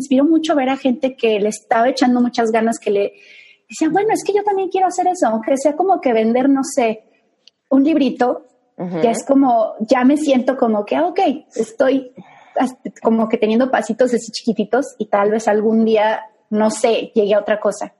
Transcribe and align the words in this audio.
inspiró 0.00 0.24
mucho 0.24 0.54
ver 0.54 0.70
a 0.70 0.76
gente 0.76 1.14
que 1.14 1.38
le 1.38 1.48
estaba 1.48 1.88
echando 1.88 2.20
muchas 2.20 2.50
ganas, 2.50 2.78
que 2.78 2.90
le 2.90 3.12
decía, 3.68 3.88
bueno, 3.90 4.12
es 4.12 4.24
que 4.24 4.32
yo 4.32 4.42
también 4.42 4.68
quiero 4.68 4.86
hacer 4.86 5.06
eso, 5.06 5.28
aunque 5.28 5.56
sea 5.56 5.76
como 5.76 6.00
que 6.00 6.12
vender, 6.12 6.48
no 6.48 6.62
sé, 6.64 7.04
un 7.70 7.84
librito, 7.84 8.46
ya 9.02 9.10
es 9.10 9.26
como, 9.26 9.74
ya 9.80 10.04
me 10.04 10.16
siento 10.16 10.56
como 10.56 10.86
que, 10.86 10.96
ah, 10.96 11.04
ok, 11.04 11.20
estoy 11.54 12.12
como 13.02 13.28
que 13.28 13.36
teniendo 13.36 13.70
pasitos 13.70 14.14
así 14.14 14.32
chiquititos 14.32 14.94
y 14.98 15.06
tal 15.06 15.30
vez 15.30 15.48
algún 15.48 15.84
día, 15.84 16.22
no 16.48 16.70
sé, 16.70 17.12
llegue 17.14 17.34
a 17.34 17.40
otra 17.40 17.60
cosa. 17.60 17.94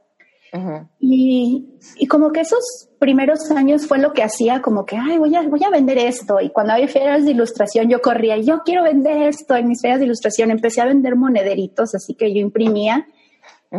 Y, 0.99 1.79
y, 1.97 2.07
como 2.07 2.33
que 2.33 2.41
esos 2.41 2.89
primeros 2.99 3.51
años 3.53 3.87
fue 3.87 3.99
lo 3.99 4.13
que 4.13 4.23
hacía, 4.23 4.61
como 4.61 4.85
que, 4.85 4.97
ay, 4.97 5.19
voy 5.19 5.35
a, 5.35 5.43
voy 5.43 5.63
a 5.65 5.71
vender 5.71 5.99
esto. 5.99 6.41
Y 6.41 6.51
cuando 6.51 6.73
había 6.73 6.89
ferias 6.89 7.25
de 7.25 7.31
ilustración, 7.31 7.89
yo 7.89 8.01
corría, 8.01 8.37
yo 8.37 8.63
quiero 8.65 8.83
vender 8.83 9.23
esto. 9.23 9.55
En 9.55 9.69
mis 9.69 9.81
ferias 9.81 10.01
de 10.01 10.07
ilustración 10.07 10.51
empecé 10.51 10.81
a 10.81 10.87
vender 10.87 11.15
monederitos, 11.15 11.95
así 11.95 12.15
que 12.15 12.35
yo 12.35 12.41
imprimía. 12.41 13.07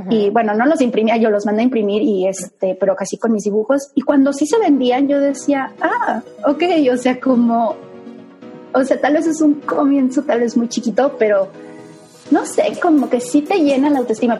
Y 0.10 0.30
bueno, 0.30 0.54
no 0.54 0.66
los 0.66 0.80
imprimía, 0.80 1.18
yo 1.18 1.30
los 1.30 1.46
mandé 1.46 1.64
a 1.64 1.66
imprimir 1.66 2.02
y 2.02 2.26
este, 2.26 2.78
pero 2.80 2.96
casi 2.96 3.18
con 3.18 3.34
mis 3.34 3.44
dibujos. 3.44 3.92
Y 3.94 4.02
cuando 4.04 4.32
sí 4.32 4.48
se 4.48 4.58
vendían, 4.58 5.10
yo 5.10 5.20
decía, 5.20 5.74
ah, 5.82 6.22
ok, 6.48 6.64
o 6.94 6.96
sea, 6.96 7.20
como, 7.20 7.76
o 8.74 8.84
sea, 8.86 9.02
tal 9.02 9.16
vez 9.16 9.28
es 9.28 9.42
un 9.42 9.56
comienzo, 9.56 10.24
tal 10.24 10.40
vez 10.40 10.56
muy 10.56 10.70
chiquito, 10.70 11.18
pero 11.20 11.50
no 12.32 12.46
sé, 12.46 12.80
como 12.82 13.10
que 13.10 13.20
sí 13.20 13.42
te 13.42 13.60
llena 13.60 13.90
la 13.90 14.00
autoestima. 14.00 14.40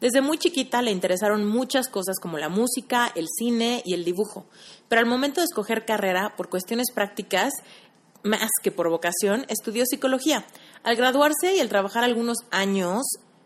Desde 0.00 0.22
muy 0.22 0.38
chiquita 0.38 0.80
le 0.80 0.90
interesaron 0.90 1.46
muchas 1.46 1.88
cosas 1.88 2.18
como 2.18 2.38
la 2.38 2.48
música, 2.48 3.12
el 3.14 3.26
cine 3.28 3.82
y 3.84 3.92
el 3.92 4.04
dibujo, 4.04 4.46
pero 4.88 5.00
al 5.00 5.06
momento 5.06 5.40
de 5.40 5.44
escoger 5.44 5.84
carrera, 5.84 6.34
por 6.36 6.48
cuestiones 6.48 6.90
prácticas, 6.94 7.52
más 8.22 8.50
que 8.62 8.72
por 8.72 8.88
vocación, 8.88 9.44
estudió 9.48 9.84
psicología. 9.84 10.46
Al 10.82 10.96
graduarse 10.96 11.54
y 11.54 11.60
al 11.60 11.68
trabajar 11.68 12.02
algunos 12.02 12.38
años, 12.50 13.02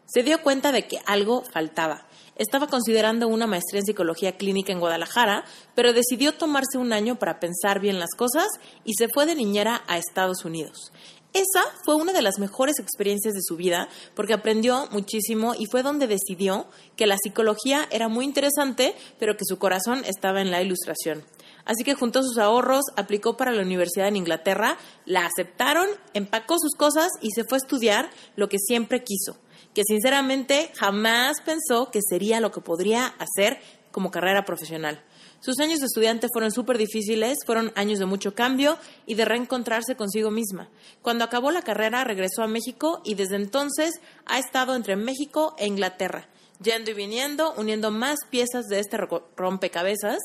se 0.06 0.22
dio 0.22 0.42
cuenta 0.42 0.70
de 0.70 0.86
que 0.86 1.00
algo 1.06 1.42
faltaba. 1.42 2.06
Estaba 2.36 2.66
considerando 2.66 3.28
una 3.28 3.46
maestría 3.46 3.80
en 3.80 3.86
psicología 3.86 4.36
clínica 4.36 4.72
en 4.72 4.80
Guadalajara, 4.80 5.44
pero 5.74 5.92
decidió 5.92 6.34
tomarse 6.34 6.78
un 6.78 6.92
año 6.92 7.16
para 7.16 7.38
pensar 7.38 7.80
bien 7.80 7.98
las 7.98 8.10
cosas 8.16 8.48
y 8.84 8.94
se 8.94 9.08
fue 9.08 9.26
de 9.26 9.36
niñera 9.36 9.82
a 9.86 9.98
Estados 9.98 10.44
Unidos. 10.44 10.92
Esa 11.34 11.64
fue 11.84 11.96
una 11.96 12.12
de 12.12 12.22
las 12.22 12.38
mejores 12.38 12.78
experiencias 12.78 13.34
de 13.34 13.42
su 13.42 13.56
vida 13.56 13.88
porque 14.14 14.34
aprendió 14.34 14.86
muchísimo 14.92 15.56
y 15.58 15.66
fue 15.66 15.82
donde 15.82 16.06
decidió 16.06 16.68
que 16.94 17.08
la 17.08 17.16
psicología 17.20 17.88
era 17.90 18.06
muy 18.06 18.24
interesante, 18.24 18.94
pero 19.18 19.36
que 19.36 19.44
su 19.44 19.58
corazón 19.58 20.04
estaba 20.04 20.40
en 20.40 20.52
la 20.52 20.62
ilustración. 20.62 21.24
Así 21.64 21.82
que 21.82 21.94
juntó 21.94 22.22
sus 22.22 22.38
ahorros, 22.38 22.84
aplicó 22.96 23.36
para 23.36 23.50
la 23.50 23.62
universidad 23.62 24.06
en 24.06 24.14
Inglaterra, 24.14 24.78
la 25.06 25.26
aceptaron, 25.26 25.88
empacó 26.12 26.56
sus 26.60 26.76
cosas 26.76 27.08
y 27.20 27.32
se 27.32 27.42
fue 27.42 27.56
a 27.56 27.64
estudiar 27.64 28.10
lo 28.36 28.48
que 28.48 28.58
siempre 28.58 29.02
quiso, 29.02 29.36
que 29.74 29.82
sinceramente 29.82 30.70
jamás 30.76 31.38
pensó 31.44 31.90
que 31.90 31.98
sería 32.08 32.38
lo 32.38 32.52
que 32.52 32.60
podría 32.60 33.06
hacer 33.18 33.58
como 33.90 34.12
carrera 34.12 34.44
profesional. 34.44 35.02
Sus 35.44 35.60
años 35.60 35.80
de 35.80 35.86
estudiante 35.86 36.28
fueron 36.32 36.52
súper 36.52 36.78
difíciles, 36.78 37.36
fueron 37.44 37.70
años 37.74 37.98
de 37.98 38.06
mucho 38.06 38.34
cambio 38.34 38.78
y 39.04 39.14
de 39.14 39.26
reencontrarse 39.26 39.94
consigo 39.94 40.30
misma. 40.30 40.70
Cuando 41.02 41.22
acabó 41.22 41.50
la 41.50 41.60
carrera 41.60 42.02
regresó 42.02 42.42
a 42.42 42.46
México 42.46 43.02
y 43.04 43.14
desde 43.14 43.36
entonces 43.36 44.00
ha 44.24 44.38
estado 44.38 44.74
entre 44.74 44.96
México 44.96 45.54
e 45.58 45.66
Inglaterra, 45.66 46.30
yendo 46.62 46.92
y 46.92 46.94
viniendo, 46.94 47.52
uniendo 47.58 47.90
más 47.90 48.20
piezas 48.30 48.68
de 48.68 48.78
este 48.78 48.96
rompecabezas 49.36 50.16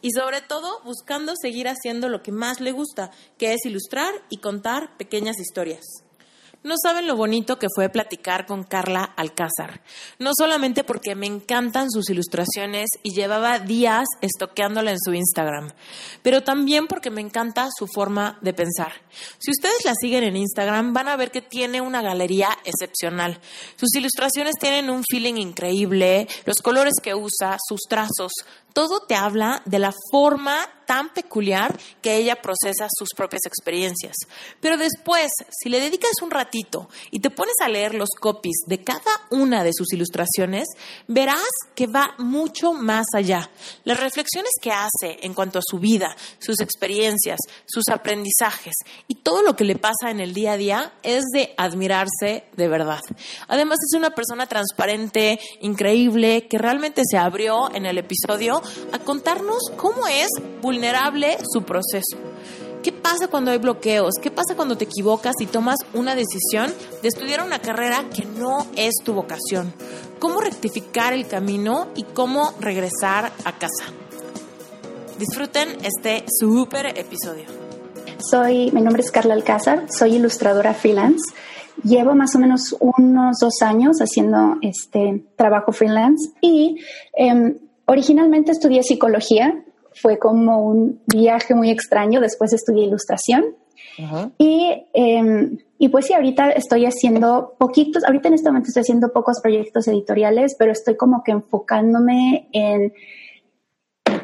y 0.00 0.12
sobre 0.12 0.40
todo 0.40 0.80
buscando 0.82 1.34
seguir 1.36 1.68
haciendo 1.68 2.08
lo 2.08 2.22
que 2.22 2.32
más 2.32 2.62
le 2.62 2.72
gusta, 2.72 3.10
que 3.36 3.52
es 3.52 3.66
ilustrar 3.66 4.14
y 4.30 4.38
contar 4.38 4.96
pequeñas 4.96 5.38
historias. 5.40 6.03
No 6.64 6.76
saben 6.82 7.06
lo 7.06 7.14
bonito 7.14 7.58
que 7.58 7.66
fue 7.74 7.90
platicar 7.90 8.46
con 8.46 8.64
Carla 8.64 9.04
Alcázar. 9.04 9.82
No 10.18 10.30
solamente 10.34 10.82
porque 10.82 11.14
me 11.14 11.26
encantan 11.26 11.90
sus 11.90 12.08
ilustraciones 12.08 12.88
y 13.02 13.14
llevaba 13.14 13.58
días 13.58 14.06
estoqueándola 14.22 14.92
en 14.92 14.96
su 14.98 15.12
Instagram, 15.12 15.72
pero 16.22 16.42
también 16.42 16.86
porque 16.86 17.10
me 17.10 17.20
encanta 17.20 17.68
su 17.78 17.86
forma 17.86 18.38
de 18.40 18.54
pensar. 18.54 18.92
Si 19.38 19.50
ustedes 19.50 19.84
la 19.84 19.92
siguen 19.94 20.24
en 20.24 20.38
Instagram, 20.38 20.94
van 20.94 21.08
a 21.08 21.16
ver 21.16 21.30
que 21.30 21.42
tiene 21.42 21.82
una 21.82 22.00
galería 22.00 22.48
excepcional. 22.64 23.38
Sus 23.76 23.94
ilustraciones 23.94 24.54
tienen 24.58 24.88
un 24.88 25.04
feeling 25.04 25.34
increíble, 25.34 26.26
los 26.46 26.62
colores 26.62 26.94
que 27.02 27.14
usa, 27.14 27.58
sus 27.68 27.82
trazos, 27.90 28.32
todo 28.72 29.00
te 29.00 29.14
habla 29.14 29.60
de 29.66 29.78
la 29.78 29.92
forma 30.10 30.66
tan 30.86 31.12
peculiar 31.12 31.78
que 32.02 32.16
ella 32.16 32.36
procesa 32.40 32.86
sus 32.96 33.10
propias 33.16 33.42
experiencias. 33.46 34.16
Pero 34.60 34.76
después, 34.76 35.30
si 35.50 35.68
le 35.68 35.80
dedicas 35.80 36.22
un 36.22 36.30
ratito 36.30 36.88
y 37.10 37.20
te 37.20 37.30
pones 37.30 37.54
a 37.62 37.68
leer 37.68 37.94
los 37.94 38.10
copies 38.20 38.62
de 38.66 38.82
cada 38.82 39.00
una 39.30 39.64
de 39.64 39.72
sus 39.72 39.92
ilustraciones, 39.92 40.68
verás 41.06 41.48
que 41.74 41.86
va 41.86 42.14
mucho 42.18 42.72
más 42.72 43.06
allá. 43.14 43.50
Las 43.84 44.00
reflexiones 44.00 44.52
que 44.60 44.72
hace 44.72 45.18
en 45.22 45.34
cuanto 45.34 45.58
a 45.58 45.62
su 45.64 45.78
vida, 45.78 46.16
sus 46.38 46.60
experiencias, 46.60 47.38
sus 47.66 47.88
aprendizajes 47.88 48.74
y 49.08 49.16
todo 49.16 49.42
lo 49.42 49.56
que 49.56 49.64
le 49.64 49.76
pasa 49.76 50.10
en 50.10 50.20
el 50.20 50.34
día 50.34 50.52
a 50.52 50.56
día 50.56 50.92
es 51.02 51.24
de 51.32 51.54
admirarse 51.56 52.44
de 52.56 52.68
verdad. 52.68 53.00
Además 53.48 53.78
es 53.82 53.96
una 53.96 54.10
persona 54.10 54.46
transparente, 54.46 55.38
increíble, 55.60 56.46
que 56.48 56.58
realmente 56.58 57.02
se 57.08 57.18
abrió 57.18 57.74
en 57.74 57.86
el 57.86 57.98
episodio 57.98 58.62
a 58.92 58.98
contarnos 58.98 59.62
cómo 59.76 60.06
es 60.06 60.28
vulnerable 60.74 61.36
su 61.52 61.62
proceso. 61.62 62.18
¿Qué 62.82 62.90
pasa 62.90 63.28
cuando 63.28 63.52
hay 63.52 63.58
bloqueos? 63.58 64.14
¿Qué 64.20 64.30
pasa 64.30 64.56
cuando 64.56 64.76
te 64.76 64.84
equivocas 64.84 65.34
y 65.40 65.46
tomas 65.46 65.76
una 65.94 66.16
decisión 66.16 66.72
de 67.00 67.08
estudiar 67.08 67.44
una 67.44 67.60
carrera 67.60 68.04
que 68.14 68.24
no 68.24 68.66
es 68.76 68.94
tu 69.04 69.14
vocación? 69.14 69.72
¿Cómo 70.18 70.40
rectificar 70.40 71.12
el 71.12 71.26
camino 71.28 71.86
y 71.94 72.02
cómo 72.02 72.52
regresar 72.60 73.32
a 73.44 73.52
casa? 73.52 73.84
Disfruten 75.18 75.68
este 75.84 76.24
súper 76.40 76.98
episodio. 76.98 77.44
Soy, 78.18 78.72
mi 78.72 78.82
nombre 78.82 79.02
es 79.02 79.12
Carla 79.12 79.34
Alcázar, 79.34 79.86
soy 79.90 80.16
ilustradora 80.16 80.74
freelance. 80.74 81.32
Llevo 81.84 82.14
más 82.14 82.34
o 82.34 82.38
menos 82.40 82.74
unos 82.80 83.36
dos 83.40 83.62
años 83.62 83.98
haciendo 83.98 84.56
este 84.60 85.24
trabajo 85.36 85.72
freelance 85.72 86.32
y 86.40 86.80
em, 87.16 87.58
Originalmente 87.86 88.50
estudié 88.50 88.82
psicología, 88.82 89.62
fue 89.94 90.18
como 90.18 90.66
un 90.66 91.00
viaje 91.06 91.54
muy 91.54 91.70
extraño, 91.70 92.20
después 92.20 92.52
estudié 92.52 92.84
ilustración. 92.84 93.44
Y, 94.38 94.86
em, 94.92 95.58
y 95.78 95.88
pues 95.88 96.06
sí, 96.06 96.14
ahorita 96.14 96.50
estoy 96.50 96.84
haciendo 96.86 97.54
poquitos, 97.58 98.04
ahorita 98.04 98.28
en 98.28 98.34
este 98.34 98.48
momento 98.48 98.68
estoy 98.68 98.80
haciendo 98.80 99.12
pocos 99.12 99.40
proyectos 99.40 99.86
editoriales, 99.86 100.56
pero 100.58 100.72
estoy 100.72 100.96
como 100.96 101.22
que 101.22 101.32
enfocándome 101.32 102.48
en... 102.52 102.92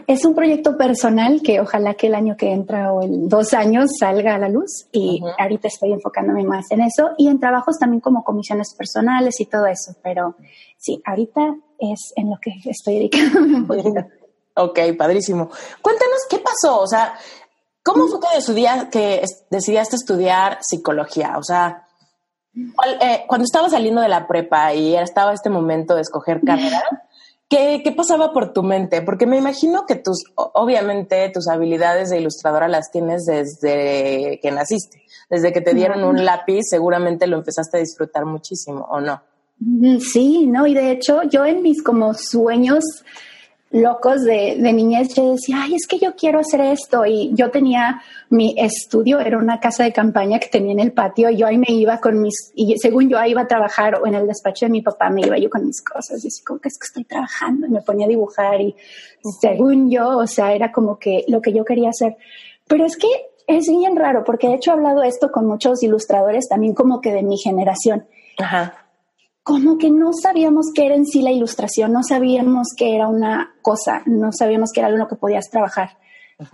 Es 0.07 0.25
un 0.25 0.35
proyecto 0.35 0.77
personal 0.77 1.41
que 1.41 1.61
ojalá 1.61 1.95
que 1.95 2.09
el 2.09 2.17
año 2.17 2.37
que 2.37 2.51
entra 2.51 2.93
o 2.93 3.03
en 3.03 3.29
dos 3.29 3.55
años 3.55 3.91
salga 3.99 4.35
a 4.35 4.39
la 4.39 4.49
luz 4.49 4.89
y 4.91 5.23
ahorita 5.39 5.69
estoy 5.69 5.93
enfocándome 5.93 6.43
más 6.43 6.71
en 6.73 6.81
eso 6.81 7.11
y 7.17 7.29
en 7.29 7.39
trabajos 7.39 7.79
también 7.79 8.01
como 8.01 8.25
comisiones 8.25 8.75
personales 8.77 9.39
y 9.41 9.47
todo 9.47 9.67
eso, 9.67 9.95
pero 10.03 10.35
sí, 10.77 11.01
ahorita 11.05 11.55
es 11.79 12.13
en 12.17 12.31
lo 12.31 12.39
que 12.41 12.53
estoy 12.65 12.95
dedicándome 12.95 13.55
un 13.57 13.67
poquito. 13.69 14.05
Ok, 14.65 14.79
padrísimo. 14.97 15.51
Cuéntanos 15.83 16.21
qué 16.29 16.39
pasó, 16.39 16.81
o 16.81 16.87
sea, 16.87 17.15
¿cómo 17.83 18.07
fue 18.09 18.21
que, 18.21 18.91
que 18.91 19.25
decidiste 19.51 19.97
estudiar 19.97 20.59
psicología? 20.61 21.37
O 21.39 21.43
sea, 21.43 21.87
eh, 22.55 23.25
cuando 23.27 23.45
estaba 23.45 23.69
saliendo 23.69 24.01
de 24.01 24.09
la 24.09 24.27
prepa 24.27 24.75
y 24.75 24.97
estaba 24.97 25.33
este 25.33 25.51
momento 25.51 25.95
de 25.95 26.03
escoger 26.03 26.41
carrera, 26.45 26.83
¿qué, 27.49 27.81
¿qué 27.83 27.93
pasaba 27.93 28.33
por 28.33 28.53
tu 28.53 28.63
mente? 28.63 29.03
Porque 29.03 29.27
me 29.27 29.39
imagino 29.39 29.87
que 29.87 29.97
tus, 29.97 30.25
obviamente, 30.35 31.31
tus 31.31 31.49
habilidades 31.49 32.11
de 32.11 32.21
ilustradora 32.21 32.69
las 32.69 32.91
tienes 32.91 33.25
desde 33.25 34.39
que 34.43 34.51
naciste. 34.51 35.03
Desde 35.29 35.53
que 35.53 35.61
te 35.61 35.75
dieron 35.75 36.03
un 36.03 36.25
lápiz, 36.25 36.63
seguramente 36.69 37.29
lo 37.29 37.37
empezaste 37.37 37.77
a 37.77 37.81
disfrutar 37.81 38.25
muchísimo, 38.27 38.87
¿o 38.91 39.01
no? 39.01 39.23
Sí, 40.01 40.47
no, 40.47 40.67
y 40.67 40.75
de 40.75 40.91
hecho 40.91 41.23
yo 41.25 41.45
en 41.45 41.63
mis 41.63 41.83
como 41.83 42.15
sueños 42.15 42.83
locos 43.71 44.25
de, 44.25 44.57
de, 44.59 44.73
niñez, 44.73 45.15
yo 45.15 45.33
decía, 45.33 45.59
ay, 45.63 45.77
es 45.77 45.87
que 45.87 45.99
yo 45.99 46.17
quiero 46.17 46.41
hacer 46.41 46.61
esto. 46.61 47.07
Y 47.07 47.31
yo 47.35 47.51
tenía 47.51 48.03
mi 48.29 48.55
estudio, 48.59 49.21
era 49.21 49.39
una 49.39 49.61
casa 49.61 49.85
de 49.85 49.93
campaña 49.93 50.39
que 50.41 50.49
tenía 50.49 50.73
en 50.73 50.81
el 50.81 50.93
patio, 50.93 51.31
y 51.31 51.37
yo 51.37 51.47
ahí 51.47 51.57
me 51.57 51.71
iba 51.71 52.01
con 52.01 52.21
mis, 52.21 52.53
y 52.55 52.77
según 52.79 53.09
yo 53.09 53.23
iba 53.25 53.43
a 53.43 53.47
trabajar 53.49 53.97
o 53.97 54.07
en 54.07 54.15
el 54.15 54.27
despacho 54.27 54.67
de 54.67 54.71
mi 54.71 54.83
papá, 54.83 55.11
me 55.11 55.23
iba 55.23 55.39
yo 55.39 55.49
con 55.49 55.65
mis 55.65 55.83
cosas, 55.83 56.25
y 56.25 56.29
así 56.29 56.43
como 56.43 56.61
que 56.61 56.69
es 56.69 56.79
que 56.79 56.87
estoy 56.87 57.05
trabajando, 57.05 57.67
y 57.67 57.71
me 57.71 57.83
ponía 57.83 58.07
a 58.07 58.09
dibujar, 58.09 58.61
y 58.61 58.75
según 59.41 59.91
yo, 59.91 60.19
o 60.19 60.27
sea, 60.27 60.53
era 60.53 60.73
como 60.73 60.99
que 60.99 61.25
lo 61.29 61.41
que 61.41 61.53
yo 61.53 61.65
quería 61.65 61.91
hacer. 61.91 62.17
Pero 62.67 62.85
es 62.85 62.97
que 62.97 63.09
es 63.47 63.67
bien 63.69 63.97
raro, 63.97 64.25
porque 64.25 64.49
de 64.49 64.55
hecho 64.55 64.71
he 64.71 64.75
hablado 64.75 65.03
esto 65.03 65.31
con 65.31 65.47
muchos 65.47 65.83
ilustradores, 65.83 66.49
también 66.49 66.75
como 66.75 67.01
que 67.01 67.13
de 67.13 67.23
mi 67.23 67.39
generación. 67.39 68.07
Ajá 68.39 68.90
como 69.43 69.79
que 69.79 69.91
no 69.91 70.13
sabíamos 70.13 70.67
qué 70.75 70.87
era 70.87 70.95
en 70.95 71.07
sí 71.07 71.23
la 71.23 71.33
ilustración, 71.33 71.93
no 71.93 72.03
sabíamos 72.03 72.69
que 72.77 72.95
era 72.95 73.09
una 73.09 73.55
cosa, 73.63 74.03
no 74.07 74.33
sabíamos 74.33 74.71
que 74.73 74.81
era 74.81 74.89
algo 74.89 75.09
que 75.09 75.17
podías 75.17 75.51
trabajar. 75.51 75.99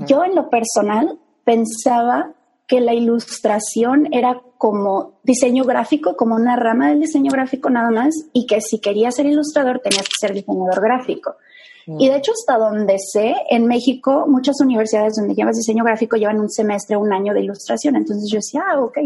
Yo 0.07 0.25
en 0.25 0.35
lo 0.35 0.51
personal 0.51 1.19
pensaba 1.45 2.33
que 2.67 2.81
la 2.81 2.95
ilustración 2.95 4.13
era 4.13 4.41
como 4.59 5.19
diseño 5.23 5.65
gráfico, 5.65 6.17
como 6.17 6.35
una 6.35 6.57
rama 6.57 6.89
del 6.89 7.01
diseño 7.01 7.31
gráfico 7.31 7.71
nada 7.71 7.91
más, 7.91 8.15
y 8.33 8.47
que 8.47 8.61
si 8.61 8.81
querías 8.81 9.15
ser 9.15 9.27
ilustrador 9.27 9.81
tenías 9.81 10.05
que 10.05 10.27
ser 10.27 10.33
diseñador 10.33 10.81
gráfico. 10.81 11.37
Y 11.87 12.09
de 12.09 12.17
hecho, 12.17 12.33
hasta 12.33 12.59
donde 12.59 12.99
sé, 12.99 13.37
en 13.49 13.67
México, 13.67 14.25
muchas 14.27 14.61
universidades 14.61 15.15
donde 15.17 15.35
llevas 15.35 15.57
diseño 15.57 15.85
gráfico 15.85 16.17
llevan 16.17 16.41
un 16.41 16.51
semestre, 16.51 16.97
un 16.97 17.13
año 17.13 17.33
de 17.33 17.43
ilustración. 17.43 17.95
Entonces 17.95 18.29
yo 18.29 18.39
decía, 18.39 18.65
ah, 18.69 18.81
ok. 18.81 18.99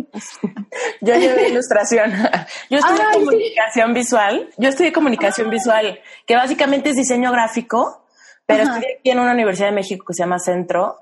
yo 1.03 1.15
llevé 1.15 1.51
ilustración. 1.51 2.11
Yo 2.71 2.79
estudié 2.79 3.05
comunicación 3.13 3.93
visual. 3.95 4.49
Yo 4.57 4.69
estudié 4.69 4.93
comunicación 4.93 5.51
visual, 5.51 6.01
que 6.27 6.37
básicamente 6.37 6.91
es 6.91 6.97
diseño 6.97 7.33
gráfico, 7.33 8.05
pero 8.47 8.63
estudié 8.63 8.97
aquí 8.99 9.11
en 9.11 9.19
una 9.19 9.33
universidad 9.33 9.69
de 9.69 9.75
México 9.75 10.05
que 10.07 10.15
se 10.15 10.23
llama 10.23 10.39
Centro, 10.39 10.97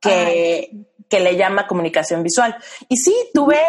que, 0.00 0.86
que 1.08 1.20
le 1.20 1.36
llama 1.36 1.66
comunicación 1.66 2.22
visual. 2.22 2.56
Y 2.88 2.96
sí, 2.96 3.14
tuve, 3.32 3.60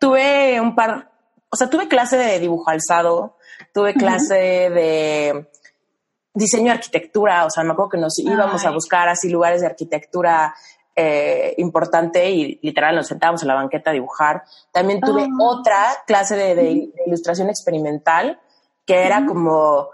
tuve 0.00 0.60
un 0.60 0.74
par, 0.74 1.10
o 1.50 1.56
sea, 1.56 1.70
tuve 1.70 1.86
clase 1.86 2.16
de 2.16 2.40
dibujo 2.40 2.70
alzado, 2.70 3.36
tuve 3.72 3.94
clase 3.94 4.34
de 4.34 5.48
diseño 6.36 6.66
de 6.66 6.78
arquitectura, 6.78 7.46
o 7.46 7.50
sea, 7.50 7.64
me 7.64 7.72
acuerdo 7.72 7.90
que 7.90 7.98
nos 7.98 8.18
íbamos 8.18 8.64
a 8.64 8.70
buscar 8.70 9.08
así 9.08 9.28
lugares 9.28 9.62
de 9.62 9.66
arquitectura 9.66 10.54
eh, 10.94 11.54
importante 11.58 12.30
y 12.30 12.58
literal 12.62 12.94
nos 12.94 13.06
sentábamos 13.06 13.42
en 13.42 13.48
la 13.48 13.54
banqueta 13.54 13.90
a 13.90 13.94
dibujar. 13.94 14.44
También 14.72 15.00
tuve 15.00 15.24
ah. 15.24 15.36
otra 15.38 15.76
clase 16.06 16.36
de, 16.36 16.90
ilustración 17.06 17.48
experimental 17.48 18.38
que 18.84 19.04
era 19.04 19.26
como 19.26 19.88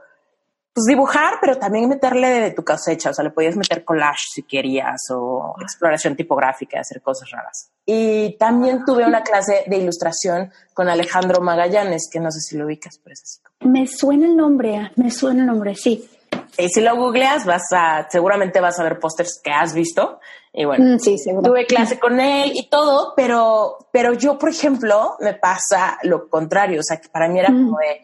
pues 0.74 0.86
dibujar, 0.86 1.34
pero 1.40 1.58
también 1.58 1.88
meterle 1.88 2.28
de 2.28 2.50
tu 2.52 2.64
cosecha, 2.64 3.10
o 3.10 3.14
sea, 3.14 3.24
le 3.24 3.30
podías 3.30 3.56
meter 3.56 3.84
collage 3.84 4.24
si 4.32 4.42
querías 4.42 5.00
o 5.10 5.54
exploración 5.60 6.16
tipográfica, 6.16 6.80
hacer 6.80 7.02
cosas 7.02 7.30
raras. 7.30 7.70
Y 7.84 8.36
también 8.38 8.84
tuve 8.84 9.04
una 9.04 9.22
clase 9.22 9.64
de 9.66 9.76
ilustración 9.76 10.50
con 10.72 10.88
Alejandro 10.88 11.42
Magallanes, 11.42 12.08
que 12.10 12.20
no 12.20 12.30
sé 12.30 12.40
si 12.40 12.56
lo 12.56 12.66
ubicas, 12.66 12.98
pero 13.02 13.12
es 13.12 13.22
así. 13.22 13.68
Me 13.68 13.86
suena 13.86 14.26
el 14.26 14.36
nombre, 14.36 14.92
me 14.96 15.10
suena 15.10 15.40
el 15.40 15.46
nombre, 15.46 15.74
sí. 15.74 16.08
Y 16.58 16.68
si 16.68 16.80
lo 16.80 16.96
googleas, 16.96 17.46
vas 17.46 17.64
a, 17.72 18.06
seguramente 18.10 18.60
vas 18.60 18.78
a 18.78 18.84
ver 18.84 18.98
pósters 18.98 19.40
que 19.42 19.50
has 19.50 19.74
visto. 19.74 20.20
Y 20.52 20.66
bueno, 20.66 20.96
mm, 20.96 21.42
tuve 21.42 21.64
clase 21.64 21.98
con 21.98 22.20
él 22.20 22.52
y 22.54 22.68
todo, 22.68 23.14
pero, 23.16 23.78
pero 23.90 24.12
yo, 24.12 24.38
por 24.38 24.50
ejemplo, 24.50 25.16
me 25.20 25.34
pasa 25.34 25.98
lo 26.02 26.28
contrario. 26.28 26.80
O 26.80 26.82
sea, 26.82 27.00
que 27.00 27.08
para 27.08 27.28
mí 27.28 27.38
era 27.38 27.50
mm. 27.50 27.64
como 27.64 27.78
de, 27.78 28.02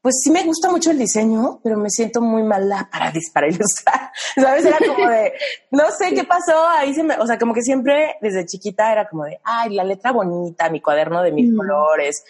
pues 0.00 0.20
sí 0.22 0.30
me 0.30 0.44
gusta 0.44 0.70
mucho 0.70 0.92
el 0.92 0.98
diseño, 0.98 1.60
pero 1.64 1.76
me 1.76 1.90
siento 1.90 2.20
muy 2.20 2.44
mala 2.44 2.88
para, 2.92 3.12
para 3.34 3.48
ilustrar. 3.48 4.12
¿Sabes? 4.36 4.64
Era 4.66 4.78
como 4.78 5.08
de, 5.08 5.32
no 5.72 5.90
sé 5.90 6.14
qué 6.14 6.22
pasó, 6.22 6.68
ahí 6.68 6.94
se 6.94 7.02
me, 7.02 7.16
o 7.16 7.26
sea, 7.26 7.38
como 7.38 7.54
que 7.54 7.62
siempre 7.62 8.16
desde 8.20 8.46
chiquita 8.46 8.92
era 8.92 9.08
como 9.08 9.24
de, 9.24 9.40
ay, 9.42 9.74
la 9.74 9.82
letra 9.82 10.12
bonita, 10.12 10.70
mi 10.70 10.80
cuaderno 10.80 11.22
de 11.22 11.32
mil 11.32 11.52
mm. 11.52 11.56
colores. 11.56 12.24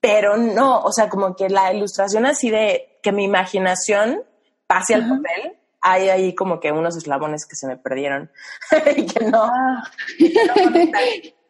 Pero 0.00 0.36
no, 0.36 0.80
o 0.80 0.92
sea, 0.92 1.08
como 1.08 1.36
que 1.36 1.48
la 1.48 1.72
ilustración 1.72 2.26
así 2.26 2.50
de 2.50 2.98
que 3.00 3.12
mi 3.12 3.24
imaginación 3.24 4.24
pase 4.66 4.94
al 4.94 5.08
papel, 5.08 5.56
hay 5.80 6.08
ahí 6.08 6.34
como 6.34 6.60
que 6.60 6.72
unos 6.72 6.96
eslabones 6.96 7.46
que 7.46 7.56
se 7.56 7.66
me 7.66 7.76
perdieron 7.76 8.30
y 8.96 9.06
que 9.06 9.24
no. 9.26 9.44
Ah. 9.44 9.82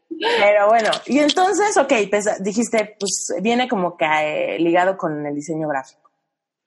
Pero 0.09 0.69
bueno, 0.69 0.91
y 1.07 1.19
entonces, 1.19 1.77
ok, 1.77 1.93
dijiste, 2.41 2.97
pues 2.99 3.35
viene 3.43 3.69
como 3.69 3.97
que 3.97 4.07
eh, 4.07 4.59
ligado 4.59 4.97
con 4.97 5.27
el 5.27 5.35
diseño 5.35 5.69
gráfico. 5.69 6.07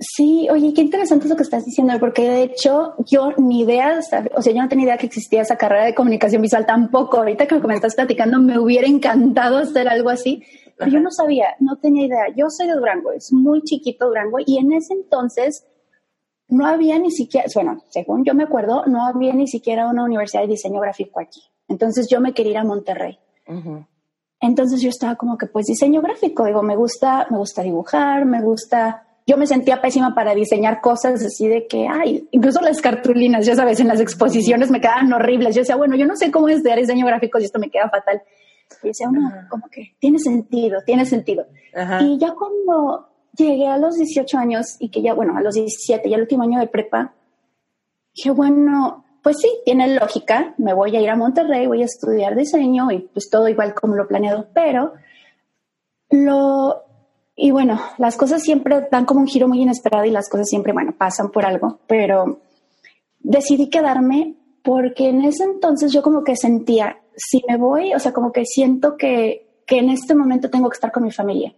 Sí, 0.02 0.48
oye, 0.50 0.74
qué 0.74 0.82
interesante 0.82 1.28
lo 1.28 1.36
que 1.36 1.44
estás 1.44 1.66
diciendo, 1.66 1.94
porque 2.00 2.30
de 2.30 2.44
hecho 2.44 2.94
yo 3.06 3.34
ni 3.38 3.62
idea, 3.62 4.00
o 4.34 4.42
sea, 4.42 4.54
yo 4.54 4.62
no 4.62 4.70
tenía 4.70 4.86
idea 4.86 4.98
que 4.98 5.08
existía 5.08 5.42
esa 5.42 5.58
carrera 5.58 5.84
de 5.84 5.94
comunicación 5.94 6.42
visual 6.42 6.66
tampoco. 6.66 7.18
Ahorita 7.18 7.48
que 7.48 7.60
me 7.60 7.76
estás 7.76 7.96
platicando, 7.96 8.40
me 8.40 8.58
hubiera 8.58 8.88
encantado 8.88 9.58
hacer 9.58 9.90
algo 9.90 10.10
así, 10.10 10.42
pero 10.78 10.90
yo 10.90 11.02
no 11.02 11.12
sabía, 11.12 11.48
no 11.60 11.76
tenía 11.78 12.06
idea. 12.06 12.34
Yo 12.34 12.46
soy 12.50 12.68
de 12.68 12.76
Durango, 12.76 13.12
es 13.12 13.34
muy 13.34 13.62
chiquito 13.64 14.08
Durango, 14.08 14.38
y 14.46 14.60
en 14.60 14.72
ese 14.72 14.94
entonces 14.94 15.66
no 16.50 16.66
había 16.66 16.98
ni 17.00 17.12
siquiera, 17.12 17.48
bueno, 17.54 17.84
según 17.90 18.26
yo 18.26 18.34
me 18.34 18.44
acuerdo, 18.44 18.86
no 18.88 19.06
había 19.06 19.34
ni 19.34 19.48
siquiera 19.48 19.88
una 19.88 20.04
universidad 20.04 20.42
de 20.42 20.50
diseño 20.50 20.80
gráfico 20.82 21.20
aquí. 21.20 21.42
Entonces 21.68 22.08
yo 22.10 22.20
me 22.20 22.34
quería 22.34 22.52
ir 22.54 22.58
a 22.58 22.64
Monterrey. 22.64 23.20
Entonces 24.42 24.82
yo 24.82 24.90
estaba 24.90 25.16
como 25.16 25.38
que, 25.38 25.48
pues 25.48 25.66
diseño 25.66 26.02
gráfico, 26.02 26.46
digo, 26.46 26.64
me 26.64 26.76
gusta, 26.76 27.28
me 27.30 27.38
gusta 27.38 27.62
dibujar, 27.62 28.26
me 28.26 28.42
gusta. 28.42 29.06
Yo 29.28 29.38
me 29.38 29.46
sentía 29.46 29.80
pésima 29.82 30.16
para 30.16 30.34
diseñar 30.34 30.82
cosas 30.82 31.24
así 31.24 31.48
de 31.48 31.68
que, 31.68 31.88
ay, 31.88 32.28
incluso 32.32 32.62
las 32.62 32.82
cartulinas, 32.82 33.46
ya 33.46 33.56
sabes, 33.56 33.80
en 33.80 33.88
las 33.88 34.00
exposiciones 34.00 34.72
me 34.72 34.82
quedaban 34.82 35.12
horribles. 35.14 35.54
Yo 35.56 35.62
decía, 35.62 35.76
bueno, 35.76 35.96
yo 35.96 36.08
no 36.08 36.16
sé 36.16 36.32
cómo 36.32 36.50
es 36.50 36.64
de 36.64 36.76
diseño 36.76 37.06
gráfico 37.06 37.38
y 37.38 37.44
esto 37.44 37.60
me 37.60 37.70
queda 37.70 37.90
fatal. 37.90 38.24
Y 38.82 38.88
decía, 38.88 39.08
bueno, 39.10 39.30
como 39.50 39.68
que 39.70 39.96
tiene 40.00 40.20
sentido, 40.20 40.80
tiene 40.86 41.06
sentido. 41.06 41.46
Y 42.02 42.18
ya 42.18 42.34
como 42.34 43.09
llegué 43.46 43.68
a 43.68 43.78
los 43.78 43.96
18 43.96 44.38
años 44.38 44.76
y 44.80 44.90
que 44.90 45.02
ya, 45.02 45.14
bueno, 45.14 45.38
a 45.38 45.42
los 45.42 45.56
17, 45.56 46.10
ya 46.10 46.16
el 46.16 46.24
último 46.24 46.44
año 46.44 46.60
de 46.60 46.68
prepa, 46.68 47.14
dije, 48.16 48.32
bueno, 48.32 49.06
pues 49.24 49.38
sí, 49.40 49.50
tiene 49.66 49.96
lógica, 49.96 50.54
me 50.58 50.74
voy 50.74 50.96
a 50.96 51.02
ir 51.02 51.10
a 51.10 51.16
Monterrey, 51.16 51.68
voy 51.68 51.82
a 51.82 51.86
estudiar 51.86 52.36
diseño 52.36 52.92
y 52.92 53.00
pues 53.00 53.30
todo 53.30 53.48
igual 53.48 53.74
como 53.74 53.96
lo 53.96 54.08
planeado, 54.08 54.48
pero 54.54 54.94
lo, 56.10 56.84
y 57.36 57.52
bueno, 57.52 57.80
las 57.98 58.18
cosas 58.18 58.42
siempre 58.42 58.88
dan 58.92 59.06
como 59.06 59.22
un 59.22 59.28
giro 59.28 59.48
muy 59.48 59.62
inesperado 59.62 60.06
y 60.06 60.12
las 60.12 60.30
cosas 60.30 60.48
siempre, 60.48 60.74
bueno, 60.74 60.94
pasan 60.98 61.32
por 61.32 61.46
algo, 61.46 61.80
pero 61.88 62.42
decidí 63.20 63.70
quedarme 63.70 64.36
porque 64.64 65.10
en 65.10 65.24
ese 65.24 65.44
entonces 65.44 65.92
yo 65.92 66.02
como 66.02 66.24
que 66.24 66.36
sentía, 66.36 67.02
si 67.16 67.44
me 67.48 67.58
voy, 67.58 67.94
o 67.94 68.00
sea, 68.00 68.14
como 68.14 68.32
que 68.32 68.46
siento 68.46 68.98
que, 68.98 69.62
que 69.66 69.80
en 69.80 69.90
este 69.90 70.16
momento 70.16 70.50
tengo 70.50 70.70
que 70.70 70.76
estar 70.76 70.92
con 70.92 71.04
mi 71.04 71.12
familia. 71.12 71.54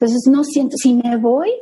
Entonces 0.00 0.32
no 0.32 0.44
siento, 0.44 0.76
si 0.78 0.94
me 0.94 1.18
voy, 1.18 1.52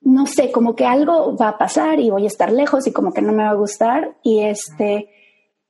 no 0.00 0.26
sé, 0.26 0.52
como 0.52 0.76
que 0.76 0.86
algo 0.86 1.36
va 1.36 1.48
a 1.48 1.58
pasar 1.58 1.98
y 1.98 2.10
voy 2.10 2.22
a 2.22 2.28
estar 2.28 2.52
lejos 2.52 2.86
y 2.86 2.92
como 2.92 3.12
que 3.12 3.20
no 3.20 3.32
me 3.32 3.42
va 3.42 3.50
a 3.50 3.54
gustar. 3.54 4.16
Y 4.22 4.42
este, 4.42 5.08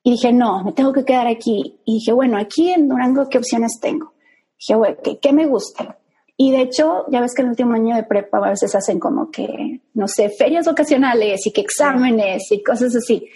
y 0.02 0.10
dije, 0.10 0.34
no, 0.34 0.62
me 0.62 0.72
tengo 0.72 0.92
que 0.92 1.06
quedar 1.06 1.26
aquí. 1.26 1.80
Y 1.86 1.94
dije, 1.94 2.12
bueno, 2.12 2.36
aquí 2.36 2.70
en 2.70 2.88
Durango, 2.88 3.26
¿qué 3.30 3.38
opciones 3.38 3.78
tengo? 3.80 4.12
Dije, 4.58 4.76
bueno, 4.76 4.96
¿qué, 5.22 5.32
me 5.32 5.46
gusta? 5.46 5.98
Y 6.38 6.52
de 6.52 6.60
hecho, 6.60 7.06
ya 7.10 7.22
ves 7.22 7.34
que 7.34 7.40
en 7.40 7.46
el 7.46 7.50
último 7.52 7.72
año 7.72 7.96
de 7.96 8.02
prepa 8.02 8.38
a 8.38 8.50
veces 8.50 8.74
hacen 8.74 9.00
como 9.00 9.30
que, 9.30 9.80
no 9.94 10.06
sé, 10.06 10.28
ferias 10.28 10.68
ocasionales 10.68 11.46
y 11.46 11.50
que 11.50 11.62
exámenes 11.62 12.52
y 12.52 12.62
cosas 12.62 12.94
así. 12.94 13.26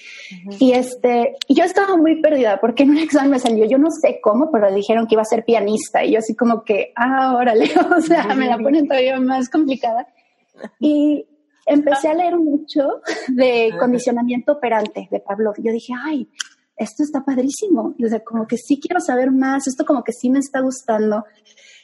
Y 0.58 0.72
este, 0.72 1.36
y 1.48 1.54
yo 1.54 1.64
estaba 1.64 1.96
muy 1.96 2.20
perdida 2.20 2.60
porque 2.60 2.82
en 2.82 2.90
un 2.90 2.98
examen 2.98 3.30
me 3.30 3.38
salió, 3.38 3.64
yo 3.64 3.78
no 3.78 3.90
sé 3.90 4.20
cómo, 4.22 4.50
pero 4.52 4.70
dijeron 4.72 5.06
que 5.06 5.14
iba 5.14 5.22
a 5.22 5.24
ser 5.24 5.46
pianista 5.46 6.04
y 6.04 6.12
yo 6.12 6.18
así 6.18 6.36
como 6.36 6.62
que, 6.62 6.92
ah, 6.94 7.36
órale, 7.36 7.70
o 7.96 8.02
sea, 8.02 8.34
me 8.34 8.46
la 8.46 8.58
ponen 8.58 8.86
todavía 8.86 9.18
más 9.18 9.48
complicada. 9.48 10.06
Y 10.78 11.26
empecé 11.64 12.08
a 12.08 12.14
leer 12.14 12.36
mucho 12.36 13.00
de 13.28 13.72
condicionamiento 13.78 14.52
operante 14.52 15.08
de 15.10 15.20
Pablo. 15.20 15.54
Yo 15.56 15.72
dije, 15.72 15.94
ay, 16.04 16.28
esto 16.76 17.02
está 17.02 17.24
padrísimo. 17.24 17.94
Y, 17.96 18.04
o 18.04 18.08
sea, 18.08 18.20
como 18.20 18.46
que 18.46 18.56
sí 18.56 18.78
quiero 18.80 19.00
saber 19.00 19.30
más, 19.30 19.66
esto 19.66 19.84
como 19.84 20.02
que 20.02 20.12
sí 20.12 20.28
me 20.28 20.38
está 20.38 20.60
gustando 20.60 21.24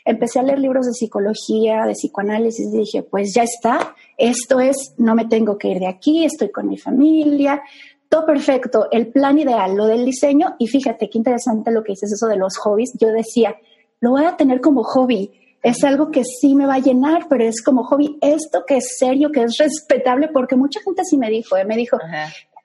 empecé 0.07 0.39
a 0.39 0.43
leer 0.45 0.61
libros 0.61 0.87
de 0.87 0.93
psicología, 0.93 1.85
de 1.85 1.93
psicoanálisis 1.93 2.73
y 2.73 2.79
dije, 2.79 3.03
pues 3.03 3.35
ya 3.35 3.43
está, 3.43 3.95
esto 4.17 4.61
es, 4.61 4.95
no 4.97 5.15
me 5.15 5.27
tengo 5.27 5.59
que 5.59 5.69
ir 5.69 5.81
de 5.81 5.89
aquí, 5.89 6.25
estoy 6.25 6.51
con 6.51 6.69
mi 6.69 6.79
familia, 6.79 7.61
todo 8.09 8.25
perfecto, 8.25 8.87
el 8.93 9.09
plan 9.09 9.39
ideal, 9.39 9.75
lo 9.75 9.87
del 9.87 10.05
diseño 10.05 10.55
y 10.59 10.69
fíjate 10.69 11.11
qué 11.11 11.19
interesante 11.19 11.73
lo 11.73 11.83
que 11.83 11.93
dices 11.93 12.13
eso 12.13 12.29
de 12.29 12.37
los 12.37 12.57
hobbies, 12.57 12.93
yo 12.99 13.09
decía, 13.09 13.57
lo 14.01 14.11
voy 14.11 14.25
a 14.25 14.37
tener 14.37 14.61
como 14.61 14.85
hobby, 14.85 15.33
es 15.63 15.83
algo 15.83 16.13
que 16.13 16.23
sí 16.23 16.55
me 16.55 16.67
va 16.67 16.75
a 16.75 16.79
llenar, 16.79 17.27
pero 17.29 17.45
es 17.45 17.61
como 17.61 17.83
hobby, 17.83 18.17
esto 18.21 18.65
que 18.65 18.77
es 18.77 18.97
serio, 18.99 19.33
que 19.33 19.43
es 19.43 19.59
respetable, 19.59 20.29
porque 20.29 20.55
mucha 20.55 20.81
gente 20.81 21.03
sí 21.05 21.19
me 21.19 21.29
dijo, 21.29 21.57
¿eh? 21.57 21.65
me 21.65 21.77
dijo, 21.77 21.99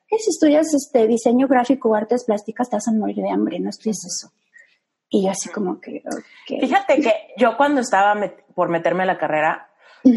que 0.07 0.17
si 0.19 0.29
estudias 0.29 0.67
este 0.75 1.07
diseño 1.07 1.47
gráfico 1.47 1.89
o 1.89 1.95
artes 1.95 2.23
plásticas 2.25 2.69
te 2.69 2.75
vas 2.75 2.87
a 2.87 2.91
morir 2.91 3.15
de 3.15 3.31
hambre, 3.31 3.59
no 3.59 3.71
estudias 3.71 3.97
eso. 4.05 4.31
Y 5.13 5.25
yo 5.25 5.31
así 5.31 5.49
como 5.49 5.79
que... 5.81 6.01
Fíjate 6.47 7.01
que 7.01 7.13
yo 7.37 7.57
cuando 7.57 7.81
estaba 7.81 8.15
por 8.55 8.69
meterme 8.69 9.03
a 9.03 9.07
la 9.07 9.17
carrera, 9.17 9.69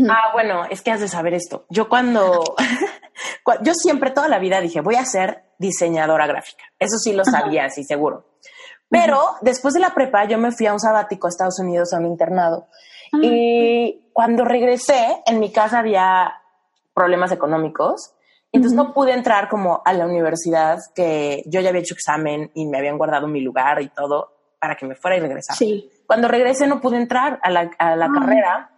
ah, 0.08 0.30
bueno, 0.32 0.64
es 0.70 0.82
que 0.82 0.92
has 0.92 1.00
de 1.00 1.08
saber 1.08 1.34
esto. 1.34 1.66
Yo 1.68 1.88
cuando, 1.88 2.44
yo 3.62 3.74
siempre 3.74 4.12
toda 4.12 4.28
la 4.28 4.38
vida 4.38 4.60
dije, 4.60 4.80
voy 4.80 4.94
a 4.94 5.04
ser 5.04 5.46
diseñadora 5.58 6.28
gráfica. 6.28 6.64
Eso 6.78 6.96
sí 6.98 7.12
lo 7.12 7.24
sabía, 7.24 7.68
sí, 7.70 7.82
seguro. 7.82 8.24
Pero 8.88 9.20
después 9.40 9.74
de 9.74 9.80
la 9.80 9.94
prepa 9.94 10.26
yo 10.26 10.38
me 10.38 10.52
fui 10.52 10.66
a 10.66 10.72
un 10.72 10.78
sabático 10.78 11.26
a 11.26 11.30
Estados 11.30 11.58
Unidos 11.58 11.92
a 11.92 11.98
un 11.98 12.06
internado. 12.06 12.68
Ah, 13.12 13.18
y 13.20 14.10
cuando 14.12 14.44
regresé, 14.44 15.22
en 15.26 15.40
mi 15.40 15.50
casa 15.50 15.80
había 15.80 16.34
problemas 16.94 17.32
económicos. 17.32 18.14
Entonces 18.52 18.76
no 18.76 18.94
pude 18.94 19.12
entrar 19.12 19.48
como 19.48 19.82
a 19.84 19.92
la 19.92 20.06
universidad 20.06 20.78
que 20.94 21.42
yo 21.46 21.60
ya 21.60 21.70
había 21.70 21.80
hecho 21.80 21.94
examen 21.94 22.52
y 22.54 22.66
me 22.66 22.78
habían 22.78 22.96
guardado 22.96 23.26
mi 23.26 23.40
lugar 23.40 23.82
y 23.82 23.88
todo 23.88 24.33
para 24.64 24.76
que 24.76 24.86
me 24.86 24.94
fuera 24.94 25.18
y 25.18 25.20
regresara. 25.20 25.58
Sí. 25.58 25.90
Cuando 26.06 26.26
regresé 26.26 26.66
no 26.66 26.80
pude 26.80 26.96
entrar 26.96 27.38
a 27.42 27.50
la, 27.50 27.70
a 27.78 27.96
la 27.96 28.06
ah. 28.06 28.18
carrera. 28.18 28.70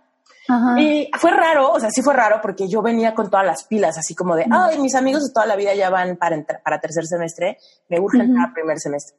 Y 0.77 1.09
fue 1.17 1.31
raro, 1.31 1.71
o 1.71 1.79
sea, 1.79 1.91
sí 1.91 2.03
fue 2.03 2.13
raro 2.13 2.41
porque 2.43 2.69
yo 2.69 2.83
venía 2.83 3.15
con 3.15 3.31
todas 3.31 3.47
las 3.47 3.65
pilas, 3.65 3.99
así 3.99 4.15
como 4.17 4.35
de, 4.35 4.47
ay, 4.51 4.79
mis 4.79 4.97
amigos 4.97 5.25
de 5.25 5.33
toda 5.33 5.47
la 5.47 5.55
vida 5.55 5.75
ya 5.75 5.91
van 5.91 6.17
para, 6.17 6.41
para 6.63 6.81
tercer 6.81 7.05
semestre, 7.05 7.59
me 7.89 8.01
urge 8.01 8.19
entrar 8.19 8.51
a 8.51 8.53
primer 8.53 8.79
semestre. 8.79 9.17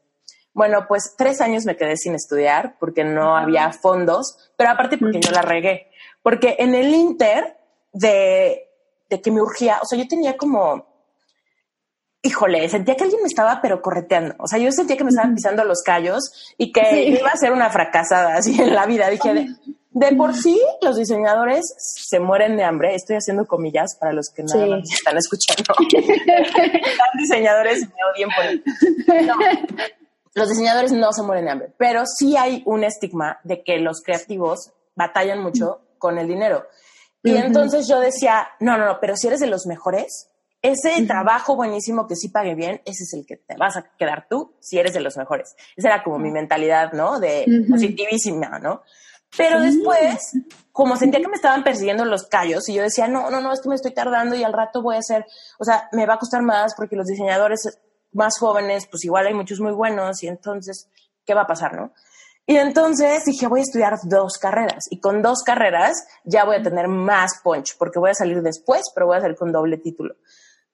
Bueno, 0.53 0.85
pues 0.87 1.15
tres 1.17 1.39
años 1.39 1.65
me 1.65 1.77
quedé 1.77 1.95
sin 1.95 2.15
estudiar 2.15 2.75
porque 2.79 3.03
no 3.05 3.37
había 3.37 3.71
fondos, 3.71 4.51
pero 4.57 4.71
aparte 4.71 4.97
porque 4.97 5.19
yo 5.21 5.31
la 5.31 5.41
regué. 5.41 5.89
Porque 6.21 6.57
en 6.59 6.75
el 6.75 6.93
Inter 6.93 7.57
de, 7.93 8.69
de 9.09 9.21
que 9.21 9.31
me 9.31 9.41
urgía, 9.41 9.79
o 9.81 9.85
sea, 9.85 9.97
yo 9.97 10.07
tenía 10.07 10.35
como 10.35 10.96
híjole, 12.27 12.67
sentía 12.69 12.95
que 12.95 13.03
alguien 13.03 13.21
me 13.21 13.27
estaba 13.27 13.59
pero 13.61 13.81
correteando. 13.81 14.35
O 14.39 14.47
sea, 14.47 14.59
yo 14.59 14.71
sentía 14.71 14.97
que 14.97 15.03
me 15.03 15.09
estaban 15.09 15.33
pisando 15.33 15.63
los 15.63 15.81
callos 15.81 16.53
y 16.57 16.71
que 16.71 17.07
iba 17.09 17.29
a 17.29 17.37
ser 17.37 17.51
una 17.51 17.69
fracasada 17.69 18.35
así 18.35 18.61
en 18.61 18.75
la 18.75 18.85
vida. 18.85 19.09
Dije, 19.09 19.47
de, 19.91 20.15
por 20.15 20.35
sí 20.35 20.59
los 20.81 20.97
diseñadores 20.97 21.63
se 21.77 22.19
mueren 22.19 22.57
de 22.57 22.63
hambre. 22.63 22.95
Estoy 22.95 23.15
haciendo 23.15 23.45
comillas 23.45 23.95
para 23.99 24.13
los 24.13 24.29
que 24.29 24.43
nada 24.43 24.77
más 24.77 24.91
están 24.91 25.17
escuchando. 25.17 25.73
los 25.79 27.13
diseñadores 27.17 27.81
me 27.81 27.95
odien 28.13 28.29
por 28.35 28.45
los 30.35 30.49
diseñadores 30.49 30.91
no 30.91 31.11
se 31.13 31.23
mueren 31.23 31.45
de 31.45 31.51
hambre, 31.51 31.73
pero 31.79 32.03
sí 32.05 32.37
hay 32.37 32.61
un 32.67 32.83
estigma 32.83 33.39
de 33.43 33.63
que 33.63 33.79
los 33.79 34.01
creativos 34.03 34.71
batallan 34.95 35.41
mucho 35.41 35.81
con 35.97 36.19
el 36.19 36.27
dinero. 36.27 36.67
Y 37.23 37.35
entonces 37.35 37.87
yo 37.87 37.99
decía, 37.99 38.47
no, 38.59 38.77
no, 38.77 38.85
no, 38.85 38.99
pero 39.01 39.17
si 39.17 39.27
eres 39.27 39.39
de 39.39 39.47
los 39.47 39.65
mejores, 39.65 40.29
ese 40.61 41.05
trabajo 41.05 41.55
buenísimo 41.55 42.07
que 42.07 42.15
sí 42.15 42.29
pague 42.29 42.55
bien, 42.55 42.81
ese 42.85 43.03
es 43.03 43.13
el 43.13 43.25
que 43.25 43.37
te 43.37 43.55
vas 43.57 43.77
a 43.77 43.83
quedar 43.97 44.27
tú 44.29 44.55
si 44.59 44.79
eres 44.79 44.93
de 44.93 45.01
los 45.01 45.15
mejores. 45.17 45.55
Esa 45.75 45.89
era 45.89 46.03
como 46.03 46.17
mi 46.17 46.31
mentalidad, 46.31 46.93
¿no? 46.93 47.19
De 47.19 47.45
positivísima, 47.69 48.59
¿no? 48.59 48.81
Pero 49.35 49.59
después, 49.59 50.33
como 50.71 50.95
sentía 50.95 51.19
que 51.19 51.27
me 51.27 51.35
estaban 51.35 51.63
persiguiendo 51.63 52.05
los 52.05 52.27
callos 52.27 52.67
y 52.69 52.73
yo 52.73 52.81
decía, 52.81 53.07
no, 53.07 53.29
no, 53.29 53.41
no, 53.41 53.51
es 53.51 53.61
que 53.61 53.69
me 53.69 53.75
estoy 53.75 53.93
tardando 53.93 54.35
y 54.35 54.43
al 54.43 54.53
rato 54.53 54.81
voy 54.81 54.95
a 54.95 54.99
hacer, 54.99 55.25
o 55.59 55.65
sea, 55.65 55.89
me 55.91 56.05
va 56.05 56.15
a 56.15 56.19
costar 56.19 56.41
más 56.41 56.73
porque 56.75 56.95
los 56.95 57.07
diseñadores 57.07 57.79
más 58.13 58.39
jóvenes, 58.39 58.87
pues 58.89 59.03
igual 59.03 59.27
hay 59.27 59.33
muchos 59.33 59.59
muy 59.59 59.73
buenos 59.73 60.23
y 60.23 60.27
entonces, 60.27 60.89
¿qué 61.25 61.33
va 61.33 61.41
a 61.41 61.47
pasar, 61.47 61.75
no? 61.75 61.93
Y 62.45 62.55
entonces 62.55 63.25
dije, 63.25 63.47
voy 63.47 63.59
a 63.59 63.63
estudiar 63.63 63.95
dos 64.03 64.37
carreras 64.37 64.85
y 64.89 65.01
con 65.01 65.21
dos 65.21 65.43
carreras 65.43 66.07
ya 66.23 66.45
voy 66.45 66.55
a 66.55 66.63
tener 66.63 66.87
más 66.87 67.41
punch 67.43 67.77
porque 67.77 67.99
voy 67.99 68.11
a 68.11 68.15
salir 68.15 68.41
después, 68.41 68.83
pero 68.95 69.07
voy 69.07 69.17
a 69.17 69.21
salir 69.21 69.35
con 69.35 69.51
doble 69.51 69.77
título 69.77 70.15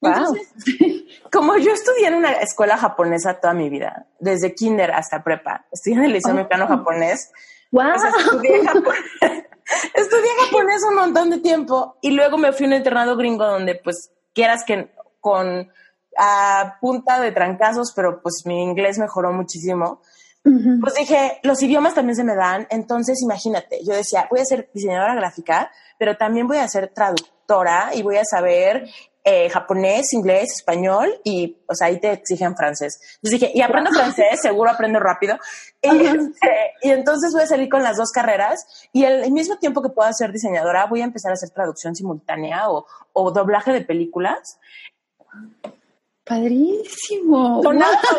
como 1.32 1.58
yo 1.58 1.72
estudié 1.72 2.08
en 2.08 2.16
una 2.16 2.32
escuela 2.34 2.78
japonesa 2.78 3.40
toda 3.40 3.54
mi 3.54 3.70
vida, 3.70 4.08
desde 4.20 4.54
kinder 4.54 4.92
hasta 4.92 5.24
prepa, 5.24 5.66
estudié 5.72 5.98
en 5.98 6.04
el 6.06 6.14
liceo 6.14 6.34
mexicano 6.34 6.68
japonés. 6.68 7.32
Wow. 7.72 7.94
estudié, 7.96 8.62
japonés, 10.46 10.84
un 10.88 10.96
montón 10.96 11.30
de 11.32 11.40
tiempo 11.40 11.98
y 12.02 12.12
luego 12.12 12.38
me 12.38 12.54
fui 12.54 12.66
a 12.66 12.68
un 12.68 12.74
internado 12.76 13.18
gringo 13.18 13.46
donde 13.46 13.76
pues 13.76 14.12
quieras 14.34 14.64
que 14.64 14.94
con 15.20 15.72
a 16.18 16.78
punta 16.80 17.20
de 17.20 17.32
trancazos, 17.32 17.94
pero 17.96 18.22
pues 18.22 18.44
mi 18.46 18.62
inglés 18.62 19.00
mejoró 19.00 19.32
muchísimo. 19.34 20.02
Pues 20.82 20.96
dije, 20.96 21.40
los 21.44 21.64
idiomas 21.64 21.94
también 21.94 22.18
se 22.18 22.24
me 22.26 22.36
dan, 22.36 22.68
entonces 22.70 23.22
imagínate, 23.22 23.80
yo 23.86 23.94
decía, 23.94 24.28
voy 24.30 24.42
a 24.42 24.46
ser 24.46 24.70
diseñadora 24.74 25.16
gráfica, 25.16 25.72
pero 25.98 26.18
también 26.18 26.48
voy 26.48 26.58
a 26.58 26.68
ser 26.68 26.90
traductora 26.90 27.92
y 27.94 28.02
voy 28.02 28.18
a 28.18 28.26
saber 28.26 28.90
eh, 29.26 29.50
japonés, 29.50 30.12
inglés, 30.14 30.52
español 30.58 31.10
y, 31.24 31.58
sea, 31.70 31.88
ahí 31.88 31.98
te 32.00 32.12
exigen 32.12 32.58
francés. 32.58 33.00
Entonces 33.16 33.40
dije, 33.40 33.52
y 33.56 33.62
aprendo 33.62 33.90
francés, 33.92 34.42
seguro 34.42 34.72
aprendo 34.72 35.00
rápido. 35.00 35.38
Este, 35.82 36.74
y, 36.82 36.90
entonces 36.90 37.32
voy 37.32 37.44
a 37.44 37.48
salir 37.48 37.70
con 37.70 37.84
las 37.84 37.96
dos 37.98 38.12
carreras 38.12 38.90
y 38.92 39.06
al 39.06 39.32
mismo 39.32 39.58
tiempo 39.58 39.82
que 39.82 39.90
pueda 39.90 40.12
ser 40.12 40.34
diseñadora, 40.34 40.88
voy 40.88 41.02
a 41.02 41.06
empezar 41.06 41.32
a 41.32 41.36
hacer 41.36 41.52
traducción 41.52 41.96
simultánea 41.96 42.70
o, 42.70 42.86
o 43.14 43.32
doblaje 43.32 43.72
de 43.72 43.82
películas. 43.82 44.60
Padrísimo. 46.26 47.64
Sonaba, 47.64 48.02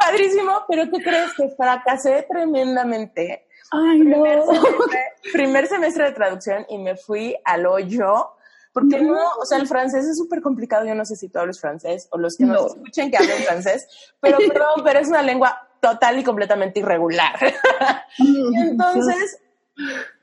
padrísimo, 0.00 0.64
pero 0.68 0.90
¿qué 0.90 1.02
crees? 1.02 1.32
Que 1.34 1.48
fracasé 1.50 2.26
tremendamente 2.28 3.46
Ay, 3.74 4.00
no. 4.00 4.22
Primer 5.32 5.66
semestre, 5.66 6.04
de 6.04 6.12
traducción 6.12 6.66
y 6.68 6.78
me 6.78 6.96
fui 6.96 7.36
al 7.44 7.66
hoyo. 7.66 8.30
Porque 8.72 9.00
no, 9.00 9.16
o 9.40 9.44
sea, 9.46 9.58
el 9.58 9.68
francés 9.68 10.04
es 10.04 10.18
súper 10.18 10.40
complicado. 10.42 10.84
Yo 10.84 10.94
no 10.94 11.04
sé 11.04 11.14
si 11.14 11.28
tú 11.28 11.38
hablas 11.38 11.60
francés 11.60 12.08
o 12.10 12.18
los 12.18 12.36
que 12.36 12.44
no. 12.44 12.54
nos 12.54 12.66
escuchen 12.74 13.10
que 13.10 13.16
hablan 13.16 13.38
francés, 13.38 13.86
pero 14.20 14.38
perdón, 14.48 14.82
pero 14.84 14.98
es 14.98 15.08
una 15.08 15.22
lengua 15.22 15.68
total 15.80 16.18
y 16.18 16.24
completamente 16.24 16.80
irregular. 16.80 17.36
entonces, 18.18 19.38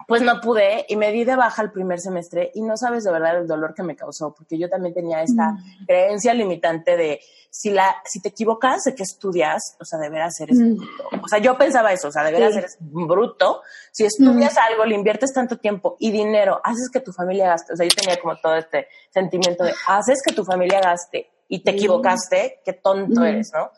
pues 0.07 0.21
no 0.21 0.41
pude 0.41 0.85
y 0.87 0.95
me 0.95 1.11
di 1.11 1.23
de 1.23 1.35
baja 1.35 1.61
el 1.61 1.71
primer 1.71 1.99
semestre 1.99 2.51
y 2.53 2.61
no 2.61 2.77
sabes 2.77 3.03
de 3.03 3.11
verdad 3.11 3.39
el 3.39 3.47
dolor 3.47 3.73
que 3.73 3.83
me 3.83 3.95
causó, 3.95 4.33
porque 4.33 4.57
yo 4.57 4.69
también 4.69 4.93
tenía 4.93 5.21
esta 5.21 5.51
mm. 5.51 5.85
creencia 5.85 6.33
limitante 6.33 6.97
de 6.97 7.19
si 7.49 7.69
la 7.69 7.95
si 8.05 8.21
te 8.21 8.29
equivocas 8.29 8.83
de 8.83 8.95
que 8.95 9.03
estudias, 9.03 9.75
o 9.79 9.85
sea, 9.85 9.99
de 9.99 10.09
veras 10.09 10.39
eres 10.39 10.57
mm. 10.57 10.75
bruto. 10.77 11.21
O 11.23 11.27
sea, 11.27 11.39
yo 11.39 11.57
pensaba 11.57 11.91
eso, 11.91 12.07
o 12.07 12.11
sea, 12.11 12.23
de 12.23 12.31
veras 12.31 12.55
eres 12.55 12.77
bruto. 12.79 13.61
Si 13.91 14.05
estudias 14.05 14.55
mm. 14.55 14.71
algo, 14.71 14.85
le 14.85 14.95
inviertes 14.95 15.33
tanto 15.33 15.57
tiempo 15.57 15.97
y 15.99 16.11
dinero, 16.11 16.61
haces 16.63 16.89
que 16.91 17.01
tu 17.01 17.11
familia 17.11 17.47
gaste. 17.47 17.73
O 17.73 17.75
sea, 17.75 17.85
yo 17.85 17.95
tenía 17.95 18.19
como 18.19 18.35
todo 18.37 18.55
este 18.55 18.87
sentimiento 19.09 19.63
de 19.63 19.73
haces 19.87 20.21
que 20.25 20.33
tu 20.33 20.45
familia 20.45 20.79
gaste 20.79 21.29
y 21.47 21.63
te 21.63 21.71
equivocaste, 21.71 22.61
qué 22.63 22.73
tonto 22.73 23.25
eres, 23.25 23.51
¿no? 23.53 23.71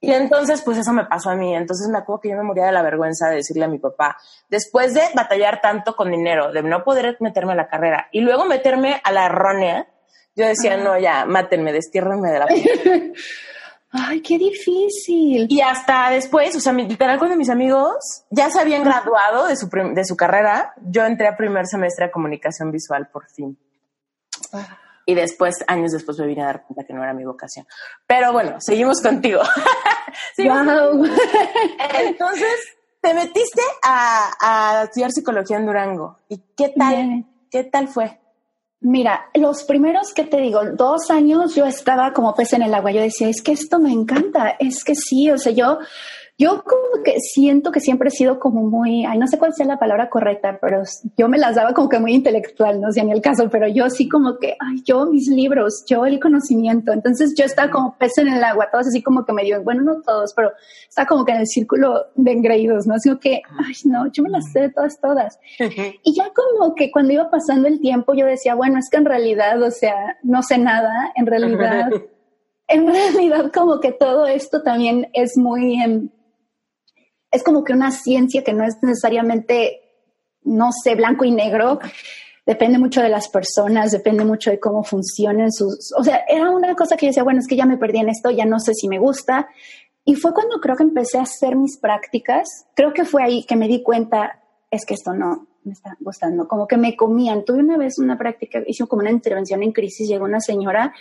Y 0.00 0.12
entonces, 0.12 0.62
pues 0.62 0.78
eso 0.78 0.92
me 0.92 1.04
pasó 1.04 1.30
a 1.30 1.36
mí. 1.36 1.54
Entonces 1.54 1.88
me 1.90 1.98
acuerdo 1.98 2.22
que 2.22 2.30
yo 2.30 2.36
me 2.36 2.42
moría 2.42 2.66
de 2.66 2.72
la 2.72 2.82
vergüenza 2.82 3.28
de 3.28 3.36
decirle 3.36 3.64
a 3.64 3.68
mi 3.68 3.78
papá, 3.78 4.16
después 4.48 4.94
de 4.94 5.02
batallar 5.14 5.60
tanto 5.60 5.94
con 5.94 6.10
dinero, 6.10 6.52
de 6.52 6.62
no 6.62 6.82
poder 6.84 7.16
meterme 7.20 7.52
a 7.52 7.56
la 7.56 7.68
carrera 7.68 8.08
y 8.10 8.20
luego 8.20 8.46
meterme 8.46 9.00
a 9.04 9.12
la 9.12 9.26
errónea, 9.26 9.86
yo 10.34 10.46
decía, 10.46 10.78
no, 10.78 10.98
ya, 10.98 11.26
mátenme, 11.26 11.72
destiérrenme 11.72 12.30
de 12.30 12.38
la 12.38 12.46
Ay, 13.92 14.20
qué 14.22 14.38
difícil. 14.38 15.46
Y 15.50 15.60
hasta 15.60 16.10
después, 16.10 16.54
o 16.54 16.60
sea, 16.60 16.72
literal, 16.72 17.18
cuando 17.18 17.36
mis 17.36 17.50
amigos 17.50 18.24
ya 18.30 18.48
se 18.48 18.60
habían 18.60 18.84
graduado 18.84 19.48
de 19.48 19.56
su, 19.56 19.68
de 19.68 20.04
su 20.04 20.16
carrera, 20.16 20.72
yo 20.80 21.04
entré 21.04 21.26
a 21.26 21.36
primer 21.36 21.66
semestre 21.66 22.06
de 22.06 22.12
comunicación 22.12 22.70
visual 22.70 23.08
por 23.12 23.28
fin. 23.28 23.58
Ah. 24.52 24.79
Y 25.06 25.14
después, 25.14 25.64
años 25.66 25.92
después, 25.92 26.18
me 26.18 26.26
vine 26.26 26.42
a 26.42 26.46
dar 26.46 26.66
cuenta 26.66 26.84
que 26.84 26.92
no 26.92 27.02
era 27.02 27.14
mi 27.14 27.24
vocación. 27.24 27.66
Pero 28.06 28.32
bueno, 28.32 28.56
seguimos 28.60 29.00
contigo. 29.00 29.40
Entonces, 31.98 32.76
te 33.00 33.14
metiste 33.14 33.62
a, 33.82 34.30
a, 34.40 34.84
estudiar 34.84 35.10
psicología 35.10 35.56
en 35.56 35.66
Durango. 35.66 36.18
¿Y 36.28 36.38
qué 36.56 36.72
tal? 36.76 37.24
¿Qué 37.50 37.64
tal 37.64 37.88
fue? 37.88 38.20
Mira, 38.82 39.28
los 39.34 39.64
primeros 39.64 40.14
que 40.14 40.24
te 40.24 40.38
digo, 40.38 40.64
dos 40.72 41.10
años 41.10 41.54
yo 41.54 41.66
estaba 41.66 42.12
como 42.12 42.34
pez 42.34 42.54
en 42.54 42.62
el 42.62 42.74
agua. 42.74 42.92
Yo 42.92 43.02
decía, 43.02 43.28
es 43.28 43.42
que 43.42 43.52
esto 43.52 43.78
me 43.78 43.92
encanta, 43.92 44.56
es 44.58 44.84
que 44.84 44.94
sí, 44.94 45.30
o 45.30 45.36
sea, 45.36 45.52
yo 45.52 45.78
yo 46.40 46.64
como 46.64 47.02
que 47.04 47.20
siento 47.20 47.70
que 47.70 47.80
siempre 47.80 48.08
he 48.08 48.10
sido 48.10 48.38
como 48.38 48.62
muy, 48.62 49.04
ay, 49.04 49.18
no 49.18 49.26
sé 49.26 49.36
cuál 49.36 49.52
sea 49.52 49.66
la 49.66 49.78
palabra 49.78 50.08
correcta, 50.08 50.58
pero 50.58 50.82
yo 51.18 51.28
me 51.28 51.36
las 51.36 51.54
daba 51.54 51.74
como 51.74 51.90
que 51.90 51.98
muy 51.98 52.14
intelectual, 52.14 52.80
no 52.80 52.90
sé 52.92 53.00
en 53.00 53.10
el 53.10 53.20
caso, 53.20 53.50
pero 53.50 53.68
yo 53.68 53.90
sí 53.90 54.08
como 54.08 54.38
que, 54.38 54.56
ay, 54.58 54.82
yo 54.86 55.04
mis 55.04 55.28
libros, 55.28 55.84
yo 55.86 56.06
el 56.06 56.18
conocimiento. 56.18 56.94
Entonces 56.94 57.34
yo 57.36 57.44
estaba 57.44 57.70
como 57.70 57.94
pez 57.98 58.16
en 58.16 58.28
el 58.28 58.42
agua, 58.42 58.70
todos 58.72 58.86
así 58.86 59.02
como 59.02 59.26
que 59.26 59.34
me 59.34 59.44
dio, 59.44 59.62
bueno, 59.62 59.82
no 59.82 60.00
todos, 60.00 60.32
pero 60.34 60.50
estaba 60.88 61.06
como 61.06 61.26
que 61.26 61.32
en 61.32 61.40
el 61.40 61.46
círculo 61.46 62.06
de 62.14 62.32
engreídos, 62.32 62.86
¿no? 62.86 62.94
Así 62.94 63.14
que, 63.18 63.42
ay, 63.58 63.74
no, 63.84 64.10
yo 64.10 64.22
me 64.22 64.30
las 64.30 64.50
sé 64.50 64.60
de 64.60 64.70
todas, 64.70 64.98
todas. 64.98 65.38
Y 66.02 66.14
ya 66.14 66.32
como 66.32 66.74
que 66.74 66.90
cuando 66.90 67.12
iba 67.12 67.28
pasando 67.28 67.68
el 67.68 67.80
tiempo 67.80 68.14
yo 68.14 68.24
decía, 68.24 68.54
bueno, 68.54 68.78
es 68.78 68.88
que 68.88 68.96
en 68.96 69.04
realidad, 69.04 69.62
o 69.62 69.70
sea, 69.70 70.16
no 70.22 70.42
sé 70.42 70.56
nada, 70.56 71.12
en 71.16 71.26
realidad, 71.26 71.90
en 72.68 72.86
realidad 72.86 73.52
como 73.52 73.78
que 73.78 73.92
todo 73.92 74.26
esto 74.26 74.62
también 74.62 75.10
es 75.12 75.36
muy... 75.36 75.74
en 75.82 76.19
es 77.30 77.42
como 77.42 77.64
que 77.64 77.72
una 77.72 77.92
ciencia 77.92 78.42
que 78.42 78.52
no 78.52 78.64
es 78.64 78.76
necesariamente, 78.82 79.80
no 80.42 80.70
sé, 80.72 80.94
blanco 80.94 81.24
y 81.24 81.30
negro. 81.30 81.78
Depende 82.46 82.78
mucho 82.78 83.00
de 83.02 83.08
las 83.08 83.28
personas, 83.28 83.92
depende 83.92 84.24
mucho 84.24 84.50
de 84.50 84.58
cómo 84.58 84.82
funcionan 84.82 85.52
sus... 85.52 85.92
O 85.96 86.02
sea, 86.02 86.24
era 86.28 86.50
una 86.50 86.74
cosa 86.74 86.96
que 86.96 87.06
yo 87.06 87.10
decía, 87.10 87.22
bueno, 87.22 87.38
es 87.40 87.46
que 87.46 87.56
ya 87.56 87.66
me 87.66 87.76
perdí 87.76 87.98
en 87.98 88.08
esto, 88.08 88.30
ya 88.30 88.44
no 88.44 88.58
sé 88.58 88.74
si 88.74 88.88
me 88.88 88.98
gusta. 88.98 89.48
Y 90.04 90.16
fue 90.16 90.32
cuando 90.32 90.60
creo 90.60 90.76
que 90.76 90.82
empecé 90.82 91.18
a 91.18 91.22
hacer 91.22 91.54
mis 91.54 91.78
prácticas, 91.78 92.48
creo 92.74 92.92
que 92.92 93.04
fue 93.04 93.22
ahí 93.22 93.44
que 93.44 93.56
me 93.56 93.68
di 93.68 93.82
cuenta, 93.82 94.42
es 94.70 94.84
que 94.84 94.94
esto 94.94 95.12
no 95.12 95.46
me 95.62 95.72
está 95.72 95.96
gustando, 96.00 96.48
como 96.48 96.66
que 96.66 96.78
me 96.78 96.96
comían. 96.96 97.44
Tuve 97.44 97.58
una 97.58 97.76
vez 97.76 97.98
una 97.98 98.18
práctica, 98.18 98.62
hice 98.66 98.86
como 98.86 99.02
una 99.02 99.10
intervención 99.10 99.62
en 99.62 99.72
crisis, 99.72 100.08
llegó 100.08 100.24
una 100.24 100.40
señora, 100.40 100.94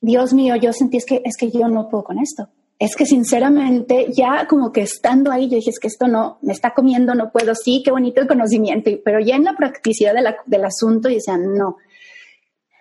Dios 0.00 0.34
mío, 0.34 0.56
yo 0.56 0.72
sentí 0.72 0.98
es 0.98 1.06
que, 1.06 1.22
es 1.24 1.36
que 1.38 1.50
yo 1.50 1.68
no 1.68 1.88
puedo 1.88 2.04
con 2.04 2.18
esto 2.18 2.50
es 2.78 2.96
que 2.96 3.06
sinceramente 3.06 4.08
ya 4.12 4.46
como 4.48 4.72
que 4.72 4.82
estando 4.82 5.30
ahí 5.30 5.48
yo 5.48 5.56
dije, 5.56 5.70
es 5.70 5.78
que 5.78 5.88
esto 5.88 6.08
no, 6.08 6.38
me 6.42 6.52
está 6.52 6.74
comiendo, 6.74 7.14
no 7.14 7.30
puedo, 7.30 7.54
sí, 7.54 7.82
qué 7.84 7.90
bonito 7.90 8.20
el 8.20 8.26
conocimiento, 8.26 8.90
pero 9.04 9.20
ya 9.20 9.36
en 9.36 9.44
la 9.44 9.56
practicidad 9.56 10.14
del 10.46 10.64
asunto 10.64 11.08
y 11.08 11.14
decían, 11.14 11.54
no. 11.54 11.76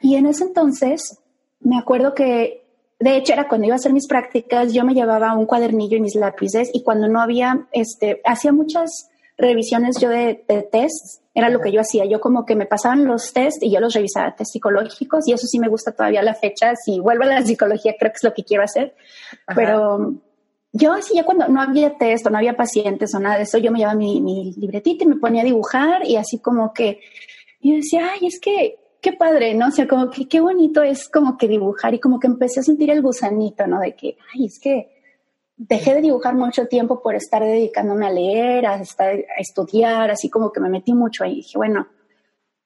Y 0.01 0.15
en 0.15 0.25
ese 0.25 0.45
entonces 0.45 1.19
me 1.59 1.77
acuerdo 1.77 2.13
que, 2.13 2.63
de 2.99 3.17
hecho 3.17 3.33
era 3.33 3.47
cuando 3.47 3.67
iba 3.67 3.75
a 3.75 3.77
hacer 3.77 3.93
mis 3.93 4.07
prácticas, 4.07 4.73
yo 4.73 4.83
me 4.83 4.93
llevaba 4.93 5.37
un 5.37 5.45
cuadernillo 5.45 5.97
y 5.97 6.01
mis 6.01 6.15
lápices 6.15 6.69
y 6.73 6.83
cuando 6.83 7.07
no 7.07 7.21
había, 7.21 7.67
este, 7.71 8.21
hacía 8.25 8.51
muchas 8.51 9.09
revisiones 9.37 9.99
yo 9.99 10.09
de, 10.09 10.43
de 10.47 10.63
tests 10.63 11.21
era 11.33 11.49
lo 11.49 11.59
que 11.59 11.71
yo 11.71 11.81
hacía. 11.81 12.05
Yo 12.05 12.19
como 12.19 12.45
que 12.45 12.55
me 12.55 12.65
pasaban 12.65 13.05
los 13.05 13.33
test 13.33 13.61
y 13.63 13.71
yo 13.71 13.79
los 13.79 13.93
revisaba, 13.93 14.35
test 14.35 14.53
psicológicos, 14.53 15.27
y 15.27 15.33
eso 15.33 15.47
sí 15.47 15.59
me 15.59 15.69
gusta 15.69 15.91
todavía 15.91 16.21
la 16.21 16.35
fecha. 16.35 16.75
Si 16.75 16.99
vuelvo 16.99 17.23
a 17.23 17.27
la 17.27 17.41
psicología, 17.41 17.95
creo 17.97 18.11
que 18.11 18.17
es 18.17 18.23
lo 18.23 18.33
que 18.33 18.43
quiero 18.43 18.63
hacer. 18.63 18.95
Pero 19.55 20.13
yo 20.71 20.93
así 20.93 21.15
ya 21.15 21.23
cuando 21.23 21.47
no 21.47 21.61
había 21.61 21.97
test 21.97 22.25
o 22.27 22.29
no 22.29 22.37
había 22.37 22.55
pacientes 22.55 23.13
o 23.15 23.19
nada 23.19 23.37
de 23.37 23.43
eso, 23.43 23.57
yo 23.57 23.71
me 23.71 23.79
llevaba 23.79 23.97
mi, 23.97 24.21
mi 24.21 24.53
libretita 24.53 25.05
y 25.05 25.07
me 25.07 25.15
ponía 25.15 25.41
a 25.41 25.45
dibujar 25.45 26.05
y 26.05 26.17
así 26.17 26.39
como 26.39 26.73
que 26.73 26.99
yo 27.61 27.75
decía, 27.75 28.11
ay, 28.13 28.27
es 28.27 28.39
que 28.39 28.77
qué 29.01 29.13
padre, 29.13 29.53
¿no? 29.53 29.67
O 29.67 29.71
sea, 29.71 29.87
como 29.87 30.09
que 30.09 30.27
qué 30.27 30.39
bonito 30.39 30.81
es 30.81 31.09
como 31.09 31.37
que 31.37 31.47
dibujar 31.47 31.93
y 31.93 31.99
como 31.99 32.19
que 32.19 32.27
empecé 32.27 32.61
a 32.61 32.63
sentir 32.63 32.89
el 32.89 33.01
gusanito, 33.01 33.67
¿no? 33.67 33.79
De 33.79 33.95
que, 33.95 34.17
ay, 34.33 34.45
es 34.45 34.59
que 34.59 34.92
dejé 35.67 35.95
de 35.95 36.01
dibujar 36.01 36.35
mucho 36.35 36.67
tiempo 36.67 37.01
por 37.01 37.15
estar 37.15 37.43
dedicándome 37.43 38.05
a 38.05 38.11
leer, 38.11 38.65
a, 38.65 38.75
estar, 38.75 39.09
a 39.09 39.39
estudiar, 39.39 40.11
así 40.11 40.29
como 40.29 40.51
que 40.51 40.59
me 40.59 40.69
metí 40.69 40.93
mucho 40.93 41.23
ahí. 41.23 41.35
Dije, 41.35 41.57
bueno, 41.57 41.87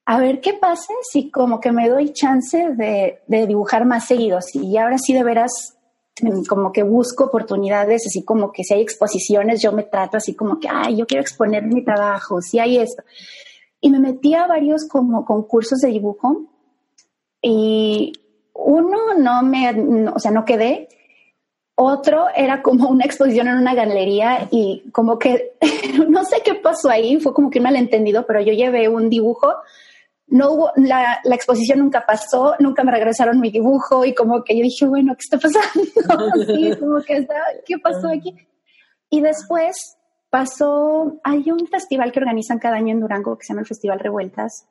a 0.05 0.19
ver 0.19 0.41
qué 0.41 0.53
pasa 0.53 0.93
si 1.11 1.29
como 1.29 1.59
que 1.59 1.71
me 1.71 1.89
doy 1.89 2.13
chance 2.13 2.69
de, 2.75 3.19
dibujar 3.27 3.85
más 3.85 4.07
seguido. 4.07 4.39
Y 4.53 4.77
ahora 4.77 4.97
sí 4.97 5.13
de 5.13 5.23
veras 5.23 5.77
mm, 6.21 6.45
como 6.45 6.71
que 6.71 6.83
busco 6.83 7.25
oportunidades, 7.25 8.05
así 8.07 8.23
como 8.23 8.51
que 8.51 8.63
si 8.63 8.73
hay 8.73 8.81
exposiciones, 8.81 9.61
yo 9.61 9.71
me 9.71 9.83
trato 9.83 10.17
así 10.17 10.33
como 10.33 10.59
que, 10.59 10.67
ay, 10.71 10.97
yo 10.97 11.05
quiero 11.05 11.21
exponer 11.21 11.63
mi 11.63 11.83
trabajo, 11.83 12.41
si 12.41 12.59
hay 12.59 12.77
esto. 12.77 13.03
Y 13.79 13.91
me 13.91 13.99
metí 13.99 14.33
a 14.33 14.47
varios 14.47 14.87
como 14.87 15.23
concursos 15.23 15.79
de 15.79 15.89
dibujo 15.89 16.47
y 17.41 18.13
uno 18.53 19.13
no 19.19 19.43
me, 19.43 20.09
o 20.09 20.19
sea, 20.19 20.31
no 20.31 20.45
quedé, 20.45 20.89
otro 21.79 22.25
era 22.35 22.61
como 22.61 22.89
una 22.89 23.05
exposición 23.05 23.47
en 23.47 23.57
una 23.57 23.75
galería 23.75 24.47
y 24.51 24.89
como 24.91 25.17
que 25.19 25.53
no 26.09 26.25
sé 26.25 26.41
qué 26.43 26.55
pasó 26.55 26.89
ahí, 26.89 27.19
fue 27.19 27.33
como 27.33 27.49
que 27.49 27.59
un 27.59 27.63
malentendido, 27.63 28.25
pero 28.25 28.41
yo 28.41 28.53
llevé 28.53 28.89
un 28.89 29.09
dibujo. 29.09 29.53
No 30.29 30.51
hubo, 30.51 30.71
la, 30.75 31.21
la 31.23 31.35
exposición 31.35 31.79
nunca 31.79 32.05
pasó, 32.05 32.55
nunca 32.59 32.83
me 32.83 32.91
regresaron 32.91 33.39
mi 33.39 33.49
dibujo 33.49 34.03
y 34.03 34.13
como 34.13 34.43
que 34.43 34.57
yo 34.57 34.63
dije, 34.63 34.85
bueno, 34.85 35.15
¿qué 35.15 35.21
está 35.23 35.37
pasando? 35.37 35.85
sí, 36.47 36.75
como 36.77 37.01
que 37.01 37.17
está, 37.17 37.35
¿qué 37.65 37.77
pasó 37.77 38.09
aquí? 38.09 38.35
Y 39.09 39.21
después 39.21 39.97
pasó, 40.29 41.19
hay 41.23 41.49
un 41.49 41.67
festival 41.67 42.11
que 42.11 42.19
organizan 42.19 42.59
cada 42.59 42.75
año 42.75 42.91
en 42.91 42.99
Durango 42.99 43.37
que 43.37 43.45
se 43.45 43.53
llama 43.53 43.61
el 43.61 43.67
Festival 43.67 43.99
Revueltas 43.99 44.67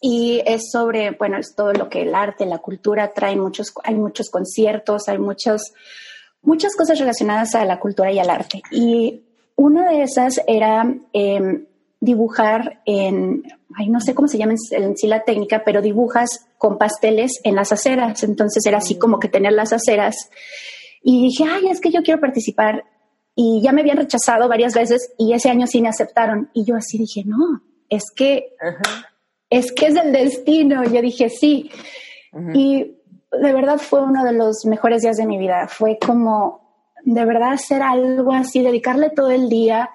y 0.00 0.42
es 0.46 0.70
sobre, 0.70 1.10
bueno, 1.12 1.36
es 1.36 1.54
todo 1.54 1.72
lo 1.72 1.88
que 1.88 2.02
el 2.02 2.14
arte, 2.14 2.46
la 2.46 2.58
cultura 2.58 3.12
trae 3.12 3.36
muchos, 3.36 3.72
hay 3.84 3.94
muchos 3.94 4.30
conciertos, 4.30 5.08
hay 5.08 5.18
muchos, 5.18 5.74
muchas 6.42 6.74
cosas 6.76 6.98
relacionadas 6.98 7.54
a 7.54 7.64
la 7.64 7.78
cultura 7.78 8.12
y 8.12 8.18
al 8.18 8.30
arte. 8.30 8.62
Y 8.70 9.22
una 9.56 9.90
de 9.90 10.02
esas 10.02 10.40
era 10.46 10.94
em, 11.12 11.66
dibujar 12.00 12.80
en, 12.86 13.42
ay, 13.74 13.88
no 13.90 14.00
sé 14.00 14.14
cómo 14.14 14.26
se 14.26 14.38
llama 14.38 14.54
en 14.70 14.96
sí 14.96 15.06
la 15.06 15.24
técnica, 15.24 15.62
pero 15.64 15.82
dibujas 15.82 16.46
con 16.58 16.78
pasteles 16.78 17.40
en 17.44 17.54
las 17.54 17.72
aceras. 17.72 18.22
Entonces 18.22 18.64
era 18.66 18.78
así 18.78 18.98
como 18.98 19.18
que 19.18 19.28
tener 19.28 19.52
las 19.52 19.72
aceras. 19.72 20.30
Y 21.02 21.22
dije, 21.22 21.44
ay, 21.44 21.68
es 21.68 21.80
que 21.80 21.90
yo 21.90 22.02
quiero 22.02 22.20
participar. 22.20 22.84
Y 23.34 23.60
ya 23.62 23.72
me 23.72 23.82
habían 23.82 23.96
rechazado 23.96 24.48
varias 24.48 24.74
veces 24.74 25.12
y 25.18 25.32
ese 25.32 25.50
año 25.50 25.66
sí 25.66 25.80
me 25.80 25.88
aceptaron. 25.88 26.50
Y 26.52 26.64
yo 26.64 26.76
así 26.76 26.98
dije, 26.98 27.22
no, 27.24 27.62
es 27.88 28.04
que, 28.14 28.54
es 29.48 29.72
que 29.72 29.86
es 29.86 29.96
el 29.96 30.12
destino. 30.12 30.84
Yo 30.84 31.00
dije, 31.00 31.28
sí. 31.28 31.70
Y 32.54 32.99
de 33.32 33.52
verdad 33.52 33.78
fue 33.78 34.02
uno 34.02 34.24
de 34.24 34.32
los 34.32 34.64
mejores 34.66 35.02
días 35.02 35.16
de 35.16 35.26
mi 35.26 35.38
vida. 35.38 35.68
Fue 35.68 35.98
como 35.98 36.60
de 37.04 37.24
verdad 37.24 37.52
hacer 37.52 37.82
algo 37.82 38.32
así, 38.32 38.62
dedicarle 38.62 39.10
todo 39.10 39.30
el 39.30 39.48
día. 39.48 39.90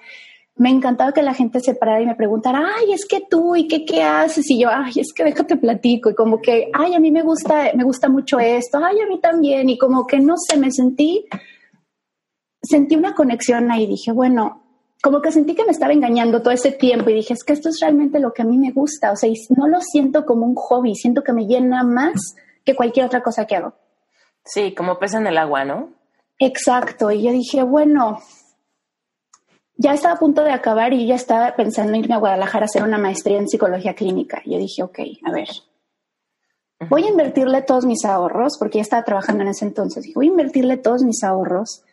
Me 0.56 0.70
encantaba 0.70 1.12
que 1.12 1.22
la 1.22 1.34
gente 1.34 1.60
se 1.60 1.76
parara 1.76 2.02
y 2.02 2.06
me 2.06 2.16
preguntara, 2.16 2.66
ay, 2.78 2.94
es 2.94 3.06
que 3.06 3.22
tú 3.30 3.56
y 3.56 3.68
qué, 3.68 3.84
qué 3.84 4.04
haces? 4.04 4.50
Y 4.50 4.62
yo, 4.62 4.70
ay, 4.72 4.94
es 4.96 5.12
que 5.14 5.26
déjate 5.26 5.58
platico. 5.58 6.10
Y 6.10 6.16
como 6.16 6.42
que, 6.42 6.70
ay, 6.74 6.94
a 6.96 7.00
mí 7.00 7.12
me 7.12 7.24
gusta, 7.24 7.72
me 7.76 7.84
gusta 7.84 8.08
mucho 8.08 8.40
esto, 8.40 8.80
ay, 8.84 9.00
a 9.02 9.08
mí 9.08 9.20
también. 9.20 9.70
Y 9.70 9.78
como 9.78 10.08
que 10.08 10.20
no 10.20 10.36
sé, 10.38 10.58
me 10.58 10.72
sentí, 10.72 11.26
sentí 12.64 12.96
una 12.96 13.14
conexión 13.14 13.70
ahí. 13.70 13.86
Dije, 13.86 14.14
bueno, 14.14 14.64
como 15.04 15.22
que 15.22 15.34
sentí 15.34 15.56
que 15.56 15.66
me 15.66 15.72
estaba 15.72 15.92
engañando 15.92 16.42
todo 16.42 16.54
ese 16.54 16.72
tiempo 16.72 17.10
y 17.10 17.16
dije, 17.16 17.34
es 17.34 17.44
que 17.44 17.52
esto 17.52 17.68
es 17.68 17.82
realmente 17.82 18.20
lo 18.20 18.32
que 18.32 18.44
a 18.44 18.46
mí 18.46 18.58
me 18.58 18.72
gusta. 18.72 19.12
O 19.12 19.18
sea, 19.18 19.30
no 19.58 19.68
lo 19.68 19.82
siento 19.82 20.26
como 20.26 20.46
un 20.46 20.56
hobby, 20.56 20.96
siento 20.96 21.22
que 21.22 21.34
me 21.34 21.46
llena 21.46 21.84
más 21.84 22.36
que 22.66 22.76
cualquier 22.76 23.06
otra 23.06 23.22
cosa 23.22 23.46
que 23.46 23.56
hago. 23.56 23.74
Sí, 24.44 24.74
como 24.74 25.00
pesa 25.00 25.20
en 25.20 25.28
el 25.28 25.38
agua, 25.38 25.64
¿no? 25.64 25.94
Exacto. 26.40 27.12
Y 27.12 27.24
yo 27.24 27.32
dije, 27.32 27.64
bueno, 27.64 28.20
ya 29.78 29.94
estaba 29.94 30.16
a 30.16 30.20
punto 30.20 30.44
de 30.44 30.52
acabar 30.52 30.94
y 30.94 31.08
ya 31.08 31.16
estaba 31.16 31.56
pensando 31.56 31.94
en 31.94 32.02
irme 32.02 32.16
a 32.16 32.20
Guadalajara 32.20 32.64
a 32.64 32.66
hacer 32.66 32.84
una 32.84 32.98
maestría 32.98 33.38
en 33.38 33.48
psicología 33.48 33.94
clínica. 33.94 34.42
Yo 34.46 34.58
dije, 34.58 34.84
ok, 34.84 35.00
a 35.24 35.32
ver, 35.32 35.50
voy 36.90 37.04
a 37.04 37.10
invertirle 37.10 37.62
todos 37.62 37.86
mis 37.86 38.06
ahorros, 38.06 38.58
porque 38.58 38.80
ya 38.80 38.84
estaba 38.84 39.04
trabajando 39.04 39.44
en 39.44 39.50
ese 39.50 39.66
entonces. 39.66 40.04
Dije, 40.04 40.16
voy 40.16 40.28
a 40.28 40.32
invertirle 40.32 40.78
todos 40.78 41.04
mis 41.04 41.24
ahorros. 41.24 41.84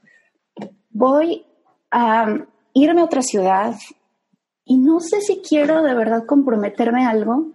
Voy 0.91 1.47
a 1.91 2.27
irme 2.75 3.01
a 3.01 3.05
otra 3.05 3.23
ciudad 3.23 3.75
y 4.65 4.79
no 4.79 5.01
sé 5.01 5.21
si 5.21 5.41
quiero 5.41 5.83
de 5.83 5.95
verdad 5.95 6.25
comprometerme 6.27 7.07
a 7.07 7.11
algo 7.11 7.53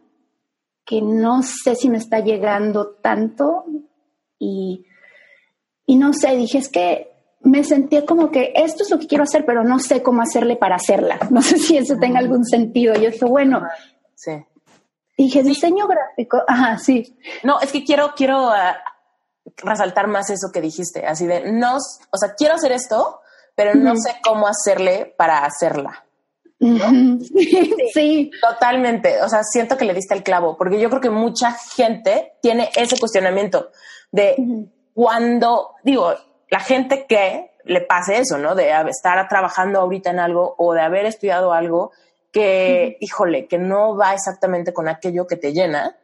que 0.88 1.02
no 1.02 1.44
sé 1.44 1.76
si 1.76 1.90
me 1.90 1.98
está 1.98 2.22
llegando 2.22 2.96
tanto 3.02 3.66
y, 4.40 4.86
y 5.86 5.98
no 5.98 6.14
sé, 6.14 6.34
dije, 6.38 6.60
es 6.60 6.70
que 6.70 7.12
me 7.42 7.66
sentía 7.66 8.06
como 8.06 8.32
que 8.32 8.54
esto 8.56 8.84
es 8.84 8.90
lo 8.90 8.98
que 8.98 9.06
quiero 9.06 9.26
hacer, 9.26 9.46
pero 9.46 9.66
no 9.66 9.80
sé 9.80 10.02
cómo 10.02 10.22
hacerle 10.22 10.56
para 10.56 10.78
hacerla. 10.78 11.20
No 11.30 11.42
sé 11.42 11.58
si 11.58 11.78
eso 11.78 11.98
tenga 12.00 12.20
algún 12.20 12.46
sentido. 12.46 12.96
Yo 12.96 13.12
dije, 13.12 13.26
bueno, 13.26 13.68
sí. 14.16 14.32
dije, 15.18 15.44
diseño 15.44 15.88
gráfico, 15.88 16.42
ajá, 16.48 16.78
sí. 16.78 17.18
No, 17.44 17.60
es 17.60 17.74
que 17.74 17.84
quiero, 17.84 18.14
quiero 18.16 18.50
ah, 18.50 18.78
resaltar 19.58 20.08
más 20.08 20.30
eso 20.30 20.52
que 20.54 20.62
dijiste, 20.62 21.06
así 21.06 21.28
de, 21.28 21.52
no, 21.52 21.76
o 21.76 22.18
sea, 22.18 22.34
quiero 22.36 22.56
hacer 22.56 22.72
esto, 22.72 23.20
pero 23.56 23.76
no 23.76 23.98
sé 23.98 24.16
cómo 24.24 24.48
hacerle 24.48 25.14
para 25.18 25.44
hacerla. 25.44 26.07
Sí. 26.60 28.32
Totalmente. 28.42 29.22
O 29.22 29.30
sea, 29.30 29.44
siento 29.44 29.78
que 29.78 29.86
le 29.86 29.94
diste 29.94 30.16
el 30.16 30.24
clavo, 30.24 30.58
porque 30.58 30.80
yo 30.80 30.90
creo 30.90 31.02
que 31.02 31.10
mucha 31.10 31.52
gente 31.52 32.34
tiene 32.42 32.70
ese 32.76 33.00
cuestionamiento 33.00 33.70
de 34.12 34.36
cuando, 34.94 35.76
digo, 35.84 36.14
la 36.50 36.60
gente 36.60 37.06
que 37.08 37.52
le 37.66 37.82
pase 37.82 38.18
eso, 38.18 38.38
¿no? 38.38 38.56
De 38.56 38.72
estar 38.90 39.28
trabajando 39.28 39.80
ahorita 39.80 40.10
en 40.10 40.20
algo 40.20 40.56
o 40.58 40.74
de 40.74 40.82
haber 40.82 41.06
estudiado 41.06 41.54
algo 41.54 41.92
que, 42.32 42.98
híjole, 43.00 43.48
que 43.48 43.58
no 43.58 43.96
va 43.96 44.14
exactamente 44.14 44.74
con 44.74 44.88
aquello 44.88 45.28
que 45.28 45.36
te 45.36 45.54
llena. 45.54 45.96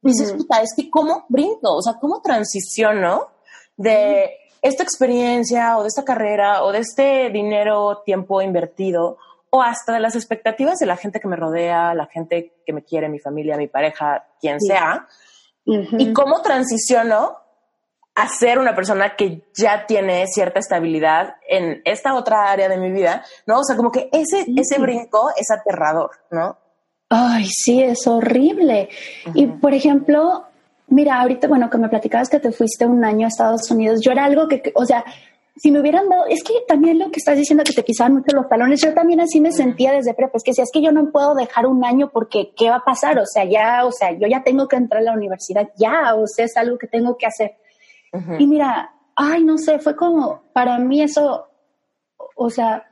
Dices, 0.00 0.32
puta, 0.32 0.60
es 0.62 0.74
que 0.76 0.90
cómo 0.90 1.26
brinco, 1.28 1.76
o 1.76 1.82
sea, 1.82 1.94
cómo 2.00 2.20
transiciono 2.22 3.28
de 3.76 4.30
esta 4.60 4.82
experiencia 4.82 5.76
o 5.78 5.82
de 5.82 5.88
esta 5.88 6.04
carrera 6.04 6.64
o 6.64 6.72
de 6.72 6.78
este 6.80 7.30
dinero, 7.30 8.02
tiempo 8.04 8.42
invertido 8.42 9.18
o 9.54 9.62
hasta 9.62 9.92
de 9.92 10.00
las 10.00 10.16
expectativas 10.16 10.78
de 10.78 10.86
la 10.86 10.96
gente 10.96 11.20
que 11.20 11.28
me 11.28 11.36
rodea, 11.36 11.94
la 11.94 12.06
gente 12.06 12.54
que 12.64 12.72
me 12.72 12.82
quiere, 12.82 13.10
mi 13.10 13.18
familia, 13.18 13.58
mi 13.58 13.68
pareja, 13.68 14.24
quien 14.40 14.58
sea, 14.58 15.06
y 15.66 16.12
cómo 16.14 16.40
transiciono 16.40 17.36
a 18.14 18.28
ser 18.28 18.58
una 18.58 18.74
persona 18.74 19.14
que 19.14 19.42
ya 19.54 19.84
tiene 19.86 20.26
cierta 20.26 20.58
estabilidad 20.58 21.36
en 21.46 21.82
esta 21.84 22.14
otra 22.14 22.50
área 22.50 22.68
de 22.70 22.78
mi 22.78 22.90
vida, 22.92 23.24
¿no? 23.46 23.60
O 23.60 23.64
sea, 23.64 23.76
como 23.76 23.92
que 23.92 24.08
ese, 24.10 24.46
ese 24.56 24.78
brinco 24.78 25.30
es 25.36 25.50
aterrador, 25.50 26.10
¿no? 26.30 26.56
Ay, 27.10 27.44
sí, 27.46 27.82
es 27.82 28.06
horrible. 28.06 28.88
Y 29.34 29.46
por 29.48 29.74
ejemplo, 29.74 30.46
mira, 30.88 31.20
ahorita, 31.20 31.46
bueno, 31.46 31.68
que 31.68 31.76
me 31.76 31.90
platicabas 31.90 32.30
que 32.30 32.40
te 32.40 32.52
fuiste 32.52 32.86
un 32.86 33.04
año 33.04 33.26
a 33.26 33.28
Estados 33.28 33.70
Unidos, 33.70 34.00
yo 34.00 34.12
era 34.12 34.24
algo 34.24 34.48
que, 34.48 34.72
o 34.74 34.86
sea, 34.86 35.04
si 35.56 35.70
me 35.70 35.80
hubieran 35.80 36.08
dado, 36.08 36.24
es 36.26 36.42
que 36.42 36.54
también 36.66 36.98
lo 36.98 37.10
que 37.10 37.18
estás 37.18 37.36
diciendo 37.36 37.62
que 37.64 37.74
te 37.74 37.82
pisaban 37.82 38.14
mucho 38.14 38.34
los 38.34 38.48
talones, 38.48 38.80
yo 38.80 38.94
también 38.94 39.20
así 39.20 39.40
me 39.40 39.52
sentía 39.52 39.92
desde 39.92 40.14
prepa, 40.14 40.38
es 40.38 40.42
que 40.42 40.54
si 40.54 40.62
es 40.62 40.70
que 40.72 40.80
yo 40.80 40.92
no 40.92 41.10
puedo 41.12 41.34
dejar 41.34 41.66
un 41.66 41.84
año 41.84 42.10
porque 42.10 42.52
¿qué 42.56 42.70
va 42.70 42.76
a 42.76 42.84
pasar? 42.84 43.18
O 43.18 43.26
sea, 43.26 43.44
ya, 43.44 43.84
o 43.84 43.92
sea, 43.92 44.12
yo 44.12 44.26
ya 44.28 44.42
tengo 44.42 44.66
que 44.66 44.76
entrar 44.76 45.02
a 45.02 45.04
la 45.04 45.12
universidad, 45.12 45.68
ya, 45.76 46.14
o 46.14 46.26
sea, 46.26 46.46
es 46.46 46.56
algo 46.56 46.78
que 46.78 46.86
tengo 46.86 47.16
que 47.18 47.26
hacer. 47.26 47.56
Y 48.38 48.46
mira, 48.46 48.94
ay, 49.16 49.44
no 49.44 49.58
sé, 49.58 49.78
fue 49.78 49.96
como, 49.96 50.42
para 50.52 50.78
mí 50.78 51.02
eso, 51.02 51.46
o 52.34 52.50
sea, 52.50 52.84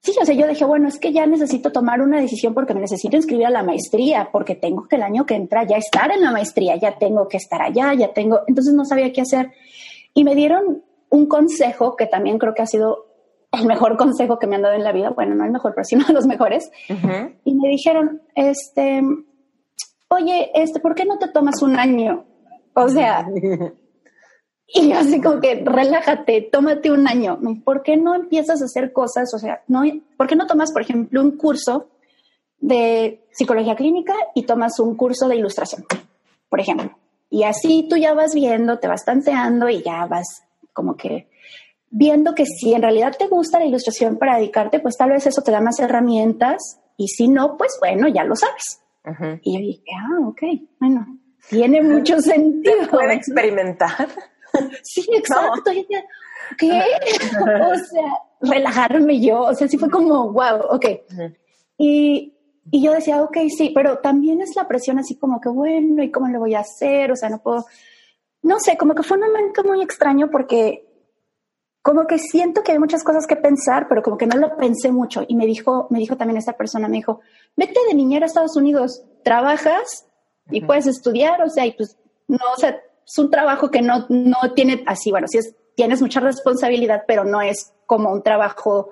sí, 0.00 0.14
o 0.20 0.24
sea, 0.24 0.34
yo 0.34 0.46
dije, 0.46 0.64
bueno, 0.64 0.88
es 0.88 0.98
que 0.98 1.12
ya 1.12 1.26
necesito 1.26 1.72
tomar 1.72 2.00
una 2.00 2.20
decisión 2.20 2.54
porque 2.54 2.74
me 2.74 2.80
necesito 2.80 3.16
inscribir 3.16 3.46
a 3.46 3.50
la 3.50 3.62
maestría, 3.62 4.28
porque 4.32 4.54
tengo 4.54 4.86
que 4.86 4.96
el 4.96 5.02
año 5.02 5.26
que 5.26 5.34
entra 5.34 5.64
ya 5.64 5.76
estar 5.76 6.10
en 6.10 6.22
la 6.22 6.30
maestría, 6.30 6.76
ya 6.76 6.98
tengo 6.98 7.26
que 7.28 7.38
estar 7.38 7.60
allá, 7.60 7.94
ya 7.94 8.12
tengo, 8.12 8.40
entonces 8.46 8.74
no 8.74 8.84
sabía 8.84 9.12
qué 9.12 9.22
hacer. 9.22 9.52
Y 10.14 10.24
me 10.24 10.34
dieron 10.34 10.85
un 11.10 11.26
consejo 11.26 11.96
que 11.96 12.06
también 12.06 12.38
creo 12.38 12.54
que 12.54 12.62
ha 12.62 12.66
sido 12.66 13.06
el 13.52 13.66
mejor 13.66 13.96
consejo 13.98 14.38
que 14.38 14.46
me 14.46 14.56
han 14.56 14.62
dado 14.62 14.74
en 14.74 14.84
la 14.84 14.92
vida, 14.92 15.10
bueno, 15.10 15.34
no 15.34 15.44
el 15.44 15.52
mejor, 15.52 15.74
pero 15.74 15.84
sí 15.84 15.96
uno 15.96 16.06
de 16.06 16.14
los 16.14 16.26
mejores. 16.26 16.70
Y 17.44 17.54
me 17.54 17.68
dijeron, 17.68 18.22
este, 18.34 19.02
oye, 20.08 20.50
este, 20.54 20.80
¿por 20.80 20.94
qué 20.94 21.04
no 21.04 21.18
te 21.18 21.28
tomas 21.28 21.62
un 21.62 21.78
año? 21.78 22.24
O 22.74 22.88
sea, 22.88 23.26
y 24.68 24.88
yo 24.88 24.98
así 24.98 25.20
como 25.20 25.40
que 25.40 25.62
relájate, 25.64 26.48
tómate 26.52 26.90
un 26.90 27.06
año. 27.08 27.38
¿Por 27.64 27.82
qué 27.82 27.96
no 27.96 28.14
empiezas 28.14 28.60
a 28.60 28.66
hacer 28.66 28.92
cosas? 28.92 29.32
O 29.34 29.38
sea, 29.38 29.62
no, 29.68 29.82
¿por 30.16 30.26
qué 30.26 30.36
no 30.36 30.46
tomas, 30.46 30.72
por 30.72 30.82
ejemplo, 30.82 31.20
un 31.20 31.36
curso 31.36 31.88
de 32.58 33.24
psicología 33.30 33.76
clínica 33.76 34.14
y 34.34 34.42
tomas 34.42 34.80
un 34.80 34.96
curso 34.96 35.28
de 35.28 35.36
ilustración, 35.36 35.84
por 36.48 36.60
ejemplo? 36.60 36.98
Y 37.30 37.44
así 37.44 37.86
tú 37.88 37.96
ya 37.96 38.14
vas 38.14 38.34
viendo, 38.34 38.78
te 38.78 38.88
vas 38.88 39.04
tanteando 39.04 39.68
y 39.68 39.82
ya 39.82 40.06
vas 40.06 40.45
como 40.76 40.94
que 40.94 41.28
viendo 41.90 42.34
que 42.34 42.44
si 42.44 42.74
en 42.74 42.82
realidad 42.82 43.16
te 43.18 43.26
gusta 43.26 43.58
la 43.58 43.64
ilustración 43.64 44.18
para 44.18 44.36
dedicarte, 44.36 44.78
pues 44.80 44.96
tal 44.96 45.10
vez 45.10 45.26
eso 45.26 45.40
te 45.40 45.50
da 45.50 45.62
más 45.62 45.80
herramientas 45.80 46.78
y 46.98 47.08
si 47.08 47.26
no, 47.26 47.56
pues 47.56 47.78
bueno, 47.80 48.06
ya 48.08 48.22
lo 48.22 48.36
sabes. 48.36 48.82
Y 49.42 49.54
yo 49.54 49.60
dije, 49.60 49.82
ah, 49.98 50.28
ok, 50.28 50.42
bueno, 50.80 51.06
tiene 51.48 51.82
mucho 51.82 52.20
sentido. 52.20 52.88
Puede 52.90 53.14
experimentar. 53.14 54.08
Sí, 54.82 55.06
exacto. 55.12 55.70
¿Qué? 56.56 56.70
o 56.70 57.74
sea, 57.74 58.12
relajarme 58.40 59.20
yo, 59.20 59.42
o 59.42 59.54
sea, 59.54 59.68
sí 59.68 59.76
fue 59.76 59.90
como, 59.90 60.32
wow, 60.32 60.60
ok. 60.70 60.86
y, 61.76 62.34
y 62.70 62.82
yo 62.82 62.92
decía, 62.92 63.22
ok, 63.22 63.36
sí, 63.54 63.72
pero 63.74 63.98
también 63.98 64.40
es 64.40 64.56
la 64.56 64.66
presión 64.66 64.98
así 64.98 65.18
como 65.18 65.42
que, 65.42 65.50
bueno, 65.50 66.02
¿y 66.02 66.10
cómo 66.10 66.28
lo 66.28 66.38
voy 66.38 66.54
a 66.54 66.60
hacer? 66.60 67.12
O 67.12 67.16
sea, 67.16 67.28
no 67.28 67.42
puedo 67.42 67.66
no 68.42 68.58
sé, 68.60 68.76
como 68.76 68.94
que 68.94 69.02
fue 69.02 69.18
un 69.18 69.24
momento 69.26 69.64
muy 69.64 69.82
extraño 69.82 70.30
porque 70.30 70.86
como 71.82 72.06
que 72.06 72.18
siento 72.18 72.64
que 72.64 72.72
hay 72.72 72.80
muchas 72.80 73.04
cosas 73.04 73.26
que 73.28 73.36
pensar, 73.36 73.86
pero 73.88 74.02
como 74.02 74.18
que 74.18 74.26
no 74.26 74.36
lo 74.36 74.56
pensé 74.56 74.90
mucho. 74.90 75.24
Y 75.28 75.36
me 75.36 75.46
dijo, 75.46 75.86
me 75.90 76.00
dijo 76.00 76.16
también 76.16 76.36
esta 76.36 76.54
persona, 76.54 76.88
me 76.88 76.96
dijo, 76.96 77.20
vete 77.54 77.78
de 77.88 77.94
niñera 77.94 78.24
a 78.24 78.26
Estados 78.26 78.56
Unidos, 78.56 79.04
trabajas 79.22 80.06
y 80.50 80.62
puedes 80.62 80.86
estudiar, 80.86 81.40
o 81.42 81.48
sea, 81.48 81.64
y 81.64 81.72
pues 81.72 81.96
no, 82.26 82.38
o 82.56 82.58
sea, 82.58 82.80
es 83.06 83.18
un 83.18 83.30
trabajo 83.30 83.70
que 83.70 83.82
no, 83.82 84.06
no 84.08 84.52
tiene 84.54 84.82
así, 84.86 85.10
bueno, 85.10 85.28
sí 85.28 85.38
es, 85.38 85.54
tienes 85.76 86.02
mucha 86.02 86.18
responsabilidad, 86.18 87.04
pero 87.06 87.24
no 87.24 87.40
es 87.40 87.72
como 87.86 88.12
un 88.12 88.22
trabajo 88.22 88.90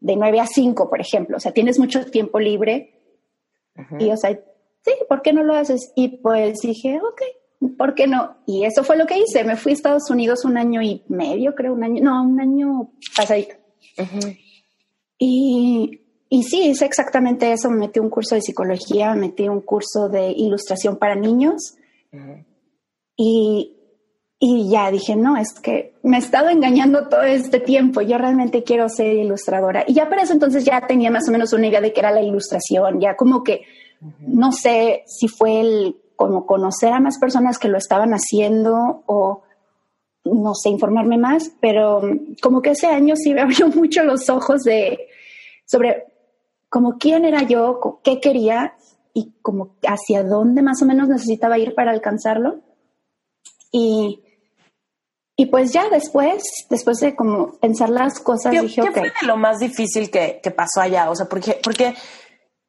de 0.00 0.16
9 0.16 0.40
a 0.40 0.46
5, 0.46 0.90
por 0.90 1.00
ejemplo, 1.00 1.38
o 1.38 1.40
sea, 1.40 1.52
tienes 1.52 1.78
mucho 1.78 2.04
tiempo 2.10 2.38
libre 2.38 2.94
y, 3.98 4.10
o 4.10 4.16
sea, 4.16 4.32
sí, 4.84 4.92
¿por 5.08 5.22
qué 5.22 5.32
no 5.32 5.44
lo 5.44 5.54
haces? 5.54 5.92
Y 5.94 6.18
pues 6.18 6.58
dije, 6.60 7.00
ok, 7.00 7.22
¿por 7.76 7.94
qué 7.94 8.06
no? 8.06 8.36
Y 8.46 8.64
eso 8.64 8.84
fue 8.84 8.96
lo 8.96 9.06
que 9.06 9.18
hice. 9.18 9.44
Me 9.44 9.56
fui 9.56 9.72
a 9.72 9.74
Estados 9.74 10.10
Unidos 10.10 10.44
un 10.44 10.56
año 10.56 10.82
y 10.82 11.02
medio, 11.08 11.54
creo, 11.54 11.74
un 11.74 11.84
año, 11.84 12.02
no, 12.02 12.22
un 12.22 12.40
año 12.40 12.90
pasadito. 13.16 13.54
y, 15.18 16.00
y 16.28 16.42
sí, 16.44 16.68
hice 16.68 16.84
exactamente 16.84 17.52
eso. 17.52 17.70
Me 17.70 17.78
metí 17.78 18.00
un 18.00 18.10
curso 18.10 18.34
de 18.34 18.42
psicología, 18.42 19.14
me 19.14 19.28
metí 19.28 19.48
un 19.48 19.60
curso 19.60 20.08
de 20.08 20.30
ilustración 20.30 20.96
para 20.96 21.14
niños. 21.14 21.74
y, 23.16 23.74
y 24.40 24.70
ya 24.70 24.90
dije, 24.92 25.16
no, 25.16 25.36
es 25.36 25.54
que 25.54 25.94
me 26.04 26.16
he 26.16 26.20
estado 26.20 26.48
engañando 26.48 27.08
todo 27.08 27.22
este 27.22 27.58
tiempo. 27.58 28.02
Yo 28.02 28.18
realmente 28.18 28.62
quiero 28.62 28.88
ser 28.88 29.14
ilustradora. 29.16 29.84
Y 29.86 29.94
ya 29.94 30.08
para 30.08 30.22
eso 30.22 30.32
entonces 30.32 30.64
ya 30.64 30.86
tenía 30.86 31.10
más 31.10 31.28
o 31.28 31.32
menos 31.32 31.52
una 31.52 31.66
idea 31.66 31.80
de 31.80 31.92
qué 31.92 32.00
era 32.00 32.12
la 32.12 32.22
ilustración. 32.22 33.00
Ya 33.00 33.16
como 33.16 33.42
que, 33.42 33.62
no 34.20 34.52
sé 34.52 35.02
si 35.06 35.26
fue 35.26 35.60
el 35.60 35.96
como 36.18 36.46
conocer 36.46 36.92
a 36.92 36.98
más 36.98 37.16
personas 37.16 37.60
que 37.60 37.68
lo 37.68 37.78
estaban 37.78 38.10
haciendo 38.10 39.04
o 39.06 39.44
no 40.24 40.52
sé, 40.56 40.68
informarme 40.68 41.16
más, 41.16 41.52
pero 41.60 42.02
como 42.42 42.60
que 42.60 42.72
ese 42.72 42.88
año 42.88 43.14
sí 43.14 43.32
me 43.32 43.40
abrió 43.42 43.68
mucho 43.68 44.02
los 44.02 44.28
ojos 44.28 44.64
de 44.64 44.98
sobre 45.64 46.06
como 46.68 46.98
quién 46.98 47.24
era 47.24 47.44
yo, 47.44 48.00
qué 48.02 48.20
quería 48.20 48.74
y 49.14 49.32
como 49.42 49.76
hacia 49.86 50.24
dónde 50.24 50.60
más 50.60 50.82
o 50.82 50.86
menos 50.86 51.08
necesitaba 51.08 51.56
ir 51.56 51.76
para 51.76 51.92
alcanzarlo. 51.92 52.62
Y, 53.70 54.24
y 55.36 55.46
pues 55.46 55.72
ya 55.72 55.88
después, 55.88 56.42
después 56.68 56.98
de 56.98 57.14
como 57.14 57.52
pensar 57.60 57.90
las 57.90 58.18
cosas, 58.18 58.60
dije, 58.60 58.82
¿qué 58.82 58.90
fue 58.90 59.12
lo 59.22 59.36
más 59.36 59.60
difícil 59.60 60.10
que, 60.10 60.40
que 60.42 60.50
pasó 60.50 60.80
allá? 60.80 61.10
O 61.10 61.14
sea, 61.14 61.26
porque, 61.26 61.60
porque 61.62 61.94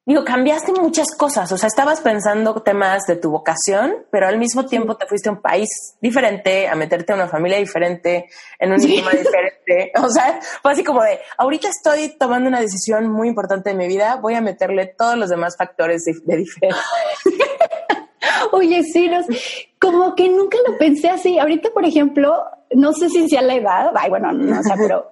digo, 0.05 0.23
cambiaste 0.23 0.71
muchas 0.73 1.07
cosas, 1.15 1.51
o 1.51 1.57
sea, 1.57 1.67
estabas 1.67 2.01
pensando 2.01 2.61
temas 2.61 3.03
de 3.07 3.15
tu 3.15 3.29
vocación, 3.29 4.05
pero 4.11 4.27
al 4.27 4.39
mismo 4.39 4.65
tiempo 4.65 4.97
te 4.97 5.05
fuiste 5.05 5.29
a 5.29 5.33
un 5.33 5.41
país 5.41 5.69
diferente, 6.01 6.67
a 6.67 6.75
meterte 6.75 7.13
a 7.13 7.15
una 7.15 7.27
familia 7.27 7.57
diferente, 7.59 8.29
en 8.57 8.71
un 8.71 8.81
idioma 8.81 9.11
diferente, 9.17 9.91
o 10.01 10.09
sea, 10.09 10.39
fue 10.61 10.71
así 10.71 10.83
como 10.83 11.03
de, 11.03 11.19
ahorita 11.37 11.69
estoy 11.69 12.17
tomando 12.17 12.49
una 12.49 12.61
decisión 12.61 13.07
muy 13.07 13.27
importante 13.27 13.69
de 13.69 13.75
mi 13.75 13.87
vida, 13.87 14.15
voy 14.15 14.33
a 14.33 14.41
meterle 14.41 14.87
todos 14.87 15.17
los 15.17 15.29
demás 15.29 15.55
factores 15.57 16.03
de, 16.05 16.13
de 16.23 16.37
diferencia. 16.37 16.83
Oye, 18.51 18.83
sí, 18.83 19.09
como 19.79 20.15
que 20.15 20.29
nunca 20.29 20.57
lo 20.67 20.77
pensé 20.77 21.09
así. 21.09 21.39
Ahorita, 21.39 21.69
por 21.71 21.85
ejemplo, 21.85 22.43
no 22.71 22.93
sé 22.93 23.09
si 23.09 23.29
sea 23.29 23.41
la 23.41 23.55
edad, 23.55 23.91
ay, 23.95 24.09
bueno, 24.09 24.31
no, 24.31 24.61
sé, 24.63 24.73
pero 24.77 25.11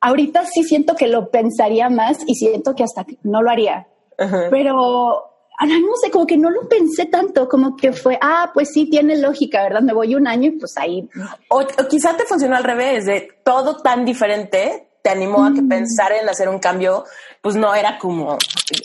ahorita 0.00 0.44
sí 0.46 0.64
siento 0.64 0.94
que 0.94 1.08
lo 1.08 1.30
pensaría 1.30 1.88
más 1.88 2.18
y 2.26 2.34
siento 2.34 2.74
que 2.74 2.84
hasta 2.84 3.06
no 3.22 3.42
lo 3.42 3.50
haría. 3.50 3.86
Pero 4.16 5.34
no 5.58 5.96
sé, 6.00 6.10
como 6.10 6.26
que 6.26 6.36
no 6.36 6.50
lo 6.50 6.68
pensé 6.68 7.06
tanto, 7.06 7.48
como 7.48 7.76
que 7.76 7.92
fue, 7.92 8.18
ah, 8.20 8.50
pues 8.52 8.72
sí, 8.72 8.88
tiene 8.90 9.16
lógica, 9.16 9.62
¿verdad? 9.62 9.82
Me 9.82 9.92
voy 9.92 10.14
un 10.14 10.26
año 10.26 10.48
y 10.48 10.58
pues 10.58 10.76
ahí. 10.76 11.08
O, 11.48 11.64
quizá 11.88 12.16
te 12.16 12.24
funcionó 12.24 12.56
al 12.56 12.64
revés, 12.64 13.06
de 13.06 13.28
todo 13.44 13.76
tan 13.76 14.04
diferente, 14.04 14.88
te 15.02 15.10
animó 15.10 15.44
a 15.44 15.52
que 15.52 15.62
mm. 15.62 15.68
pensar 15.68 16.12
en 16.12 16.28
hacer 16.28 16.48
un 16.48 16.58
cambio, 16.58 17.04
pues 17.40 17.56
no 17.56 17.74
era 17.74 17.98
como 17.98 18.38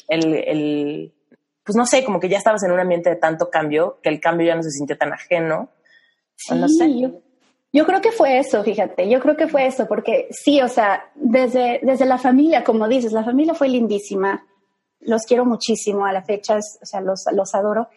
el, 0.07 0.35
el, 0.35 1.13
pues 1.63 1.75
no 1.75 1.85
sé, 1.85 2.03
como 2.03 2.19
que 2.19 2.29
ya 2.29 2.37
estabas 2.37 2.63
en 2.63 2.71
un 2.71 2.79
ambiente 2.79 3.09
de 3.09 3.15
tanto 3.15 3.49
cambio, 3.49 3.99
que 4.03 4.09
el 4.09 4.19
cambio 4.19 4.47
ya 4.47 4.55
no 4.55 4.63
se 4.63 4.71
sintió 4.71 4.97
tan 4.97 5.13
ajeno. 5.13 5.69
Sí, 6.35 6.53
no 6.55 6.67
sé. 6.67 6.99
Yo, 6.99 7.21
yo 7.73 7.85
creo 7.85 8.01
que 8.01 8.11
fue 8.11 8.37
eso, 8.37 8.63
fíjate, 8.63 9.09
yo 9.09 9.19
creo 9.19 9.35
que 9.35 9.47
fue 9.47 9.65
eso, 9.65 9.87
porque 9.87 10.27
sí, 10.31 10.61
o 10.61 10.67
sea, 10.67 11.09
desde, 11.15 11.79
desde 11.83 12.05
la 12.05 12.17
familia, 12.17 12.63
como 12.63 12.87
dices, 12.87 13.11
la 13.11 13.23
familia 13.23 13.53
fue 13.53 13.69
lindísima 13.69 14.45
los 15.01 15.23
quiero 15.23 15.45
muchísimo 15.45 16.05
a 16.05 16.13
la 16.13 16.23
fecha, 16.23 16.57
o 16.57 16.85
sea, 16.85 17.01
los, 17.01 17.25
los 17.33 17.55
adoro. 17.55 17.87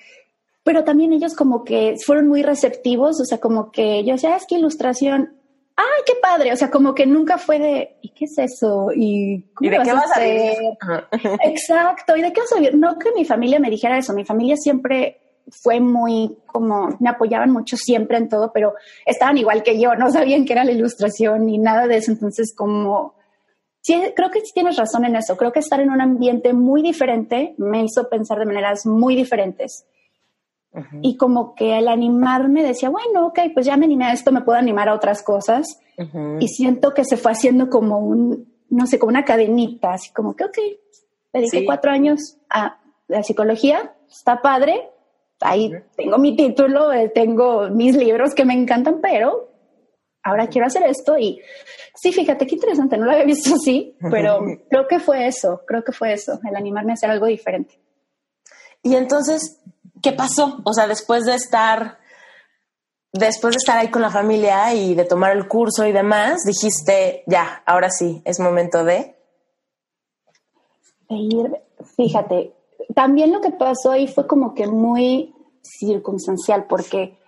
Pero 0.64 0.84
también 0.84 1.12
ellos 1.12 1.34
como 1.34 1.64
que 1.64 1.96
fueron 2.04 2.28
muy 2.28 2.42
receptivos, 2.42 3.20
o 3.20 3.24
sea, 3.24 3.38
como 3.38 3.72
que 3.72 4.04
yo 4.04 4.12
decía, 4.12 4.36
es 4.36 4.46
que 4.46 4.56
ilustración, 4.56 5.34
¡ay, 5.76 6.02
qué 6.06 6.12
padre! 6.22 6.52
O 6.52 6.56
sea, 6.56 6.70
como 6.70 6.94
que 6.94 7.06
nunca 7.06 7.38
fue 7.38 7.58
de, 7.58 7.96
¿y 8.00 8.10
qué 8.10 8.26
es 8.26 8.38
eso? 8.38 8.90
¿Y, 8.94 9.44
¿Y 9.60 9.68
de 9.68 9.78
qué 9.82 9.92
vas 9.92 10.10
a 10.10 10.14
hacer? 10.14 10.56
Exacto, 11.44 12.16
¿y 12.16 12.22
de 12.22 12.32
qué 12.32 12.40
vas 12.40 12.52
a 12.52 12.56
vivir? 12.56 12.76
No 12.76 12.98
que 12.98 13.12
mi 13.12 13.24
familia 13.24 13.58
me 13.58 13.70
dijera 13.70 13.98
eso, 13.98 14.12
mi 14.12 14.24
familia 14.24 14.56
siempre 14.56 15.18
fue 15.50 15.80
muy 15.80 16.38
como, 16.46 16.96
me 17.00 17.10
apoyaban 17.10 17.50
mucho 17.50 17.76
siempre 17.76 18.16
en 18.16 18.28
todo, 18.28 18.52
pero 18.52 18.74
estaban 19.04 19.38
igual 19.38 19.62
que 19.62 19.80
yo, 19.80 19.94
no 19.96 20.10
sabían 20.10 20.44
qué 20.44 20.52
era 20.52 20.64
la 20.64 20.72
ilustración 20.72 21.46
ni 21.46 21.58
nada 21.58 21.86
de 21.86 21.96
eso, 21.96 22.12
entonces 22.12 22.54
como 22.56 23.14
Sí, 23.82 24.00
creo 24.14 24.30
que 24.30 24.40
sí 24.40 24.52
tienes 24.54 24.76
razón 24.76 25.04
en 25.04 25.16
eso. 25.16 25.36
Creo 25.36 25.52
que 25.52 25.58
estar 25.58 25.80
en 25.80 25.90
un 25.90 26.00
ambiente 26.00 26.52
muy 26.52 26.82
diferente 26.82 27.54
me 27.58 27.84
hizo 27.84 28.08
pensar 28.08 28.38
de 28.38 28.46
maneras 28.46 28.86
muy 28.86 29.16
diferentes. 29.16 29.86
Y 31.02 31.18
como 31.18 31.54
que 31.54 31.74
al 31.74 31.88
animarme 31.88 32.62
decía, 32.62 32.88
bueno, 32.88 33.26
ok, 33.26 33.40
pues 33.52 33.66
ya 33.66 33.76
me 33.76 33.84
animé 33.84 34.06
a 34.06 34.12
esto, 34.14 34.32
me 34.32 34.40
puedo 34.40 34.58
animar 34.58 34.88
a 34.88 34.94
otras 34.94 35.22
cosas. 35.22 35.80
Y 36.40 36.48
siento 36.48 36.94
que 36.94 37.04
se 37.04 37.16
fue 37.16 37.32
haciendo 37.32 37.68
como 37.68 37.98
un, 37.98 38.48
no 38.70 38.86
sé, 38.86 38.98
como 38.98 39.10
una 39.10 39.24
cadenita, 39.24 39.92
así 39.92 40.12
como 40.12 40.34
que, 40.34 40.44
ok, 40.44 40.58
dediqué 41.32 41.66
cuatro 41.66 41.90
años 41.90 42.38
a 42.48 42.78
la 43.08 43.22
psicología, 43.22 43.94
está 44.10 44.40
padre, 44.40 44.88
ahí 45.40 45.72
tengo 45.96 46.18
mi 46.18 46.36
título, 46.36 46.92
eh, 46.92 47.10
tengo 47.10 47.68
mis 47.68 47.96
libros 47.96 48.34
que 48.34 48.44
me 48.44 48.54
encantan, 48.54 49.00
pero 49.02 49.51
ahora 50.22 50.48
quiero 50.48 50.66
hacer 50.66 50.84
esto 50.84 51.18
y 51.18 51.40
sí, 51.94 52.12
fíjate 52.12 52.46
qué 52.46 52.54
interesante, 52.54 52.96
no 52.96 53.06
lo 53.06 53.12
había 53.12 53.24
visto 53.24 53.54
así, 53.54 53.96
pero 54.10 54.44
creo 54.68 54.88
que 54.88 55.00
fue 55.00 55.26
eso, 55.26 55.62
creo 55.66 55.84
que 55.84 55.92
fue 55.92 56.12
eso, 56.12 56.40
el 56.48 56.56
animarme 56.56 56.92
a 56.92 56.94
hacer 56.94 57.10
algo 57.10 57.26
diferente. 57.26 57.78
Y 58.82 58.96
entonces, 58.96 59.60
¿qué 60.02 60.12
pasó? 60.12 60.60
O 60.64 60.72
sea, 60.72 60.86
después 60.86 61.24
de 61.24 61.34
estar 61.34 61.98
después 63.12 63.54
de 63.54 63.58
estar 63.58 63.78
ahí 63.78 63.88
con 63.88 64.02
la 64.02 64.10
familia 64.10 64.72
y 64.74 64.94
de 64.94 65.04
tomar 65.04 65.36
el 65.36 65.46
curso 65.46 65.86
y 65.86 65.92
demás, 65.92 66.42
dijiste, 66.46 67.22
ya, 67.26 67.62
ahora 67.66 67.90
sí, 67.90 68.22
es 68.24 68.40
momento 68.40 68.84
de... 68.84 69.16
De 71.08 71.16
ir, 71.16 71.52
fíjate, 71.96 72.54
también 72.94 73.32
lo 73.32 73.40
que 73.40 73.50
pasó 73.50 73.90
ahí 73.90 74.08
fue 74.08 74.26
como 74.26 74.54
que 74.54 74.66
muy 74.66 75.34
circunstancial, 75.62 76.66
porque... 76.68 77.18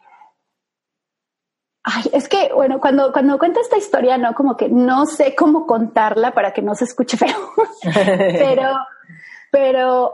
Ay, 1.84 2.04
es 2.12 2.28
que, 2.30 2.50
bueno, 2.54 2.80
cuando, 2.80 3.12
cuando 3.12 3.38
cuento 3.38 3.60
esta 3.60 3.76
historia, 3.76 4.16
no, 4.16 4.34
como 4.34 4.56
que 4.56 4.70
no 4.70 5.04
sé 5.04 5.34
cómo 5.34 5.66
contarla 5.66 6.32
para 6.32 6.52
que 6.52 6.62
no 6.62 6.74
se 6.74 6.84
escuche 6.84 7.18
feo, 7.18 7.36
pero, 7.82 8.74
pero 9.50 10.12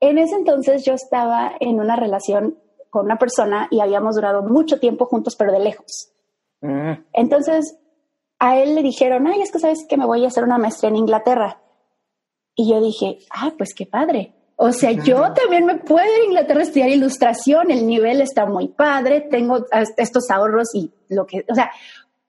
en 0.00 0.18
ese 0.18 0.34
entonces 0.34 0.84
yo 0.84 0.94
estaba 0.94 1.52
en 1.60 1.78
una 1.78 1.94
relación 1.94 2.58
con 2.90 3.06
una 3.06 3.18
persona 3.18 3.68
y 3.70 3.80
habíamos 3.80 4.16
durado 4.16 4.42
mucho 4.42 4.80
tiempo 4.80 5.06
juntos, 5.06 5.36
pero 5.36 5.52
de 5.52 5.60
lejos. 5.60 6.12
Mm. 6.60 7.04
Entonces, 7.12 7.78
a 8.40 8.58
él 8.58 8.74
le 8.74 8.82
dijeron, 8.82 9.28
ay, 9.28 9.42
es 9.42 9.52
que 9.52 9.60
sabes 9.60 9.86
que 9.88 9.96
me 9.96 10.04
voy 10.04 10.24
a 10.24 10.28
hacer 10.28 10.42
una 10.42 10.58
maestría 10.58 10.90
en 10.90 10.96
Inglaterra. 10.96 11.62
Y 12.56 12.68
yo 12.68 12.80
dije, 12.80 13.20
ah, 13.30 13.52
pues 13.56 13.74
qué 13.74 13.86
padre. 13.86 14.34
O 14.64 14.70
sea, 14.70 14.92
yo 14.92 15.32
también 15.32 15.66
me 15.66 15.74
puedo 15.78 16.06
ir 16.06 16.20
a 16.20 16.24
Inglaterra 16.24 16.60
a 16.60 16.62
estudiar 16.62 16.88
ilustración, 16.88 17.72
el 17.72 17.84
nivel 17.84 18.20
está 18.20 18.46
muy 18.46 18.68
padre, 18.68 19.22
tengo 19.22 19.66
estos 19.96 20.30
ahorros 20.30 20.72
y 20.76 20.88
lo 21.08 21.26
que, 21.26 21.44
o 21.50 21.54
sea, 21.54 21.72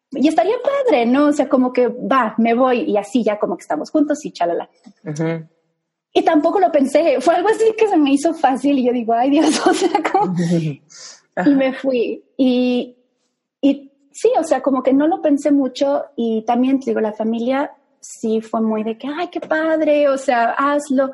y 0.09 0.27
estaría 0.27 0.55
padre, 0.63 1.05
¿no? 1.05 1.27
O 1.27 1.31
sea, 1.31 1.47
como 1.47 1.71
que 1.71 1.89
va, 1.89 2.33
me 2.39 2.55
voy 2.55 2.89
y 2.89 2.97
así 2.97 3.23
ya 3.23 3.37
como 3.37 3.55
que 3.55 3.61
estamos 3.61 3.91
juntos 3.91 4.25
y 4.25 4.31
chalala. 4.31 4.67
Y 6.11 6.23
tampoco 6.23 6.59
lo 6.59 6.71
pensé, 6.71 7.21
fue 7.21 7.35
algo 7.35 7.49
así 7.49 7.65
que 7.77 7.87
se 7.87 7.97
me 7.97 8.13
hizo 8.13 8.33
fácil 8.33 8.79
y 8.79 8.87
yo 8.87 8.93
digo, 8.93 9.13
ay 9.13 9.29
Dios, 9.29 9.61
o 9.67 9.73
sea, 9.75 10.01
como... 10.11 10.35
y 11.45 11.55
me 11.55 11.71
fui. 11.73 12.23
Y, 12.35 12.97
y 13.61 13.91
sí, 14.11 14.31
o 14.39 14.43
sea, 14.43 14.63
como 14.63 14.81
que 14.81 14.91
no 14.91 15.07
lo 15.07 15.21
pensé 15.21 15.51
mucho 15.51 16.05
y 16.15 16.43
también, 16.45 16.79
te 16.79 16.89
digo, 16.89 16.99
la 16.99 17.13
familia 17.13 17.75
sí 17.99 18.41
fue 18.41 18.61
muy 18.61 18.83
de 18.83 18.97
que, 18.97 19.07
ay, 19.07 19.27
qué 19.27 19.39
padre, 19.39 20.09
o 20.09 20.17
sea, 20.17 20.55
hazlo. 20.57 21.11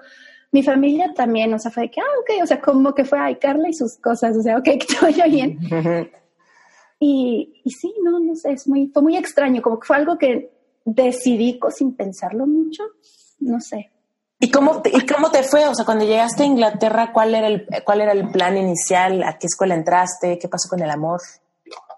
Mi 0.51 0.63
familia 0.63 1.13
también, 1.13 1.53
o 1.53 1.59
sea, 1.59 1.71
fue 1.71 1.83
de 1.83 1.91
que, 1.91 2.01
ah, 2.01 2.19
ok, 2.21 2.43
o 2.43 2.45
sea, 2.47 2.59
como 2.59 2.93
que 2.93 3.05
fue, 3.05 3.19
ay, 3.19 3.35
Carla 3.35 3.69
y 3.69 3.73
sus 3.73 3.97
cosas, 3.97 4.35
o 4.35 4.41
sea, 4.41 4.57
ok, 4.57 4.63
que 4.63 4.77
te 4.77 4.99
vaya 5.01 5.25
bien. 5.25 5.59
y, 6.99 7.61
y 7.63 7.71
sí, 7.71 7.93
no, 8.03 8.19
no 8.19 8.35
sé, 8.35 8.53
es 8.53 8.67
muy, 8.67 8.87
fue 8.87 9.03
muy 9.03 9.17
extraño, 9.17 9.61
como 9.61 9.79
que 9.79 9.87
fue 9.87 9.97
algo 9.97 10.17
que 10.17 10.51
decidí 10.85 11.59
sin 11.75 11.95
pensarlo 11.95 12.47
mucho, 12.47 12.83
no 13.39 13.59
sé. 13.59 13.91
¿Y 14.41 14.49
cómo, 14.49 14.81
te, 14.81 14.89
¿Y 14.89 15.05
cómo 15.05 15.29
te 15.31 15.43
fue? 15.43 15.67
O 15.67 15.75
sea, 15.75 15.85
cuando 15.85 16.05
llegaste 16.05 16.43
a 16.43 16.45
Inglaterra, 16.45 17.11
¿cuál 17.11 17.35
era, 17.35 17.47
el, 17.47 17.67
¿cuál 17.83 18.01
era 18.01 18.13
el 18.13 18.29
plan 18.29 18.57
inicial? 18.57 19.21
¿A 19.23 19.37
qué 19.37 19.47
escuela 19.47 19.75
entraste? 19.75 20.39
¿Qué 20.39 20.47
pasó 20.47 20.69
con 20.69 20.81
el 20.81 20.89
amor? 20.89 21.19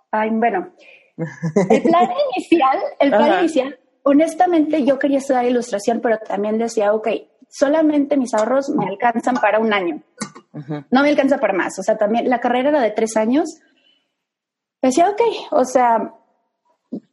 Ay, 0.09 0.31
bueno, 0.31 0.71
el 1.69 1.83
plan 1.83 2.09
inicial, 2.35 2.79
el 2.99 3.09
plan 3.11 3.39
inicial, 3.39 3.79
honestamente 4.03 4.83
yo 4.83 4.97
quería 4.97 5.19
estudiar 5.19 5.45
ilustración, 5.45 6.01
pero 6.01 6.17
también 6.17 6.57
decía, 6.57 6.93
ok, 6.93 7.07
solamente 7.51 8.17
mis 8.17 8.33
ahorros 8.33 8.69
me 8.69 8.87
alcanzan 8.87 9.35
para 9.35 9.59
un 9.59 9.73
año. 9.73 10.01
No 10.89 11.03
me 11.03 11.09
alcanza 11.09 11.37
para 11.37 11.53
más. 11.53 11.77
O 11.77 11.83
sea, 11.83 11.97
también 11.97 12.29
la 12.29 12.39
carrera 12.39 12.69
era 12.69 12.81
de 12.81 12.91
tres 12.91 13.17
años. 13.17 13.59
Decía, 14.81 15.09
ok, 15.09 15.21
o 15.51 15.65
sea, 15.65 16.13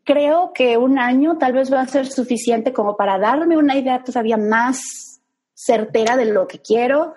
creo 0.05 0.53
que 0.55 0.79
un 0.79 0.99
año 0.99 1.37
tal 1.39 1.53
vez 1.53 1.73
va 1.73 1.81
a 1.81 1.87
ser 1.87 2.07
suficiente 2.07 2.73
como 2.73 2.97
para 2.97 3.19
darme 3.19 3.57
una 3.57 3.77
idea 3.77 4.03
todavía 4.03 4.37
más 4.37 4.81
certera 5.55 6.17
de 6.17 6.27
lo 6.27 6.47
que 6.47 6.61
quiero. 6.61 7.15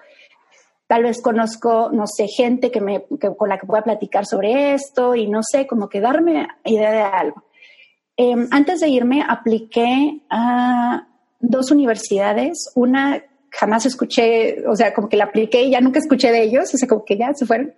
Tal 0.88 1.04
vez 1.04 1.22
conozco, 1.22 1.90
no 1.94 2.06
sé, 2.08 2.28
gente 2.28 2.70
que 2.70 2.82
me, 2.82 3.06
con 3.38 3.48
la 3.48 3.58
que 3.58 3.68
pueda 3.68 3.84
platicar 3.84 4.26
sobre 4.26 4.74
esto 4.74 5.16
y 5.16 5.28
no 5.28 5.42
sé, 5.44 5.68
como 5.68 5.88
que 5.88 6.02
darme 6.02 6.48
idea 6.66 6.92
de 6.92 7.02
algo. 7.02 7.44
Em, 8.18 8.48
antes 8.52 8.82
de 8.82 8.90
irme, 8.90 9.24
apliqué 9.26 10.22
a 10.30 11.08
dos 11.42 11.72
universidades. 11.72 12.72
Una 12.76 13.24
jamás 13.52 13.86
escuché, 13.86 14.66
o 14.68 14.76
sea, 14.76 14.94
como 14.94 15.10
que 15.10 15.18
la 15.18 15.26
apliqué 15.26 15.64
y 15.64 15.72
ya 15.72 15.82
nunca 15.82 16.00
escuché 16.00 16.32
de 16.32 16.44
ellos, 16.44 16.74
o 16.74 16.78
sea, 16.78 16.88
como 16.88 17.04
que 17.04 17.18
ya 17.18 17.34
se 17.34 17.46
fueron. 17.46 17.74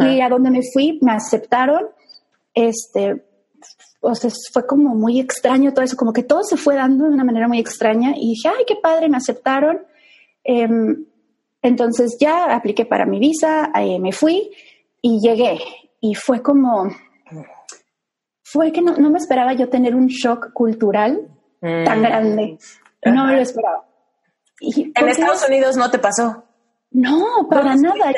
Y 0.00 0.20
a 0.20 0.28
donde 0.28 0.50
me 0.50 0.60
fui, 0.72 0.98
me 1.02 1.12
aceptaron. 1.12 1.88
Este, 2.54 3.22
o 4.00 4.14
sea, 4.14 4.30
fue 4.52 4.66
como 4.66 4.94
muy 4.94 5.20
extraño 5.20 5.72
todo 5.72 5.84
eso, 5.84 5.96
como 5.96 6.12
que 6.12 6.22
todo 6.22 6.42
se 6.42 6.56
fue 6.56 6.74
dando 6.74 7.04
de 7.04 7.14
una 7.14 7.24
manera 7.24 7.48
muy 7.48 7.58
extraña 7.58 8.12
y 8.16 8.30
dije, 8.30 8.48
ay, 8.48 8.64
qué 8.66 8.76
padre, 8.82 9.08
me 9.08 9.16
aceptaron. 9.16 9.86
Em, 10.42 11.06
entonces 11.62 12.16
ya 12.20 12.54
apliqué 12.54 12.84
para 12.84 13.06
mi 13.06 13.18
visa, 13.18 13.70
eh, 13.74 13.98
me 13.98 14.12
fui 14.12 14.50
y 15.00 15.20
llegué. 15.20 15.58
Y 16.00 16.14
fue 16.14 16.42
como, 16.42 16.90
fue 18.42 18.72
que 18.72 18.82
no, 18.82 18.94
me 19.10 19.18
esperaba 19.18 19.54
yo 19.54 19.68
tener 19.68 19.94
un 19.94 20.06
shock 20.06 20.52
cultural 20.52 21.28
tan 21.60 22.02
mm. 22.02 22.58
No 23.04 23.26
me 23.26 23.36
lo 23.36 23.42
esperaba. 23.42 23.84
¿En 24.60 25.08
Estados 25.08 25.46
Unidos 25.48 25.76
no 25.76 25.90
te 25.90 25.98
pasó? 25.98 26.44
No, 26.90 27.48
para 27.50 27.74
nada. 27.74 28.12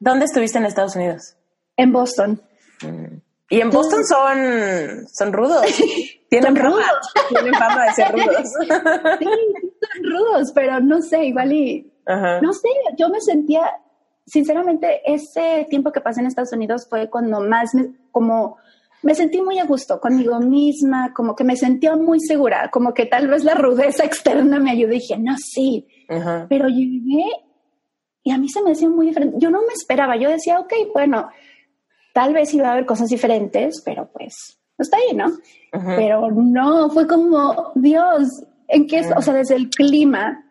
¿Dónde 0.00 0.26
estuviste 0.26 0.58
en 0.58 0.66
Estados 0.66 0.96
Unidos? 0.96 1.36
En 1.76 1.92
Boston. 1.92 2.42
Mm. 2.82 3.18
Y 3.48 3.60
en 3.60 3.70
Boston 3.70 4.04
son, 4.04 5.08
son 5.08 5.32
rudos. 5.32 5.64
Tienen 6.28 6.56
rudos. 6.56 6.84
Tienen 7.28 7.54
fama 7.54 7.84
de 7.84 7.92
ser 7.92 8.12
rudos. 8.12 8.52
sí, 8.58 8.68
son 8.68 10.10
rudos, 10.10 10.52
pero 10.54 10.80
no 10.80 11.00
sé, 11.00 11.24
igual 11.26 11.52
y... 11.52 11.92
No 12.42 12.52
sé, 12.52 12.68
yo 12.96 13.08
me 13.08 13.20
sentía, 13.20 13.68
sinceramente, 14.26 15.00
ese 15.04 15.66
tiempo 15.68 15.90
que 15.90 16.00
pasé 16.00 16.20
en 16.20 16.26
Estados 16.26 16.52
Unidos 16.52 16.86
fue 16.88 17.10
cuando 17.10 17.40
más 17.40 17.74
me, 17.74 17.96
como, 18.12 18.58
me 19.06 19.14
sentí 19.14 19.40
muy 19.40 19.60
a 19.60 19.64
gusto 19.64 20.00
conmigo 20.00 20.40
misma, 20.40 21.14
como 21.14 21.36
que 21.36 21.44
me 21.44 21.56
sentía 21.56 21.94
muy 21.94 22.18
segura, 22.18 22.70
como 22.72 22.92
que 22.92 23.06
tal 23.06 23.28
vez 23.28 23.44
la 23.44 23.54
rudeza 23.54 24.04
externa 24.04 24.58
me 24.58 24.72
ayudó 24.72 24.94
y 24.94 24.98
dije, 24.98 25.16
no, 25.16 25.36
sí, 25.38 25.86
pero 26.48 26.66
llegué 26.66 27.24
y 28.24 28.32
a 28.32 28.38
mí 28.38 28.48
se 28.48 28.60
me 28.62 28.70
decía 28.70 28.88
muy 28.88 29.06
diferente. 29.06 29.36
Yo 29.38 29.48
no 29.48 29.60
me 29.60 29.72
esperaba, 29.74 30.16
yo 30.16 30.28
decía, 30.28 30.58
ok, 30.58 30.72
bueno, 30.92 31.28
tal 32.12 32.34
vez 32.34 32.52
iba 32.52 32.66
a 32.66 32.72
haber 32.72 32.84
cosas 32.84 33.08
diferentes, 33.08 33.80
pero 33.84 34.10
pues 34.12 34.58
está 34.76 34.96
ahí, 34.96 35.14
¿no? 35.14 35.26
Pero 35.70 36.32
no, 36.32 36.90
fue 36.90 37.06
como, 37.06 37.70
Dios, 37.76 38.28
¿en 38.66 38.88
qué? 38.88 39.08
O 39.16 39.22
sea, 39.22 39.34
desde 39.34 39.54
el 39.54 39.70
clima, 39.70 40.44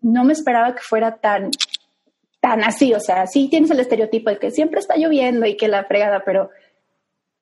no 0.00 0.24
me 0.24 0.32
esperaba 0.32 0.74
que 0.74 0.80
fuera 0.80 1.16
tan, 1.16 1.50
tan 2.40 2.64
así. 2.64 2.94
O 2.94 3.00
sea, 3.00 3.26
sí 3.26 3.48
tienes 3.50 3.70
el 3.70 3.80
estereotipo 3.80 4.30
de 4.30 4.38
que 4.38 4.50
siempre 4.50 4.80
está 4.80 4.96
lloviendo 4.96 5.44
y 5.44 5.58
que 5.58 5.68
la 5.68 5.84
fregada, 5.84 6.22
pero, 6.24 6.48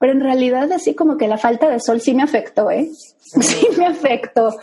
pero 0.01 0.13
en 0.13 0.21
realidad 0.21 0.73
así 0.73 0.95
como 0.95 1.19
que 1.19 1.29
la 1.29 1.37
falta 1.37 1.69
de 1.69 1.79
sol 1.79 2.01
sí 2.01 2.15
me 2.15 2.23
afectó, 2.23 2.71
¿eh? 2.71 2.91
Sí 3.21 3.69
me 3.79 3.87
afectó. 3.87 4.57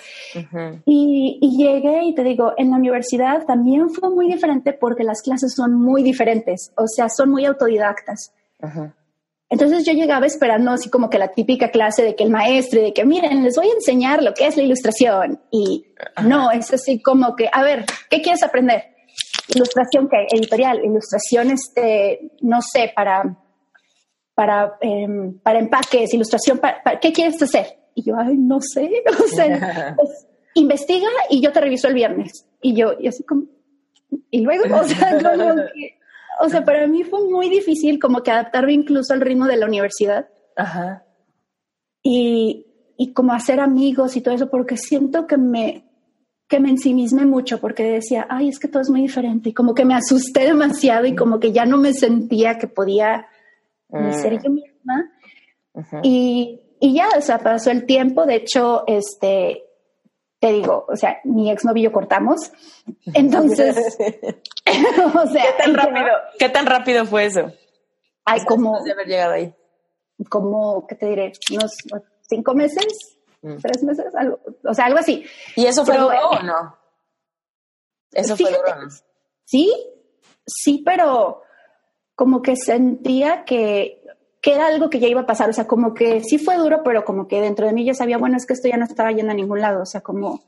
y, 0.86 1.38
y 1.41 1.58
llegué 1.58 2.04
y 2.04 2.15
te 2.15 2.23
digo, 2.23 2.54
en 2.58 2.71
la 2.71 2.76
universidad 2.76 3.45
también 3.45 3.89
fue 3.91 4.10
muy 4.10 4.30
diferente 4.30 4.73
porque 4.73 5.06
las 5.06 5.21
clases 5.21 5.54
son 5.54 5.73
muy 5.76 6.04
diferentes, 6.04 6.71
o 6.76 6.86
sea, 6.88 7.08
son 7.08 7.30
muy 7.30 7.45
autodidactas. 7.45 8.34
Entonces 9.50 9.86
yo 9.86 9.93
llegaba 9.93 10.26
esperando 10.26 10.71
así 10.71 10.89
como 10.89 11.10
que 11.10 11.19
la 11.19 11.30
típica 11.30 11.69
clase 11.69 12.04
de 12.04 12.15
que 12.15 12.23
el 12.23 12.32
maestro, 12.32 12.82
de 12.82 12.91
que 12.91 13.06
miren, 13.06 13.43
les 13.43 13.56
voy 13.56 13.69
a 13.69 13.73
enseñar 13.73 14.21
lo 14.21 14.34
que 14.34 14.47
es 14.47 14.58
la 14.58 14.63
ilustración. 14.63 15.39
Y 15.52 15.86
no, 16.26 16.52
es 16.52 16.73
así 16.73 17.00
como 17.00 17.36
que, 17.36 17.50
a 17.54 17.63
ver, 17.63 17.86
¿qué 18.10 18.21
quieres 18.21 18.43
aprender? 18.43 18.95
Ilustración 19.47 20.10
que 20.10 20.28
editorial, 20.36 20.84
ilustración, 20.84 21.52
este, 21.52 22.32
no 22.41 22.60
sé, 22.62 22.91
para, 22.93 23.38
para, 24.38 24.78
em, 24.82 25.39
para 25.39 25.58
empaques, 25.58 26.13
ilustración, 26.13 26.60
para, 26.60 27.00
¿qué 27.00 27.12
quieres 27.12 27.41
hacer? 27.41 27.65
Y 27.95 28.04
yo, 28.04 28.15
ay, 28.19 28.38
no 28.38 28.60
sé, 28.62 28.88
o 29.26 29.28
sea, 29.28 29.95
pues, 29.97 30.28
investiga 30.54 31.08
y 31.32 31.41
yo 31.41 31.52
te 31.52 31.60
reviso 31.60 31.88
el 31.88 31.95
viernes. 31.95 32.45
Y 32.62 32.76
yo, 32.76 32.93
y 33.00 33.08
así 33.08 33.23
como, 33.23 33.45
y 34.30 34.41
luego, 34.41 34.65
o 34.76 34.84
sea, 34.84 35.17
como 35.23 35.56
que, 35.56 35.97
o 36.39 36.50
sea, 36.50 36.63
para 36.63 36.86
mí 36.86 37.04
fue 37.04 37.28
muy 37.28 37.50
difícil 37.50 38.00
como 38.00 38.21
que 38.21 38.30
adaptarme 38.30 38.73
incluso 38.73 39.12
al 39.12 39.21
ritmo 39.21 39.47
de 39.47 39.58
la 39.58 39.65
universidad. 39.65 40.30
Ajá. 40.56 41.04
Y, 42.04 42.67
y 42.95 43.13
como 43.13 43.34
hacer 43.34 43.60
amigos 43.60 44.15
y 44.17 44.21
todo 44.21 44.36
eso, 44.36 44.52
porque 44.52 44.78
siento 44.78 45.26
que 45.26 45.38
me, 45.38 45.84
que 46.47 46.60
me 46.60 46.69
ensimisme 46.69 47.26
mucho, 47.26 47.60
porque 47.60 47.86
decía, 47.86 48.28
ay, 48.30 48.50
es 48.50 48.60
que 48.60 48.67
todo 48.67 48.84
es 48.84 48.91
muy 48.91 49.02
diferente. 49.02 49.50
Y 49.50 49.54
como 49.54 49.73
que 49.73 49.84
me 49.84 49.95
asusté 49.95 50.41
demasiado 50.41 51.08
y 51.08 51.15
como 51.15 51.39
que 51.39 51.52
ya 51.52 51.65
no 51.65 51.80
me 51.80 51.95
sentía 51.95 52.60
que 52.60 52.67
podía 52.67 53.26
ser 53.89 54.34
mm. 54.34 54.43
yo 54.43 54.50
misma. 54.50 55.12
Y, 56.04 56.62
y 56.80 56.95
ya, 56.95 57.10
o 57.17 57.21
sea, 57.21 57.39
pasó 57.39 57.71
el 57.71 57.86
tiempo. 57.86 58.26
De 58.26 58.36
hecho, 58.36 58.84
este, 58.88 59.63
te 60.39 60.52
digo, 60.52 60.86
o 60.88 60.95
sea, 60.95 61.19
mi 61.23 61.52
exnovio 61.52 61.82
y 61.82 61.84
yo 61.86 61.91
cortamos. 61.91 62.52
Entonces, 63.13 63.76
o 65.15 65.28
sea, 65.28 65.43
¿qué 65.43 65.63
tan 65.63 65.73
rápido, 65.73 66.12
¿qué 66.39 66.50
tan 66.50 66.65
rápido 66.65 67.06
fue 67.06 67.26
eso? 67.26 67.52
Hay 68.26 68.43
como 68.45 68.84
de 68.84 68.91
haber 68.91 69.08
llegado 69.08 69.34
ahí. 69.34 69.54
Como, 70.30 70.86
¿qué 70.88 70.95
te 70.95 71.06
diré? 71.06 71.32
Unos 71.52 71.71
cinco 72.28 72.54
meses, 72.54 73.17
mm. 73.41 73.58
tres 73.62 73.84
meses, 73.84 74.13
algo, 74.15 74.39
o 74.63 74.73
sea, 74.73 74.86
algo 74.86 75.00
así. 75.00 75.26
¿Y 75.56 75.65
eso 75.65 75.86
fue 75.86 75.97
duro 75.97 76.30
o 76.30 76.43
no? 76.43 76.78
Eso 78.12 78.36
fue 78.36 78.52
duro. 78.52 78.89
Sí, 79.45 79.71
sí, 80.45 80.82
pero 80.86 81.43
como 82.17 82.41
que 82.41 82.56
sentía 82.56 83.45
que 83.45 84.01
que 84.41 84.53
era 84.53 84.67
algo 84.67 84.89
que 84.89 84.99
ya 84.99 85.08
iba 85.08 85.21
a 85.21 85.25
pasar, 85.25 85.49
o 85.49 85.53
sea, 85.53 85.67
como 85.67 85.93
que 85.93 86.21
sí 86.21 86.38
fue 86.38 86.58
duro, 86.58 86.82
pero 86.84 87.03
como 87.03 87.27
que 87.27 87.41
dentro 87.41 87.67
de 87.67 87.73
mí 87.73 87.84
ya 87.84 87.93
sabía, 87.93 88.17
bueno, 88.17 88.38
es 88.38 88.45
que 88.45 88.53
esto 88.53 88.67
ya 88.67 88.77
no 88.77 88.86
estaba 88.86 89.12
yendo 89.12 89.32
a 89.32 89.36
ningún 89.36 89.62
lado, 89.62 89.82
o 89.82 89.86
sea, 89.86 90.01
como, 90.01 90.41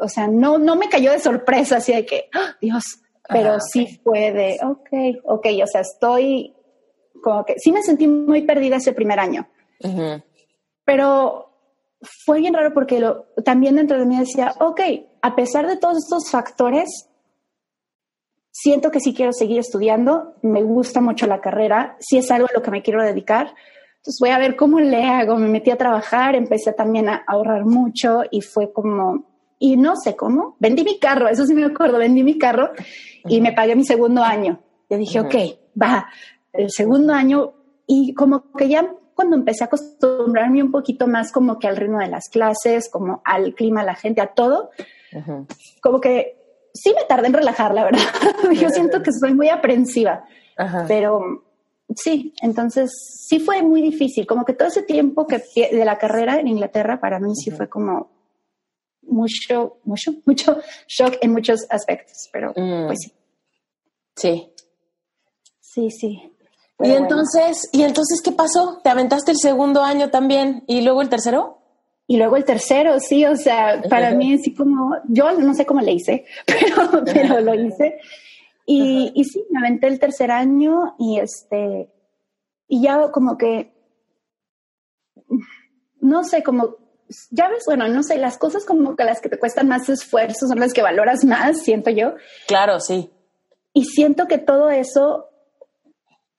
o 0.00 0.08
sea, 0.08 0.26
no, 0.26 0.58
no 0.58 0.74
me 0.74 0.88
cayó 0.88 1.12
de 1.12 1.20
sorpresa, 1.20 1.76
así 1.76 1.92
de 1.92 2.04
que, 2.04 2.28
¡ah! 2.34 2.56
Dios, 2.60 2.82
pero 3.28 3.60
sí 3.60 4.00
fue 4.02 4.32
de, 4.32 4.58
ok, 4.64 5.22
ok, 5.24 5.46
o 5.62 5.66
sea, 5.66 5.82
estoy 5.82 6.54
como 7.22 7.44
que, 7.44 7.58
sí 7.58 7.72
me 7.72 7.82
sentí 7.82 8.06
muy 8.08 8.42
perdida 8.42 8.76
ese 8.76 8.92
primer 8.92 9.20
año, 9.20 9.48
pero 10.84 11.50
fue 12.24 12.40
bien 12.40 12.54
raro 12.54 12.74
porque 12.74 13.00
lo, 13.00 13.26
también 13.44 13.76
dentro 13.76 13.98
de 13.98 14.06
mí 14.06 14.18
decía, 14.18 14.54
ok, 14.60 14.80
a 15.22 15.36
pesar 15.36 15.66
de 15.66 15.76
todos 15.76 15.98
estos 15.98 16.30
factores, 16.30 17.08
siento 18.60 18.90
que 18.90 18.98
sí 18.98 19.14
quiero 19.14 19.32
seguir 19.32 19.60
estudiando, 19.60 20.34
me 20.42 20.64
gusta 20.64 21.00
mucho 21.00 21.28
la 21.28 21.40
carrera, 21.40 21.96
sí 22.00 22.18
es 22.18 22.28
algo 22.32 22.48
a 22.48 22.52
lo 22.52 22.62
que 22.62 22.72
me 22.72 22.82
quiero 22.82 23.02
dedicar. 23.02 23.54
Entonces 23.98 24.18
voy 24.20 24.30
a 24.30 24.38
ver 24.38 24.56
cómo 24.56 24.80
le 24.80 25.04
hago. 25.04 25.36
Me 25.36 25.48
metí 25.48 25.70
a 25.70 25.76
trabajar, 25.76 26.34
empecé 26.34 26.72
también 26.72 27.08
a 27.08 27.22
ahorrar 27.26 27.64
mucho 27.64 28.22
y 28.30 28.40
fue 28.40 28.72
como, 28.72 29.26
y 29.60 29.76
no 29.76 29.94
sé 29.94 30.16
cómo, 30.16 30.56
vendí 30.58 30.82
mi 30.82 30.98
carro, 30.98 31.28
eso 31.28 31.46
sí 31.46 31.54
me 31.54 31.66
acuerdo, 31.66 31.98
vendí 31.98 32.24
mi 32.24 32.36
carro 32.36 32.70
y 33.26 33.40
me 33.40 33.52
pagué 33.52 33.76
mi 33.76 33.84
segundo 33.84 34.22
año. 34.24 34.60
Yo 34.90 34.96
dije, 34.96 35.20
ok, 35.20 35.34
va, 35.80 36.08
el 36.52 36.70
segundo 36.70 37.12
año 37.12 37.52
y 37.86 38.12
como 38.14 38.50
que 38.52 38.68
ya 38.68 38.92
cuando 39.14 39.36
empecé 39.36 39.64
a 39.64 39.66
acostumbrarme 39.66 40.62
un 40.62 40.72
poquito 40.72 41.06
más 41.06 41.30
como 41.30 41.60
que 41.60 41.68
al 41.68 41.76
ritmo 41.76 41.98
de 41.98 42.08
las 42.08 42.28
clases, 42.28 42.88
como 42.90 43.22
al 43.24 43.54
clima, 43.54 43.82
a 43.82 43.84
la 43.84 43.94
gente, 43.94 44.20
a 44.20 44.28
todo, 44.28 44.70
como 45.80 46.00
que 46.00 46.37
sí 46.82 46.92
me 46.94 47.04
tardé 47.04 47.28
en 47.28 47.34
relajar, 47.34 47.74
la 47.74 47.84
verdad. 47.84 48.00
Yo 48.52 48.68
siento 48.70 49.02
que 49.02 49.10
soy 49.12 49.34
muy 49.34 49.48
aprensiva, 49.48 50.24
pero 50.86 51.44
sí, 51.94 52.34
entonces 52.42 52.90
sí 53.28 53.40
fue 53.40 53.62
muy 53.62 53.82
difícil, 53.82 54.26
como 54.26 54.44
que 54.44 54.52
todo 54.52 54.68
ese 54.68 54.82
tiempo 54.82 55.26
que 55.26 55.42
de 55.54 55.84
la 55.84 55.98
carrera 55.98 56.38
en 56.38 56.48
Inglaterra 56.48 57.00
para 57.00 57.18
mí 57.18 57.34
sí 57.34 57.50
fue 57.50 57.68
como 57.68 58.10
mucho, 59.02 59.78
mucho, 59.84 60.12
mucho 60.26 60.58
shock 60.86 61.16
en 61.20 61.32
muchos 61.32 61.66
aspectos, 61.70 62.28
pero 62.32 62.52
mm. 62.56 62.86
pues 62.86 62.98
sí. 63.00 63.12
Sí. 64.16 64.52
Sí, 65.60 65.90
sí 65.90 66.32
y 66.80 66.92
entonces, 66.92 67.68
¿y 67.72 67.82
entonces 67.82 68.20
qué 68.22 68.30
pasó? 68.30 68.80
¿Te 68.84 68.90
aventaste 68.90 69.32
el 69.32 69.38
segundo 69.38 69.82
año 69.82 70.10
también 70.10 70.62
y 70.68 70.82
luego 70.82 71.02
el 71.02 71.08
tercero? 71.08 71.57
Y 72.10 72.16
luego 72.16 72.36
el 72.36 72.44
tercero, 72.46 72.98
sí, 73.00 73.26
o 73.26 73.36
sea, 73.36 73.82
para 73.90 74.12
mí 74.12 74.32
así 74.32 74.54
como, 74.54 74.96
yo 75.08 75.30
no 75.32 75.52
sé 75.52 75.66
cómo 75.66 75.82
le 75.82 75.92
hice, 75.92 76.24
pero, 76.46 77.04
pero 77.04 77.40
lo 77.40 77.54
hice. 77.54 78.00
Y, 78.64 79.12
y 79.14 79.24
sí, 79.24 79.44
me 79.50 79.60
aventé 79.60 79.88
el 79.88 80.00
tercer 80.00 80.30
año 80.30 80.94
y 80.98 81.20
este, 81.20 81.92
y 82.66 82.82
ya 82.82 83.10
como 83.10 83.36
que, 83.36 83.74
no 86.00 86.24
sé, 86.24 86.42
como, 86.42 86.76
ya 87.30 87.48
ves, 87.48 87.64
bueno, 87.66 87.86
no 87.88 88.02
sé, 88.02 88.16
las 88.16 88.38
cosas 88.38 88.64
como 88.64 88.96
que 88.96 89.04
las 89.04 89.20
que 89.20 89.28
te 89.28 89.38
cuestan 89.38 89.68
más 89.68 89.90
esfuerzo 89.90 90.48
son 90.48 90.60
las 90.60 90.72
que 90.72 90.82
valoras 90.82 91.26
más, 91.26 91.62
siento 91.62 91.90
yo. 91.90 92.14
Claro, 92.46 92.80
sí. 92.80 93.10
Y 93.74 93.84
siento 93.84 94.26
que 94.26 94.38
todo 94.38 94.70
eso 94.70 95.28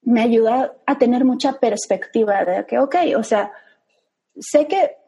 me 0.01 0.21
ayuda 0.21 0.73
a 0.87 0.97
tener 0.97 1.25
mucha 1.25 1.59
perspectiva 1.59 2.43
de 2.43 2.65
que, 2.65 2.79
ok, 2.79 2.95
o 3.17 3.23
sea, 3.23 3.51
sé 4.39 4.67
que 4.67 4.98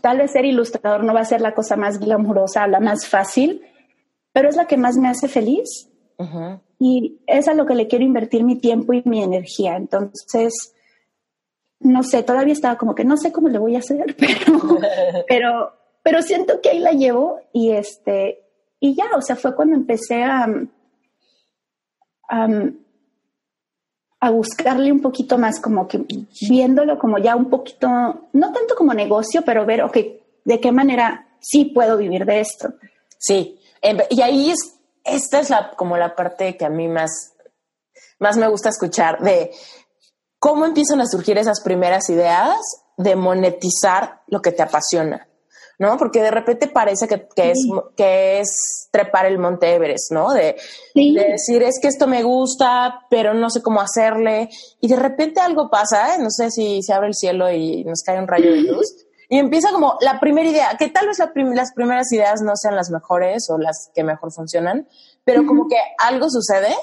tal 0.00 0.18
vez 0.18 0.32
ser 0.32 0.44
ilustrador 0.44 1.04
no 1.04 1.14
va 1.14 1.20
a 1.20 1.24
ser 1.24 1.40
la 1.40 1.54
cosa 1.54 1.76
más 1.76 1.98
glamurosa, 1.98 2.66
la 2.66 2.80
más 2.80 3.06
fácil, 3.06 3.62
pero 4.32 4.48
es 4.48 4.56
la 4.56 4.66
que 4.66 4.76
más 4.76 4.96
me 4.96 5.08
hace 5.08 5.28
feliz. 5.28 5.88
Y 6.78 7.18
es 7.26 7.48
a 7.48 7.54
lo 7.54 7.64
que 7.64 7.74
le 7.74 7.86
quiero 7.86 8.04
invertir 8.04 8.44
mi 8.44 8.56
tiempo 8.56 8.92
y 8.92 9.02
mi 9.06 9.22
energía. 9.22 9.76
Entonces, 9.76 10.74
no 11.78 12.02
sé, 12.02 12.22
todavía 12.22 12.52
estaba 12.52 12.76
como 12.76 12.94
que 12.94 13.04
no 13.04 13.16
sé 13.16 13.32
cómo 13.32 13.48
le 13.48 13.58
voy 13.58 13.76
a 13.76 13.78
hacer, 13.78 14.14
pero, 14.18 14.60
pero, 15.28 15.72
pero 16.02 16.22
siento 16.22 16.60
que 16.60 16.70
ahí 16.70 16.78
la 16.78 16.92
llevo 16.92 17.40
y 17.52 17.70
este, 17.70 18.44
y 18.80 18.94
ya, 18.94 19.06
o 19.16 19.22
sea, 19.22 19.36
fue 19.36 19.54
cuando 19.54 19.76
empecé 19.76 20.22
a, 20.22 20.46
a 22.28 22.48
a 24.20 24.30
buscarle 24.30 24.92
un 24.92 25.00
poquito 25.00 25.38
más, 25.38 25.60
como 25.60 25.88
que 25.88 26.04
viéndolo 26.48 26.98
como 26.98 27.18
ya 27.18 27.34
un 27.34 27.48
poquito, 27.48 27.88
no 28.32 28.52
tanto 28.52 28.74
como 28.76 28.92
negocio, 28.92 29.42
pero 29.42 29.64
ver, 29.64 29.82
ok, 29.82 29.96
de 30.44 30.60
qué 30.60 30.72
manera 30.72 31.26
sí 31.40 31.64
puedo 31.64 31.96
vivir 31.96 32.26
de 32.26 32.40
esto. 32.40 32.74
Sí, 33.18 33.58
y 34.10 34.20
ahí 34.20 34.50
es, 34.50 34.74
esta 35.04 35.40
es 35.40 35.48
la, 35.48 35.70
como 35.70 35.96
la 35.96 36.14
parte 36.14 36.56
que 36.56 36.66
a 36.66 36.70
mí 36.70 36.86
más, 36.86 37.32
más 38.18 38.36
me 38.36 38.46
gusta 38.48 38.68
escuchar, 38.68 39.20
de 39.20 39.52
cómo 40.38 40.66
empiezan 40.66 41.00
a 41.00 41.06
surgir 41.06 41.38
esas 41.38 41.62
primeras 41.62 42.10
ideas 42.10 42.58
de 42.98 43.16
monetizar 43.16 44.20
lo 44.26 44.42
que 44.42 44.52
te 44.52 44.62
apasiona. 44.62 45.26
¿No? 45.80 45.96
Porque 45.96 46.22
de 46.22 46.30
repente 46.30 46.68
parece 46.68 47.08
que, 47.08 47.26
es, 47.36 47.66
que 47.96 48.40
es 48.40 48.88
trepar 48.92 49.24
el 49.24 49.38
Monte 49.38 49.74
Everest, 49.74 50.12
¿no? 50.12 50.30
De, 50.30 50.54
decir, 50.94 51.62
es 51.62 51.80
que 51.80 51.88
esto 51.88 52.06
me 52.06 52.22
gusta, 52.22 53.06
pero 53.08 53.32
no 53.32 53.48
sé 53.48 53.62
cómo 53.62 53.80
hacerle. 53.80 54.50
Y 54.78 54.88
de 54.88 54.96
repente 54.96 55.40
algo 55.40 55.70
pasa, 55.70 56.14
¿eh? 56.14 56.18
no 56.18 56.28
sé 56.28 56.50
si 56.50 56.82
se 56.82 56.92
abre 56.92 57.08
el 57.08 57.14
cielo 57.14 57.50
y 57.50 57.82
nos 57.84 58.02
cae 58.02 58.18
un 58.18 58.28
rayo 58.28 58.52
de 58.52 58.60
luz. 58.60 58.94
Y 59.30 59.38
empieza 59.38 59.72
como 59.72 59.96
la 60.02 60.20
primera 60.20 60.50
idea, 60.50 60.76
que 60.78 60.90
tal 60.90 61.06
vez 61.06 61.18
las 61.18 61.72
primeras 61.72 62.12
ideas 62.12 62.42
no 62.42 62.52
sean 62.56 62.76
las 62.76 62.90
mejores 62.90 63.48
o 63.48 63.56
las 63.56 63.90
que 63.94 64.04
mejor 64.04 64.32
funcionan, 64.32 64.86
pero 65.24 65.46
como 65.46 65.66
que 65.66 65.76
algo 65.98 66.28
sucede 66.28 66.74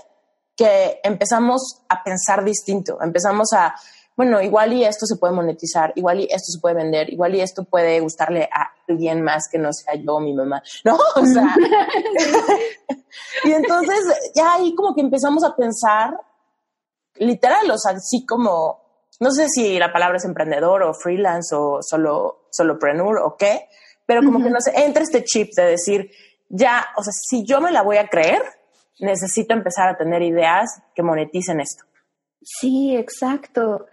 que 0.55 0.99
empezamos 1.03 1.83
a 1.87 2.03
pensar 2.03 2.43
distinto, 2.43 2.97
empezamos 2.99 3.53
a 3.53 3.75
bueno, 4.17 4.41
igual 4.41 4.73
y 4.73 4.83
esto 4.83 5.05
se 5.05 5.15
puede 5.17 5.33
monetizar, 5.33 5.93
igual 5.95 6.21
y 6.21 6.23
esto 6.23 6.51
se 6.51 6.59
puede 6.59 6.73
vender, 6.73 7.13
igual 7.13 7.35
y 7.35 7.41
esto 7.41 7.63
puede 7.63 7.99
gustarle 7.99 8.49
a 8.51 8.73
alguien 8.87 9.21
más 9.21 9.47
que 9.47 9.59
no 9.59 9.71
sea 9.71 9.93
yo 9.93 10.15
o 10.15 10.19
mi 10.19 10.33
mamá, 10.33 10.61
¿no? 10.83 10.97
O 11.15 11.23
sea, 11.23 11.55
y 13.43 13.51
entonces 13.51 13.99
ya 14.33 14.55
ahí 14.55 14.73
como 14.73 14.95
que 14.95 15.01
empezamos 15.01 15.43
a 15.43 15.55
pensar, 15.55 16.19
literal, 17.17 17.69
o 17.69 17.77
sea, 17.77 17.91
así 17.91 18.25
como, 18.25 18.81
no 19.19 19.29
sé 19.29 19.49
si 19.49 19.77
la 19.77 19.93
palabra 19.93 20.17
es 20.17 20.25
emprendedor 20.25 20.81
o 20.81 20.95
freelance 20.95 21.55
o 21.55 21.83
solo, 21.83 22.47
solopreneur 22.49 23.19
o 23.19 23.37
qué, 23.37 23.69
pero 24.07 24.23
como 24.23 24.43
que 24.43 24.49
nos 24.49 24.65
entra 24.67 25.03
este 25.03 25.23
chip 25.23 25.51
de 25.55 25.63
decir, 25.63 26.09
ya, 26.49 26.87
o 26.97 27.03
sea, 27.03 27.13
si 27.13 27.45
yo 27.45 27.61
me 27.61 27.71
la 27.71 27.83
voy 27.83 27.97
a 27.97 28.07
creer, 28.07 28.41
necesito 28.99 29.53
empezar 29.53 29.89
a 29.89 29.97
tener 29.97 30.23
ideas 30.23 30.81
que 30.95 31.03
moneticen 31.03 31.59
esto. 31.59 31.83
Sí, 32.49 32.95
exacto. 32.95 33.87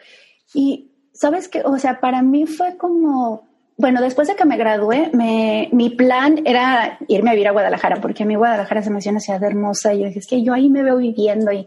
Y 0.54 0.92
sabes 1.12 1.48
que, 1.48 1.62
o 1.62 1.76
sea, 1.76 1.98
para 1.98 2.22
mí 2.22 2.46
fue 2.46 2.76
como, 2.76 3.48
bueno, 3.76 4.00
después 4.00 4.28
de 4.28 4.36
que 4.36 4.44
me 4.44 4.56
gradué, 4.56 5.10
me, 5.12 5.68
mi 5.72 5.90
plan 5.90 6.40
era 6.44 6.98
irme 7.08 7.30
a 7.30 7.32
vivir 7.32 7.48
a 7.48 7.52
Guadalajara, 7.52 8.00
porque 8.00 8.22
a 8.22 8.26
mí 8.26 8.36
Guadalajara 8.36 8.82
se 8.82 8.90
me 8.90 8.98
hacía 8.98 9.10
una 9.10 9.20
ciudad 9.20 9.42
hermosa 9.42 9.92
y 9.92 10.00
yo 10.00 10.06
dije, 10.06 10.20
es 10.20 10.26
que 10.28 10.44
yo 10.44 10.54
ahí 10.54 10.70
me 10.70 10.84
veo 10.84 10.98
viviendo 10.98 11.50
y 11.50 11.66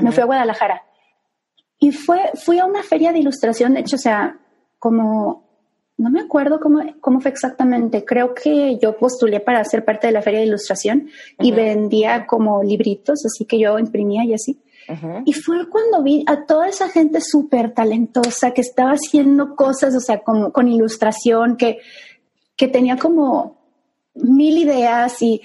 me 0.00 0.12
fui 0.12 0.22
a 0.22 0.26
Guadalajara. 0.26 0.84
Y 1.80 1.90
fue, 1.90 2.30
fui 2.36 2.60
a 2.60 2.66
una 2.66 2.84
feria 2.84 3.12
de 3.12 3.18
ilustración, 3.18 3.74
de 3.74 3.80
hecho, 3.80 3.96
o 3.96 3.98
sea, 3.98 4.38
como, 4.78 5.44
no 5.96 6.08
me 6.08 6.20
acuerdo 6.20 6.60
cómo, 6.60 6.84
cómo 7.00 7.20
fue 7.20 7.32
exactamente, 7.32 8.04
creo 8.04 8.32
que 8.32 8.78
yo 8.80 8.96
postulé 8.96 9.40
para 9.40 9.64
ser 9.64 9.84
parte 9.84 10.06
de 10.06 10.12
la 10.12 10.22
feria 10.22 10.38
de 10.38 10.46
ilustración 10.46 11.08
y 11.40 11.50
vendía 11.50 12.26
como 12.26 12.62
libritos, 12.62 13.26
así 13.26 13.44
que 13.44 13.58
yo 13.58 13.76
imprimía 13.80 14.24
y 14.24 14.34
así. 14.34 14.62
Y 15.24 15.32
fue 15.32 15.68
cuando 15.68 16.02
vi 16.02 16.24
a 16.26 16.44
toda 16.44 16.68
esa 16.68 16.88
gente 16.88 17.20
súper 17.20 17.72
talentosa 17.74 18.52
que 18.52 18.60
estaba 18.60 18.92
haciendo 18.92 19.54
cosas, 19.56 19.94
o 19.94 20.00
sea, 20.00 20.20
como 20.20 20.52
con 20.52 20.68
ilustración, 20.68 21.56
que, 21.56 21.78
que 22.56 22.68
tenía 22.68 22.96
como 22.96 23.56
mil 24.14 24.58
ideas 24.58 25.20
y 25.22 25.40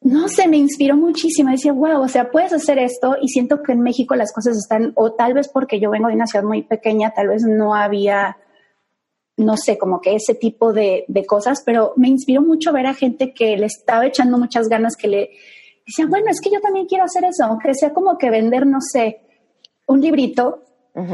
no 0.00 0.28
sé, 0.28 0.46
me 0.46 0.56
inspiró 0.56 0.96
muchísimo. 0.96 1.50
Decía, 1.50 1.72
wow, 1.72 2.00
o 2.02 2.08
sea, 2.08 2.30
puedes 2.30 2.52
hacer 2.52 2.78
esto 2.78 3.16
y 3.20 3.28
siento 3.28 3.62
que 3.62 3.72
en 3.72 3.80
México 3.80 4.14
las 4.14 4.32
cosas 4.32 4.56
están, 4.56 4.92
o 4.94 5.12
tal 5.12 5.34
vez 5.34 5.48
porque 5.48 5.80
yo 5.80 5.90
vengo 5.90 6.08
de 6.08 6.14
una 6.14 6.26
ciudad 6.26 6.44
muy 6.44 6.62
pequeña, 6.62 7.12
tal 7.14 7.28
vez 7.28 7.42
no 7.42 7.74
había, 7.74 8.38
no 9.36 9.56
sé, 9.56 9.76
como 9.76 10.00
que 10.00 10.14
ese 10.14 10.34
tipo 10.34 10.72
de, 10.72 11.04
de 11.08 11.26
cosas, 11.26 11.62
pero 11.64 11.94
me 11.96 12.08
inspiró 12.08 12.42
mucho 12.42 12.72
ver 12.72 12.86
a 12.86 12.94
gente 12.94 13.34
que 13.34 13.56
le 13.56 13.66
estaba 13.66 14.06
echando 14.06 14.38
muchas 14.38 14.68
ganas, 14.68 14.96
que 14.96 15.08
le, 15.08 15.30
decía, 15.88 16.06
bueno, 16.06 16.26
es 16.30 16.40
que 16.40 16.50
yo 16.50 16.60
también 16.60 16.86
quiero 16.86 17.04
hacer 17.04 17.24
eso, 17.24 17.44
aunque 17.44 17.74
sea 17.74 17.92
como 17.92 18.18
que 18.18 18.30
vender, 18.30 18.66
no 18.66 18.78
sé, 18.80 19.22
un 19.86 20.00
librito, 20.00 20.64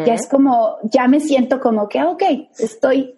ya 0.07 0.14
es 0.14 0.27
como, 0.29 0.79
ya 0.85 1.07
me 1.09 1.20
siento 1.20 1.61
como 1.61 1.89
que, 1.89 1.99
ah, 1.99 2.09
ok, 2.09 2.22
estoy 2.59 3.16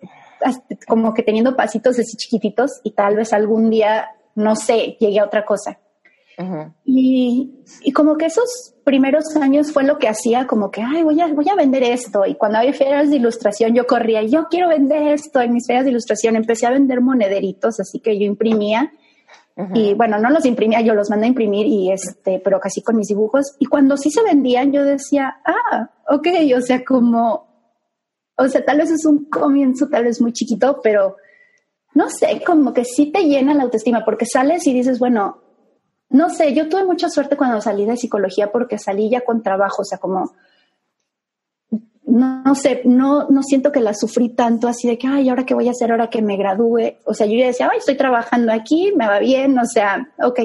como 0.89 1.15
que 1.15 1.23
teniendo 1.23 1.55
pasitos 1.55 1.97
así 1.99 2.17
chiquititos 2.17 2.81
y 2.83 2.91
tal 2.91 3.15
vez 3.15 3.33
algún 3.33 3.71
día, 3.71 4.09
no 4.35 4.57
sé, 4.57 4.97
llegue 4.99 5.21
a 5.21 5.25
otra 5.25 5.45
cosa. 5.45 5.79
y, 6.85 7.63
y, 7.83 7.93
como 7.93 8.17
que 8.17 8.27
esos 8.27 8.75
primeros 8.85 9.37
años 9.37 9.73
fue 9.73 9.85
lo 9.85 9.99
que 9.99 10.09
hacía, 10.09 10.47
como 10.47 10.71
que, 10.71 10.83
ay, 10.83 11.05
voy 11.05 11.21
a, 11.21 11.29
voy 11.29 11.49
a 11.49 11.55
vender 11.55 11.85
esto. 11.85 12.27
Y 12.27 12.35
cuando 12.35 12.59
había 12.59 12.75
ferias 12.75 13.09
de 13.09 13.17
ilustración, 13.17 13.75
yo 13.75 13.87
corría, 13.87 14.23
yo 14.23 14.49
quiero 14.51 14.69
vender 14.69 15.09
esto. 15.09 15.41
En 15.41 15.55
mis 15.55 15.67
ferias 15.67 15.85
de 15.85 15.93
ilustración 15.93 16.37
empecé 16.37 16.67
a 16.67 16.71
vender 16.71 17.01
monederitos, 17.01 17.81
así 17.81 18.01
que 18.01 18.19
yo 18.19 18.27
imprimía 18.27 18.93
Y 19.73 19.95
bueno, 19.95 20.19
no 20.19 20.29
los 20.29 20.45
imprimía, 20.45 20.83
yo 20.83 20.95
los 20.95 21.09
mandé 21.09 21.25
a 21.25 21.29
imprimir 21.29 21.67
y 21.67 21.91
este, 21.91 22.41
pero 22.45 22.61
casi 22.61 22.83
con 22.83 22.95
mis 22.95 23.09
dibujos. 23.09 23.57
Y 23.59 23.65
cuando 23.65 23.97
sí 23.97 24.11
se 24.11 24.23
vendían, 24.23 24.71
yo 24.71 24.85
decía, 24.85 25.39
ah, 25.47 25.91
ok, 26.11 26.29
o 26.55 26.61
sea, 26.61 26.85
como, 26.85 27.47
o 28.37 28.49
sea, 28.49 28.63
tal 28.67 28.79
vez 28.79 28.91
es 28.91 29.07
un 29.07 29.31
comienzo, 29.31 29.89
tal 29.89 30.05
vez 30.05 30.21
muy 30.21 30.35
chiquito, 30.35 30.81
pero 30.83 31.17
no 31.95 32.11
sé, 32.11 32.43
como 32.45 32.75
que 32.75 32.85
sí 32.85 33.11
te 33.11 33.25
llena 33.25 33.55
la 33.55 33.63
autoestima 33.63 34.05
porque 34.05 34.27
sales 34.27 34.67
y 34.67 34.75
dices, 34.75 34.99
bueno, 34.99 35.43
no 36.11 36.29
sé, 36.29 36.53
yo 36.53 36.69
tuve 36.69 36.85
mucha 36.85 37.09
suerte 37.09 37.39
cuando 37.39 37.63
salí 37.63 37.87
de 37.87 37.97
psicología 37.97 38.53
porque 38.53 38.79
salí 38.79 39.09
ya 39.09 39.23
con 39.23 39.43
trabajo, 39.43 39.81
o 39.81 39.85
sea, 39.87 39.97
como 39.97 40.35
no, 42.17 42.55
sé, 42.55 42.83
no, 42.85 43.29
no 43.29 43.43
siento 43.43 43.73
que 43.73 43.81
la 43.81 43.95
sufrí 43.95 44.31
tanto 44.31 44.69
así 44.69 44.89
de 44.89 44.99
que, 44.99 45.07
ay, 45.07 45.29
ahora 45.29 45.45
qué 45.45 45.55
voy 45.55 45.69
a 45.69 45.73
hacer 45.73 45.91
ahora 45.91 46.09
que 46.09 46.23
me 46.23 46.37
gradúe. 46.37 46.97
O 47.05 47.15
sea, 47.15 47.27
yo 47.27 47.37
ya 47.37 47.47
decía, 47.47 47.69
ay, 47.71 47.79
estoy 47.79 47.97
trabajando 47.97 48.53
aquí, 48.53 48.93
me 48.97 49.07
va 49.07 49.19
bien, 49.19 49.59
o 49.59 49.67
sea, 49.67 50.09
ok. 50.23 50.41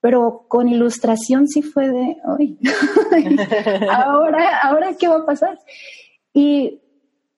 Pero 0.00 0.44
con 0.48 0.68
ilustración 0.68 1.48
sí 1.48 1.62
fue 1.62 1.88
de, 1.88 2.16
ay, 2.38 2.58
ahora, 3.90 4.58
ahora 4.62 4.94
qué 4.98 5.08
va 5.08 5.16
a 5.16 5.26
pasar. 5.26 5.58
Y, 6.32 6.80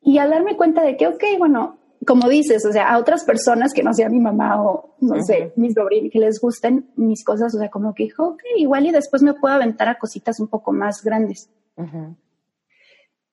y 0.02 0.18
al 0.18 0.30
darme 0.30 0.56
cuenta 0.56 0.82
de 0.82 0.96
que, 0.96 1.06
ok, 1.06 1.24
bueno, 1.38 1.78
como 2.06 2.28
dices, 2.28 2.64
o 2.64 2.72
sea, 2.72 2.90
a 2.90 2.98
otras 2.98 3.24
personas 3.24 3.72
que 3.72 3.82
no 3.82 3.92
sea 3.92 4.08
mi 4.08 4.20
mamá 4.20 4.62
o, 4.62 4.96
no 5.00 5.22
sé, 5.22 5.52
mis 5.56 5.74
sobrinos, 5.74 6.10
que 6.12 6.18
les 6.18 6.40
gusten 6.40 6.90
mis 6.96 7.24
cosas, 7.24 7.54
o 7.54 7.58
sea, 7.58 7.68
como 7.68 7.94
que 7.94 8.04
dijo, 8.04 8.28
ok, 8.28 8.42
igual 8.56 8.86
y 8.86 8.92
después 8.92 9.22
me 9.22 9.34
puedo 9.34 9.54
aventar 9.54 9.88
a 9.88 9.98
cositas 9.98 10.40
un 10.40 10.48
poco 10.48 10.72
más 10.72 11.02
grandes. 11.02 11.50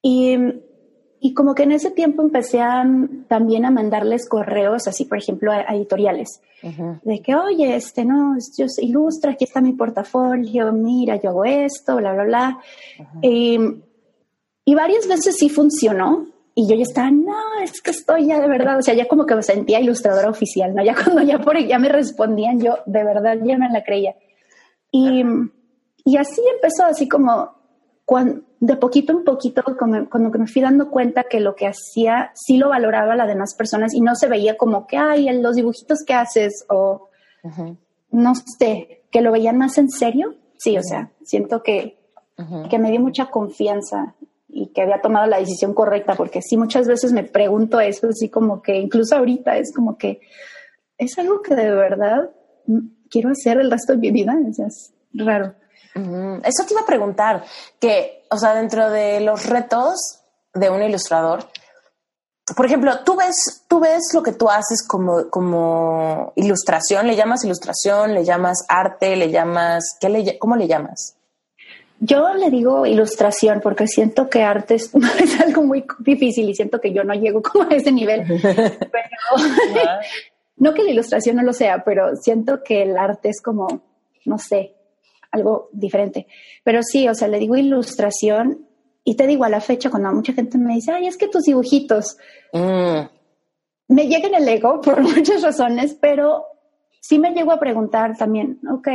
Y, 0.08 0.38
y 1.20 1.34
como 1.34 1.56
que 1.56 1.64
en 1.64 1.72
ese 1.72 1.90
tiempo 1.90 2.22
empecé 2.22 2.62
a, 2.62 2.86
también 3.28 3.66
a 3.66 3.72
mandarles 3.72 4.30
correos, 4.30 4.88
así 4.88 5.06
por 5.06 5.18
ejemplo, 5.18 5.52
a, 5.52 5.62
editoriales, 5.74 6.42
de 6.62 7.22
que, 7.24 7.34
oye, 7.34 7.76
este, 7.76 8.06
no, 8.06 8.36
yo 8.56 8.68
ilustra, 8.84 9.32
aquí 9.32 9.46
está 9.46 9.62
mi 9.62 9.74
portafolio, 9.74 10.72
mira, 10.72 11.20
yo 11.20 11.30
hago 11.30 11.46
esto, 11.46 11.96
bla, 11.96 12.14
bla, 12.14 12.24
bla. 12.24 12.60
Y, 13.24 13.58
y, 14.64 14.76
varias 14.76 15.08
veces 15.08 15.38
sí 15.38 15.50
funcionó. 15.50 16.28
Y 16.54 16.68
yo 16.70 16.76
ya 16.76 16.84
estaba, 16.84 17.10
no, 17.10 17.62
es 17.64 17.82
que 17.82 17.90
estoy 17.90 18.28
ya 18.28 18.40
de 18.40 18.48
verdad, 18.48 18.78
o 18.78 18.82
sea, 18.84 18.94
ya 18.94 19.08
como 19.08 19.26
que 19.26 19.36
me 19.36 19.42
sentía 19.42 19.80
ilustradora 19.80 20.30
oficial, 20.30 20.76
¿no? 20.76 20.84
Ya 20.84 20.94
cuando 21.04 21.24
ya, 21.24 21.40
por, 21.40 21.58
ya 21.58 21.80
me 21.80 21.90
respondían, 21.90 22.62
yo 22.62 22.78
de 22.86 23.04
verdad 23.04 23.38
ya 23.44 23.58
me 23.58 23.70
la 23.72 23.84
creía. 23.84 24.16
Y, 24.92 25.24
y 26.04 26.18
así 26.18 26.42
empezó, 26.54 26.86
así 26.86 27.10
como, 27.10 27.56
cuando, 28.06 28.44
de 28.60 28.78
poquito 28.78 29.12
en 29.12 29.24
poquito, 29.24 29.64
cuando, 29.78 30.40
me 30.40 30.48
fui 30.48 30.62
dando 30.62 30.90
cuenta 30.90 31.24
que 31.24 31.40
lo 31.40 31.56
que 31.56 31.68
hacía 31.68 32.32
sí 32.36 32.58
lo 32.58 32.70
valoraba 32.70 33.16
las 33.16 33.28
demás 33.28 33.56
personas 33.56 33.94
y 33.94 34.02
no 34.02 34.16
se 34.16 34.28
veía 34.28 34.58
como 34.58 34.86
que, 34.86 34.98
ay, 34.98 35.30
los 35.42 35.56
dibujitos 35.56 36.04
que 36.06 36.14
haces 36.14 36.66
o 36.70 37.10
no 38.12 38.34
sé, 38.36 39.04
que 39.12 39.22
lo 39.22 39.32
veían 39.32 39.58
más 39.58 39.78
en 39.78 39.90
serio. 39.90 40.36
Sí, 40.58 40.78
o 40.78 40.84
sea, 40.84 41.12
siento 41.24 41.62
que, 41.64 41.98
que 42.70 42.80
me 42.80 42.92
dio 42.92 43.00
mucha 43.00 43.28
confianza 43.28 44.16
y 44.48 44.68
que 44.68 44.82
había 44.82 45.02
tomado 45.02 45.28
la 45.28 45.40
decisión 45.40 45.74
correcta, 45.74 46.16
porque 46.16 46.42
sí, 46.42 46.58
muchas 46.58 46.88
veces 46.88 47.12
me 47.12 47.24
pregunto 47.24 47.80
eso, 47.80 48.08
así 48.08 48.30
como 48.30 48.62
que 48.62 48.78
incluso 48.78 49.16
ahorita 49.16 49.58
es 49.58 49.74
como 49.74 49.98
que 49.98 50.22
es 50.98 51.18
algo 51.20 51.42
que 51.42 51.56
de 51.56 51.72
verdad 51.72 52.30
quiero 53.10 53.30
hacer 53.30 53.60
el 53.60 53.70
resto 53.70 53.94
de 53.94 54.00
mi 54.00 54.12
vida, 54.12 54.38
es 54.48 54.94
raro. 55.14 55.56
Eso 55.96 56.66
te 56.68 56.74
iba 56.74 56.82
a 56.82 56.86
preguntar, 56.86 57.46
que, 57.80 58.26
o 58.30 58.38
sea, 58.38 58.54
dentro 58.54 58.90
de 58.90 59.22
los 59.22 59.46
retos 59.46 60.20
de 60.54 60.70
un 60.70 60.84
ilustrador, 60.84 61.48
por 62.54 62.66
ejemplo, 62.66 63.00
tú 63.04 63.16
ves, 63.16 63.64
tú 63.68 63.80
ves 63.80 64.12
lo 64.14 64.22
que 64.22 64.34
tú 64.34 64.50
haces 64.50 64.86
como, 64.88 65.30
como 65.30 66.34
ilustración, 66.36 67.08
le 67.08 67.16
llamas 67.16 67.44
ilustración, 67.44 68.14
le 68.14 68.24
llamas 68.24 68.66
arte, 68.68 69.16
le 69.16 69.32
llamas, 69.32 69.98
¿qué 70.00 70.10
le, 70.10 70.38
¿cómo 70.38 70.56
le 70.56 70.68
llamas? 70.68 71.16
Yo 72.00 72.34
le 72.34 72.52
digo 72.52 72.86
ilustración 72.86 73.62
porque 73.64 73.88
siento 73.88 74.30
que 74.30 74.44
arte 74.44 74.76
es, 74.76 74.92
algo 75.42 75.64
muy 75.64 75.86
difícil 76.00 76.50
y 76.50 76.54
siento 76.54 76.80
que 76.80 76.94
yo 76.94 77.04
no 77.04 77.16
llego 77.16 77.42
como 77.42 77.70
a 77.70 77.74
ese 77.74 77.92
nivel. 77.92 78.28
no 80.58 80.74
que 80.74 80.84
la 80.84 80.92
ilustración 80.92 81.38
no 81.38 81.42
lo 81.42 81.54
sea, 81.54 81.84
pero 81.84 82.16
siento 82.16 82.62
que 82.64 82.84
el 82.84 82.98
arte 82.98 83.30
es 83.30 83.42
como, 83.42 83.82
no 84.26 84.38
sé, 84.38 84.75
algo 85.32 85.70
diferente. 85.72 86.28
Pero 86.64 86.82
sí, 86.84 87.08
o 87.08 87.16
sea, 87.16 87.28
le 87.28 87.40
digo 87.40 87.56
ilustración 87.56 88.68
y 89.04 89.16
te 89.16 89.28
digo 89.28 89.44
a 89.44 89.50
la 89.50 89.62
fecha 89.62 89.90
cuando 89.90 90.12
mucha 90.12 90.34
gente 90.34 90.58
me 90.58 90.76
dice, 90.76 90.92
ay, 90.92 91.08
es 91.08 91.18
que 91.18 91.28
tus 91.28 91.44
dibujitos 91.44 92.18
mm. 92.54 93.00
me 93.90 94.08
llegan 94.08 94.34
el 94.34 94.48
ego 94.48 94.82
por 94.84 95.02
muchas 95.02 95.42
razones, 95.42 95.98
pero 96.00 96.46
sí 97.00 97.20
me 97.20 97.32
llego 97.32 97.52
a 97.52 97.60
preguntar 97.60 98.18
también, 98.18 98.60
ok, 98.70 98.88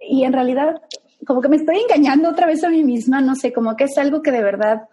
y 0.00 0.24
en 0.24 0.32
realidad 0.32 0.80
como 1.26 1.40
que 1.40 1.48
me 1.48 1.56
estoy 1.56 1.78
engañando 1.78 2.30
otra 2.30 2.46
vez 2.46 2.62
a 2.64 2.70
mí 2.70 2.84
misma, 2.84 3.20
no 3.20 3.34
sé, 3.34 3.52
como 3.52 3.76
que 3.76 3.84
es 3.84 3.98
algo 3.98 4.22
que 4.22 4.30
de 4.30 4.42
verdad 4.42 4.88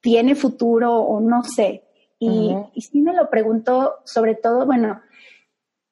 tiene 0.00 0.34
futuro 0.34 0.94
o 0.96 1.20
no 1.20 1.42
sé. 1.42 1.84
Y, 2.18 2.54
y 2.74 2.82
sí 2.82 3.00
me 3.00 3.14
lo 3.14 3.28
pregunto 3.30 3.94
sobre 4.04 4.36
todo, 4.36 4.64
bueno, 4.64 5.00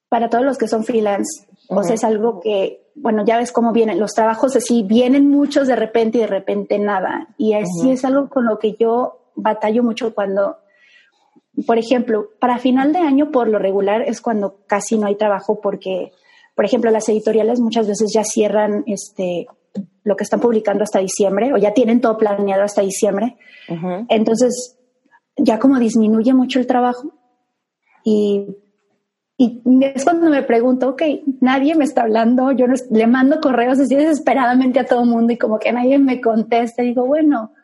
para 0.08 0.28
todos 0.28 0.44
los 0.44 0.58
que 0.58 0.68
son 0.68 0.84
freelance, 0.84 1.46
o 1.68 1.82
sea, 1.82 1.94
es 1.94 2.04
algo 2.04 2.40
que, 2.40 2.79
bueno, 2.94 3.24
ya 3.24 3.38
ves 3.38 3.52
cómo 3.52 3.72
vienen 3.72 3.98
los 3.98 4.12
trabajos 4.12 4.56
así, 4.56 4.82
vienen 4.82 5.28
muchos 5.28 5.68
de 5.68 5.76
repente 5.76 6.18
y 6.18 6.20
de 6.22 6.26
repente 6.26 6.78
nada. 6.78 7.28
Y 7.38 7.54
así 7.54 7.90
es 7.90 8.04
algo 8.04 8.28
con 8.28 8.44
lo 8.46 8.58
que 8.58 8.74
yo 8.74 9.20
batallo 9.34 9.82
mucho 9.82 10.14
cuando, 10.14 10.58
por 11.66 11.78
ejemplo, 11.78 12.30
para 12.38 12.58
final 12.58 12.92
de 12.92 12.98
año 12.98 13.30
por 13.30 13.48
lo 13.48 13.58
regular 13.58 14.02
es 14.02 14.20
cuando 14.20 14.58
casi 14.66 14.98
no 14.98 15.06
hay 15.06 15.16
trabajo 15.16 15.60
porque, 15.60 16.12
por 16.54 16.64
ejemplo, 16.64 16.90
las 16.90 17.08
editoriales 17.08 17.60
muchas 17.60 17.86
veces 17.86 18.10
ya 18.12 18.24
cierran 18.24 18.84
este 18.86 19.46
lo 20.02 20.16
que 20.16 20.24
están 20.24 20.40
publicando 20.40 20.82
hasta 20.82 20.98
diciembre 20.98 21.52
o 21.52 21.56
ya 21.56 21.72
tienen 21.72 22.00
todo 22.00 22.18
planeado 22.18 22.64
hasta 22.64 22.82
diciembre. 22.82 23.36
Entonces, 24.08 24.78
ya 25.36 25.58
como 25.58 25.78
disminuye 25.78 26.34
mucho 26.34 26.58
el 26.58 26.66
trabajo 26.66 27.12
y 28.04 28.46
y 29.42 29.62
es 29.82 30.04
cuando 30.04 30.28
me 30.28 30.42
pregunto, 30.42 30.90
ok, 30.90 31.02
nadie 31.40 31.74
me 31.74 31.86
está 31.86 32.02
hablando, 32.02 32.52
yo 32.52 32.66
le 32.90 33.06
mando 33.06 33.40
correos 33.40 33.80
así 33.80 33.94
desesperadamente 33.94 34.80
a 34.80 34.84
todo 34.84 35.00
el 35.00 35.08
mundo 35.08 35.32
y 35.32 35.38
como 35.38 35.58
que 35.58 35.72
nadie 35.72 35.98
me 35.98 36.20
contesta. 36.20 36.82
digo, 36.82 37.06
bueno, 37.06 37.54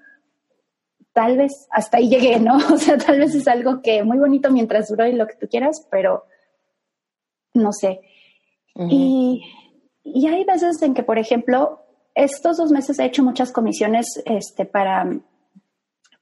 tal 1.13 1.37
vez 1.37 1.69
hasta 1.71 1.99
ahí 1.99 2.09
llegué, 2.09 2.41
¿no? 2.41 2.57
O 2.73 2.79
sea, 2.79 2.97
tal 2.97 3.19
vez 3.19 3.35
es 3.35 3.47
algo 3.47 3.83
que 3.83 4.03
muy 4.05 4.17
bonito 4.17 4.51
mientras 4.51 4.89
duro 4.89 5.07
y 5.07 5.13
lo 5.13 5.27
que 5.27 5.35
tú 5.35 5.49
quieras, 5.49 5.87
pero 5.91 6.25
no 7.53 7.75
sé. 7.75 8.01
y, 8.75 9.43
y, 10.03 10.29
hay 10.29 10.45
veces 10.45 10.81
en 10.81 10.95
que, 10.95 11.03
por 11.03 11.19
ejemplo, 11.19 11.83
estos 12.15 12.57
dos 12.57 12.71
meses 12.71 12.99
he 12.99 13.05
hecho 13.05 13.23
muchas 13.23 13.53
comisiones 13.53 14.23
este, 14.25 14.65
para, 14.65 15.15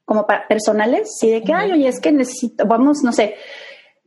como 0.05 0.27
para 0.27 0.49
personales, 0.49 1.17
sí, 1.17 1.31
de 1.31 1.45
que, 1.45 1.53
ay, 1.53 1.71
oye, 1.71 1.87
es 1.87 2.01
que 2.01 2.11
necesito, 2.11 2.67
vamos, 2.67 3.05
no 3.05 3.13
sé, 3.13 3.37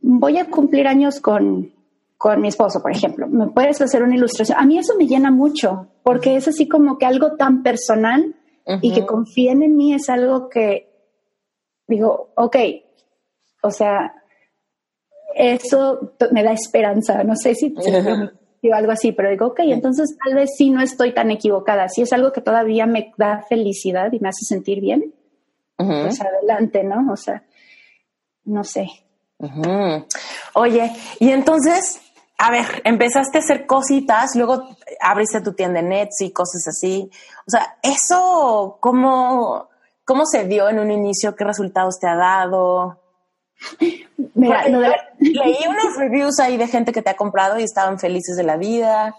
voy 0.00 0.38
a 0.38 0.46
cumplir 0.46 0.86
años 0.86 1.20
con, 1.20 1.72
con 2.16 2.40
mi 2.40 2.48
esposo, 2.48 2.82
por 2.82 2.90
ejemplo, 2.90 3.28
¿me 3.28 3.48
puedes 3.48 3.80
hacer 3.80 4.02
una 4.02 4.16
ilustración? 4.16 4.58
A 4.58 4.64
mí 4.64 4.78
eso 4.78 4.94
me 4.96 5.06
llena 5.06 5.30
mucho, 5.30 5.88
porque 6.02 6.36
es 6.36 6.48
así 6.48 6.68
como 6.68 6.98
que 6.98 7.06
algo 7.06 7.36
tan 7.36 7.62
personal 7.62 8.34
y 8.82 8.92
que 8.92 9.06
confíen 9.06 9.62
en 9.62 9.76
mí 9.76 9.94
es 9.94 10.10
algo 10.10 10.50
que 10.50 10.90
digo, 11.86 12.32
ok, 12.36 12.56
o 13.62 13.70
sea, 13.70 14.14
eso 15.34 16.14
me 16.32 16.42
da 16.42 16.52
esperanza, 16.52 17.24
no 17.24 17.34
sé 17.34 17.54
si, 17.54 17.74
digo 18.62 18.74
algo 18.74 18.92
así, 18.92 19.12
pero 19.12 19.30
digo, 19.30 19.46
ok, 19.46 19.60
entonces 19.60 20.16
tal 20.22 20.34
vez 20.34 20.50
sí 20.56 20.70
no 20.70 20.82
estoy 20.82 21.14
tan 21.14 21.30
equivocada, 21.30 21.88
si 21.88 22.02
es 22.02 22.12
algo 22.12 22.32
que 22.32 22.42
todavía 22.42 22.84
me 22.86 23.14
da 23.16 23.42
felicidad 23.48 24.12
y 24.12 24.20
me 24.20 24.28
hace 24.28 24.44
sentir 24.44 24.80
bien, 24.80 25.14
pues 25.76 26.20
adelante, 26.20 26.82
¿no? 26.84 27.12
O 27.12 27.16
sea, 27.16 27.44
no 28.44 28.64
sé. 28.64 28.88
Oye, 30.54 30.92
y 31.20 31.30
entonces, 31.30 32.00
a 32.38 32.50
ver, 32.50 32.82
empezaste 32.84 33.38
a 33.38 33.40
hacer 33.40 33.66
cositas, 33.66 34.34
luego 34.34 34.68
abriste 35.00 35.40
tu 35.40 35.52
tienda 35.52 35.80
en 35.80 35.92
Etsy, 35.92 36.26
y 36.26 36.32
cosas 36.32 36.66
así. 36.68 37.10
O 37.46 37.50
sea, 37.50 37.78
eso, 37.82 38.78
¿cómo, 38.80 39.68
cómo 40.04 40.26
se 40.26 40.44
dio 40.44 40.68
en 40.68 40.78
un 40.80 40.90
inicio? 40.90 41.36
¿Qué 41.36 41.44
resultados 41.44 41.98
te 42.00 42.08
ha 42.08 42.16
dado? 42.16 43.00
Mira, 44.34 44.64
leí 45.18 45.58
unos 45.68 45.96
reviews 45.96 46.38
ahí 46.40 46.56
de 46.56 46.68
gente 46.68 46.92
que 46.92 47.02
te 47.02 47.10
ha 47.10 47.16
comprado 47.16 47.58
y 47.58 47.64
estaban 47.64 47.98
felices 47.98 48.36
de 48.36 48.44
la 48.44 48.56
vida. 48.56 49.16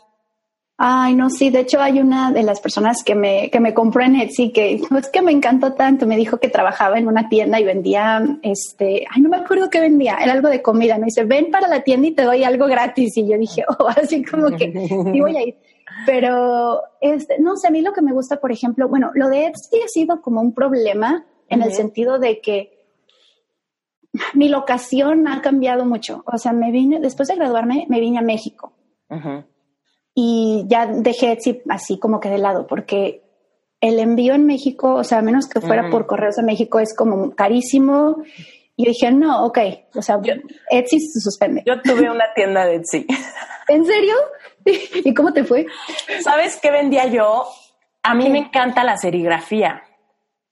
Ay, 0.81 1.13
no, 1.13 1.29
sí, 1.29 1.49
de 1.49 1.59
hecho 1.59 1.81
hay 1.81 1.99
una 1.99 2.31
de 2.31 2.41
las 2.41 2.61
personas 2.61 3.03
que 3.03 3.13
me, 3.13 3.49
que 3.49 3.59
me 3.59 3.73
compró 3.73 4.01
en 4.01 4.15
Etsy 4.15 4.53
que 4.53 4.75
es 4.75 5.09
que 5.09 5.21
me 5.21 5.33
encantó 5.33 5.73
tanto, 5.73 6.07
me 6.07 6.15
dijo 6.15 6.37
que 6.37 6.47
trabajaba 6.47 6.97
en 6.97 7.09
una 7.09 7.27
tienda 7.27 7.59
y 7.59 7.65
vendía, 7.65 8.39
este, 8.43 9.05
ay, 9.13 9.21
no 9.21 9.27
me 9.27 9.35
acuerdo 9.35 9.69
qué 9.69 9.81
vendía, 9.81 10.15
era 10.23 10.31
algo 10.31 10.47
de 10.47 10.61
comida, 10.61 10.97
me 10.97 11.07
dice, 11.07 11.25
ven 11.25 11.51
para 11.51 11.67
la 11.67 11.81
tienda 11.81 12.07
y 12.07 12.11
te 12.11 12.23
doy 12.23 12.45
algo 12.45 12.67
gratis 12.67 13.17
y 13.17 13.27
yo 13.27 13.37
dije, 13.37 13.65
oh, 13.77 13.89
así 13.89 14.23
como 14.23 14.55
que 14.55 14.71
sí 14.71 15.19
voy 15.19 15.35
a 15.35 15.43
ir. 15.43 15.57
Pero, 16.05 16.79
este, 17.01 17.39
no 17.39 17.57
sé, 17.57 17.67
a 17.67 17.71
mí 17.71 17.81
lo 17.81 17.91
que 17.91 18.01
me 18.01 18.13
gusta, 18.13 18.39
por 18.39 18.53
ejemplo, 18.53 18.87
bueno, 18.87 19.11
lo 19.15 19.27
de 19.27 19.47
Etsy 19.47 19.81
ha 19.83 19.87
sido 19.89 20.21
como 20.21 20.39
un 20.39 20.53
problema 20.53 21.25
en 21.49 21.61
el 21.61 21.73
sentido 21.73 22.19
de 22.19 22.39
que 22.39 22.85
mi 24.33 24.47
locación 24.47 25.27
ha 25.27 25.41
cambiado 25.41 25.83
mucho. 25.83 26.23
O 26.25 26.37
sea, 26.37 26.53
me 26.53 26.71
vine, 26.71 27.01
después 27.01 27.27
de 27.27 27.35
graduarme, 27.35 27.85
me 27.89 27.99
vine 27.99 28.19
a 28.19 28.21
México. 28.21 28.71
Y 30.13 30.65
ya 30.67 30.85
dejé 30.87 31.31
Etsy 31.31 31.61
así 31.69 31.97
como 31.99 32.19
que 32.19 32.29
de 32.29 32.39
lado, 32.39 32.67
porque 32.67 33.23
el 33.81 33.99
envío 33.99 34.33
en 34.33 34.45
México, 34.45 34.95
o 34.95 35.03
sea, 35.03 35.19
a 35.19 35.21
menos 35.21 35.47
que 35.47 35.61
fuera 35.61 35.89
por 35.89 36.05
correos 36.05 36.37
a 36.37 36.43
México, 36.43 36.79
es 36.79 36.95
como 36.95 37.35
carísimo. 37.35 38.17
Y 38.75 38.85
yo 38.85 38.91
dije, 38.91 39.11
no, 39.11 39.45
ok, 39.45 39.59
o 39.95 40.01
sea, 40.01 40.19
Etsy 40.69 40.99
se 40.99 41.19
suspende. 41.19 41.63
Yo 41.65 41.81
tuve 41.81 42.09
una 42.09 42.33
tienda 42.33 42.65
de 42.65 42.75
Etsy. 42.75 43.05
¿En 43.67 43.85
serio? 43.85 44.15
¿Y 44.65 45.13
cómo 45.13 45.31
te 45.33 45.43
fue? 45.43 45.65
¿Sabes 46.21 46.59
qué 46.61 46.71
vendía 46.71 47.05
yo? 47.07 47.45
A 48.03 48.15
mí 48.15 48.29
me 48.29 48.39
encanta 48.39 48.83
la 48.83 48.97
serigrafía. 48.97 49.83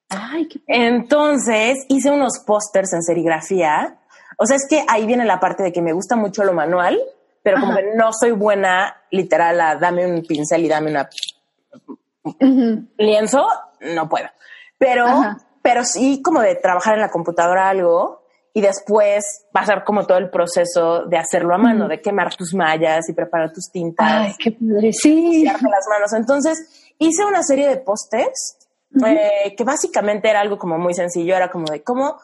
Ay, 0.09 0.47
qué... 0.47 0.59
Entonces 0.67 1.85
hice 1.89 2.11
unos 2.11 2.39
pósters 2.45 2.93
en 2.93 3.01
serigrafía. 3.01 3.97
O 4.37 4.45
sea, 4.45 4.55
es 4.55 4.67
que 4.69 4.83
ahí 4.87 5.05
viene 5.05 5.25
la 5.25 5.39
parte 5.39 5.63
de 5.63 5.71
que 5.71 5.81
me 5.81 5.93
gusta 5.93 6.15
mucho 6.15 6.43
lo 6.43 6.53
manual, 6.53 6.99
pero 7.47 7.61
como 7.61 7.73
que 7.77 7.95
no 7.95 8.11
soy 8.11 8.31
buena 8.31 8.93
literal 9.09 9.61
a 9.61 9.77
dame 9.77 10.05
un 10.05 10.21
pincel 10.21 10.65
y 10.65 10.67
dame 10.67 10.91
una 10.91 11.07
lienzo, 12.97 13.47
no 13.95 14.09
puedo. 14.09 14.27
Pero, 14.77 15.05
pero 15.61 15.85
sí 15.85 16.21
como 16.21 16.41
de 16.41 16.55
trabajar 16.55 16.95
en 16.95 16.99
la 16.99 17.09
computadora 17.09 17.69
algo 17.69 18.25
y 18.53 18.59
después 18.59 19.45
pasar 19.53 19.85
como 19.85 20.05
todo 20.05 20.17
el 20.17 20.29
proceso 20.29 21.05
de 21.05 21.17
hacerlo 21.17 21.55
a 21.55 21.57
mano, 21.57 21.87
de 21.87 22.01
quemar 22.01 22.35
tus 22.35 22.53
mallas 22.53 23.07
y 23.07 23.13
preparar 23.13 23.53
tus 23.53 23.71
tintas. 23.71 24.05
Ay, 24.11 24.33
qué 24.37 24.51
padre, 24.51 24.91
sí. 24.91 25.45
las 25.45 25.61
manos. 25.61 26.11
Entonces 26.17 26.93
hice 26.99 27.23
una 27.23 27.43
serie 27.43 27.69
de 27.69 27.77
pósters 27.77 28.57
eh, 29.05 29.55
que 29.55 29.63
básicamente 29.63 30.29
era 30.29 30.41
algo 30.41 30.57
como 30.57 30.77
muy 30.77 30.93
sencillo, 30.93 31.33
era 31.33 31.49
como 31.49 31.67
de 31.67 31.81
cómo 31.81 32.19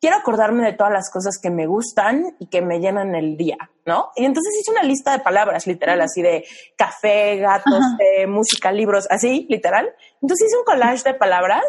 quiero 0.00 0.16
acordarme 0.16 0.64
de 0.64 0.72
todas 0.72 0.92
las 0.92 1.10
cosas 1.10 1.38
que 1.42 1.50
me 1.50 1.66
gustan 1.66 2.36
y 2.38 2.46
que 2.46 2.62
me 2.62 2.80
llenan 2.80 3.14
el 3.14 3.36
día, 3.36 3.58
¿no? 3.84 4.10
Y 4.16 4.24
entonces 4.24 4.54
hice 4.60 4.70
una 4.70 4.82
lista 4.82 5.12
de 5.12 5.20
palabras, 5.20 5.66
literal, 5.66 6.00
así 6.00 6.22
de 6.22 6.44
café, 6.76 7.36
gatos, 7.36 7.82
música, 8.28 8.70
libros, 8.72 9.06
así, 9.10 9.46
literal. 9.48 9.92
Entonces 10.22 10.48
hice 10.48 10.58
un 10.58 10.64
collage 10.64 11.02
de 11.04 11.14
palabras 11.14 11.64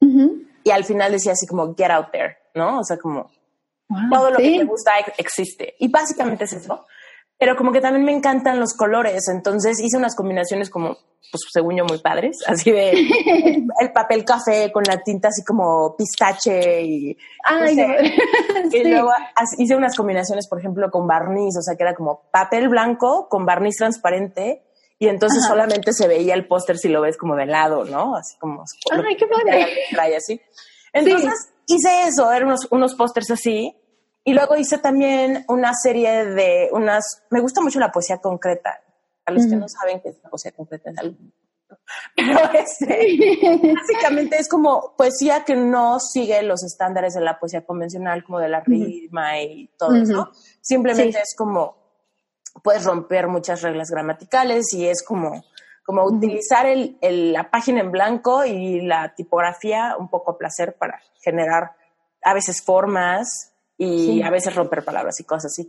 y 0.00 0.70
al 0.70 0.84
final 0.84 1.12
decía 1.12 1.32
así 1.32 1.46
como 1.46 1.74
get 1.74 1.90
out 1.90 2.10
there, 2.10 2.36
¿no? 2.54 2.80
O 2.80 2.84
sea, 2.84 2.98
como 2.98 3.30
todo 4.10 4.30
lo 4.30 4.36
que 4.36 4.58
me 4.58 4.64
gusta 4.64 4.92
existe. 5.16 5.74
Y 5.78 5.88
básicamente 5.88 6.44
es 6.44 6.52
eso 6.52 6.86
pero 7.38 7.56
como 7.56 7.70
que 7.70 7.80
también 7.80 8.04
me 8.04 8.12
encantan 8.12 8.58
los 8.58 8.74
colores, 8.74 9.28
entonces 9.28 9.78
hice 9.80 9.96
unas 9.96 10.16
combinaciones 10.16 10.70
como, 10.70 10.98
pues 11.30 11.42
según 11.52 11.76
yo, 11.76 11.84
muy 11.84 11.98
padres, 11.98 12.38
así 12.46 12.72
de 12.72 12.90
el, 12.90 13.92
papel 13.92 14.24
café 14.24 14.72
con 14.72 14.82
la 14.82 15.00
tinta 15.02 15.28
así 15.28 15.44
como 15.44 15.96
pistache 15.96 16.82
y, 16.82 17.16
y 18.72 18.84
luego 18.84 19.10
hice 19.56 19.76
unas 19.76 19.96
combinaciones, 19.96 20.48
por 20.48 20.58
ejemplo, 20.58 20.90
con 20.90 21.06
barniz, 21.06 21.56
o 21.56 21.62
sea, 21.62 21.76
que 21.76 21.84
era 21.84 21.94
como 21.94 22.22
papel 22.32 22.68
blanco 22.68 23.28
con 23.28 23.46
barniz 23.46 23.76
transparente 23.76 24.64
y 24.98 25.06
entonces 25.06 25.44
solamente 25.46 25.92
se 25.92 26.08
veía 26.08 26.34
el 26.34 26.48
póster 26.48 26.76
si 26.76 26.88
lo 26.88 27.00
ves 27.00 27.16
como 27.16 27.36
de 27.36 27.46
lado, 27.46 27.84
¿no? 27.84 28.16
Así 28.16 28.36
como... 28.38 28.64
¡Ay, 28.90 29.16
qué 29.16 29.26
padre! 29.28 30.16
Así. 30.16 30.40
Entonces 30.92 31.52
hice 31.68 32.08
eso, 32.08 32.32
eran 32.32 32.48
unos, 32.48 32.66
unos 32.72 32.96
pósters 32.96 33.30
así 33.30 33.76
y 34.28 34.34
luego 34.34 34.56
hice 34.56 34.76
también 34.76 35.46
una 35.48 35.72
serie 35.72 36.26
de 36.26 36.68
unas, 36.72 37.22
me 37.30 37.40
gusta 37.40 37.62
mucho 37.62 37.80
la 37.80 37.90
poesía 37.90 38.18
concreta. 38.18 38.78
A 39.24 39.30
los 39.30 39.46
que 39.46 39.56
no 39.56 39.70
saben 39.70 40.00
qué 40.02 40.10
es 40.10 40.20
la 40.22 40.28
poesía 40.28 40.52
concreta 40.52 40.90
es 40.90 40.98
algo. 40.98 41.16
Pero 42.14 42.38
este, 42.52 43.72
básicamente 43.74 44.36
es 44.36 44.46
como 44.46 44.94
poesía 44.98 45.46
que 45.46 45.56
no 45.56 45.98
sigue 45.98 46.42
los 46.42 46.62
estándares 46.62 47.14
de 47.14 47.22
la 47.22 47.38
poesía 47.38 47.64
convencional, 47.64 48.22
como 48.22 48.38
de 48.38 48.50
la 48.50 48.60
rima 48.60 49.40
y 49.40 49.70
todo 49.78 49.94
eso. 49.94 50.30
Simplemente 50.60 51.20
es 51.22 51.34
como, 51.34 51.78
puedes 52.62 52.84
romper 52.84 53.28
muchas 53.28 53.62
reglas 53.62 53.90
gramaticales 53.90 54.74
y 54.74 54.88
es 54.88 55.02
como, 55.02 55.42
como 55.86 56.04
utilizar 56.04 56.66
el, 56.66 56.98
la 57.32 57.50
página 57.50 57.80
en 57.80 57.90
blanco 57.90 58.44
y 58.44 58.82
la 58.82 59.14
tipografía 59.14 59.96
un 59.98 60.10
poco 60.10 60.32
a 60.32 60.36
placer 60.36 60.76
para 60.76 61.00
generar 61.22 61.72
a 62.22 62.34
veces 62.34 62.62
formas 62.62 63.54
y 63.80 64.22
a 64.22 64.30
veces 64.30 64.54
romper 64.56 64.84
palabras 64.84 65.20
y 65.20 65.24
cosas 65.24 65.52
así. 65.52 65.68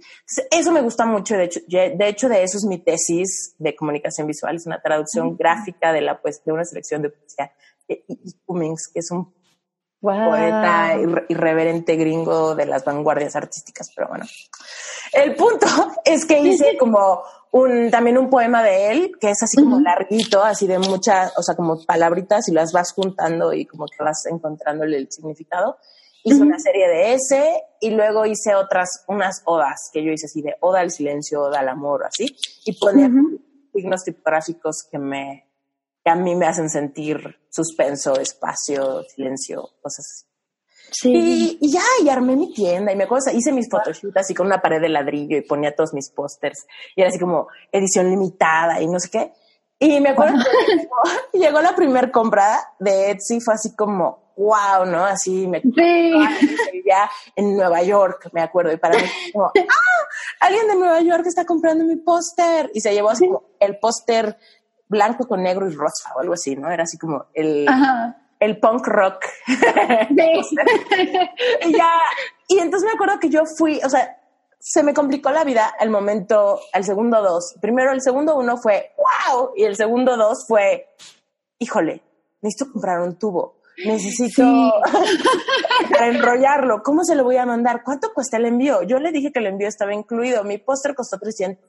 eso 0.50 0.72
me 0.72 0.82
gusta 0.82 1.06
mucho, 1.06 1.36
de 1.36 1.44
hecho, 1.46 1.60
de 1.68 2.08
hecho, 2.08 2.28
de 2.28 2.42
eso 2.42 2.58
es 2.58 2.66
mi 2.66 2.80
tesis 2.80 3.54
de 3.60 3.76
comunicación 3.76 4.26
visual, 4.26 4.56
es 4.56 4.66
una 4.66 4.82
traducción 4.82 5.38
gráfica 5.38 5.94
de, 5.94 6.02
la, 6.02 6.20
pues, 6.20 6.44
de 6.44 6.52
una 6.52 6.66
selección 6.66 7.04
de 7.04 7.12
poesía 7.12 7.52
de 7.88 8.04
Cummings, 8.46 8.90
que 8.92 9.00
es 9.00 9.12
un 9.12 9.32
poeta 10.02 10.96
irreverente 11.28 11.98
gringo 11.98 12.56
de 12.56 12.66
las 12.66 12.84
vanguardias 12.84 13.36
artísticas, 13.36 13.92
pero 13.96 14.08
bueno. 14.08 14.26
El 15.14 15.36
punto 15.36 15.68
es 16.06 16.26
que 16.26 16.40
hice 16.40 16.78
como 16.80 17.22
un, 17.52 17.92
también 17.92 18.18
un 18.18 18.30
poema 18.30 18.64
de 18.64 18.92
él, 18.92 19.12
que 19.20 19.30
es 19.30 19.44
así 19.44 19.58
como 19.58 19.80
larguito, 19.80 20.44
así 20.44 20.66
de 20.66 20.80
muchas, 20.80 21.32
o 21.38 21.44
sea, 21.44 21.56
como 21.56 21.86
palabritas 21.86 22.48
y 22.48 22.54
las 22.54 22.72
vas 22.72 22.92
juntando 22.92 23.54
y 23.54 23.66
como 23.66 23.86
que 23.86 24.04
vas 24.04 24.26
encontrándole 24.26 24.98
el 24.98 25.12
significado 25.12 25.78
hice 26.30 26.42
una 26.42 26.60
serie 26.60 26.88
de 26.88 27.14
ese 27.14 27.64
y 27.82 27.92
luego 27.92 28.26
hice 28.26 28.56
otras, 28.56 29.04
unas 29.08 29.42
odas 29.46 29.90
que 29.92 30.04
yo 30.04 30.12
hice 30.12 30.26
así 30.26 30.42
de 30.42 30.56
oda 30.62 30.80
al 30.82 30.92
silencio, 30.92 31.42
oda 31.42 31.60
al 31.60 31.70
amor, 31.70 32.06
así, 32.06 32.36
y 32.66 32.78
ponía 32.78 33.10
signos 33.74 34.04
tipográficos 34.04 34.88
que 34.90 34.98
me, 34.98 35.50
que 36.04 36.12
a 36.12 36.16
mí 36.16 36.36
me 36.36 36.46
hacen 36.46 36.70
sentir 36.70 37.20
suspenso, 37.50 38.20
espacio, 38.20 39.04
silencio, 39.04 39.70
cosas 39.82 40.06
así. 40.06 40.30
Sí. 40.92 41.58
Y, 41.62 41.72
ya, 41.72 41.84
y 42.04 42.10
armé 42.10 42.36
mi 42.36 42.52
tienda 42.52 42.92
y 42.92 42.96
me 42.96 43.04
acuerdo, 43.04 43.32
hice 43.32 43.52
mis 43.52 43.70
photoshoots 43.70 44.18
así 44.18 44.34
con 44.34 44.48
una 44.48 44.60
pared 44.60 44.82
de 44.82 44.90
ladrillo 44.90 45.38
y 45.38 45.42
ponía 45.42 45.76
todos 45.76 45.94
mis 45.94 46.10
pósters 46.10 46.66
y 46.96 47.02
era 47.02 47.10
así 47.10 47.20
como 47.20 47.48
edición 47.72 48.10
limitada 48.10 48.82
y 48.82 48.88
no 48.88 49.00
sé 49.00 49.10
qué. 49.12 49.34
Y 49.80 50.02
me 50.02 50.10
acuerdo 50.10 50.36
que 51.32 51.38
llegó, 51.38 51.62
la 51.62 51.76
primera 51.76 52.12
compra 52.12 52.60
de 52.80 53.12
Etsy, 53.12 53.40
fue 53.40 53.54
así 53.54 53.76
como, 53.76 54.29
wow, 54.40 54.86
¿no? 54.86 55.04
Así 55.04 55.48
me 55.48 55.62
sí. 55.62 56.14
ya 56.86 57.10
en 57.36 57.58
Nueva 57.58 57.84
York, 57.84 58.30
me 58.32 58.42
acuerdo, 58.42 58.72
y 58.72 58.78
para 58.78 58.98
mí 58.98 59.04
como, 59.34 59.48
¡ah! 59.58 60.08
Alguien 60.40 60.66
de 60.68 60.76
Nueva 60.76 61.02
York 61.02 61.26
está 61.28 61.44
comprando 61.46 61.84
mi 61.84 61.98
póster 61.98 62.72
y 62.74 62.80
se 62.80 62.94
llevó 62.94 63.10
así 63.10 63.28
como 63.28 63.50
el 63.60 63.78
póster 63.80 64.38
blanco 64.88 65.28
con 65.28 65.44
negro 65.44 65.70
y 65.70 65.76
rosa 65.76 66.14
o 66.16 66.22
algo 66.22 66.34
así, 66.34 66.56
¿no? 66.56 66.72
Era 66.72 66.84
así 66.84 66.98
como 66.98 67.26
el, 67.34 67.68
el 68.40 68.60
punk 68.60 68.88
rock. 68.88 69.26
y 69.48 69.58
ya, 71.78 71.92
y 72.48 72.60
entonces 72.60 72.88
me 72.88 72.94
acuerdo 72.94 73.20
que 73.20 73.30
yo 73.30 73.44
fui, 73.46 73.82
o 73.84 73.90
sea, 73.90 74.16
se 74.58 74.84
me 74.84 74.94
complicó 74.94 75.32
la 75.32 75.44
vida 75.44 75.76
al 75.80 75.90
momento, 75.90 76.62
al 76.74 76.86
segundo 76.86 77.22
dos. 77.22 77.56
Primero, 77.62 77.92
el 77.92 78.02
segundo 78.02 78.38
uno 78.38 78.56
fue, 78.58 78.94
wow, 78.98 79.52
y 79.56 79.66
el 79.66 79.76
segundo 79.76 80.18
dos 80.18 80.46
fue, 80.48 80.88
híjole, 81.60 82.02
necesito 82.42 82.72
comprar 82.72 83.02
un 83.02 83.20
tubo 83.20 83.59
necesito 83.86 84.44
para 85.92 86.08
enrollarlo. 86.08 86.82
¿Cómo 86.84 87.04
se 87.04 87.16
lo 87.16 87.24
voy 87.24 87.38
a 87.38 87.46
mandar? 87.46 87.84
¿Cuánto 87.84 88.14
cuesta 88.14 88.38
el 88.38 88.46
envío? 88.46 88.84
Yo 88.84 89.00
le 89.00 89.12
dije 89.12 89.32
que 89.32 89.40
el 89.40 89.48
envío 89.48 89.68
estaba 89.68 89.94
incluido. 89.94 90.44
Mi 90.44 90.58
póster 90.58 90.96
costó 90.96 91.18
300. 91.18 91.60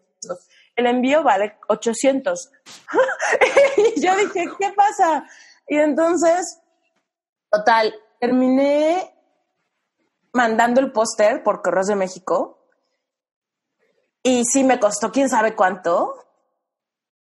El 0.77 0.87
envío 0.87 1.23
vale 1.23 1.59
800. 1.69 2.51
y 3.97 4.01
yo 4.01 4.17
dije, 4.17 4.49
¿qué 4.59 4.73
pasa? 4.73 5.25
Y 5.67 5.77
entonces, 5.77 6.61
total, 7.51 7.95
terminé 8.19 9.15
mandando 10.33 10.81
el 10.81 10.93
póster 10.93 11.43
por 11.43 11.63
Correos 11.63 11.87
de 11.87 11.97
México. 11.97 12.59
Y 14.23 14.45
sí 14.45 14.65
me 14.65 14.79
costó 14.79 15.11
quién 15.13 15.29
sabe 15.29 15.55
cuánto. 15.55 16.15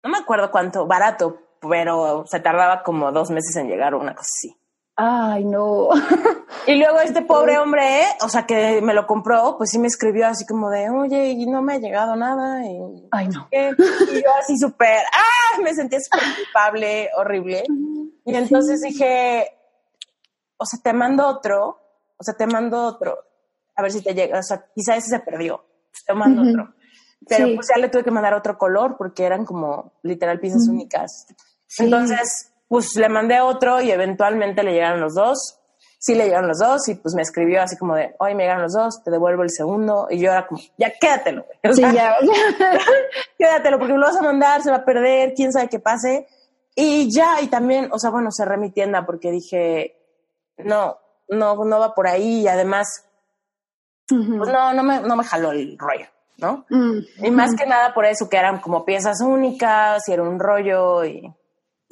No 0.04 0.10
me 0.10 0.18
acuerdo 0.18 0.52
cuánto, 0.52 0.88
barato, 0.88 1.40
pero 1.62 2.26
se 2.28 2.40
tardaba 2.40 2.84
como 2.84 3.12
dos 3.12 3.30
meses 3.30 3.56
en 3.56 3.68
llegar 3.68 3.94
o 3.94 4.00
una 4.00 4.16
cosa 4.16 4.30
así. 4.36 4.61
Ay, 4.96 5.46
no. 5.46 5.90
Y 6.68 6.76
luego 6.76 7.00
este 7.00 7.24
pobre 7.24 7.58
hombre, 7.58 8.04
o 8.24 8.30
sea, 8.30 8.46
que 8.46 8.82
me 8.84 8.94
lo 8.94 9.08
compró, 9.08 9.58
pues 9.58 9.72
sí 9.72 9.80
me 9.80 9.88
escribió 9.88 10.28
así 10.28 10.46
como 10.46 10.70
de, 10.70 10.92
oye, 10.92 11.30
y 11.30 11.48
no 11.48 11.64
me 11.64 11.74
ha 11.74 11.78
llegado 11.80 12.16
nada. 12.16 12.64
Y, 12.64 13.08
Ay, 13.10 13.30
no. 13.30 13.48
Y 13.52 14.22
yo 14.22 14.30
así 14.40 14.58
súper, 14.60 15.00
ah, 15.12 15.62
me 15.64 15.74
sentía 15.74 16.00
súper 16.00 16.22
culpable, 16.36 17.10
horrible. 17.18 17.64
Y 18.26 18.36
entonces 18.36 18.82
dije, 18.82 19.48
o 20.58 20.66
sea, 20.66 20.80
te 20.84 20.94
mando 20.94 21.28
otro, 21.28 21.80
o 22.18 22.24
sea, 22.24 22.36
te 22.36 22.46
mando 22.46 22.84
otro, 22.84 23.18
a 23.76 23.82
ver 23.82 23.92
si 23.92 24.04
te 24.04 24.14
llega, 24.14 24.38
o 24.38 24.44
sea, 24.44 24.64
quizá 24.76 24.96
ese 24.96 25.10
se 25.10 25.20
perdió, 25.20 25.66
pues 25.90 26.06
te 26.06 26.14
mando 26.14 26.44
otro. 26.44 26.76
Pero 27.28 27.56
pues 27.56 27.68
ya 27.74 27.82
le 27.82 27.90
tuve 27.90 28.04
que 28.04 28.12
mandar 28.12 28.36
otro 28.36 28.58
color 28.58 28.98
porque 28.98 29.24
eran 29.24 29.46
como 29.46 29.94
literal 30.04 30.40
piezas 30.40 30.68
únicas. 30.68 31.28
Entonces, 31.80 32.51
pues 32.72 32.96
le 32.96 33.10
mandé 33.10 33.42
otro 33.42 33.82
y 33.82 33.92
eventualmente 33.92 34.64
le 34.64 34.72
llegaron 34.72 35.02
los 35.02 35.14
dos. 35.14 35.60
Sí 36.00 36.16
le 36.16 36.24
llegaron 36.24 36.48
los 36.48 36.60
dos 36.60 36.88
y 36.88 36.96
pues 36.96 37.14
me 37.14 37.22
escribió 37.22 37.62
así 37.62 37.76
como 37.76 37.96
de, 37.96 38.16
hoy 38.18 38.34
me 38.34 38.44
llegaron 38.44 38.64
los 38.64 38.72
dos, 38.72 39.04
te 39.04 39.12
devuelvo 39.12 39.44
el 39.44 39.50
segundo. 39.50 40.08
Y 40.10 40.20
yo 40.20 40.32
era 40.32 40.48
como, 40.48 40.62
ya 40.78 40.90
quédatelo. 40.98 41.46
sí, 41.74 41.82
ya. 41.82 42.16
quédatelo 43.38 43.78
porque 43.78 43.96
lo 43.96 44.06
vas 44.06 44.16
a 44.16 44.22
mandar, 44.22 44.62
se 44.62 44.72
va 44.72 44.78
a 44.78 44.86
perder, 44.86 45.34
quién 45.36 45.52
sabe 45.52 45.68
qué 45.68 45.80
pase. 45.80 46.30
Y 46.74 47.14
ya, 47.14 47.42
y 47.42 47.48
también, 47.48 47.90
o 47.92 48.00
sea, 48.00 48.10
bueno, 48.10 48.30
cerré 48.32 48.56
mi 48.56 48.72
tienda 48.72 49.06
porque 49.06 49.32
dije, 49.32 49.98
no, 50.60 50.98
no, 51.28 51.66
no 51.66 51.78
va 51.78 51.94
por 51.94 52.08
ahí 52.08 52.44
y 52.44 52.48
además 52.48 52.88
pues 54.08 54.50
no, 54.50 54.74
no 54.74 54.82
me, 54.82 55.02
no 55.02 55.18
me 55.18 55.26
jaló 55.26 55.52
el 55.52 55.78
rollo, 55.78 56.06
¿no? 56.38 56.66
Mm, 56.70 57.26
y 57.26 57.32
más 57.32 57.54
que 57.54 57.66
nada 57.66 57.94
por 57.94 58.06
eso 58.06 58.30
que 58.30 58.38
eran 58.38 58.62
como 58.62 58.86
piezas 58.86 59.20
únicas 59.20 60.08
y 60.08 60.14
era 60.14 60.24
un 60.24 60.40
rollo 60.40 61.04
y... 61.04 61.36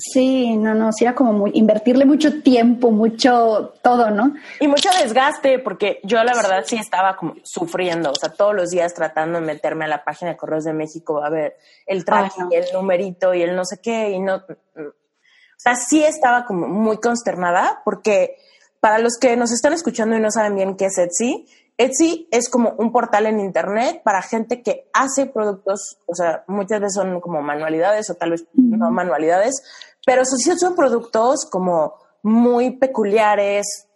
Sí, 0.02 0.56
no, 0.56 0.74
no, 0.76 0.94
sí 0.94 1.04
era 1.04 1.14
como 1.14 1.34
muy, 1.34 1.52
invertirle 1.56 2.06
mucho 2.06 2.42
tiempo, 2.42 2.90
mucho 2.90 3.74
todo, 3.84 4.10
¿no? 4.12 4.34
Y 4.62 4.70
mucho 4.70 4.90
desgaste, 4.98 5.60
porque 5.60 6.00
yo 6.04 6.24
la 6.24 6.34
verdad 6.34 6.64
sí 6.66 6.78
estaba 6.78 7.18
como 7.18 7.36
sufriendo, 7.44 8.12
o 8.12 8.16
sea, 8.16 8.30
todos 8.30 8.56
los 8.56 8.70
días 8.70 8.94
tratando 8.94 9.42
de 9.42 9.46
meterme 9.46 9.84
a 9.84 9.90
la 9.90 10.06
página 10.06 10.32
de 10.32 10.38
Correos 10.38 10.64
de 10.64 10.72
México 10.72 11.22
a 11.22 11.30
ver 11.30 11.58
el 11.86 12.06
traje 12.06 12.42
y 12.50 12.56
el 12.56 12.68
numerito 12.72 13.34
y 13.34 13.42
el 13.42 13.54
no 13.58 13.66
sé 13.66 13.82
qué, 13.84 14.12
y 14.12 14.22
no, 14.22 14.36
o 14.38 14.42
sea, 15.58 15.76
sí 15.76 16.02
estaba 16.02 16.46
como 16.46 16.70
muy 16.70 17.00
consternada, 17.00 17.82
porque 17.84 18.38
para 18.80 19.00
los 19.00 19.18
que 19.18 19.36
nos 19.36 19.52
están 19.52 19.74
escuchando 19.74 20.16
y 20.16 20.22
no 20.22 20.32
saben 20.32 20.56
bien 20.56 20.78
qué 20.78 20.86
es 20.86 20.98
Etsy, 20.98 21.46
Etsy 21.80 22.28
es 22.30 22.50
como 22.50 22.72
un 22.78 22.92
portal 22.92 23.26
en 23.26 23.40
internet 23.40 24.02
para 24.04 24.22
gente 24.22 24.62
que 24.62 24.90
hace 24.92 25.26
productos, 25.28 25.98
o 26.08 26.14
sea, 26.14 26.44
muchas 26.48 26.82
veces 26.82 26.96
son 26.96 27.22
como 27.22 27.42
manualidades 27.42 28.10
o 28.10 28.16
tal 28.16 28.32
vez 28.32 28.46
no 28.54 28.92
manualidades, 28.92 29.64
pero 30.06 30.24
sí 30.26 30.52
son 30.58 30.76
productos 30.76 31.48
como 31.50 31.96
muy 32.24 32.78
peculiares, 32.78 33.88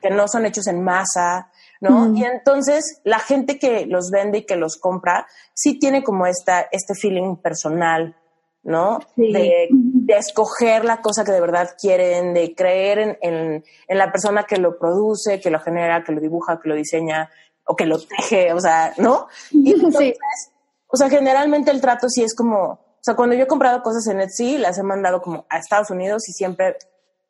que 0.00 0.10
no 0.10 0.28
son 0.28 0.46
hechos 0.46 0.66
en 0.66 0.82
masa, 0.82 1.50
¿no? 1.80 2.14
Y 2.14 2.24
entonces 2.24 3.00
la 3.04 3.18
gente 3.18 3.58
que 3.58 3.86
los 3.86 4.10
vende 4.10 4.38
y 4.38 4.46
que 4.46 4.56
los 4.56 4.76
compra 4.76 5.26
sí 5.54 5.78
tiene 5.78 6.02
como 6.02 6.26
esta, 6.26 6.62
este 6.72 6.94
feeling 6.94 7.36
personal, 7.36 8.16
¿no? 8.62 9.00
De, 9.16 9.68
escoger 10.08 10.84
la 10.84 11.02
cosa 11.02 11.24
que 11.24 11.32
de 11.32 11.40
verdad 11.40 11.70
quieren, 11.78 12.32
de 12.32 12.54
creer 12.54 13.18
en, 13.20 13.62
la 13.88 14.10
persona 14.10 14.44
que 14.44 14.56
lo 14.56 14.78
produce, 14.78 15.40
que 15.40 15.50
lo 15.50 15.60
genera, 15.60 16.02
que 16.02 16.12
lo 16.12 16.20
dibuja, 16.20 16.60
que 16.60 16.68
lo 16.68 16.74
diseña 16.74 17.30
o 17.64 17.76
que 17.76 17.84
lo 17.84 17.98
teje, 18.00 18.52
o 18.52 18.60
sea, 18.60 18.94
¿no? 18.96 19.28
Y 19.50 19.72
entonces, 19.74 20.16
o 20.86 20.96
sea, 20.96 21.10
generalmente 21.10 21.70
el 21.70 21.80
trato 21.80 22.08
sí 22.08 22.22
es 22.22 22.34
como, 22.34 22.80
sea, 23.08 23.16
cuando 23.16 23.34
yo 23.34 23.44
he 23.44 23.46
comprado 23.46 23.82
cosas 23.82 24.06
en 24.08 24.20
Etsy, 24.20 24.58
las 24.58 24.78
he 24.78 24.82
mandado 24.82 25.22
como 25.22 25.46
a 25.48 25.58
Estados 25.58 25.90
Unidos 25.90 26.28
y 26.28 26.32
siempre 26.32 26.76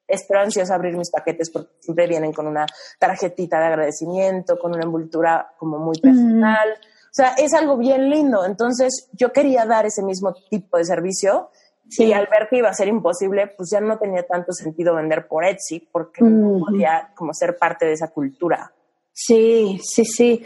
espero 0.07 0.41
ansiosa 0.41 0.75
abrir 0.75 0.97
mis 0.97 1.11
paquetes 1.11 1.51
porque 1.51 1.71
siempre 1.81 2.07
vienen 2.07 2.33
con 2.33 2.47
una 2.47 2.67
tarjetita 2.99 3.61
de 3.61 3.67
agradecimiento, 3.67 4.59
con 4.59 4.75
una 4.75 4.85
envoltura 4.85 5.53
como 5.59 5.79
muy 5.79 5.99
personal. 6.01 6.69
O 6.73 7.13
sea, 7.13 7.35
es 7.39 7.53
algo 7.55 7.77
bien 7.77 8.11
lindo. 8.11 8.45
Entonces, 8.45 9.09
yo 9.13 9.33
quería 9.33 9.65
dar 9.67 9.87
ese 9.87 10.03
mismo 10.03 10.35
tipo 10.51 10.79
de 10.79 10.85
servicio. 10.85 11.51
Y 11.91 12.13
al 12.13 12.27
ver 12.27 12.49
que 12.51 12.59
iba 12.59 12.69
a 12.69 12.75
ser 12.75 12.89
imposible, 12.89 13.47
pues 13.57 13.71
ya 13.73 13.81
no 13.81 13.99
tenía 13.99 14.23
tanto 14.23 14.53
sentido 14.53 14.95
vender 14.95 15.27
por 15.27 15.45
Etsy 15.45 15.89
porque 15.91 16.23
no 16.23 16.59
podía 16.59 17.13
como 17.15 17.33
ser 17.33 17.57
parte 17.57 17.87
de 17.87 17.93
esa 17.93 18.09
cultura. 18.09 18.73
Sí, 19.13 19.81
sí, 19.83 20.05
sí. 20.05 20.45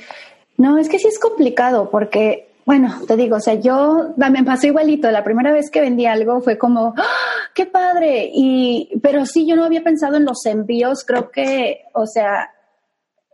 No, 0.57 0.79
es 0.79 0.89
que 0.89 1.01
sí 1.01 1.09
es 1.09 1.19
complicado 1.19 1.91
porque, 1.91 2.52
bueno, 2.65 3.01
te 3.07 3.17
digo, 3.17 3.37
o 3.37 3.41
sea, 3.41 3.55
yo 3.55 4.15
me 4.17 4.45
pasó 4.45 4.67
igualito. 4.69 5.11
La 5.11 5.25
primera 5.25 5.53
vez 5.53 5.71
que 5.71 5.81
vendí 5.81 6.07
algo 6.07 6.41
fue 6.41 6.59
como, 6.59 6.95
¡Ah, 6.97 7.03
qué 7.55 7.67
padre. 7.67 8.31
Y, 8.33 8.91
pero 9.03 9.27
sí, 9.27 9.47
yo 9.47 9.57
no 9.57 9.65
había 9.65 9.83
pensado 9.83 10.17
en 10.17 10.25
los 10.25 10.47
envíos. 10.47 11.05
Creo 11.05 11.31
que, 11.31 11.87
o 11.93 12.07
sea, 12.07 12.51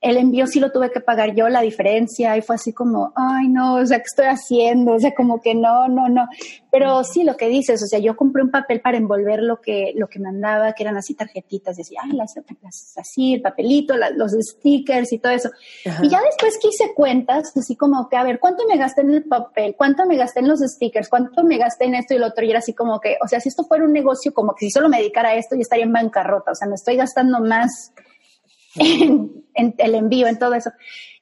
el 0.01 0.17
envío 0.17 0.47
sí 0.47 0.61
lo 0.61 0.71
tuve 0.71 0.91
que 0.91 1.01
pagar 1.01 1.35
yo, 1.35 1.49
la 1.49 1.61
diferencia, 1.61 2.37
y 2.37 2.43
fue 2.43 2.57
así 2.57 2.73
como, 2.73 3.13
ay, 3.17 3.49
no, 3.49 3.77
o 3.77 3.87
sea, 3.87 3.99
¿qué 3.99 4.05
estoy 4.05 4.27
haciendo? 4.27 4.95
O 4.95 5.01
sea, 5.01 5.13
como 5.15 5.41
que 5.41 5.55
no, 5.55 5.89
no, 5.89 6.09
no. 6.09 6.29
Pero 6.71 7.03
sí, 7.03 7.25
lo 7.25 7.37
que 7.37 7.49
dices, 7.49 7.83
o 7.83 7.87
sea, 7.87 7.99
yo 7.99 8.17
compré 8.17 8.43
un 8.43 8.51
papel 8.51 8.81
para 8.81 8.97
envolver 8.97 9.43
lo 9.43 9.61
que, 9.61 9.93
lo 9.97 10.09
que 10.09 10.21
mandaba, 10.21 10.73
que 10.73 10.85
eran 10.85 10.97
así 10.97 11.15
tarjetitas, 11.15 11.77
decía, 11.77 12.01
ay, 12.05 12.13
las, 12.13 12.35
así, 12.97 13.35
el 13.35 13.43
papelito, 13.43 13.95
los 14.15 14.33
stickers 14.33 15.13
y 15.13 15.19
todo 15.19 15.33
eso. 15.33 15.51
Y 15.85 16.09
ya 16.09 16.21
después 16.23 16.59
que 16.61 16.69
hice 16.69 16.95
cuentas, 16.95 17.53
así 17.57 17.75
como 17.75 18.09
que, 18.09 18.17
a 18.17 18.23
ver, 18.23 18.39
¿cuánto 18.39 18.67
me 18.69 18.77
gasté 18.77 19.01
en 19.01 19.11
el 19.11 19.25
papel? 19.25 19.75
¿Cuánto 19.77 20.07
me 20.07 20.17
gasté 20.17 20.41
en 20.41 20.49
los 20.49 20.61
stickers? 20.61 21.09
¿Cuánto 21.09 21.43
me 21.43 21.59
gasté 21.59 21.87
en 21.87 21.97
esto 21.97 22.15
y 22.15 22.19
lo 22.19 22.27
otro? 22.27 22.45
Y 22.45 22.51
era 22.51 22.61
así 22.61 22.73
como 22.73 23.01
que, 23.01 23.17
o 23.23 23.27
sea, 23.27 23.41
si 23.41 23.49
esto 23.49 23.65
fuera 23.65 23.85
un 23.85 23.93
negocio, 23.93 24.33
como 24.33 24.55
que 24.55 24.67
si 24.67 24.71
solo 24.71 24.89
me 24.89 24.99
dedicara 24.99 25.31
a 25.31 25.35
esto, 25.35 25.57
yo 25.57 25.63
estaría 25.63 25.85
en 25.85 25.93
bancarrota, 25.93 26.53
o 26.53 26.55
sea, 26.55 26.69
me 26.69 26.75
estoy 26.75 26.97
gastando 26.97 27.41
más 27.41 27.93
en, 28.77 29.45
el 29.55 29.95
envío, 29.95 30.27
en 30.27 30.39
todo 30.39 30.55
eso. 30.55 30.71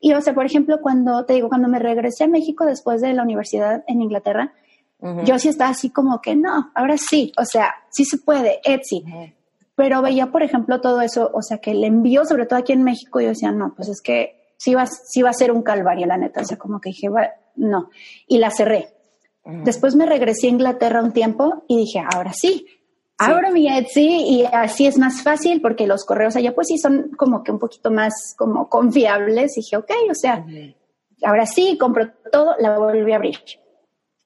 Y, 0.00 0.12
o 0.12 0.20
sea, 0.20 0.34
por 0.34 0.46
ejemplo, 0.46 0.80
cuando 0.80 1.24
te 1.24 1.34
digo, 1.34 1.48
cuando 1.48 1.68
me 1.68 1.78
regresé 1.78 2.24
a 2.24 2.28
México 2.28 2.64
después 2.64 3.00
de 3.00 3.12
la 3.12 3.22
universidad 3.22 3.84
en 3.86 4.02
Inglaterra, 4.02 4.52
yo 5.24 5.38
sí 5.38 5.48
estaba 5.48 5.70
así 5.70 5.90
como 5.90 6.20
que 6.20 6.34
no, 6.34 6.72
ahora 6.74 6.96
sí, 6.96 7.30
o 7.38 7.44
sea, 7.44 7.74
sí 7.90 8.04
se 8.04 8.18
puede, 8.18 8.60
Etsy. 8.64 9.04
Pero 9.74 10.00
veía, 10.00 10.28
por 10.28 10.42
ejemplo, 10.42 10.80
todo 10.80 11.02
eso, 11.02 11.30
o 11.34 11.42
sea, 11.42 11.58
que 11.58 11.72
el 11.72 11.84
envío, 11.84 12.24
sobre 12.24 12.46
todo 12.46 12.58
aquí 12.58 12.72
en 12.72 12.82
México, 12.82 13.20
yo 13.20 13.28
decía, 13.28 13.52
no, 13.52 13.74
pues 13.76 13.88
es 13.88 14.00
que 14.00 14.46
sí 14.56 14.74
va, 14.74 14.86
sí 14.86 15.20
va 15.22 15.30
a 15.30 15.34
ser 15.34 15.52
un 15.52 15.62
calvario, 15.62 16.06
la 16.06 16.16
neta. 16.16 16.40
O 16.40 16.44
sea, 16.44 16.56
como 16.56 16.80
que 16.80 16.90
dije, 16.90 17.08
no. 17.56 17.90
Y 18.26 18.38
la 18.38 18.50
cerré. 18.50 18.88
Después 19.44 19.94
me 19.94 20.06
regresé 20.06 20.48
a 20.48 20.50
Inglaterra 20.50 21.02
un 21.02 21.12
tiempo 21.12 21.64
y 21.68 21.76
dije, 21.76 22.00
ahora 22.00 22.32
sí, 22.32 22.66
Abro 23.18 23.50
mi 23.50 23.66
Etsy 23.66 24.06
y 24.06 24.44
así 24.44 24.86
es 24.86 24.98
más 24.98 25.22
fácil 25.22 25.62
porque 25.62 25.86
los 25.86 26.04
correos 26.04 26.36
allá 26.36 26.54
pues 26.54 26.68
sí 26.68 26.76
son 26.76 27.10
como 27.16 27.42
que 27.42 27.50
un 27.50 27.58
poquito 27.58 27.90
más 27.90 28.34
como 28.36 28.68
confiables. 28.68 29.56
Y 29.56 29.60
dije, 29.60 29.76
ok, 29.78 29.90
o 30.10 30.14
sea, 30.14 30.44
ahora 31.22 31.46
sí, 31.46 31.78
compro 31.78 32.10
todo, 32.30 32.54
la 32.58 32.78
volví 32.78 33.12
a 33.12 33.16
abrir. 33.16 33.38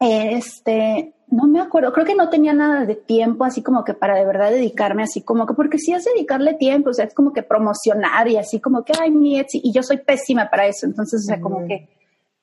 Este, 0.01 1.15
no 1.29 1.47
me 1.47 1.61
acuerdo, 1.61 1.93
creo 1.93 2.07
que 2.07 2.15
no 2.15 2.29
tenía 2.29 2.53
nada 2.53 2.85
de 2.85 2.97
tiempo 2.97 3.45
así 3.45 3.63
como 3.63 3.85
que 3.85 3.95
para 3.95 4.17
de 4.17 4.27
verdad 4.27 4.51
dedicarme 4.51 5.03
así 5.05 5.23
como 5.23 5.47
que, 5.47 5.55
porque 5.55 5.79
si 5.79 5.93
es 5.93 6.05
dedicarle 6.05 6.55
tiempo, 6.55 6.91
o 6.91 6.95
sea, 6.95 7.05
es 7.05 7.15
como 7.15 7.33
que 7.33 7.43
promocionar 7.43 8.27
y 8.29 8.37
así 8.37 8.61
como 8.61 8.83
que, 8.85 8.93
ay, 9.01 9.11
mi 9.11 9.39
Etsy, 9.39 9.61
y 9.63 9.73
yo 9.73 9.83
soy 9.83 9.99
pésima 9.99 10.51
para 10.51 10.67
eso, 10.67 10.87
entonces, 10.87 11.23
o 11.23 11.27
sea, 11.27 11.41
como 11.41 11.67
que 11.67 11.89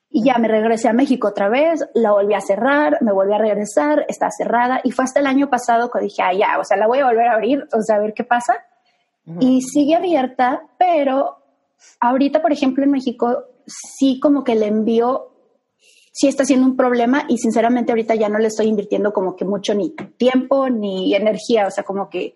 y 0.10 0.24
ya 0.24 0.38
me 0.38 0.48
regresé 0.48 0.88
a 0.88 0.94
México 0.94 1.28
otra 1.28 1.50
vez, 1.50 1.86
la 1.94 2.12
volví 2.12 2.34
a 2.34 2.42
cerrar, 2.42 2.98
me 3.02 3.12
volví 3.12 3.34
a 3.34 3.38
regresar, 3.38 4.06
está 4.08 4.30
cerrada. 4.32 4.80
Y 4.84 4.92
fue 4.92 5.06
hasta 5.06 5.20
el 5.20 5.28
año 5.28 5.50
pasado 5.50 5.92
que 5.92 6.00
dije, 6.00 6.22
ah, 6.22 6.34
ya, 6.34 6.60
o 6.60 6.64
sea, 6.64 6.78
la 6.78 6.88
voy 6.88 7.00
a 7.00 7.06
volver 7.06 7.28
a 7.28 7.34
abrir, 7.34 7.68
o 7.74 7.82
sea, 7.82 7.98
a 7.98 8.00
ver 8.00 8.14
qué 8.14 8.24
pasa. 8.24 8.66
Y 9.42 9.62
sigue 9.62 9.96
abierta, 9.96 10.62
pero 10.78 11.40
ahorita, 12.00 12.42
por 12.42 12.54
ejemplo, 12.54 12.86
en 12.86 12.92
México, 12.92 13.44
sí 13.66 14.22
como 14.22 14.46
que 14.46 14.54
el 14.54 14.64
envío 14.64 15.34
sí 16.14 16.30
está 16.30 16.46
siendo 16.46 16.66
un 16.66 16.78
problema 16.78 17.26
y 17.28 17.38
sinceramente 17.38 17.92
ahorita 17.92 18.16
ya 18.16 18.30
no 18.30 18.40
le 18.40 18.48
estoy 18.48 18.68
invirtiendo 18.68 19.12
como 19.12 19.36
que 19.36 19.44
mucho 19.44 19.76
ni 19.76 19.90
tiempo 19.90 20.70
ni 20.70 21.14
energía, 21.14 21.68
o 21.68 21.72
sea, 21.72 21.84
como 21.84 22.10
que 22.10 22.36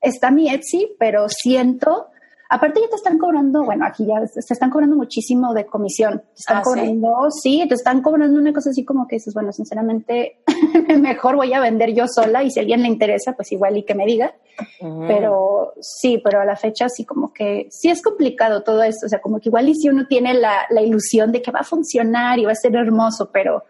está 0.00 0.30
mi 0.30 0.48
Etsy, 0.48 0.94
pero 0.98 1.28
siento 1.28 2.08
Aparte 2.48 2.80
ya 2.80 2.88
te 2.88 2.96
están 2.96 3.18
cobrando, 3.18 3.64
bueno, 3.64 3.84
aquí 3.84 4.06
ya 4.06 4.24
se 4.26 4.52
están 4.52 4.70
cobrando 4.70 4.94
muchísimo 4.94 5.52
de 5.52 5.66
comisión. 5.66 6.20
Te 6.20 6.38
están 6.38 6.58
ah, 6.58 6.62
cobrando, 6.62 7.30
¿sí? 7.30 7.64
te 7.68 7.74
están 7.74 8.02
cobrando 8.02 8.38
una 8.38 8.52
cosa 8.52 8.70
así 8.70 8.84
como 8.84 9.08
que 9.08 9.16
dices, 9.16 9.34
bueno, 9.34 9.52
sinceramente, 9.52 10.38
mejor 11.00 11.36
voy 11.36 11.52
a 11.52 11.60
vender 11.60 11.92
yo 11.92 12.06
sola 12.06 12.44
y 12.44 12.50
si 12.50 12.60
a 12.60 12.62
alguien 12.62 12.82
le 12.82 12.88
interesa, 12.88 13.32
pues 13.32 13.50
igual 13.50 13.76
y 13.76 13.82
que 13.82 13.94
me 13.94 14.06
diga. 14.06 14.34
Pero 14.80 15.74
sí, 15.80 16.20
pero 16.22 16.40
a 16.40 16.44
la 16.44 16.56
fecha 16.56 16.88
sí 16.88 17.04
como 17.04 17.32
que 17.32 17.66
sí 17.70 17.90
es 17.90 18.00
complicado 18.00 18.62
todo 18.62 18.82
esto. 18.82 19.06
O 19.06 19.08
sea, 19.08 19.20
como 19.20 19.40
que 19.40 19.48
igual 19.48 19.68
y 19.68 19.74
si 19.74 19.88
uno 19.88 20.06
tiene 20.06 20.32
la, 20.34 20.66
la 20.70 20.82
ilusión 20.82 21.32
de 21.32 21.42
que 21.42 21.50
va 21.50 21.60
a 21.60 21.64
funcionar 21.64 22.38
y 22.38 22.44
va 22.44 22.52
a 22.52 22.56
ser 22.56 22.74
hermoso, 22.76 23.30
pero 23.32 23.64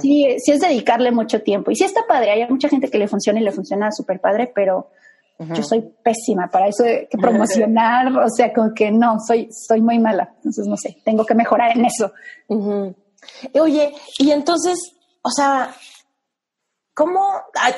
sí, 0.00 0.36
sí 0.38 0.52
es 0.52 0.60
dedicarle 0.60 1.12
mucho 1.12 1.42
tiempo. 1.42 1.70
Y 1.70 1.76
sí 1.76 1.84
está 1.84 2.06
padre, 2.06 2.30
hay 2.30 2.48
mucha 2.48 2.68
gente 2.68 2.90
que 2.90 2.98
le 2.98 3.08
funciona 3.08 3.40
y 3.40 3.44
le 3.44 3.52
funciona 3.52 3.90
súper 3.90 4.20
padre, 4.20 4.50
pero 4.54 4.90
yo 5.54 5.62
soy 5.62 5.80
pésima 6.02 6.48
para 6.48 6.68
eso 6.68 6.82
de 6.82 7.08
que 7.10 7.18
promocionar, 7.18 8.12
o 8.16 8.28
sea, 8.28 8.52
como 8.52 8.74
que 8.74 8.90
no, 8.90 9.16
soy, 9.26 9.48
soy 9.50 9.80
muy 9.80 9.98
mala. 9.98 10.34
Entonces, 10.36 10.66
no 10.66 10.76
sé, 10.76 10.98
tengo 11.04 11.24
que 11.24 11.34
mejorar 11.34 11.76
en 11.76 11.86
eso. 11.86 12.12
Oye, 13.60 13.94
y 14.18 14.30
entonces, 14.30 14.78
o 15.22 15.30
sea, 15.30 15.74
¿cómo? 16.94 17.26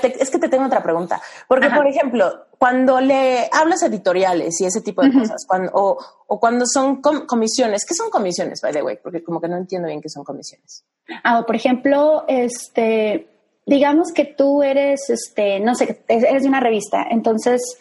es 0.03 0.31
que 0.31 0.39
te 0.39 0.49
tengo 0.49 0.67
otra 0.67 0.83
pregunta. 0.83 1.21
Porque, 1.47 1.71
por 1.71 1.87
ejemplo, 1.87 2.47
cuando 2.59 3.01
le 3.01 3.49
hablas 3.53 3.83
editoriales 3.83 4.61
y 4.61 4.65
ese 4.65 4.81
tipo 4.81 5.03
de 5.03 5.13
cosas, 5.13 5.45
cuando, 5.47 5.71
o, 5.75 5.99
o, 6.27 6.41
cuando 6.41 6.65
son 6.67 7.01
comisiones, 7.01 7.85
¿qué 7.87 7.95
son 7.95 8.11
comisiones, 8.11 8.61
by 8.61 8.73
the 8.73 8.83
way? 8.83 8.99
Porque 9.03 9.23
como 9.23 9.41
que 9.41 9.49
no 9.49 9.57
entiendo 9.57 9.89
bien 9.89 10.01
qué 10.01 10.09
son 10.09 10.25
comisiones. 10.25 10.85
Ah, 11.25 11.45
por 11.47 11.57
ejemplo, 11.57 12.25
este, 12.29 13.32
digamos 13.67 14.13
que 14.13 14.25
tú 14.25 14.63
eres, 14.63 15.09
este, 15.11 15.61
no 15.61 15.75
sé, 15.75 16.03
eres 16.09 16.43
de 16.43 16.49
una 16.49 16.61
revista, 16.61 17.07
entonces 17.11 17.79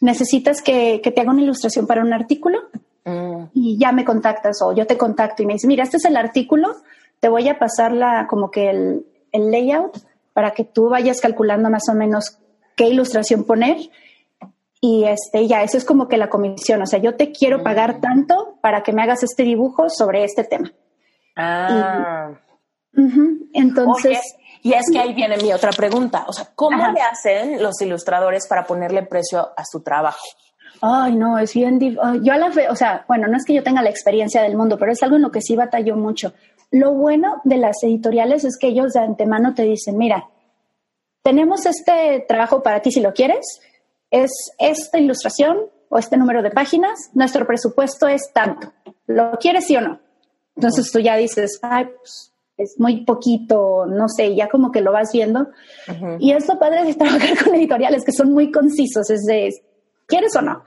necesitas 0.00 0.62
que, 0.62 1.00
te 1.02 1.20
haga 1.20 1.30
una 1.30 1.42
ilustración 1.42 1.86
para 1.86 2.02
un 2.02 2.12
artículo 2.12 2.58
mm. 3.04 3.44
y 3.54 3.78
ya 3.78 3.92
me 3.92 4.04
contactas 4.04 4.60
o 4.62 4.72
yo 4.72 4.86
te 4.86 4.96
contacto 4.96 5.42
y 5.42 5.46
me 5.46 5.54
dices, 5.54 5.68
mira, 5.68 5.84
este 5.84 5.98
es 5.98 6.04
el 6.04 6.16
artículo, 6.16 6.68
te 7.20 7.28
voy 7.28 7.48
a 7.48 7.58
pasar 7.58 7.92
la, 7.92 8.26
como 8.28 8.50
que 8.50 8.70
el, 8.70 9.06
el 9.32 9.50
layout 9.50 9.98
para 10.32 10.52
que 10.52 10.64
tú 10.64 10.88
vayas 10.88 11.20
calculando 11.20 11.70
más 11.70 11.88
o 11.88 11.94
menos 11.94 12.38
qué 12.76 12.88
ilustración 12.88 13.44
poner 13.44 13.76
y 14.80 15.04
este 15.04 15.46
ya 15.46 15.62
eso 15.62 15.76
es 15.76 15.84
como 15.84 16.08
que 16.08 16.16
la 16.16 16.30
comisión 16.30 16.80
o 16.80 16.86
sea 16.86 16.98
yo 16.98 17.14
te 17.14 17.32
quiero 17.32 17.62
pagar 17.62 17.98
mm. 17.98 18.00
tanto 18.00 18.58
para 18.62 18.82
que 18.82 18.92
me 18.92 19.02
hagas 19.02 19.22
este 19.22 19.42
dibujo 19.42 19.90
sobre 19.90 20.24
este 20.24 20.44
tema 20.44 20.72
ah 21.36 22.30
entonces 23.52 24.18
y 24.62 24.72
es 24.72 24.86
que 24.92 24.98
ahí 24.98 25.14
viene 25.14 25.36
mi 25.38 25.52
otra 25.52 25.70
pregunta. 25.70 26.24
O 26.26 26.32
sea, 26.32 26.48
¿cómo 26.54 26.76
le 26.92 27.00
hacen 27.00 27.62
los 27.62 27.80
ilustradores 27.80 28.46
para 28.46 28.64
ponerle 28.64 29.02
precio 29.04 29.50
a 29.56 29.64
su 29.64 29.80
trabajo? 29.80 30.24
Ay, 30.82 31.14
no, 31.14 31.38
es 31.38 31.52
bien. 31.54 31.78
Yo 31.80 32.32
a 32.32 32.38
la 32.38 32.50
fe, 32.50 32.68
o 32.68 32.76
sea, 32.76 33.04
bueno, 33.06 33.26
no 33.28 33.36
es 33.36 33.44
que 33.44 33.54
yo 33.54 33.62
tenga 33.62 33.82
la 33.82 33.90
experiencia 33.90 34.42
del 34.42 34.56
mundo, 34.56 34.78
pero 34.78 34.92
es 34.92 35.02
algo 35.02 35.16
en 35.16 35.22
lo 35.22 35.30
que 35.30 35.42
sí 35.42 35.56
batallo 35.56 35.96
mucho. 35.96 36.32
Lo 36.70 36.94
bueno 36.94 37.40
de 37.44 37.56
las 37.56 37.82
editoriales 37.82 38.44
es 38.44 38.56
que 38.58 38.68
ellos 38.68 38.92
de 38.92 39.00
antemano 39.00 39.54
te 39.54 39.62
dicen, 39.62 39.98
mira, 39.98 40.28
tenemos 41.22 41.66
este 41.66 42.24
trabajo 42.26 42.62
para 42.62 42.80
ti 42.80 42.92
si 42.92 43.00
lo 43.00 43.12
quieres, 43.12 43.60
es 44.10 44.30
esta 44.58 44.98
ilustración 44.98 45.58
o 45.88 45.98
este 45.98 46.16
número 46.16 46.42
de 46.42 46.50
páginas, 46.50 47.10
nuestro 47.14 47.46
presupuesto 47.46 48.06
es 48.08 48.32
tanto, 48.32 48.72
¿lo 49.06 49.32
quieres 49.32 49.66
sí 49.66 49.76
o 49.76 49.80
no? 49.80 50.00
Entonces 50.54 50.90
tú 50.92 51.00
ya 51.00 51.16
dices, 51.16 51.58
ay, 51.62 51.86
pues 51.96 52.29
es 52.60 52.78
muy 52.78 53.04
poquito, 53.04 53.86
no 53.86 54.08
sé, 54.08 54.34
ya 54.34 54.48
como 54.48 54.70
que 54.70 54.80
lo 54.80 54.92
vas 54.92 55.12
viendo. 55.12 55.48
Y 56.18 56.32
es 56.32 56.46
lo 56.48 56.58
padre 56.58 56.84
de 56.84 56.94
trabajar 56.94 57.30
con 57.44 57.54
editoriales 57.54 58.04
que 58.04 58.12
son 58.12 58.32
muy 58.32 58.50
concisos, 58.50 59.08
es 59.10 59.24
de, 59.24 59.52
¿quieres 60.06 60.34
o 60.36 60.42
no? 60.42 60.62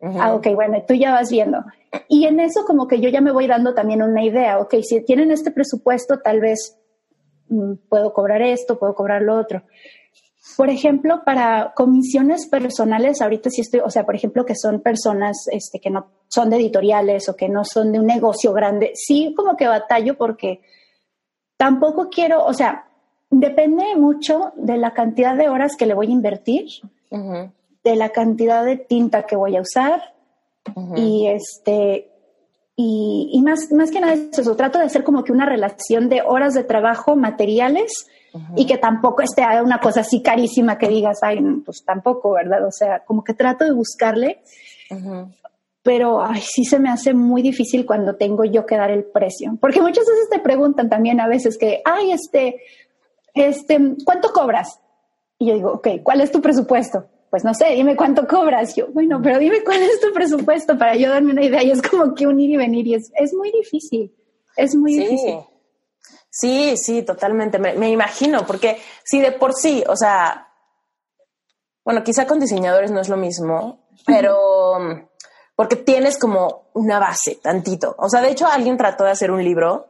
Ah, 0.00 0.34
ok, 0.34 0.48
bueno, 0.54 0.82
tú 0.86 0.94
ya 0.94 1.12
vas 1.12 1.30
viendo. 1.30 1.64
Y 2.08 2.26
en 2.26 2.40
eso 2.40 2.64
como 2.66 2.86
que 2.86 3.00
yo 3.00 3.08
ya 3.08 3.20
me 3.20 3.32
voy 3.32 3.46
dando 3.46 3.74
también 3.74 4.02
una 4.02 4.24
idea, 4.24 4.58
ok, 4.58 4.74
si 4.82 5.04
tienen 5.04 5.30
este 5.30 5.50
presupuesto, 5.50 6.18
tal 6.18 6.40
vez 6.40 6.78
mm, 7.48 7.74
puedo 7.88 8.12
cobrar 8.12 8.42
esto, 8.42 8.78
puedo 8.78 8.94
cobrar 8.94 9.22
lo 9.22 9.36
otro. 9.36 9.62
Por 10.56 10.70
ejemplo, 10.70 11.22
para 11.24 11.72
comisiones 11.74 12.46
personales, 12.46 13.20
ahorita 13.20 13.50
sí 13.50 13.62
estoy, 13.62 13.80
o 13.80 13.90
sea, 13.90 14.04
por 14.04 14.14
ejemplo, 14.14 14.46
que 14.46 14.54
son 14.54 14.80
personas 14.80 15.46
este, 15.50 15.80
que 15.80 15.90
no 15.90 16.06
son 16.28 16.50
de 16.50 16.56
editoriales 16.56 17.28
o 17.28 17.36
que 17.36 17.48
no 17.48 17.64
son 17.64 17.92
de 17.92 17.98
un 17.98 18.06
negocio 18.06 18.52
grande, 18.52 18.92
sí 18.94 19.34
como 19.36 19.56
que 19.56 19.66
batallo 19.66 20.16
porque 20.16 20.60
tampoco 21.56 22.08
quiero, 22.10 22.44
o 22.44 22.52
sea, 22.52 22.86
depende 23.30 23.96
mucho 23.96 24.52
de 24.56 24.76
la 24.76 24.92
cantidad 24.92 25.36
de 25.36 25.48
horas 25.48 25.76
que 25.76 25.86
le 25.86 25.94
voy 25.94 26.08
a 26.08 26.12
invertir, 26.12 26.66
de 27.10 27.96
la 27.96 28.10
cantidad 28.10 28.64
de 28.64 28.76
tinta 28.76 29.26
que 29.26 29.36
voy 29.36 29.56
a 29.56 29.60
usar 29.60 30.14
y 30.96 31.28
este 31.28 32.10
y, 32.78 33.40
más, 33.42 33.72
más 33.72 33.90
que 33.90 34.00
nada 34.00 34.12
es 34.12 34.38
eso, 34.38 34.54
trato 34.54 34.78
de 34.78 34.84
hacer 34.84 35.02
como 35.02 35.24
que 35.24 35.32
una 35.32 35.46
relación 35.46 36.10
de 36.10 36.20
horas 36.20 36.52
de 36.52 36.62
trabajo 36.62 37.16
materiales 37.16 38.06
y 38.54 38.66
que 38.66 38.76
tampoco 38.76 39.22
esté 39.22 39.42
una 39.64 39.80
cosa 39.80 40.00
así 40.00 40.20
carísima 40.20 40.76
que 40.76 40.88
digas, 40.88 41.20
ay, 41.22 41.40
pues 41.64 41.82
tampoco, 41.86 42.32
¿verdad? 42.32 42.66
O 42.66 42.70
sea, 42.70 43.02
como 43.06 43.24
que 43.24 43.32
trato 43.32 43.64
de 43.64 43.72
buscarle, 43.72 44.42
pero 45.86 46.20
ay, 46.20 46.42
sí 46.42 46.64
se 46.64 46.80
me 46.80 46.90
hace 46.90 47.14
muy 47.14 47.42
difícil 47.42 47.86
cuando 47.86 48.16
tengo 48.16 48.44
yo 48.44 48.66
que 48.66 48.76
dar 48.76 48.90
el 48.90 49.04
precio, 49.04 49.56
porque 49.60 49.80
muchas 49.80 50.04
veces 50.04 50.28
te 50.28 50.40
preguntan 50.40 50.90
también 50.90 51.20
a 51.20 51.28
veces 51.28 51.56
que, 51.56 51.80
ay, 51.84 52.10
este, 52.10 52.60
este, 53.32 53.78
¿cuánto 54.04 54.32
cobras? 54.32 54.80
Y 55.38 55.46
yo 55.46 55.54
digo, 55.54 55.72
ok, 55.74 55.88
¿cuál 56.02 56.22
es 56.22 56.32
tu 56.32 56.42
presupuesto? 56.42 57.06
Pues 57.30 57.44
no 57.44 57.54
sé, 57.54 57.66
dime 57.70 57.94
cuánto 57.94 58.26
cobras. 58.26 58.74
Yo, 58.74 58.88
bueno, 58.88 59.20
pero 59.22 59.38
dime 59.38 59.62
cuál 59.62 59.80
es 59.80 60.00
tu 60.00 60.12
presupuesto 60.12 60.76
para 60.76 60.96
yo 60.96 61.08
darme 61.08 61.30
una 61.30 61.44
idea. 61.44 61.62
Y 61.62 61.70
es 61.70 61.82
como 61.82 62.14
que 62.14 62.26
un 62.26 62.40
ir 62.40 62.50
y 62.50 62.56
venir 62.56 62.84
y 62.88 62.94
es, 62.94 63.12
es 63.14 63.32
muy 63.32 63.52
difícil. 63.52 64.12
Es 64.56 64.74
muy 64.74 64.98
difícil. 64.98 65.38
Sí, 66.30 66.76
sí, 66.76 67.02
totalmente. 67.02 67.60
Me, 67.60 67.90
imagino, 67.90 68.44
porque 68.44 68.78
si 69.04 69.20
de 69.20 69.30
por 69.30 69.54
sí, 69.54 69.84
o 69.86 69.94
sea, 69.94 70.48
bueno, 71.84 72.02
quizá 72.02 72.26
con 72.26 72.40
diseñadores 72.40 72.90
no 72.90 73.00
es 73.00 73.08
lo 73.08 73.16
mismo, 73.16 73.86
pero 74.04 75.08
porque 75.56 75.76
tienes 75.76 76.18
como 76.18 76.68
una 76.74 77.00
base, 77.00 77.38
tantito. 77.42 77.96
O 77.98 78.08
sea, 78.08 78.20
de 78.20 78.30
hecho, 78.30 78.46
alguien 78.46 78.76
trató 78.76 79.04
de 79.04 79.10
hacer 79.10 79.30
un 79.30 79.42
libro 79.42 79.88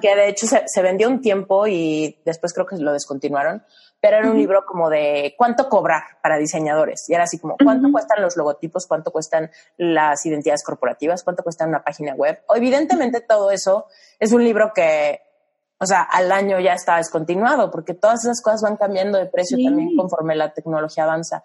que 0.00 0.14
de 0.14 0.28
hecho 0.28 0.46
se, 0.46 0.82
vendió 0.82 1.08
un 1.08 1.20
tiempo 1.20 1.66
y 1.66 2.20
después 2.24 2.52
creo 2.52 2.66
que 2.66 2.76
lo 2.76 2.92
descontinuaron, 2.92 3.64
pero 4.00 4.18
era 4.18 4.30
un 4.30 4.36
libro 4.36 4.64
como 4.66 4.90
de 4.90 5.34
cuánto 5.38 5.68
cobrar 5.68 6.02
para 6.22 6.36
diseñadores. 6.38 7.08
Y 7.08 7.14
era 7.14 7.24
así 7.24 7.38
como 7.38 7.56
cuánto 7.62 7.90
cuestan 7.90 8.20
los 8.20 8.36
logotipos, 8.36 8.86
cuánto 8.86 9.10
cuestan 9.10 9.50
las 9.78 10.24
identidades 10.26 10.64
corporativas, 10.64 11.22
cuánto 11.22 11.42
cuesta 11.42 11.66
una 11.66 11.82
página 11.82 12.14
web. 12.14 12.42
evidentemente 12.54 13.20
todo 13.20 13.50
eso 13.50 13.86
es 14.18 14.32
un 14.32 14.44
libro 14.44 14.72
que 14.74 15.20
o 15.82 15.86
sea, 15.86 16.02
al 16.02 16.30
año 16.30 16.60
ya 16.60 16.74
está 16.74 16.98
descontinuado, 16.98 17.70
porque 17.70 17.94
todas 17.94 18.22
esas 18.22 18.42
cosas 18.42 18.60
van 18.60 18.76
cambiando 18.76 19.16
de 19.16 19.24
precio 19.24 19.56
también 19.64 19.96
conforme 19.96 20.36
la 20.36 20.52
tecnología 20.52 21.04
avanza. 21.04 21.42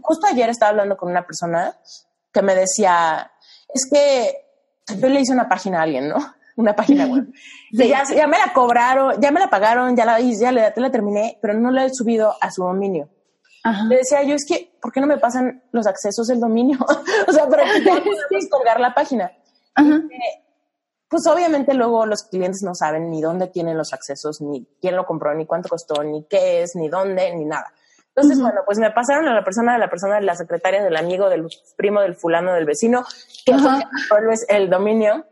Justo 0.00 0.26
ayer 0.26 0.48
estaba 0.48 0.70
hablando 0.70 0.96
con 0.96 1.10
una 1.10 1.26
persona 1.26 1.76
que 2.32 2.42
me 2.42 2.54
decía, 2.54 3.32
es 3.72 3.88
que 3.90 4.46
yo 4.98 5.08
le 5.08 5.20
hice 5.20 5.32
una 5.32 5.48
página 5.48 5.80
a 5.80 5.82
alguien, 5.82 6.08
¿no? 6.08 6.16
Una 6.56 6.76
página 6.76 7.06
web. 7.06 7.32
Ya, 7.72 8.02
ya, 8.04 8.26
me 8.26 8.36
la 8.36 8.52
cobraron, 8.52 9.18
ya 9.18 9.30
me 9.30 9.40
la 9.40 9.48
pagaron, 9.48 9.96
ya 9.96 10.04
la 10.04 10.20
hice, 10.20 10.42
ya 10.42 10.52
la, 10.52 10.90
terminé, 10.90 11.38
pero 11.40 11.54
no 11.54 11.70
la 11.70 11.86
he 11.86 11.90
subido 11.90 12.36
a 12.38 12.50
su 12.50 12.62
dominio. 12.62 13.08
Le 13.88 13.96
decía 13.96 14.22
yo, 14.24 14.34
es 14.34 14.44
que, 14.46 14.76
¿por 14.82 14.92
qué 14.92 15.00
no 15.00 15.06
me 15.06 15.16
pasan 15.16 15.62
los 15.72 15.86
accesos 15.86 16.26
del 16.26 16.40
dominio? 16.40 16.78
o 17.28 17.32
sea, 17.32 17.48
ya 17.48 17.94
podamos 17.94 18.48
colgar 18.50 18.80
la 18.80 18.92
página. 18.92 19.32
Ajá 19.74 20.02
pues 21.12 21.26
obviamente 21.26 21.74
luego 21.74 22.06
los 22.06 22.22
clientes 22.22 22.62
no 22.62 22.74
saben 22.74 23.10
ni 23.10 23.20
dónde 23.20 23.46
tienen 23.46 23.76
los 23.76 23.92
accesos, 23.92 24.40
ni 24.40 24.66
quién 24.80 24.96
lo 24.96 25.04
compró, 25.04 25.34
ni 25.34 25.44
cuánto 25.44 25.68
costó, 25.68 26.02
ni 26.02 26.24
qué 26.24 26.62
es, 26.62 26.74
ni 26.74 26.88
dónde, 26.88 27.36
ni 27.36 27.44
nada. 27.44 27.70
Entonces, 28.14 28.40
bueno, 28.42 28.60
pues 28.66 28.78
me 28.78 28.90
pasaron 28.90 29.26
a 29.26 29.34
la 29.34 29.42
persona 29.42 29.72
de 29.72 29.78
la 29.78 29.88
persona 29.88 30.16
de 30.16 30.22
la 30.22 30.34
secretaria 30.34 30.82
del 30.82 30.96
amigo, 30.96 31.30
del 31.30 31.46
primo, 31.76 32.00
del 32.02 32.14
fulano, 32.14 32.52
del 32.52 32.66
vecino, 32.66 33.04
que 33.46 33.52
es 33.52 34.46
el 34.48 34.68
dominio, 34.68 35.24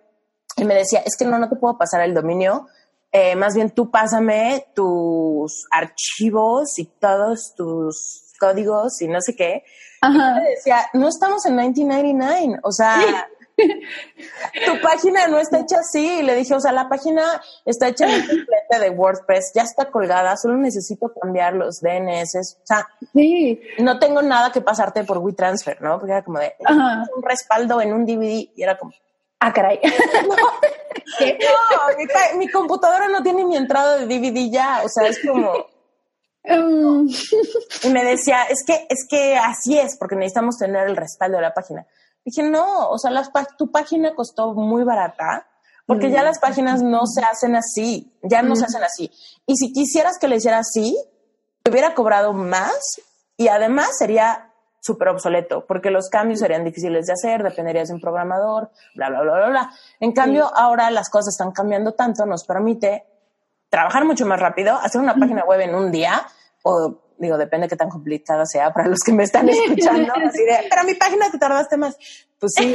y 0.57 0.65
me 0.65 0.75
decía, 0.75 1.01
es 1.05 1.17
que 1.19 1.27
no, 1.27 1.39
no 1.39 1.49
te 1.49 1.57
puedo 1.57 1.77
pasar 1.77 2.01
el 2.01 2.15
dominio, 2.15 2.69
eh, 3.13 3.37
más 3.37 3.55
bien 3.55 3.71
tú 3.71 3.91
pásame 3.91 4.67
tus 4.75 5.67
archivos 5.71 6.79
y 6.79 6.87
todos 6.87 7.55
tus 7.55 8.33
códigos 8.39 9.03
y 9.03 9.09
no 9.09 9.21
sé 9.21 9.35
qué. 9.37 9.65
Y 10.03 10.17
me 10.17 10.51
decía, 10.51 10.87
no 10.95 11.09
estamos 11.09 11.45
en 11.45 11.57
1999, 11.57 12.61
o 12.63 12.73
sea 12.73 13.29
tu 14.67 14.81
página 14.81 15.27
no 15.27 15.39
está 15.39 15.61
hecha 15.61 15.81
así. 15.81 16.23
Le 16.23 16.37
dije, 16.37 16.55
o 16.55 16.61
sea, 16.61 16.73
la 16.73 16.89
página 16.89 17.41
está 17.65 17.89
hecha 17.89 18.07
en 18.07 18.27
completa 18.27 18.79
de 18.81 18.91
WordPress, 18.91 19.53
ya 19.55 19.63
está 19.63 19.91
colgada, 19.91 20.37
solo 20.37 20.57
necesito 20.57 21.13
cambiar 21.21 21.55
los 21.55 21.81
DNS. 21.81 22.57
O 22.63 22.67
sea, 22.67 22.89
no 23.79 23.99
tengo 23.99 24.23
nada 24.23 24.53
que 24.53 24.61
pasarte 24.61 25.03
por 25.05 25.19
WeTransfer, 25.19 25.83
¿no? 25.83 25.99
Porque 25.99 26.13
era 26.13 26.23
como 26.23 26.39
de 26.39 26.55
un 26.69 27.23
respaldo 27.23 27.81
en 27.81 27.93
un 27.93 28.05
DVD 28.05 28.49
y 28.55 28.63
era 28.63 28.79
como, 28.79 28.93
ah, 29.41 29.53
caray. 29.53 29.81
no, 30.29 30.37
mi, 32.39 32.49
computadora 32.49 33.09
no 33.09 33.23
tiene 33.23 33.45
mi 33.45 33.57
entrada 33.57 33.99
de 33.99 34.07
DVD 34.07 34.51
ya, 34.51 34.83
o 34.85 34.89
sea, 34.89 35.09
es 35.09 35.19
como... 35.27 35.53
Mm. 36.43 37.07
y 37.83 37.89
me 37.91 38.03
decía, 38.03 38.45
es 38.45 38.65
que, 38.67 38.87
es 38.89 39.07
que 39.09 39.37
así 39.37 39.79
es, 39.79 39.99
porque 39.99 40.17
necesitamos 40.17 40.57
tener 40.57 40.89
el 40.89 40.97
respaldo 40.97 41.37
de 41.37 41.43
la 41.43 41.53
página. 41.53 41.87
Dije, 42.25 42.43
no, 42.43 42.91
o 42.91 42.99
sea, 42.99 43.11
tu 43.57 43.71
página 43.71 44.15
costó 44.15 44.55
muy 44.55 44.85
barata, 44.85 45.47
porque 45.87 46.11
ya 46.11 46.23
las 46.23 46.39
páginas 46.39 46.83
no 46.83 47.07
se 47.07 47.23
hacen 47.23 47.57
así, 47.57 48.17
ya 48.23 48.43
no 48.43 48.55
se 48.55 48.65
hacen 48.65 48.85
así. 48.85 49.11
Y 49.47 49.57
si 49.57 49.73
quisieras 49.73 50.19
que 50.19 50.29
le 50.29 50.37
hiciera 50.37 50.59
así, 50.59 50.97
te 51.63 51.71
hubiera 51.71 51.95
cobrado 51.95 52.33
más 52.33 53.01
y 53.37 53.49
además 53.49 53.99
sería 53.99 54.53
súper 54.81 55.09
obsoleto, 55.09 55.67
porque 55.67 55.91
los 55.91 56.09
cambios 56.09 56.41
serían 56.41 56.65
difíciles 56.65 57.07
de 57.07 57.13
hacer, 57.13 57.43
dependerías 57.43 57.89
de 57.89 57.95
un 57.95 58.01
programador, 58.01 58.71
bla, 58.95 59.11
bla, 59.11 59.23
bla, 59.23 59.33
bla, 59.35 59.49
bla. 59.49 59.71
En 59.99 60.13
cambio, 60.13 60.51
ahora 60.55 60.91
las 60.91 61.11
cosas 61.11 61.35
están 61.35 61.53
cambiando 61.53 61.93
tanto, 61.93 62.25
nos 62.25 62.45
permite 62.45 63.05
trabajar 63.69 64.05
mucho 64.05 64.27
más 64.27 64.41
rápido, 64.41 64.77
hacer 64.77 65.01
una 65.01 65.15
página 65.15 65.45
web 65.45 65.61
en 65.61 65.75
un 65.75 65.91
día 65.91 66.27
o 66.63 66.99
digo, 67.21 67.37
depende 67.37 67.67
de 67.67 67.71
qué 67.71 67.77
tan 67.77 67.91
complicada 67.91 68.45
sea 68.47 68.73
para 68.73 68.89
los 68.89 69.01
que 69.05 69.13
me 69.13 69.25
están 69.25 69.49
escuchando, 69.49 70.13
así 70.27 70.43
de, 70.45 70.67
pero 70.69 70.85
mi 70.85 70.95
página 70.95 71.31
te 71.31 71.39
tardaste 71.39 71.77
más. 71.77 71.97
Pues 72.39 72.53
sí, 72.57 72.75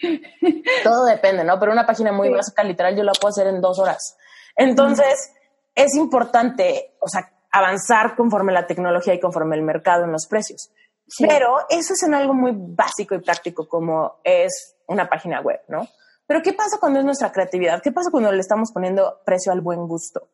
todo 0.82 1.04
depende, 1.04 1.44
¿no? 1.44 1.60
Pero 1.60 1.72
una 1.72 1.86
página 1.86 2.10
muy 2.10 2.30
básica, 2.30 2.64
literal, 2.64 2.96
yo 2.96 3.04
la 3.04 3.12
puedo 3.12 3.30
hacer 3.30 3.46
en 3.46 3.60
dos 3.60 3.78
horas. 3.78 4.16
Entonces, 4.56 5.32
es 5.74 5.94
importante, 5.94 6.94
o 7.00 7.08
sea, 7.08 7.30
avanzar 7.52 8.16
conforme 8.16 8.52
la 8.52 8.66
tecnología 8.66 9.14
y 9.14 9.20
conforme 9.20 9.56
el 9.56 9.62
mercado 9.62 10.04
en 10.04 10.12
los 10.12 10.26
precios. 10.26 10.70
Pero 11.18 11.58
eso 11.68 11.92
es 11.92 12.02
en 12.04 12.14
algo 12.14 12.32
muy 12.32 12.52
básico 12.54 13.14
y 13.14 13.20
práctico 13.20 13.68
como 13.68 14.20
es 14.24 14.76
una 14.86 15.08
página 15.08 15.40
web, 15.40 15.60
¿no? 15.68 15.86
Pero 16.26 16.42
¿qué 16.42 16.52
pasa 16.52 16.78
cuando 16.78 17.00
es 17.00 17.04
nuestra 17.04 17.32
creatividad? 17.32 17.82
¿Qué 17.82 17.90
pasa 17.90 18.10
cuando 18.10 18.30
le 18.30 18.40
estamos 18.40 18.70
poniendo 18.72 19.20
precio 19.24 19.50
al 19.50 19.60
buen 19.60 19.86
gusto? 19.88 20.28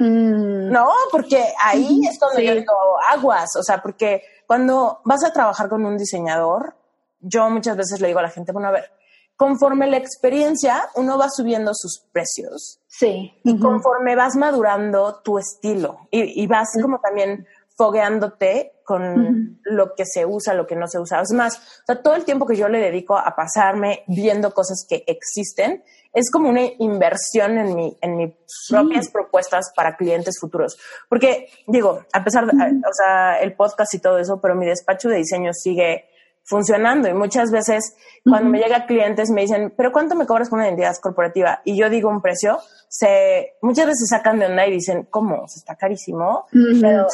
Mm. 0.00 0.72
No, 0.72 0.90
porque 1.12 1.44
ahí 1.62 2.00
es 2.08 2.18
cuando 2.18 2.40
yo 2.40 2.54
digo 2.54 2.72
aguas, 3.06 3.54
o 3.56 3.62
sea, 3.62 3.82
porque 3.82 4.22
cuando 4.46 5.00
vas 5.04 5.22
a 5.24 5.32
trabajar 5.32 5.68
con 5.68 5.84
un 5.84 5.98
diseñador, 5.98 6.74
yo 7.20 7.50
muchas 7.50 7.76
veces 7.76 8.00
le 8.00 8.08
digo 8.08 8.18
a 8.18 8.22
la 8.22 8.30
gente, 8.30 8.50
bueno, 8.50 8.68
a 8.68 8.72
ver, 8.72 8.90
conforme 9.36 9.90
la 9.90 9.98
experiencia, 9.98 10.88
uno 10.94 11.18
va 11.18 11.28
subiendo 11.28 11.72
sus 11.74 12.02
precios. 12.12 12.80
Sí. 12.88 13.32
Y 13.44 13.58
conforme 13.58 14.16
vas 14.16 14.36
madurando 14.36 15.20
tu 15.22 15.38
estilo 15.38 16.08
y, 16.10 16.46
vas 16.46 16.70
como 16.80 16.98
también 16.98 17.46
fogueándote 17.80 18.72
con 18.84 19.58
lo 19.62 19.94
que 19.94 20.04
se 20.04 20.26
usa, 20.26 20.52
lo 20.52 20.66
que 20.66 20.76
no 20.76 20.86
se 20.86 20.98
usa. 20.98 21.22
Es 21.22 21.32
más, 21.32 21.56
o 21.56 21.86
sea, 21.86 22.02
todo 22.02 22.14
el 22.14 22.26
tiempo 22.26 22.44
que 22.44 22.54
yo 22.54 22.68
le 22.68 22.78
dedico 22.78 23.16
a 23.16 23.34
pasarme 23.34 24.04
viendo 24.06 24.52
cosas 24.52 24.84
que 24.86 25.02
existen, 25.06 25.82
es 26.12 26.30
como 26.30 26.50
una 26.50 26.60
inversión 26.78 27.56
en 27.56 27.74
mi, 27.74 27.96
en 28.02 28.16
mis 28.18 28.34
propias 28.68 29.08
propuestas 29.08 29.72
para 29.74 29.96
clientes 29.96 30.38
futuros. 30.38 30.76
Porque, 31.08 31.48
digo, 31.66 32.04
a 32.12 32.22
pesar 32.22 32.44
de, 32.46 32.52
o 32.52 32.92
sea, 32.92 33.40
el 33.40 33.54
podcast 33.54 33.94
y 33.94 33.98
todo 33.98 34.18
eso, 34.18 34.38
pero 34.42 34.54
mi 34.54 34.66
despacho 34.66 35.08
de 35.08 35.16
diseño 35.16 35.54
sigue 35.54 36.09
funcionando 36.50 37.08
y 37.08 37.14
muchas 37.14 37.52
veces 37.52 37.94
cuando 38.24 38.50
me 38.50 38.58
llegan 38.58 38.84
clientes 38.86 39.30
me 39.30 39.42
dicen, 39.42 39.72
pero 39.76 39.92
¿cuánto 39.92 40.16
me 40.16 40.26
cobras 40.26 40.50
por 40.50 40.58
una 40.58 40.66
identidad 40.66 40.96
corporativa? 41.00 41.62
Y 41.64 41.78
yo 41.78 41.88
digo 41.88 42.10
un 42.10 42.20
precio, 42.20 42.58
se, 42.88 43.54
muchas 43.62 43.86
veces 43.86 44.08
sacan 44.08 44.40
de 44.40 44.46
onda 44.46 44.66
y 44.66 44.72
dicen, 44.72 45.06
¿cómo? 45.08 45.46
Se 45.46 45.60
está 45.60 45.76
carísimo, 45.76 46.46
pero 46.80 47.06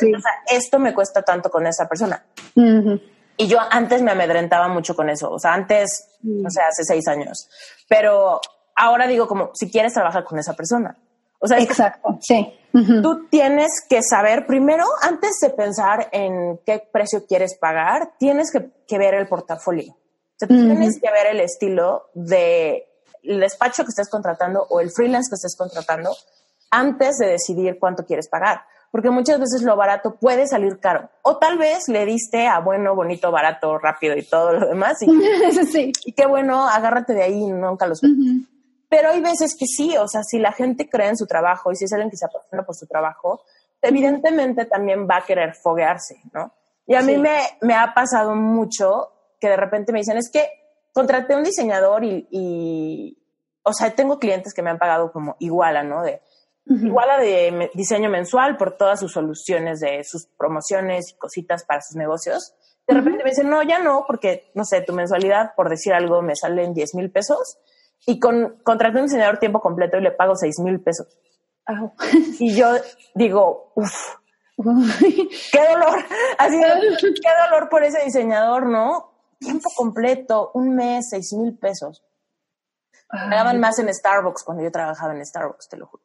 esto 0.50 0.78
me 0.78 0.94
cuesta 0.94 1.22
tanto 1.22 1.50
con 1.50 1.66
esa 1.66 1.86
persona. 1.86 2.24
Y 3.36 3.46
yo 3.46 3.58
antes 3.70 4.00
me 4.00 4.12
amedrentaba 4.12 4.68
mucho 4.68 4.96
con 4.96 5.10
eso, 5.10 5.30
o 5.30 5.38
sea, 5.38 5.52
antes, 5.52 6.08
o 6.24 6.48
sea, 6.48 6.68
hace 6.68 6.84
seis 6.84 7.06
años, 7.06 7.50
pero 7.86 8.40
ahora 8.74 9.06
digo 9.06 9.28
como, 9.28 9.50
si 9.52 9.70
quieres 9.70 9.92
trabajar 9.92 10.24
con 10.24 10.38
esa 10.38 10.54
persona. 10.54 10.96
O 11.40 11.46
sea, 11.46 11.58
exacto, 11.58 12.18
sí. 12.20 12.52
Tú 13.02 13.26
tienes 13.30 13.70
que 13.88 14.02
saber 14.02 14.46
primero, 14.46 14.84
antes 15.00 15.38
de 15.40 15.48
pensar 15.48 16.10
en 16.12 16.60
qué 16.66 16.86
precio 16.92 17.24
quieres 17.26 17.56
pagar, 17.56 18.12
tienes 18.18 18.52
que, 18.52 18.98
ver 18.98 19.14
el 19.14 19.26
portafolio. 19.26 19.92
O 19.92 20.38
sea, 20.38 20.48
tienes 20.48 21.00
que 21.00 21.10
ver 21.10 21.28
el 21.28 21.40
estilo 21.40 22.10
de 22.12 22.86
el 23.22 23.40
despacho 23.40 23.82
que 23.82 23.88
estés 23.88 24.10
contratando 24.10 24.66
o 24.68 24.80
el 24.80 24.90
freelance 24.90 25.30
que 25.30 25.36
estés 25.36 25.56
contratando 25.56 26.14
antes 26.70 27.16
de 27.18 27.28
decidir 27.28 27.78
cuánto 27.78 28.04
quieres 28.04 28.28
pagar. 28.28 28.60
Porque 28.92 29.10
muchas 29.10 29.40
veces 29.40 29.62
lo 29.62 29.76
barato 29.76 30.14
puede 30.14 30.46
salir 30.46 30.78
caro. 30.78 31.10
O 31.22 31.38
tal 31.38 31.58
vez 31.58 31.88
le 31.88 32.06
diste 32.06 32.46
a 32.46 32.60
bueno, 32.60 32.94
bonito, 32.94 33.30
barato, 33.30 33.78
rápido 33.78 34.16
y 34.16 34.22
todo 34.22 34.52
lo 34.52 34.66
demás. 34.68 35.02
Y, 35.02 35.06
sí. 35.72 35.92
y 36.04 36.12
qué 36.12 36.26
bueno, 36.26 36.68
agárrate 36.68 37.14
de 37.14 37.22
ahí 37.22 37.42
y 37.42 37.52
nunca 37.52 37.86
los 37.86 38.00
pero 38.88 39.10
hay 39.10 39.20
veces 39.20 39.56
que 39.58 39.66
sí, 39.66 39.96
o 39.96 40.06
sea, 40.08 40.22
si 40.22 40.38
la 40.38 40.52
gente 40.52 40.88
cree 40.88 41.08
en 41.08 41.16
su 41.16 41.26
trabajo 41.26 41.72
y 41.72 41.76
si 41.76 41.84
es 41.84 41.92
alguien 41.92 42.10
que 42.10 42.16
se 42.16 42.26
apasiona 42.26 42.64
por 42.64 42.74
su 42.74 42.86
trabajo, 42.86 43.42
evidentemente 43.82 44.64
también 44.64 45.06
va 45.08 45.18
a 45.18 45.24
querer 45.24 45.54
foguearse, 45.54 46.20
¿no? 46.32 46.52
Y 46.86 46.94
a 46.94 47.02
mí 47.02 47.16
me, 47.16 47.38
me, 47.62 47.74
ha 47.74 47.92
pasado 47.94 48.36
mucho 48.36 49.10
que 49.40 49.48
de 49.48 49.56
repente 49.56 49.92
me 49.92 49.98
dicen, 49.98 50.16
es 50.16 50.30
que 50.30 50.48
contraté 50.92 51.34
un 51.34 51.42
diseñador 51.42 52.04
y, 52.04 53.18
o 53.64 53.72
sea, 53.72 53.90
tengo 53.94 54.20
clientes 54.20 54.54
que 54.54 54.62
me 54.62 54.70
han 54.70 54.78
pagado 54.78 55.10
como 55.10 55.36
iguala, 55.40 55.82
¿no? 55.82 56.02
De, 56.02 56.22
Iguala 56.68 57.18
de 57.18 57.70
diseño 57.74 58.10
mensual 58.10 58.56
por 58.56 58.76
todas 58.76 58.98
sus 58.98 59.12
soluciones 59.12 59.78
de 59.78 60.02
sus 60.02 60.26
promociones 60.36 61.12
y 61.12 61.16
cositas 61.16 61.64
para 61.64 61.80
sus 61.80 61.94
negocios. 61.94 62.54
De 62.88 62.94
repente 62.94 63.22
me 63.22 63.30
dicen, 63.30 63.48
no, 63.48 63.62
ya 63.62 63.78
no, 63.78 64.04
porque, 64.04 64.50
no 64.54 64.64
sé, 64.64 64.80
tu 64.80 64.92
mensualidad, 64.92 65.54
por 65.54 65.70
decir 65.70 65.92
algo, 65.92 66.22
me 66.22 66.34
sale 66.34 66.64
en 66.64 66.74
10 66.74 66.96
mil 66.96 67.12
pesos 67.12 67.58
y 68.04 68.20
con, 68.20 68.58
contraté 68.62 68.98
un 68.98 69.06
diseñador 69.06 69.38
tiempo 69.38 69.60
completo 69.60 69.96
y 69.96 70.02
le 70.02 70.10
pago 70.10 70.36
seis 70.36 70.58
mil 70.58 70.80
pesos. 70.80 71.06
Y 72.38 72.54
yo 72.54 72.74
digo, 73.14 73.72
uff, 73.74 74.16
qué 74.56 75.68
dolor, 75.68 76.04
así 76.38 76.60
qué 77.00 77.30
dolor 77.44 77.68
por 77.68 77.82
ese 77.82 78.04
diseñador, 78.04 78.66
¿no? 78.66 79.12
Tiempo 79.38 79.70
completo, 79.74 80.50
un 80.54 80.74
mes, 80.74 81.08
seis 81.10 81.32
mil 81.32 81.58
pesos. 81.58 82.04
Me 83.12 83.36
daban 83.36 83.60
más 83.60 83.78
en 83.78 83.92
Starbucks 83.92 84.42
cuando 84.42 84.64
yo 84.64 84.70
trabajaba 84.70 85.14
en 85.14 85.24
Starbucks, 85.24 85.68
te 85.68 85.76
lo 85.76 85.86
juro. 85.86 86.02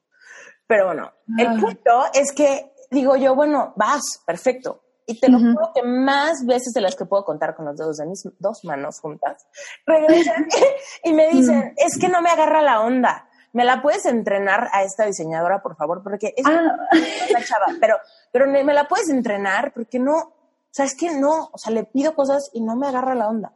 Pero 0.67 0.85
bueno, 0.85 1.11
el 1.37 1.59
punto 1.59 2.05
es 2.13 2.31
que 2.31 2.73
digo 2.89 3.15
yo, 3.15 3.35
bueno, 3.35 3.73
vas, 3.75 4.21
perfecto. 4.25 4.83
Y 5.05 5.19
te 5.19 5.29
lo 5.29 5.39
juro 5.39 5.71
que 5.73 5.83
más 5.83 6.45
veces 6.45 6.73
de 6.73 6.81
las 6.81 6.95
que 6.95 7.05
puedo 7.05 7.25
contar 7.25 7.55
con 7.55 7.65
los 7.65 7.77
dedos 7.77 7.97
de 7.97 8.05
mis 8.05 8.27
dos 8.39 8.63
manos 8.63 8.99
juntas, 8.99 9.47
regresan 9.85 10.47
y 11.03 11.13
me 11.13 11.27
dicen, 11.29 11.73
es 11.77 11.97
que 11.99 12.07
no 12.07 12.21
me 12.21 12.29
agarra 12.29 12.61
la 12.61 12.81
onda. 12.81 13.27
¿Me 13.53 13.65
la 13.65 13.81
puedes 13.81 14.05
entrenar 14.05 14.69
a 14.71 14.83
esta 14.83 15.05
diseñadora, 15.05 15.61
por 15.61 15.75
favor? 15.75 16.01
Porque 16.01 16.33
es 16.37 16.45
una 16.45 16.87
ah. 16.89 17.43
chava, 17.43 17.65
pero, 17.81 17.97
pero 18.31 18.47
me 18.47 18.63
la 18.63 18.87
puedes 18.87 19.09
entrenar 19.09 19.73
porque 19.73 19.99
no, 19.99 20.15
o 20.71 20.73
sea, 20.73 20.85
es 20.85 20.95
que 20.95 21.11
no, 21.11 21.49
o 21.51 21.57
sea, 21.57 21.73
le 21.73 21.83
pido 21.83 22.15
cosas 22.15 22.49
y 22.53 22.61
no 22.61 22.77
me 22.77 22.87
agarra 22.87 23.13
la 23.13 23.27
onda. 23.27 23.51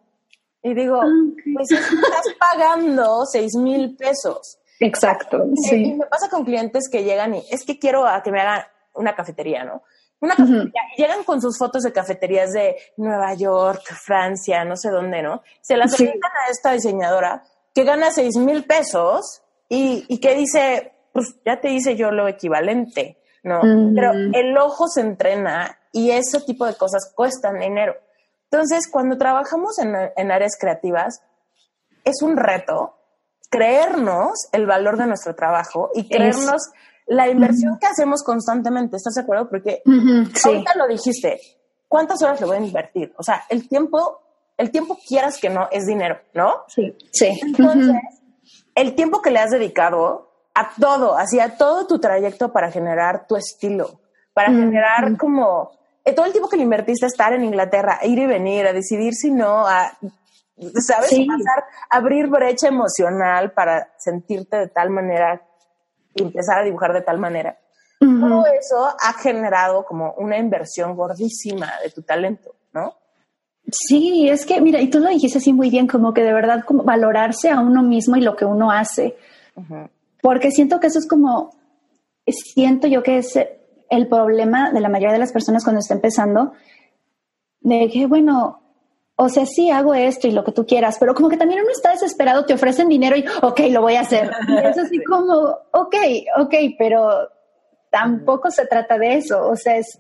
Y 0.62 0.74
digo, 0.74 1.00
ah, 1.00 1.08
pues 1.54 1.72
estás 1.72 2.26
pagando 2.40 3.26
seis 3.26 3.56
mil 3.56 3.96
pesos. 3.96 4.58
Exacto. 4.80 5.46
Sí. 5.70 5.76
Y 5.76 5.94
me 5.94 6.08
pasa 6.08 6.28
con 6.30 6.44
clientes 6.44 6.90
que 6.90 7.04
llegan 7.04 7.36
y 7.36 7.44
es 7.50 7.64
que 7.64 7.80
quiero 7.80 8.06
a 8.06 8.22
que 8.22 8.32
me 8.32 8.42
hagan 8.42 8.64
una 8.96 9.16
cafetería, 9.16 9.64
¿no? 9.64 9.84
Una 10.22 10.36
cafetería, 10.36 10.82
llegan 10.98 11.24
con 11.24 11.42
sus 11.42 11.58
fotos 11.58 11.84
de 11.84 11.92
cafeterías 11.92 12.52
de 12.54 12.76
Nueva 12.98 13.34
York, 13.34 13.84
Francia, 14.04 14.64
no 14.64 14.76
sé 14.76 14.90
dónde, 14.90 15.22
¿no? 15.22 15.44
Se 15.62 15.78
las 15.78 15.92
sí. 15.94 16.08
a 16.08 16.52
esta 16.52 16.72
diseñadora 16.72 17.44
que 17.74 17.84
gana 17.84 18.12
seis 18.12 18.38
mil 18.38 18.64
pesos 18.64 19.44
y, 19.68 20.06
y, 20.08 20.20
que 20.20 20.36
dice, 20.36 20.94
pues 21.12 21.36
ya 21.46 21.60
te 21.60 21.70
hice 21.70 21.96
yo 21.96 22.12
lo 22.12 22.28
equivalente, 22.28 23.20
¿no? 23.44 23.60
Pero 23.62 24.12
el 24.12 24.58
ojo 24.58 24.88
se 24.88 25.02
entrena 25.02 25.80
y 25.92 26.12
ese 26.12 26.40
tipo 26.42 26.66
de 26.66 26.76
cosas 26.76 27.12
cuestan 27.14 27.60
dinero. 27.60 27.96
Entonces, 28.50 28.90
cuando 28.90 29.18
trabajamos 29.18 29.78
en, 29.80 29.94
en 30.16 30.32
áreas 30.32 30.58
creativas, 30.58 31.22
es 32.06 32.22
un 32.22 32.38
reto 32.38 32.96
creernos 33.50 34.48
el 34.52 34.66
valor 34.66 34.98
de 34.98 35.08
nuestro 35.08 35.36
trabajo 35.36 35.90
y 35.94 36.10
creernos 36.10 36.72
la 37.08 37.30
inversión 37.30 37.78
que 37.80 37.88
hacemos 37.88 38.24
constantemente, 38.24 38.98
¿estás 38.98 39.14
de 39.14 39.22
acuerdo? 39.22 39.50
Porque 39.50 39.82
ahorita 40.44 40.76
lo 40.76 40.88
dijiste, 40.88 41.40
¿cuántas 41.88 42.22
horas 42.22 42.40
le 42.42 42.48
voy 42.48 42.58
a 42.58 42.62
invertir? 42.62 43.14
O 43.18 43.24
sea, 43.24 43.44
el 43.50 43.68
tiempo, 43.68 44.22
el 44.58 44.72
tiempo 44.72 44.98
quieras 45.08 45.38
que 45.38 45.50
no, 45.50 45.68
es 45.72 45.86
dinero, 45.86 46.20
¿no? 46.34 46.64
Sí, 46.68 46.96
sí. 47.12 47.40
Entonces, 47.42 47.96
el 48.74 48.96
tiempo 48.96 49.22
que 49.22 49.32
le 49.32 49.40
has 49.40 49.52
dedicado 49.52 50.32
a 50.54 50.72
todo, 50.80 51.18
hacia 51.18 51.58
todo 51.58 51.86
tu 51.86 52.00
trayecto 52.00 52.52
para 52.52 52.72
generar 52.72 53.28
tu 53.28 53.36
estilo, 53.36 54.00
para 54.34 54.50
generar 54.50 55.18
como 55.18 55.72
eh, 56.04 56.14
todo 56.14 56.26
el 56.26 56.32
tiempo 56.32 56.50
que 56.50 56.58
le 56.58 56.64
invertiste 56.64 57.06
a 57.06 57.08
estar 57.08 57.34
en 57.34 57.44
Inglaterra, 57.44 58.00
a 58.02 58.06
ir 58.06 58.20
y 58.20 58.26
venir, 58.26 58.66
a 58.66 58.74
decidir 58.74 59.14
si 59.14 59.32
no, 59.32 59.68
a, 59.68 59.98
¿sabes? 60.86 61.10
Pasar, 61.10 61.66
abrir 61.90 62.28
brecha 62.28 62.68
emocional 62.68 63.52
para 63.52 63.90
sentirte 63.98 64.58
de 64.58 64.68
tal 64.68 64.90
manera 64.90 65.42
y 66.16 66.24
empezar 66.24 66.60
a 66.60 66.64
dibujar 66.64 66.94
de 66.94 67.02
tal 67.02 67.20
manera. 67.20 67.60
Todo 68.00 68.46
eso 68.46 68.88
ha 68.88 69.14
generado 69.14 69.86
como 69.86 70.14
una 70.18 70.38
inversión 70.38 70.96
gordísima 70.96 71.72
de 71.84 71.90
tu 71.92 72.02
talento, 72.02 72.56
¿no? 72.74 72.96
Sí, 73.72 74.30
es 74.30 74.46
que, 74.46 74.62
mira, 74.62 74.80
y 74.80 74.90
tú 74.90 75.00
lo 75.00 75.10
dijiste 75.10 75.40
así 75.40 75.54
muy 75.54 75.70
bien, 75.70 75.88
como 75.88 76.14
que 76.14 76.24
de 76.24 76.34
verdad 76.34 76.64
como 76.66 76.84
valorarse 76.84 77.50
a 77.50 77.60
uno 77.60 77.82
mismo 77.82 78.16
y 78.16 78.22
lo 78.22 78.36
que 78.36 78.46
uno 78.46 78.72
hace. 78.72 79.18
Porque 80.22 80.52
siento 80.52 80.80
que 80.80 80.88
eso 80.88 81.00
es 81.00 81.08
como, 81.08 81.56
siento 82.28 82.88
yo 82.88 83.02
que 83.02 83.18
es 83.18 83.40
el 83.90 84.08
problema 84.08 84.72
de 84.72 84.82
la 84.82 84.90
mayoría 84.90 85.14
de 85.14 85.20
las 85.20 85.32
personas 85.32 85.64
cuando 85.64 85.80
está 85.80 85.96
empezando, 85.96 86.54
de 87.62 87.90
que, 87.90 88.06
bueno, 88.06 88.62
o 89.18 89.30
sea, 89.30 89.46
sí 89.46 89.70
hago 89.70 89.94
esto 89.94 90.28
y 90.28 90.32
lo 90.32 90.44
que 90.44 90.52
tú 90.52 90.66
quieras, 90.66 90.98
pero 91.00 91.14
como 91.14 91.30
que 91.30 91.38
también 91.38 91.62
uno 91.62 91.72
está 91.72 91.92
desesperado, 91.92 92.46
te 92.46 92.54
ofrecen 92.54 92.90
dinero 92.90 93.16
y, 93.16 93.26
ok, 93.42 93.62
lo 93.72 93.82
voy 93.82 93.96
a 93.96 94.02
hacer. 94.02 94.30
Y 94.48 94.58
es 94.58 94.78
así 94.78 95.04
como, 95.04 95.58
ok, 95.72 95.96
ok, 96.38 96.54
pero 96.78 97.30
tampoco 97.90 98.52
se 98.52 98.66
trata 98.68 98.98
de 98.98 99.16
eso. 99.16 99.48
O 99.48 99.56
sea, 99.56 99.78
es... 99.78 100.00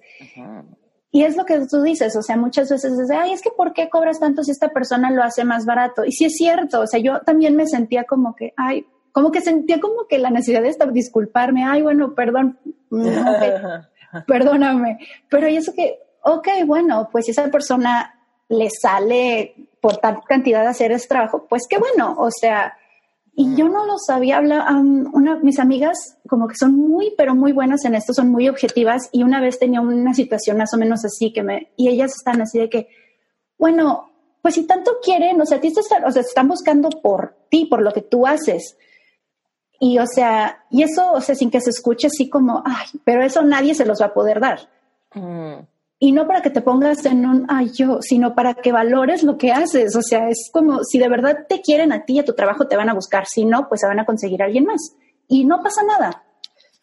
Y 1.11 1.24
es 1.24 1.38
lo 1.38 1.45
que 1.45 1.66
tú 1.70 1.82
dices, 1.82 2.13
o 2.18 2.22
sea, 2.22 2.36
muchas 2.36 2.70
veces 2.70 2.91
es, 2.99 3.09
ay, 3.09 3.32
es 3.32 3.41
que 3.41 3.49
¿por 3.49 3.72
qué 3.72 3.88
cobras 3.88 4.20
tanto 4.20 4.43
si 4.43 4.51
esta 4.51 4.74
persona 4.74 5.09
lo 5.11 5.24
hace 5.24 5.45
más 5.45 5.66
barato? 5.66 6.03
Y 6.03 6.11
sí 6.11 6.26
es 6.26 6.34
cierto, 6.36 6.82
o 6.82 6.88
sea, 6.88 6.99
yo 6.99 7.22
también 7.22 7.55
me 7.55 7.68
sentía 7.68 8.03
como 8.03 8.36
que, 8.36 8.53
ay, 8.57 8.86
como 9.13 9.32
que 9.32 9.39
sentía 9.39 9.80
como 9.80 10.07
que 10.09 10.20
la 10.20 10.30
necesidad 10.30 10.61
de 10.61 10.68
estar, 10.68 10.91
disculparme, 10.91 11.63
ay, 11.63 11.84
bueno, 11.84 12.13
perdón, 12.16 12.59
perdóname. 14.28 14.99
Pero 15.30 15.47
y 15.47 15.55
eso 15.55 15.72
que, 15.74 15.99
ok, 16.22 16.49
bueno, 16.66 17.07
pues 17.09 17.30
esa 17.30 17.47
persona 17.47 18.14
le 18.50 18.70
sale 18.70 19.56
por 19.82 19.98
tal 19.98 20.24
cantidad 20.24 20.62
de 20.62 20.68
hacer 20.68 20.91
ese 20.91 21.08
trabajo, 21.08 21.46
pues 21.48 21.64
qué 21.70 21.78
bueno, 21.78 22.16
o 22.18 22.30
sea, 22.32 22.78
y 23.36 23.56
yo 23.56 23.68
no 23.68 23.86
lo 23.86 23.98
sabía 23.98 24.38
hablar, 24.38 24.66
una, 24.76 25.38
mis 25.38 25.60
amigas 25.60 26.18
como 26.28 26.48
que 26.48 26.56
son 26.56 26.76
muy, 26.76 27.14
pero 27.18 27.36
muy 27.36 27.52
buenas 27.52 27.84
en 27.86 27.96
esto, 27.96 28.14
son 28.14 28.30
muy 28.30 28.48
objetivas 28.48 29.10
y 29.12 29.24
una 29.24 29.41
vez 29.41 29.60
tenía 29.60 29.82
una 29.82 30.14
situación 30.14 30.58
más 30.58 30.74
o 30.74 30.78
menos 30.78 31.04
así 31.04 31.34
que 31.34 31.43
me, 31.43 31.72
y 31.76 31.89
ellas 31.89 32.14
están 32.16 32.41
así 32.41 32.60
de 32.60 32.70
que, 32.70 32.88
bueno, 33.58 34.12
pues 34.41 34.56
si 34.56 34.66
tanto 34.66 35.00
quieren, 35.04 35.41
o 35.41 35.46
sea, 35.46 35.60
ti 35.60 35.68
están, 35.68 36.06
o 36.06 36.12
sea, 36.12 36.22
están 36.22 36.48
buscando 36.48 36.89
por 36.89 37.36
ti, 37.50 37.66
por 37.66 37.82
lo 37.82 37.91
que 37.91 38.02
tú 38.02 38.26
haces. 38.28 38.78
Y 39.80 39.98
o 40.00 40.08
sea, 40.08 40.64
y 40.70 40.84
eso, 40.84 41.12
o 41.12 41.20
sea, 41.20 41.36
sin 41.36 41.52
que 41.52 41.60
se 41.60 41.72
escuche 41.72 42.08
así 42.08 42.30
como, 42.30 42.64
ay, 42.66 42.88
pero 43.04 43.24
eso 43.24 43.41
nadie 43.41 43.76
se 43.76 43.86
los 43.86 44.02
va 44.02 44.08
a 44.08 44.14
poder 44.14 44.39
dar. 44.39 44.70
Mm 45.14 45.75
y 46.06 46.12
no 46.12 46.28
para 46.28 46.43
que 46.43 46.51
te 46.51 46.62
pongas 46.62 47.03
en 47.08 47.26
un 47.26 47.47
ay 47.49 47.72
yo, 47.74 47.97
sino 47.99 48.36
para 48.36 48.53
que 48.53 48.72
valores 48.72 49.24
lo 49.24 49.39
que 49.39 49.51
haces. 49.51 49.95
O 49.95 50.03
sea, 50.03 50.30
es 50.30 50.51
como 50.53 50.84
si 50.84 50.99
de 50.99 51.10
verdad 51.10 51.47
te 51.49 51.62
quieren 51.62 51.91
a 51.91 52.06
ti 52.06 52.14
y 52.14 52.20
a 52.20 52.26
tu 52.26 52.34
trabajo 52.34 52.68
te 52.68 52.78
van 52.78 52.89
a 52.89 52.93
buscar, 52.93 53.26
si 53.26 53.43
no, 53.43 53.68
pues 53.68 53.82
se 53.82 53.88
van 53.88 53.99
a 53.99 54.06
conseguir 54.06 54.43
a 54.43 54.45
alguien 54.45 54.66
más. 54.66 54.95
Y 55.28 55.45
no 55.45 55.64
pasa 55.64 55.82
nada. 55.82 56.24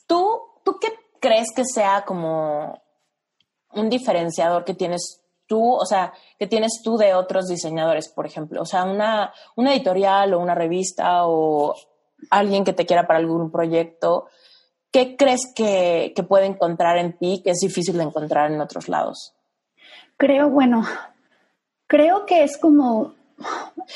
¿Tú, 0.09 0.41
tú 0.65 0.77
qué 0.81 0.89
crees 1.21 1.53
que 1.55 1.63
sea 1.65 2.05
como 2.05 2.83
un 3.75 3.89
diferenciador 3.89 4.65
que 4.65 4.75
tienes 4.75 5.23
tú, 5.47 5.73
o 5.73 5.87
sea, 5.87 6.13
que 6.37 6.49
tienes 6.49 6.81
tú 6.83 6.97
de 6.97 7.15
otros 7.15 7.47
diseñadores, 7.47 8.09
por 8.09 8.27
ejemplo? 8.27 8.63
O 8.63 8.67
sea, 8.67 8.83
una, 8.83 9.33
una 9.55 9.73
editorial 9.73 10.35
o 10.35 10.41
una 10.41 10.57
revista 10.57 11.29
o 11.29 11.77
alguien 12.29 12.65
que 12.65 12.73
te 12.73 12.87
quiera 12.87 13.07
para 13.07 13.21
algún 13.21 13.53
proyecto 13.53 14.27
¿qué 14.93 15.17
crees 15.17 15.53
que, 15.55 16.15
puede 16.29 16.47
encontrar 16.47 16.99
en 16.99 17.17
ti 17.17 17.41
que 17.43 17.51
es 17.51 17.59
difícil 17.59 17.97
de 17.97 18.05
encontrar 18.05 18.53
en 18.53 18.61
otros 18.61 18.89
lados? 18.89 19.35
Creo, 20.17 20.51
bueno, 20.51 20.85
creo 21.89 22.27
que 22.27 22.45
es 22.45 22.57
como 22.59 23.15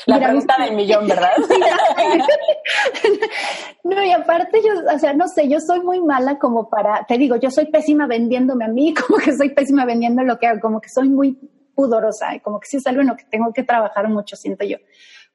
la 0.07 0.19
pregunta 0.19 0.55
del 0.59 0.75
millón, 0.75 1.07
¿verdad? 1.07 1.31
no, 3.83 4.03
y 4.03 4.11
aparte 4.11 4.59
yo, 4.61 4.73
o 4.93 4.99
sea, 4.99 5.13
no 5.13 5.27
sé, 5.27 5.47
yo 5.47 5.59
soy 5.59 5.79
muy 5.81 6.01
mala 6.01 6.37
como 6.37 6.69
para, 6.69 7.05
te 7.05 7.17
digo, 7.17 7.37
yo 7.37 7.49
soy 7.49 7.67
pésima 7.67 8.07
vendiéndome 8.07 8.65
a 8.65 8.69
mí, 8.69 8.93
como 8.93 9.19
que 9.19 9.37
soy 9.37 9.51
pésima 9.51 9.85
vendiendo 9.85 10.23
lo 10.23 10.37
que 10.37 10.47
hago, 10.47 10.59
como 10.59 10.81
que 10.81 10.89
soy 10.89 11.07
muy 11.07 11.37
pudorosa, 11.75 12.35
y 12.35 12.39
como 12.39 12.59
que 12.59 12.67
sí 12.67 12.77
es 12.77 12.87
algo 12.87 13.01
en 13.01 13.07
lo 13.07 13.15
que 13.15 13.25
tengo 13.25 13.53
que 13.53 13.63
trabajar 13.63 14.09
mucho, 14.09 14.35
siento 14.35 14.65
yo. 14.65 14.77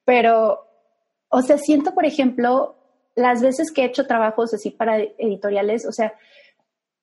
Pero, 0.04 0.66
o 1.28 1.40
sea, 1.40 1.56
siento, 1.56 1.94
por 1.94 2.04
ejemplo, 2.04 2.81
las 3.14 3.42
veces 3.42 3.70
que 3.72 3.82
he 3.82 3.86
hecho 3.86 4.06
trabajos 4.06 4.54
así 4.54 4.70
para 4.70 4.98
editoriales, 4.98 5.86
o 5.86 5.92
sea, 5.92 6.14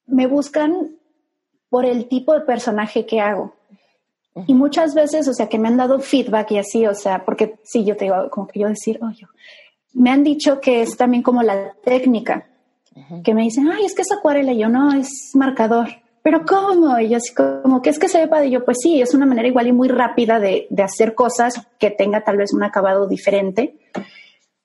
me 0.06 0.28
buscan 0.28 0.96
por 1.70 1.86
el 1.86 2.08
tipo 2.08 2.34
de 2.34 2.42
personaje 2.42 3.06
que 3.06 3.20
hago. 3.20 3.54
Y 4.48 4.54
muchas 4.54 4.94
veces, 4.94 5.28
o 5.28 5.34
sea, 5.34 5.50
que 5.50 5.60
me 5.60 5.68
han 5.68 5.78
dado 5.78 6.00
feedback 6.00 6.52
y 6.52 6.58
así, 6.60 6.88
o 6.88 6.94
sea, 6.94 7.26
porque 7.26 7.60
sí, 7.64 7.84
yo 7.84 7.98
te 7.98 8.06
digo, 8.06 8.30
como 8.30 8.48
que 8.48 8.60
yo 8.60 8.70
decir, 8.70 9.00
oye, 9.02 9.28
me 9.94 10.12
han 10.12 10.24
dicho 10.24 10.62
que 10.62 10.82
es 10.82 10.96
también 10.96 11.24
como 11.24 11.44
la 11.44 11.74
técnica, 11.84 12.48
que 13.24 13.34
me 13.34 13.44
dicen, 13.44 13.70
ay, 13.70 13.86
es 13.86 13.96
que 13.96 14.02
es 14.02 14.12
acuarela, 14.12 14.52
y 14.52 14.60
yo 14.60 14.70
no, 14.70 14.94
es 14.94 15.32
marcador. 15.34 15.88
Pero 16.22 16.46
¿cómo? 16.46 17.00
Y 17.00 17.10
yo 17.10 17.18
así 17.18 17.34
como 17.34 17.82
que 17.82 17.90
es 17.90 18.00
que 18.00 18.10
se 18.10 18.20
ve 18.20 18.28
padre. 18.28 18.48
Y 18.48 18.52
yo, 18.52 18.66
pues 18.66 18.78
sí, 18.82 19.02
es 19.02 19.14
una 19.14 19.26
manera 19.26 19.48
igual 19.48 19.68
y 19.68 19.72
muy 19.72 19.88
rápida 19.88 20.40
de, 20.40 20.68
de 20.70 20.84
hacer 20.84 21.16
cosas 21.16 21.66
que 21.80 21.92
tenga 21.92 22.24
tal 22.24 22.38
vez 22.38 22.54
un 22.54 22.64
acabado 22.64 23.08
diferente. 23.08 23.78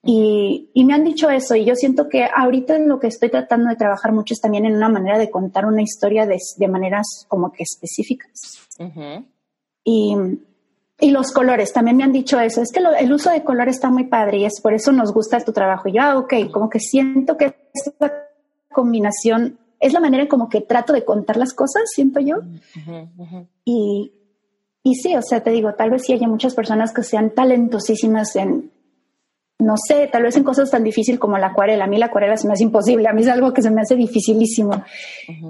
Y, 0.07 0.71
y, 0.75 0.85
me 0.85 0.93
han 0.93 1.03
dicho 1.03 1.31
eso 1.31 1.55
y 1.57 1.65
yo 1.65 1.75
siento 1.75 2.11
que 2.11 2.25
ahorita 2.25 2.79
lo 2.79 3.01
que 3.01 3.07
estoy 3.07 3.31
tratando 3.31 3.71
de 3.71 3.77
trabajar 3.77 4.13
mucho 4.13 4.35
es 4.35 4.41
también 4.41 4.67
en 4.67 4.77
una 4.77 4.91
manera 4.91 5.19
de 5.19 5.31
contar 5.31 5.65
una 5.65 5.81
historia 5.81 6.27
de, 6.27 6.39
de 6.59 6.69
maneras 6.69 7.25
como 7.27 7.51
que 7.51 7.63
específicas. 7.63 8.59
y, 9.83 10.15
y, 11.01 11.11
los 11.11 11.33
colores, 11.33 11.73
también 11.73 11.97
me 11.97 12.05
han 12.05 12.13
dicho 12.13 12.39
eso, 12.39 12.61
es 12.61 12.71
que 12.71 12.81
el 12.99 13.13
uso 13.13 13.31
de 13.31 13.45
color 13.45 13.69
está 13.69 13.89
muy 13.89 14.05
padre 14.05 14.39
y 14.39 14.45
es 14.45 14.61
por 14.61 14.75
eso 14.75 14.93
nos 14.93 15.11
gusta 15.13 15.41
tu 15.41 15.53
trabajo. 15.53 15.89
Y 15.89 15.93
yo, 15.95 16.03
ah, 16.03 16.19
ok, 16.19 16.51
como 16.53 16.69
que 16.69 16.81
siento 16.81 17.39
que 17.39 17.55
esta 17.73 18.29
combinación 18.71 19.59
es 19.81 19.95
la 19.95 20.01
manera 20.01 20.25
en 20.25 20.29
como 20.29 20.51
que 20.51 20.61
trato 20.61 20.93
de 20.93 21.05
contar 21.05 21.39
las 21.39 21.55
cosas, 21.55 21.85
siento 21.95 22.21
yo. 22.21 22.39
Y, 23.65 24.13
y 24.83 24.95
sí, 24.97 25.17
o 25.17 25.23
sea, 25.23 25.43
te 25.43 25.51
digo, 25.51 25.73
tal 25.75 25.91
vez 25.91 26.03
sí 26.03 26.13
haya 26.13 26.29
muchas 26.29 26.55
personas 26.55 26.93
que 26.93 27.03
sean 27.03 27.31
talentosísimas 27.31 28.37
en 28.37 28.71
no 29.59 29.75
sé, 29.77 30.09
tal 30.09 30.25
vez 30.25 30.37
en 30.37 30.45
cosas 30.45 30.71
tan 30.71 30.83
difíciles 30.83 31.21
como 31.21 31.39
la 31.39 31.49
acuarela. 31.49 31.85
A 31.85 31.89
mí 31.89 31.97
la 31.97 32.07
acuarela 32.07 32.37
se 32.37 32.47
me 32.47 32.55
hace 32.55 32.65
imposible, 32.65 33.09
a 33.09 33.13
mí 33.13 33.23
es 33.23 33.29
algo 33.29 33.53
que 33.53 33.63
se 33.63 33.71
me 33.71 33.81
hace 33.81 33.95
dificilísimo. 33.95 34.85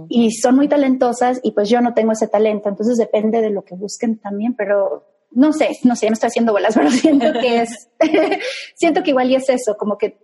Y 0.08 0.32
son 0.32 0.56
muy 0.56 0.68
talentosas 0.68 1.40
y 1.42 1.52
pues 1.52 1.68
yo 1.68 1.80
no 1.80 1.94
tengo 1.94 2.12
ese 2.12 2.28
talento, 2.28 2.68
entonces 2.68 2.96
depende 2.96 3.40
de 3.40 3.50
lo 3.50 3.64
que 3.64 3.74
busquen 3.74 4.18
también, 4.18 4.54
pero 4.54 5.06
no 5.30 5.52
sé, 5.52 5.70
no 5.82 5.96
sé, 5.96 6.06
me 6.06 6.14
estoy 6.14 6.28
haciendo 6.28 6.52
bolas, 6.52 6.74
pero 6.76 6.90
siento 6.90 7.32
que 7.32 7.62
es, 7.62 7.88
siento 8.74 9.02
que 9.02 9.10
igual 9.10 9.30
y 9.30 9.36
es 9.36 9.48
eso, 9.48 9.76
como 9.76 9.98
que 9.98 10.18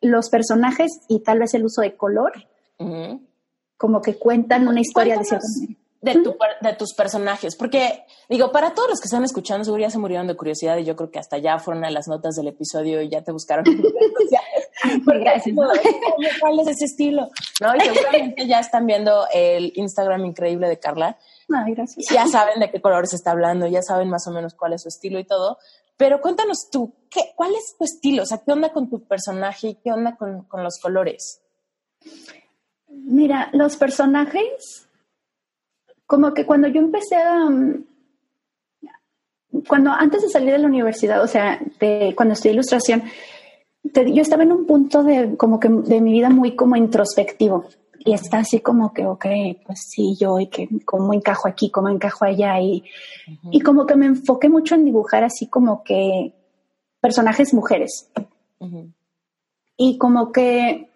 los 0.00 0.28
personajes 0.28 0.92
y 1.08 1.20
tal 1.20 1.38
vez 1.38 1.54
el 1.54 1.64
uso 1.64 1.80
de 1.80 1.96
color, 1.96 2.32
como 3.76 4.02
que 4.02 4.16
cuentan 4.16 4.68
una 4.68 4.80
historia 4.80 5.16
de 5.16 5.24
cierta 5.24 5.46
manera 5.60 5.83
de, 6.04 6.22
tu, 6.22 6.36
de 6.60 6.72
tus 6.74 6.94
personajes? 6.94 7.56
Porque, 7.56 8.04
digo, 8.28 8.52
para 8.52 8.74
todos 8.74 8.90
los 8.90 9.00
que 9.00 9.06
están 9.06 9.24
escuchando, 9.24 9.64
seguro 9.64 9.82
ya 9.82 9.90
se 9.90 9.98
murieron 9.98 10.26
de 10.26 10.36
curiosidad 10.36 10.76
y 10.78 10.84
yo 10.84 10.94
creo 10.96 11.10
que 11.10 11.18
hasta 11.18 11.38
ya 11.38 11.58
fueron 11.58 11.84
a 11.84 11.90
las 11.90 12.08
notas 12.08 12.36
del 12.36 12.48
episodio 12.48 13.02
y 13.02 13.08
ya 13.08 13.22
te 13.22 13.32
buscaron. 13.32 13.64
Gracias. 15.06 15.56
¿Cuál 16.40 16.60
es 16.60 16.68
ese 16.68 16.84
estilo? 16.84 17.28
¿No? 17.60 17.74
Y 17.74 17.80
seguramente 17.80 18.46
ya 18.46 18.60
están 18.60 18.86
viendo 18.86 19.26
el 19.32 19.72
Instagram 19.76 20.26
increíble 20.26 20.68
de 20.68 20.78
Carla. 20.78 21.18
Ay, 21.52 21.74
gracias. 21.74 22.06
Ya 22.10 22.26
saben 22.26 22.60
de 22.60 22.70
qué 22.70 22.80
colores 22.80 23.12
está 23.14 23.30
hablando, 23.30 23.66
ya 23.66 23.82
saben 23.82 24.08
más 24.08 24.26
o 24.26 24.30
menos 24.30 24.54
cuál 24.54 24.74
es 24.74 24.82
su 24.82 24.88
estilo 24.88 25.18
y 25.18 25.24
todo. 25.24 25.58
Pero 25.96 26.20
cuéntanos 26.20 26.68
tú, 26.70 26.94
¿qué, 27.10 27.32
¿cuál 27.36 27.54
es 27.54 27.76
tu 27.78 27.84
estilo? 27.84 28.24
O 28.24 28.26
sea, 28.26 28.38
¿qué 28.44 28.52
onda 28.52 28.72
con 28.72 28.90
tu 28.90 29.06
personaje 29.06 29.68
y 29.68 29.74
qué 29.76 29.92
onda 29.92 30.16
con, 30.16 30.44
con 30.44 30.62
los 30.64 30.78
colores? 30.80 31.40
Mira, 32.88 33.50
los 33.52 33.76
personajes 33.76 34.88
como 36.06 36.32
que 36.34 36.46
cuando 36.46 36.68
yo 36.68 36.80
empecé 36.80 37.16
a... 37.16 37.48
Mm, 37.48 37.84
cuando 39.68 39.90
antes 39.90 40.22
de 40.22 40.28
salir 40.28 40.52
de 40.52 40.58
la 40.58 40.66
universidad, 40.66 41.22
o 41.22 41.28
sea, 41.28 41.60
de, 41.78 42.12
cuando 42.16 42.34
estudié 42.34 42.54
ilustración, 42.54 43.04
yo 43.84 44.22
estaba 44.22 44.42
en 44.42 44.52
un 44.52 44.66
punto 44.66 45.04
de 45.04 45.36
como 45.36 45.60
que 45.60 45.68
de 45.68 46.00
mi 46.00 46.12
vida 46.12 46.28
muy 46.28 46.56
como 46.56 46.76
introspectivo. 46.76 47.66
Y 47.98 48.12
está 48.12 48.38
así 48.38 48.60
como 48.60 48.92
que, 48.92 49.06
ok, 49.06 49.26
pues 49.64 49.80
sí, 49.88 50.16
yo 50.20 50.38
y 50.38 50.48
que 50.48 50.68
cómo 50.84 51.14
encajo 51.14 51.48
aquí, 51.48 51.70
cómo 51.70 51.88
encajo 51.88 52.24
allá 52.24 52.60
y, 52.60 52.84
y 53.50 53.60
como 53.60 53.86
que 53.86 53.96
me 53.96 54.06
enfoqué 54.06 54.48
mucho 54.48 54.74
en 54.74 54.84
dibujar 54.84 55.24
así 55.24 55.46
como 55.46 55.82
que 55.84 56.34
personajes 57.00 57.54
mujeres. 57.54 58.10
Y 59.76 59.98
como 59.98 60.32
que 60.32 60.90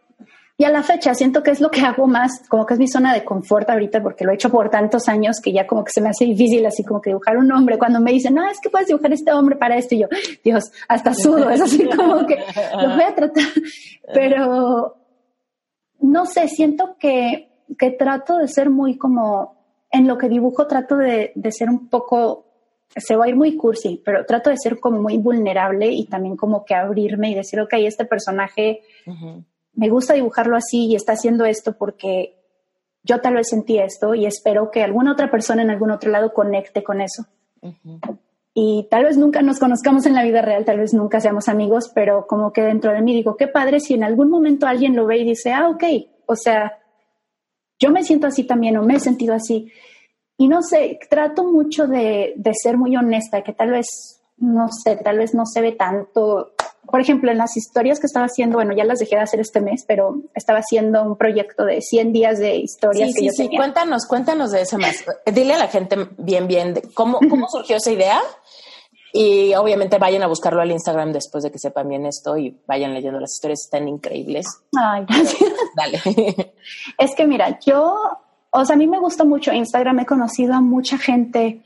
y 0.61 0.65
a 0.65 0.71
la 0.71 0.83
fecha 0.83 1.15
siento 1.15 1.45
que 1.45 1.53
es 1.53 1.61
lo 1.61 1.71
que 1.71 1.83
hago 1.83 2.09
más, 2.09 2.43
como 2.49 2.67
que 2.67 2.75
es 2.75 2.81
mi 2.81 2.89
zona 2.89 3.15
de 3.15 3.25
confort 3.25 3.71
ahorita, 3.71 4.03
porque 4.03 4.25
lo 4.25 4.33
he 4.33 4.35
hecho 4.35 4.51
por 4.51 4.71
tantos 4.71 5.09
años 5.09 5.41
que 5.41 5.53
ya 5.53 5.69
como 5.69 5.85
que 5.85 5.93
se 5.93 6.01
me 6.01 6.09
hace 6.09 6.25
difícil 6.25 6.67
así 6.67 6.83
como 6.83 7.01
que 7.01 7.11
dibujar 7.11 7.39
un 7.39 7.53
hombre. 7.53 7.79
Cuando 7.79 8.01
me 8.01 8.11
dicen, 8.11 8.35
no, 8.35 8.45
es 8.51 8.59
que 8.61 8.69
puedes 8.69 8.89
dibujar 8.89 9.13
este 9.13 9.33
hombre 9.33 9.55
para 9.55 9.77
esto, 9.77 9.95
y 9.95 10.01
yo, 10.01 10.09
Dios, 10.43 10.73
hasta 10.89 11.15
sudo, 11.15 11.49
es 11.49 11.61
así 11.61 11.89
como 11.89 12.27
que 12.27 12.39
lo 12.83 12.89
voy 12.95 13.05
a 13.05 13.15
tratar. 13.15 13.45
Pero 14.13 14.97
no 16.01 16.27
sé, 16.27 16.49
siento 16.49 16.97
que, 16.99 17.51
que 17.79 17.93
trato 17.93 18.39
de 18.39 18.49
ser 18.49 18.69
muy 18.69 18.99
como, 18.99 19.55
en 19.93 20.09
lo 20.09 20.19
que 20.19 20.29
dibujo 20.29 20.67
trato 20.67 20.97
de, 20.97 21.31
de 21.37 21.53
ser 21.53 21.71
un 21.71 21.89
poco 21.89 22.47
se 22.97 23.15
va 23.15 23.27
a 23.27 23.29
ir 23.29 23.37
muy 23.37 23.55
cursi, 23.55 24.03
pero 24.05 24.25
trato 24.25 24.51
de 24.51 24.57
ser 24.57 24.81
como 24.81 25.01
muy 25.01 25.19
vulnerable 25.19 25.87
y 25.87 26.07
también 26.07 26.37
como 26.37 26.65
que 26.65 26.75
abrirme 26.75 27.31
y 27.31 27.35
decir, 27.35 27.61
ok, 27.61 27.75
este 27.75 28.07
personaje 28.07 28.81
me 29.79 29.89
gusta 29.91 30.15
dibujarlo 30.15 30.57
así 30.57 30.87
y 30.87 30.97
está 30.97 31.13
haciendo 31.13 31.45
esto 31.45 31.79
porque 31.79 32.35
yo 33.05 33.21
tal 33.21 33.35
vez 33.35 33.49
sentí 33.49 33.79
esto 33.79 34.13
y 34.13 34.27
espero 34.27 34.73
que 34.73 34.83
alguna 34.83 35.13
otra 35.13 35.31
persona 35.31 35.63
en 35.63 35.71
algún 35.71 35.93
otro 35.93 36.11
lado 36.11 36.35
conecte 36.35 36.83
con 36.83 37.01
eso. 37.01 37.27
Y 38.55 38.89
tal 38.91 39.05
vez 39.05 39.17
nunca 39.17 39.41
nos 39.41 39.61
conozcamos 39.61 40.05
en 40.07 40.17
la 40.17 40.25
vida 40.25 40.43
real, 40.43 40.65
tal 40.65 40.81
vez 40.81 40.95
nunca 40.95 41.21
seamos 41.21 41.49
amigos, 41.49 41.93
pero 41.95 42.27
como 42.27 42.53
que 42.53 42.63
dentro 42.63 42.93
de 42.93 43.03
mí 43.03 43.15
digo, 43.15 43.37
qué 43.37 43.47
padre 43.47 43.79
si 43.79 43.95
en 43.95 44.03
algún 44.03 44.31
momento 44.31 44.67
alguien 44.67 44.97
lo 44.97 45.07
ve 45.07 45.19
y 45.19 45.25
dice, 45.25 45.53
ah, 45.53 45.69
ok, 45.69 45.85
o 46.27 46.35
sea, 46.35 46.77
yo 47.79 47.93
me 47.93 48.03
siento 48.03 48.27
así 48.27 48.43
también 48.43 48.77
o 48.79 48.83
me 48.83 48.97
he 48.97 49.01
sentido 49.01 49.33
así. 49.33 49.71
Y 50.37 50.49
no 50.49 50.63
sé, 50.63 50.99
trato 51.09 51.45
mucho 51.45 51.87
de, 51.87 52.33
de 52.35 52.53
ser 52.53 52.77
muy 52.77 52.97
honesta, 52.97 53.43
que 53.43 53.53
tal 53.53 53.71
vez, 53.71 53.87
no 54.39 54.67
sé, 54.71 54.97
tal 54.97 55.19
vez 55.19 55.35
no 55.35 55.47
se 55.47 55.61
ve 55.61 55.71
tanto 55.71 56.55
por 56.87 57.01
ejemplo, 57.01 57.31
en 57.31 57.39
las 57.39 57.57
historias 57.57 58.01
que 58.01 58.07
estaba 58.07 58.27
haciendo, 58.27 58.57
bueno, 58.57 58.75
ya 58.75 58.85
las 58.85 58.99
dejé 58.99 59.17
de 59.17 59.23
hacer 59.23 59.41
este 59.41 59.61
mes, 59.61 59.85
pero 59.87 60.17
estaba 60.35 60.61
haciendo 60.61 61.03
un 61.03 61.17
proyecto 61.17 61.65
de 61.65 61.83
100 61.83 62.13
días 62.13 62.39
de 62.39 62.57
historias 62.57 63.11
que 63.15 63.27
yo 63.27 63.33
sí. 63.33 63.51
Cuéntanos, 63.55 64.07
cuéntanos 64.07 64.53
de 64.53 64.63
ese 64.63 64.79
más. 64.79 65.05
Dile 65.27 65.55
a 65.55 65.59
la 65.59 65.69
gente 65.69 66.09
bien, 66.17 66.49
bien, 66.49 66.81
cómo, 66.95 67.19
cómo 67.29 67.47
surgió 67.51 67.77
esa 67.77 67.91
idea. 67.91 68.21
Y 69.13 69.55
obviamente 69.55 69.99
vayan 69.99 70.23
a 70.23 70.27
buscarlo 70.27 70.61
al 70.61 70.71
Instagram 70.71 71.13
después 71.13 71.43
de 71.45 71.51
que 71.51 71.59
sepan 71.59 71.89
bien 71.89 72.07
esto 72.07 72.37
y 72.37 72.59
vayan 72.67 72.95
leyendo 72.95 73.19
las 73.21 73.33
historias, 73.33 73.65
están 73.65 73.89
increíbles. 73.89 74.47
Ay, 74.79 75.05
gracias. 75.09 75.51
Dale. 75.77 76.53
Es 76.99 77.15
que 77.15 77.27
mira, 77.27 77.59
yo, 77.61 78.19
o 78.51 78.65
sea, 78.65 78.75
a 78.75 78.79
mí 78.79 78.87
me 78.87 78.99
gusta 78.99 79.25
mucho 79.25 79.53
Instagram, 79.53 80.01
he 80.01 80.07
conocido 80.07 80.55
a 80.55 80.61
mucha 80.61 80.99
gente 80.99 81.63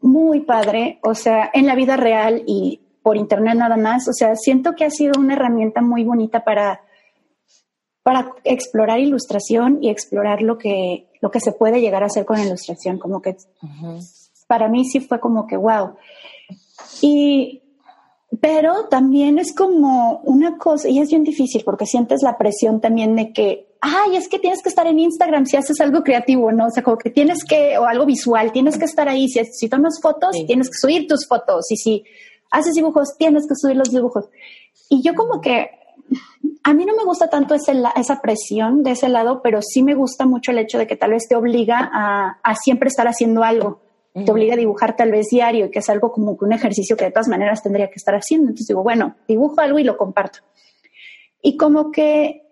muy 0.00 0.40
padre, 0.40 0.98
o 1.02 1.14
sea, 1.14 1.50
en 1.52 1.66
la 1.66 1.74
vida 1.74 1.96
real 1.96 2.42
y 2.46 2.80
por 3.04 3.18
internet 3.18 3.54
nada 3.56 3.76
más. 3.76 4.08
O 4.08 4.14
sea, 4.14 4.34
siento 4.34 4.74
que 4.74 4.86
ha 4.86 4.90
sido 4.90 5.12
una 5.20 5.34
herramienta 5.34 5.82
muy 5.82 6.04
bonita 6.04 6.42
para, 6.42 6.80
para 8.02 8.32
explorar 8.44 8.98
ilustración 8.98 9.78
y 9.82 9.90
explorar 9.90 10.40
lo 10.40 10.56
que, 10.56 11.10
lo 11.20 11.30
que 11.30 11.38
se 11.38 11.52
puede 11.52 11.82
llegar 11.82 12.02
a 12.02 12.06
hacer 12.06 12.24
con 12.24 12.40
ilustración. 12.40 12.98
Como 12.98 13.20
que 13.20 13.36
para 14.48 14.68
mí 14.68 14.86
sí 14.86 15.00
fue 15.00 15.20
como 15.20 15.46
que 15.46 15.58
wow. 15.58 15.96
Y, 17.02 17.62
pero 18.40 18.88
también 18.88 19.38
es 19.38 19.54
como 19.54 20.20
una 20.24 20.56
cosa, 20.56 20.88
y 20.88 20.98
es 20.98 21.10
bien 21.10 21.24
difícil 21.24 21.62
porque 21.62 21.84
sientes 21.84 22.22
la 22.22 22.38
presión 22.38 22.80
también 22.80 23.14
de 23.16 23.34
que, 23.34 23.76
ay, 23.82 24.16
es 24.16 24.28
que 24.30 24.38
tienes 24.38 24.62
que 24.62 24.70
estar 24.70 24.86
en 24.86 24.98
Instagram 24.98 25.44
si 25.44 25.58
haces 25.58 25.78
algo 25.82 26.02
creativo, 26.02 26.50
¿no? 26.52 26.68
O 26.68 26.70
sea, 26.70 26.82
como 26.82 26.96
que 26.96 27.10
tienes 27.10 27.44
que, 27.44 27.76
o 27.76 27.84
algo 27.84 28.06
visual, 28.06 28.50
tienes 28.50 28.78
que 28.78 28.86
estar 28.86 29.10
ahí. 29.10 29.28
Si, 29.28 29.44
si 29.44 29.68
tomas 29.68 30.00
fotos, 30.00 30.34
tienes 30.46 30.68
que 30.68 30.78
subir 30.78 31.06
tus 31.06 31.28
fotos. 31.28 31.70
Y 31.70 31.76
si 31.76 32.04
haces 32.54 32.74
dibujos, 32.74 33.16
tienes 33.18 33.46
que 33.46 33.54
subir 33.54 33.76
los 33.76 33.90
dibujos. 33.90 34.28
Y 34.88 35.02
yo 35.02 35.14
como 35.14 35.40
que, 35.40 35.70
a 36.62 36.74
mí 36.74 36.84
no 36.84 36.96
me 36.96 37.04
gusta 37.04 37.28
tanto 37.28 37.54
ese, 37.54 37.74
esa 37.96 38.20
presión 38.20 38.82
de 38.82 38.92
ese 38.92 39.08
lado, 39.08 39.42
pero 39.42 39.60
sí 39.62 39.82
me 39.82 39.94
gusta 39.94 40.24
mucho 40.26 40.52
el 40.52 40.58
hecho 40.58 40.78
de 40.78 40.86
que 40.86 40.96
tal 40.96 41.10
vez 41.10 41.28
te 41.28 41.36
obliga 41.36 41.90
a, 41.92 42.54
siempre 42.56 42.88
estar 42.88 43.06
haciendo 43.06 43.42
algo. 43.42 43.82
Te 44.12 44.30
obliga 44.30 44.54
a 44.54 44.56
dibujar 44.56 44.94
tal 44.94 45.10
vez 45.10 45.26
diario, 45.28 45.72
que 45.72 45.80
es 45.80 45.90
algo 45.90 46.12
como 46.12 46.38
que 46.38 46.44
un 46.44 46.52
ejercicio 46.52 46.96
que 46.96 47.06
de 47.06 47.10
todas 47.10 47.26
maneras 47.26 47.64
tendría 47.64 47.88
que 47.88 47.96
estar 47.96 48.14
haciendo. 48.14 48.46
Entonces 48.46 48.68
digo, 48.68 48.84
bueno, 48.84 49.16
dibujo 49.26 49.60
algo 49.60 49.80
y 49.80 49.84
lo 49.84 49.96
comparto. 49.96 50.38
Y 51.42 51.56
como 51.56 51.90
que 51.90 52.46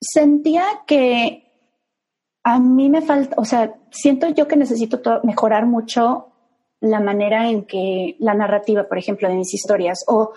sentía 0.00 0.64
que 0.86 1.46
a 2.44 2.60
mí 2.60 2.88
me 2.88 3.02
falta, 3.02 3.34
o 3.38 3.44
sea, 3.44 3.74
siento 3.90 4.28
yo 4.28 4.46
que 4.46 4.56
necesito 4.56 5.00
mejorar 5.24 5.66
mucho 5.66 6.28
la 6.90 7.00
manera 7.00 7.48
en 7.48 7.64
que 7.64 8.16
la 8.18 8.34
narrativa, 8.34 8.84
por 8.84 8.98
ejemplo, 8.98 9.28
de 9.28 9.34
mis 9.34 9.52
historias 9.52 10.04
o, 10.06 10.32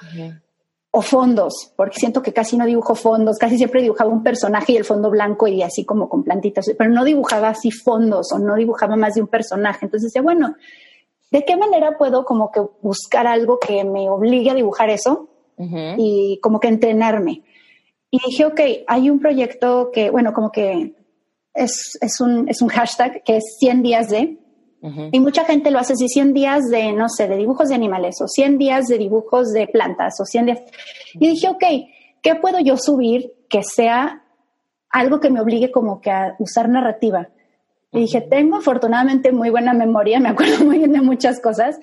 o 0.92 1.02
fondos, 1.02 1.72
porque 1.76 2.00
siento 2.00 2.22
que 2.22 2.34
casi 2.34 2.58
no 2.58 2.66
dibujo 2.66 2.96
fondos, 2.96 3.38
casi 3.38 3.58
siempre 3.58 3.82
dibujaba 3.82 4.10
un 4.10 4.24
personaje 4.24 4.74
y 4.74 4.78
el 4.78 4.86
fondo 4.86 5.10
blanco 5.12 5.48
y 5.48 5.62
así 5.62 5.86
como 5.86 6.10
con 6.10 6.24
plantitas, 6.24 6.72
pero 6.78 6.90
no 6.90 7.04
dibujaba 7.04 7.50
así 7.50 7.72
fondos 7.72 8.32
o 8.32 8.40
no 8.40 8.56
dibujaba 8.56 8.96
más 8.96 9.14
de 9.14 9.22
un 9.22 9.28
personaje. 9.28 9.86
Entonces 9.86 10.10
decía, 10.10 10.24
bueno, 10.24 10.56
¿de 11.32 11.46
qué 11.46 11.56
manera 11.58 11.98
puedo 11.98 12.26
como 12.26 12.52
que 12.52 12.62
buscar 12.82 13.28
algo 13.28 13.60
que 13.60 13.84
me 13.84 14.10
obligue 14.10 14.50
a 14.50 14.56
dibujar 14.56 14.90
eso 14.90 15.30
y 15.98 16.40
como 16.42 16.60
que 16.60 16.70
entrenarme? 16.70 17.44
Y 18.10 18.20
dije, 18.26 18.46
ok, 18.46 18.60
hay 18.88 19.12
un 19.12 19.20
proyecto 19.20 19.92
que, 19.94 20.10
bueno, 20.10 20.34
como 20.34 20.52
que 20.52 20.96
es, 21.54 22.00
es, 22.02 22.20
un, 22.20 22.50
es 22.50 22.64
un 22.64 22.70
hashtag 22.70 23.24
que 23.24 23.38
es 23.38 23.58
100 23.60 23.84
días 23.84 24.10
de, 24.10 24.39
y 24.82 25.20
mucha 25.20 25.44
gente 25.44 25.72
lo 25.72 25.80
hace 25.80 25.94
así, 25.94 26.08
100 26.08 26.34
días 26.34 26.70
de, 26.70 26.94
no 26.94 27.10
sé, 27.10 27.28
de 27.28 27.36
dibujos 27.36 27.68
de 27.70 27.76
animales 27.76 28.22
o 28.22 28.28
100 28.28 28.58
días 28.58 28.88
de 28.88 28.98
dibujos 28.98 29.52
de 29.52 29.68
plantas 29.68 30.20
o 30.22 30.26
100 30.26 30.46
días. 30.46 30.62
Y 31.16 31.30
dije, 31.30 31.50
ok, 31.50 31.64
¿qué 32.22 32.36
puedo 32.36 32.60
yo 32.60 32.78
subir 32.78 33.34
que 33.50 33.62
sea 33.64 34.24
algo 34.90 35.20
que 35.20 35.30
me 35.30 35.42
obligue 35.42 35.72
como 35.72 36.00
que 36.00 36.12
a 36.12 36.36
usar 36.40 36.70
narrativa? 36.70 37.30
Y 37.92 38.02
dije, 38.02 38.22
tengo 38.22 38.58
afortunadamente 38.58 39.32
muy 39.32 39.50
buena 39.50 39.74
memoria, 39.74 40.20
me 40.20 40.30
acuerdo 40.30 40.64
muy 40.66 40.78
bien 40.78 40.94
de 40.94 41.02
muchas 41.02 41.42
cosas. 41.42 41.78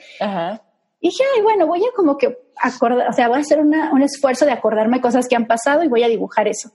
Y 1.00 1.08
dije, 1.08 1.24
ay, 1.36 1.42
bueno, 1.42 1.66
voy 1.66 1.80
a 1.80 1.94
como 1.94 2.16
que 2.16 2.38
acordar, 2.62 3.10
o 3.10 3.12
sea, 3.12 3.28
voy 3.28 3.38
a 3.38 3.40
hacer 3.40 3.60
un 3.60 4.02
esfuerzo 4.02 4.46
de 4.46 4.52
acordarme 4.52 5.02
cosas 5.02 5.28
que 5.28 5.36
han 5.36 5.46
pasado 5.46 5.82
y 5.82 5.88
voy 5.88 6.02
a 6.02 6.08
dibujar 6.08 6.48
eso. 6.48 6.70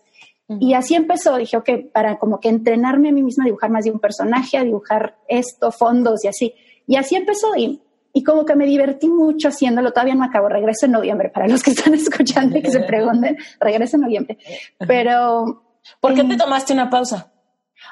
Y 0.60 0.74
así 0.74 0.96
empezó, 0.96 1.38
dije, 1.38 1.58
ok, 1.58 1.70
para 1.94 2.18
como 2.18 2.40
que 2.40 2.50
entrenarme 2.50 3.10
a 3.10 3.12
mí 3.12 3.24
misma 3.24 3.44
a 3.44 3.46
dibujar 3.46 3.70
más 3.70 3.86
de 3.86 3.92
un 3.92 4.00
personaje, 4.00 4.58
a 4.58 4.64
dibujar 4.64 5.18
esto, 5.28 5.72
fondos 5.72 6.24
y 6.26 6.28
así. 6.28 6.54
Y 6.88 6.96
así 6.96 7.16
empezó 7.16 7.56
y, 7.56 7.82
y 8.14 8.24
como 8.24 8.46
que 8.46 8.56
me 8.56 8.66
divertí 8.66 9.08
mucho 9.08 9.50
haciéndolo, 9.50 9.92
todavía 9.92 10.16
no 10.16 10.24
acabo, 10.24 10.50
regreso 10.50 10.86
en 10.86 10.94
noviembre, 10.94 11.30
para 11.30 11.48
los 11.48 11.64
que 11.64 11.72
están 11.72 11.94
escuchando 11.96 12.58
y 12.58 12.62
que 12.62 12.72
se 12.72 12.82
pregunten, 12.82 13.38
regreso 13.60 13.98
en 13.98 14.02
noviembre. 14.02 14.38
Pero... 14.80 15.64
¿Por 16.00 16.14
qué 16.14 16.24
te 16.24 16.38
tomaste 16.38 16.74
una 16.74 16.90
pausa? 16.90 17.32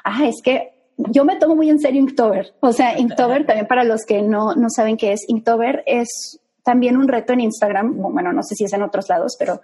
Ah, 0.04 0.28
es 0.28 0.42
que 0.44 0.80
yo 0.98 1.26
me 1.26 1.38
tomo 1.38 1.56
muy 1.56 1.70
en 1.70 1.80
serio 1.80 2.02
Inktober. 2.02 2.54
O 2.60 2.72
sea, 2.72 3.00
Inktober, 3.00 3.46
también 3.46 3.68
para 3.68 3.84
los 3.84 4.06
que 4.06 4.22
no, 4.22 4.54
no 4.56 4.70
saben 4.70 4.98
qué 4.98 5.14
es, 5.14 5.28
Inktober 5.28 5.84
es 5.86 6.40
también 6.64 6.98
un 6.98 7.08
reto 7.08 7.34
en 7.34 7.40
Instagram, 7.40 7.96
bueno, 7.98 8.32
no 8.34 8.44
sé 8.44 8.56
si 8.56 8.66
es 8.66 8.74
en 8.74 8.84
otros 8.84 9.10
lados, 9.10 9.36
pero 9.40 9.62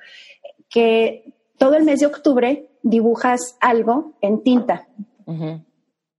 que 0.69 1.33
todo 1.57 1.75
el 1.75 1.83
mes 1.83 1.99
de 1.99 2.07
octubre 2.07 2.69
dibujas 2.85 3.57
algo 3.59 4.13
en 4.21 4.43
tinta. 4.43 4.87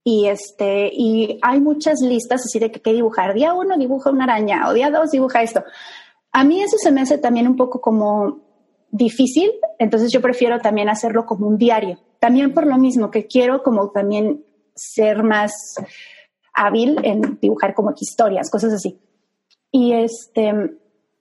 Y 0.03 0.27
este, 0.27 0.91
y 0.93 1.39
hay 1.41 1.61
muchas 1.61 2.01
listas 2.01 2.43
así 2.45 2.59
de 2.59 2.71
que 2.71 2.83
qué 2.83 2.93
dibujar. 2.93 3.35
Día 3.35 3.55
uno 3.55 3.79
dibuja 3.79 4.11
una 4.11 4.25
araña 4.25 4.69
o 4.69 4.75
día 4.75 4.91
dos 4.91 5.12
dibuja 5.12 5.43
esto. 5.43 5.62
A 6.33 6.45
mí 6.45 6.61
eso 6.61 6.77
se 6.79 6.91
me 6.91 7.01
hace 7.01 7.19
también 7.19 7.47
un 7.47 7.57
poco 7.57 7.81
como 7.81 8.41
difícil, 8.91 9.51
entonces 9.79 10.12
yo 10.12 10.21
prefiero 10.21 10.61
también 10.61 10.89
hacerlo 10.89 11.25
como 11.25 11.47
un 11.47 11.57
diario. 11.57 11.99
También 12.19 12.53
por 12.53 12.67
lo 12.67 12.79
mismo 12.79 13.11
que 13.11 13.27
quiero 13.27 13.62
como 13.62 13.91
también 13.91 14.45
ser 14.75 15.23
más 15.23 15.53
hábil 16.53 16.99
en 17.05 17.39
dibujar 17.41 17.75
como 17.75 17.95
historias, 17.99 18.51
cosas 18.51 18.73
así. 18.73 19.01
Y 19.71 19.93
este, 19.93 20.79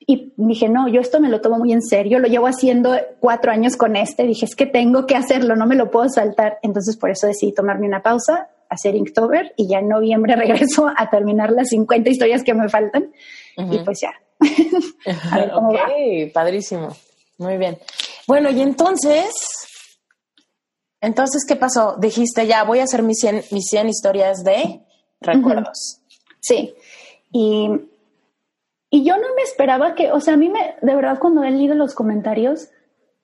y 0.08 0.34
dije, 0.38 0.70
no, 0.70 0.88
yo 0.88 1.01
esto 1.01 1.20
me 1.20 1.30
lo 1.30 1.41
tomo 1.41 1.58
muy 1.58 1.74
en 1.74 1.82
serio, 1.82 2.20
lo 2.20 2.28
llevo 2.28 2.47
haciendo 2.47 2.95
cuatro 3.20 3.51
años 3.51 3.76
con 3.76 3.95
este, 3.95 4.24
dije, 4.24 4.45
es 4.45 4.56
que 4.56 4.68
tengo 4.68 5.08
que 5.08 5.16
hacerlo, 5.16 5.56
no 5.56 5.66
me 5.66 5.76
lo 5.76 5.89
puedo 5.89 6.10
saltar. 6.10 6.60
Entonces 6.62 6.95
por 6.97 7.10
eso 7.10 7.26
decidí 7.28 7.53
tomarme 7.53 7.88
una 7.88 8.03
pausa, 8.03 8.49
hacer 8.70 8.95
Inktober 8.95 9.53
y 9.56 9.68
ya 9.68 9.80
en 9.80 9.89
noviembre 9.89 10.36
regreso 10.38 10.91
a 10.95 11.10
terminar 11.10 11.51
las 11.51 11.70
50 11.70 12.10
historias 12.10 12.43
que 12.43 12.53
me 12.53 12.70
faltan 12.70 13.12
y 13.58 13.80
pues 13.80 14.01
ya. 14.01 14.14
a 15.32 15.38
ver 15.38 15.51
cómo 15.51 15.74
padrísimo. 16.34 16.89
Muy 17.38 17.58
bien. 17.58 17.78
Bueno, 18.28 18.49
y 18.49 18.62
entonces, 18.62 19.34
entonces, 21.01 21.45
¿qué 21.47 21.56
pasó? 21.56 21.95
Dijiste, 21.97 22.47
ya 22.47 22.64
voy 22.64 22.80
a 22.80 22.84
hacer 22.84 23.01
mis 23.01 23.18
100, 23.20 23.45
mis 23.51 23.66
100 23.70 23.89
historias 23.89 24.43
de 24.43 24.82
recuerdos. 25.20 26.01
Sí. 26.39 26.76
Y 27.32 27.70
y 28.96 29.04
yo 29.04 29.18
no 29.18 29.28
me 29.36 29.41
esperaba 29.41 29.93
que, 29.93 30.14
o 30.14 30.22
sea, 30.22 30.36
a 30.36 30.38
mí 30.38 30.48
me, 30.48 30.76
de 30.82 30.96
verdad, 30.96 31.20
cuando 31.20 31.43
he 31.43 31.52
leído 31.52 31.76
los 31.76 31.93
comentarios, 31.93 32.70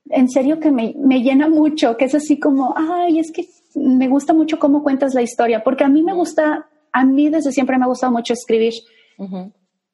en 0.09 0.27
serio 0.27 0.59
que 0.59 0.69
me, 0.69 0.93
me 0.97 1.21
llena 1.21 1.47
mucho, 1.47 1.95
que 1.95 2.03
es 2.03 2.13
así 2.13 2.41
como, 2.41 2.73
ay, 2.75 3.19
es 3.19 3.31
que 3.31 3.47
me 3.75 4.09
gusta 4.09 4.33
mucho 4.33 4.59
cómo 4.59 4.83
cuentas 4.83 5.13
la 5.13 5.21
historia, 5.21 5.63
porque 5.63 5.85
a 5.85 5.87
mí 5.87 6.03
me 6.03 6.11
gusta, 6.11 6.67
a 6.91 7.05
mí 7.05 7.29
desde 7.29 7.53
siempre 7.53 7.77
me 7.77 7.85
ha 7.85 7.87
gustado 7.87 8.11
mucho 8.11 8.33
escribir. 8.33 8.73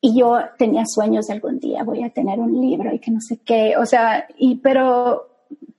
Y 0.01 0.19
yo 0.19 0.39
tenía 0.57 0.83
sueños 0.87 1.27
de 1.27 1.33
algún 1.33 1.59
día 1.59 1.83
voy 1.83 2.03
a 2.03 2.09
tener 2.09 2.39
un 2.39 2.59
libro 2.59 2.91
y 2.91 2.97
que 2.97 3.11
no 3.11 3.21
sé 3.21 3.37
qué, 3.45 3.77
o 3.77 3.85
sea, 3.85 4.25
y 4.35 4.55
pero 4.55 5.29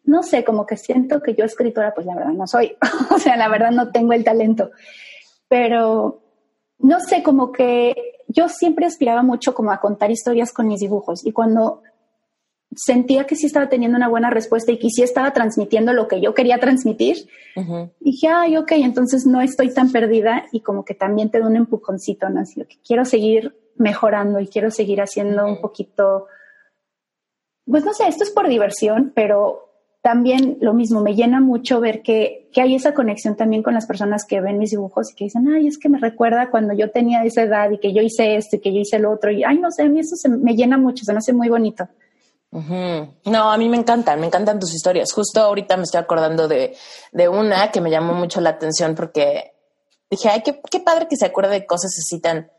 no 0.04 0.22
sé, 0.22 0.44
como 0.44 0.64
que 0.64 0.76
siento 0.76 1.20
que 1.20 1.34
yo 1.34 1.44
escritora, 1.44 1.92
pues 1.92 2.06
la 2.06 2.14
verdad 2.14 2.34
no 2.34 2.46
soy, 2.46 2.76
o 3.10 3.18
sea, 3.18 3.36
la 3.36 3.48
verdad 3.48 3.72
no 3.72 3.90
tengo 3.90 4.12
el 4.12 4.22
talento, 4.22 4.70
pero 5.48 6.22
no 6.78 7.00
sé, 7.00 7.24
como 7.24 7.50
que 7.50 8.17
yo 8.28 8.48
siempre 8.48 8.86
aspiraba 8.86 9.22
mucho 9.22 9.54
como 9.54 9.72
a 9.72 9.80
contar 9.80 10.10
historias 10.10 10.52
con 10.52 10.68
mis 10.68 10.80
dibujos 10.80 11.26
y 11.26 11.32
cuando 11.32 11.82
sentía 12.76 13.26
que 13.26 13.34
sí 13.34 13.46
estaba 13.46 13.68
teniendo 13.68 13.96
una 13.96 14.08
buena 14.08 14.30
respuesta 14.30 14.70
y 14.70 14.78
que 14.78 14.90
sí 14.90 15.02
estaba 15.02 15.32
transmitiendo 15.32 15.92
lo 15.94 16.06
que 16.06 16.20
yo 16.20 16.34
quería 16.34 16.58
transmitir, 16.58 17.28
dije, 18.00 18.28
ay, 18.28 18.56
ok, 18.56 18.72
entonces 18.72 19.26
no 19.26 19.40
estoy 19.40 19.72
tan 19.72 19.90
perdida 19.90 20.44
y 20.52 20.60
como 20.60 20.84
que 20.84 20.94
también 20.94 21.30
te 21.30 21.40
da 21.40 21.46
un 21.46 21.56
empujoncito, 21.56 22.28
¿no? 22.28 22.40
Así 22.40 22.62
que 22.66 22.76
quiero 22.86 23.04
seguir 23.04 23.56
mejorando 23.76 24.38
y 24.38 24.46
quiero 24.46 24.70
seguir 24.70 25.00
haciendo 25.00 25.46
un 25.46 25.60
poquito, 25.60 26.26
pues 27.66 27.84
no 27.84 27.94
sé, 27.94 28.06
esto 28.06 28.24
es 28.24 28.30
por 28.30 28.48
diversión, 28.48 29.12
pero 29.14 29.67
también 30.02 30.58
lo 30.60 30.74
mismo, 30.74 31.00
me 31.00 31.14
llena 31.14 31.40
mucho 31.40 31.80
ver 31.80 32.02
que, 32.02 32.48
que, 32.52 32.62
hay 32.62 32.74
esa 32.74 32.94
conexión 32.94 33.36
también 33.36 33.62
con 33.62 33.74
las 33.74 33.86
personas 33.86 34.24
que 34.24 34.40
ven 34.40 34.58
mis 34.58 34.70
dibujos 34.70 35.10
y 35.10 35.14
que 35.14 35.24
dicen, 35.24 35.48
ay, 35.48 35.66
es 35.66 35.78
que 35.78 35.88
me 35.88 35.98
recuerda 35.98 36.50
cuando 36.50 36.72
yo 36.72 36.90
tenía 36.90 37.24
esa 37.24 37.42
edad 37.42 37.70
y 37.70 37.78
que 37.78 37.92
yo 37.92 38.00
hice 38.00 38.36
esto 38.36 38.56
y 38.56 38.60
que 38.60 38.72
yo 38.72 38.80
hice 38.80 38.98
lo 38.98 39.10
otro. 39.10 39.30
Y, 39.30 39.44
ay, 39.44 39.58
no 39.58 39.70
sé, 39.70 39.82
a 39.82 39.88
mí 39.88 40.00
eso 40.00 40.16
se, 40.16 40.28
me 40.28 40.54
llena 40.54 40.78
mucho, 40.78 41.04
se 41.04 41.12
me 41.12 41.18
hace 41.18 41.32
muy 41.32 41.48
bonito. 41.48 41.88
No, 42.50 43.52
a 43.52 43.58
mí 43.58 43.68
me 43.68 43.76
encantan, 43.76 44.20
me 44.20 44.26
encantan 44.26 44.58
tus 44.58 44.74
historias. 44.74 45.12
Justo 45.12 45.40
ahorita 45.40 45.76
me 45.76 45.82
estoy 45.82 46.00
acordando 46.00 46.48
de, 46.48 46.74
de 47.12 47.28
una 47.28 47.70
que 47.70 47.80
me 47.80 47.90
llamó 47.90 48.14
mucho 48.14 48.40
la 48.40 48.50
atención 48.50 48.94
porque 48.94 49.52
dije, 50.10 50.30
ay, 50.30 50.42
qué, 50.42 50.60
qué 50.70 50.80
padre 50.80 51.08
que 51.08 51.16
se 51.16 51.26
acuerde 51.26 51.50
de 51.50 51.66
cosas 51.66 51.90
así 51.98 52.20
tan, 52.20 52.50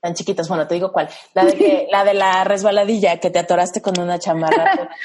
tan 0.00 0.14
chiquitas. 0.14 0.48
Bueno, 0.48 0.68
te 0.68 0.74
digo 0.74 0.92
cuál. 0.92 1.08
La 1.34 1.44
de 1.44 1.54
que, 1.54 1.88
la 1.92 2.04
de 2.04 2.14
la 2.14 2.44
resbaladilla 2.44 3.18
que 3.18 3.30
te 3.30 3.40
atoraste 3.40 3.82
con 3.82 3.98
una 3.98 4.18
chamarra. 4.18 4.90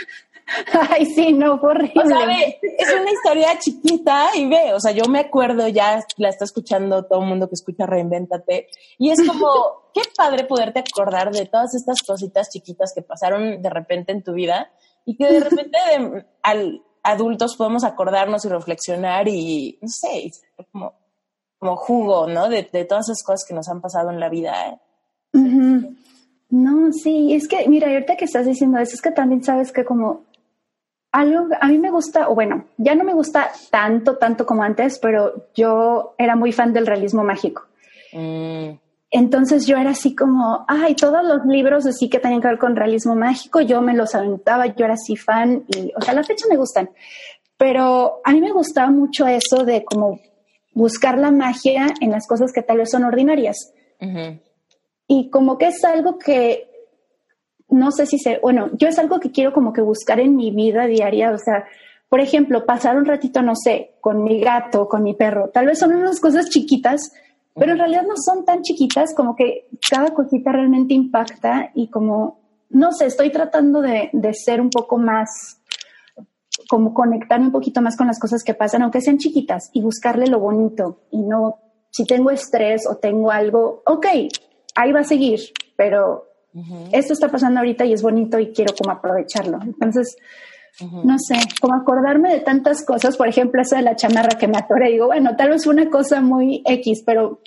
Ay, 0.90 1.06
sí, 1.06 1.34
no, 1.34 1.60
fue 1.60 1.72
horrible. 1.72 2.60
es 2.62 2.94
una 2.94 3.12
historia 3.12 3.58
chiquita 3.60 4.30
y 4.36 4.48
ve, 4.48 4.74
o 4.74 4.80
sea, 4.80 4.92
yo 4.92 5.06
me 5.06 5.20
acuerdo, 5.20 5.68
ya 5.68 6.04
la 6.18 6.30
está 6.30 6.46
escuchando 6.46 7.06
todo 7.06 7.22
el 7.22 7.28
mundo 7.28 7.48
que 7.48 7.56
escucha 7.56 7.86
Reinvéntate, 7.86 8.68
y 8.98 9.12
es 9.12 9.26
como, 9.26 9.48
qué 9.94 10.02
padre 10.16 10.46
poderte 10.46 10.80
acordar 10.80 11.32
de 11.32 11.46
todas 11.46 11.74
estas 11.76 12.02
cositas 12.02 12.50
chiquitas 12.50 12.94
que 12.94 13.02
pasaron 13.02 13.62
de 13.62 13.70
repente 13.70 14.12
en 14.12 14.24
tu 14.24 14.34
vida 14.34 14.72
y 15.06 15.16
que 15.16 15.32
de 15.32 15.40
repente 15.50 15.78
al 16.44 16.82
adultos 17.04 17.56
podemos 17.56 17.84
acordarnos 17.84 18.46
y 18.46 18.50
reflexionar 18.50 19.28
y, 19.28 19.80
no 19.82 19.88
sé, 19.88 20.32
como, 20.72 20.94
como 21.58 21.76
jugo, 21.76 22.28
¿no? 22.28 22.48
De, 22.48 22.64
todas 22.64 23.10
esas 23.10 23.24
cosas 23.24 23.46
que 23.48 23.56
nos 23.56 23.68
han 23.70 23.82
pasado 23.82 24.12
en 24.12 24.20
la 24.20 24.30
vida. 24.30 24.54
¿eh? 24.68 24.80
No, 26.52 26.92
sí, 26.92 27.34
es 27.34 27.48
que, 27.48 27.68
mira, 27.68 27.90
ahorita 27.90 28.18
que 28.18 28.26
estás 28.26 28.46
diciendo 28.46 28.78
eso, 28.78 28.94
es 28.94 29.02
que 29.02 29.12
también 29.12 29.44
sabes 29.44 29.72
que 29.72 29.84
como 29.84 30.26
algo, 31.12 31.48
a 31.60 31.68
mí 31.68 31.78
me 31.78 31.92
gusta, 31.92 32.30
o 32.30 32.36
bueno, 32.36 32.66
ya 32.78 32.96
no 32.96 33.04
me 33.04 33.14
gusta 33.14 33.52
tanto, 33.70 34.18
tanto 34.18 34.46
como 34.46 34.64
antes, 34.64 35.00
pero 35.00 35.48
yo 35.54 36.16
era 36.18 36.36
muy 36.36 36.52
fan 36.52 36.74
del 36.74 36.88
realismo 36.88 37.24
mágico. 37.24 37.64
Mm. 38.14 38.78
Entonces 39.14 39.68
yo 39.68 39.78
era 39.78 39.90
así 39.90 40.16
como, 40.16 40.64
ay, 40.70 40.96
todos 40.96 41.24
los 41.26 41.46
libros 41.46 41.86
así 41.86 42.10
que 42.10 42.20
tenían 42.20 42.42
que 42.42 42.48
ver 42.48 42.58
con 42.58 42.78
realismo 42.78 43.14
mágico, 43.14 43.60
yo 43.60 43.82
me 43.82 43.94
los 43.94 44.16
aventaba, 44.16 44.68
yo 44.68 44.86
era 44.86 44.94
así 44.94 45.18
fan 45.18 45.66
y, 45.68 45.92
o 45.98 46.02
sea, 46.02 46.14
las 46.14 46.28
fechas 46.28 46.48
me 46.50 46.56
gustan, 46.56 46.90
pero 47.58 48.22
a 48.24 48.32
mí 48.32 48.40
me 48.40 48.54
gustaba 48.54 48.90
mucho 48.90 49.28
eso 49.28 49.66
de 49.66 49.84
como 49.84 50.22
buscar 50.74 51.18
la 51.18 51.30
magia 51.30 51.88
en 52.00 52.12
las 52.12 52.26
cosas 52.26 52.54
que 52.54 52.62
tal 52.62 52.78
vez 52.78 52.90
son 52.90 53.04
ordinarias. 53.04 53.74
Y 55.08 55.30
como 55.30 55.58
que 55.58 55.68
es 55.68 55.84
algo 55.84 56.18
que 56.18 56.71
no 57.72 57.92
sé 57.92 58.06
si 58.06 58.20
se, 58.20 58.40
bueno, 58.40 58.70
yo 58.74 58.88
es 58.88 59.00
algo 59.00 59.20
que 59.20 59.32
quiero 59.32 59.54
como 59.54 59.74
que 59.74 59.82
buscar 59.82 60.20
en 60.20 60.36
mi 60.36 60.52
vida 60.52 60.86
diaria, 60.86 61.32
o 61.32 61.38
sea, 61.38 61.66
por 62.10 62.20
ejemplo, 62.20 62.66
pasar 62.66 62.98
un 62.98 63.06
ratito, 63.06 63.42
no 63.42 63.56
sé, 63.56 63.96
con 64.02 64.24
mi 64.24 64.42
gato, 64.42 64.90
con 64.90 65.02
mi 65.02 65.14
perro, 65.14 65.50
tal 65.50 65.68
vez 65.68 65.80
son 65.80 65.96
unas 65.96 66.20
cosas 66.20 66.50
chiquitas, 66.50 67.12
pero 67.56 67.72
en 67.72 67.78
realidad 67.78 68.04
no 68.04 68.16
son 68.18 68.46
tan 68.46 68.62
chiquitas, 68.62 69.16
como 69.16 69.36
que 69.36 69.70
cada 69.90 70.14
cosita 70.14 70.52
realmente 70.52 70.94
impacta 70.94 71.72
y 71.74 71.90
como, 71.90 72.42
no 72.70 72.92
sé, 72.92 73.06
estoy 73.06 73.30
tratando 73.32 73.82
de, 73.82 74.10
de 74.12 74.34
ser 74.34 74.60
un 74.60 74.70
poco 74.70 74.98
más, 74.98 75.62
como 76.70 76.94
conectarme 76.94 77.46
un 77.46 77.52
poquito 77.54 77.82
más 77.82 77.96
con 77.96 78.08
las 78.08 78.20
cosas 78.20 78.44
que 78.44 78.54
pasan, 78.54 78.82
aunque 78.82 79.02
sean 79.02 79.18
chiquitas, 79.18 79.70
y 79.72 79.82
buscarle 79.82 80.28
lo 80.28 80.40
bonito 80.40 81.04
y 81.12 81.22
no, 81.22 81.60
si 81.90 82.06
tengo 82.06 82.32
estrés 82.32 82.86
o 82.88 82.98
tengo 82.98 83.32
algo, 83.32 83.82
ok, 83.86 84.08
ahí 84.76 84.92
va 84.92 85.00
a 85.00 85.06
seguir, 85.06 85.40
pero 85.78 86.31
esto 86.92 87.14
está 87.14 87.30
pasando 87.30 87.60
ahorita 87.60 87.86
y 87.86 87.94
es 87.94 88.02
bonito 88.02 88.40
y 88.40 88.52
quiero 88.52 88.74
como 88.76 88.92
aprovecharlo. 88.92 89.60
Entonces, 89.62 90.16
no 90.82 91.18
sé, 91.20 91.36
como 91.60 91.76
acordarme 91.76 92.34
de 92.34 92.40
tantas 92.40 92.86
cosas, 92.86 93.18
por 93.18 93.28
ejemplo, 93.28 93.62
eso 93.62 93.76
de 93.76 93.82
la 93.84 93.96
chamarra 93.96 94.38
que 94.38 94.48
me 94.48 94.58
atoré, 94.58 94.92
digo, 94.92 95.08
bueno, 95.08 95.36
tal 95.36 95.50
vez 95.50 95.68
una 95.68 95.90
cosa 95.90 96.22
muy 96.22 96.64
X, 96.66 97.04
pero 97.06 97.42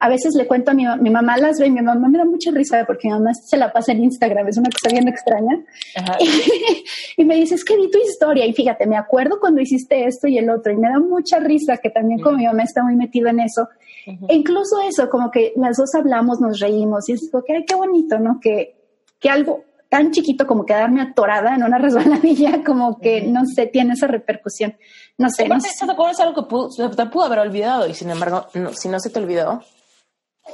a 0.00 0.08
veces 0.08 0.34
le 0.34 0.46
cuento 0.46 0.70
a 0.70 0.74
mi, 0.74 0.84
mi 1.00 1.10
mamá, 1.10 1.36
las 1.38 1.58
ve 1.58 1.66
y 1.66 1.70
mi 1.70 1.82
mamá 1.82 2.08
me 2.08 2.18
da 2.18 2.24
mucha 2.24 2.52
risa 2.52 2.84
porque 2.86 3.08
mi 3.08 3.14
mamá 3.14 3.34
se 3.34 3.56
la 3.56 3.72
pasa 3.72 3.92
en 3.92 4.04
Instagram, 4.04 4.46
es 4.46 4.56
una 4.56 4.70
cosa 4.70 4.92
bien 4.92 5.08
extraña. 5.08 5.64
Y, 7.16 7.24
me 7.24 7.34
dice, 7.34 7.56
es 7.56 7.64
que 7.64 7.76
vi 7.76 7.90
tu 7.90 7.98
historia 7.98 8.46
y 8.46 8.52
fíjate, 8.52 8.86
me 8.86 8.96
acuerdo 8.96 9.40
cuando 9.40 9.60
hiciste 9.60 10.06
esto 10.06 10.28
y 10.28 10.38
el 10.38 10.48
otro 10.50 10.72
y 10.72 10.76
me 10.76 10.88
da 10.88 11.00
mucha 11.00 11.40
risa 11.40 11.78
que 11.78 11.90
también 11.90 12.20
como 12.20 12.38
mi 12.38 12.46
mamá 12.46 12.62
está 12.62 12.84
muy 12.84 12.94
metida 12.94 13.30
en 13.30 13.40
eso. 13.40 13.68
E 14.06 14.36
incluso 14.36 14.80
eso, 14.88 15.10
como 15.10 15.30
que 15.30 15.52
las 15.56 15.76
dos 15.76 15.94
hablamos, 15.96 16.40
nos 16.40 16.60
reímos 16.60 17.08
y 17.08 17.14
es 17.14 17.28
como 17.30 17.42
que, 17.42 17.56
ay, 17.56 17.64
qué 17.66 17.74
bonito, 17.74 18.20
¿no? 18.20 18.38
Que, 18.40 18.76
que 19.18 19.28
algo 19.28 19.64
tan 19.88 20.12
chiquito 20.12 20.46
como 20.46 20.64
quedarme 20.64 21.02
atorada 21.02 21.56
en 21.56 21.64
una 21.64 21.78
resbaladilla, 21.80 22.62
como 22.64 23.00
que, 23.00 23.22
no 23.22 23.44
sé, 23.46 23.66
tiene 23.66 23.94
esa 23.94 24.06
repercusión. 24.06 24.76
No 25.16 25.28
sé. 25.28 25.48
No 25.48 25.60
sé. 25.60 25.70
es 25.70 26.20
algo 26.20 26.34
que 26.34 26.48
pudo, 26.48 26.68
te 26.90 27.06
pudo 27.06 27.24
haber 27.24 27.40
olvidado 27.40 27.88
y 27.88 27.94
sin 27.94 28.10
embargo, 28.10 28.46
si 28.76 28.88
no 28.88 29.00
se 29.00 29.10
te 29.10 29.18
olvidó, 29.18 29.60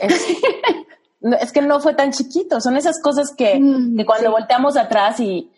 es, 1.41 1.53
que 1.53 1.63
no 1.63 1.81
fue 1.81 1.95
tan 1.95 2.13
chiquito. 2.13 2.61
Son 2.61 2.77
esas 2.77 3.01
cosas 3.01 3.33
que, 3.37 3.59
mm, 3.59 4.05
cuando 4.05 4.31
volteamos 4.31 4.77
atrás 4.77 5.21
y 5.21 5.51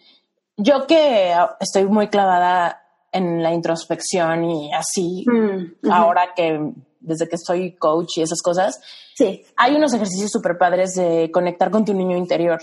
yo 0.56 0.86
que 0.86 1.34
estoy 1.60 1.84
muy 1.84 2.08
clavada 2.08 2.82
en 3.12 3.42
la 3.42 3.52
introspección 3.52 4.44
y 4.44 4.72
así, 4.72 5.24
mm, 5.26 5.90
ahora 5.90 6.34
que 6.34 6.72
desde 7.00 7.28
que 7.28 7.36
estoy 7.36 7.76
coach 7.76 8.18
y 8.18 8.22
esas 8.22 8.42
cosas, 8.42 8.80
sí. 9.14 9.44
hay 9.56 9.76
unos 9.76 9.94
ejercicios 9.94 10.30
súper 10.30 10.58
padres 10.58 10.94
de 10.94 11.30
conectar 11.32 11.70
con 11.70 11.84
tu 11.84 11.94
niño 11.94 12.16
interior. 12.16 12.60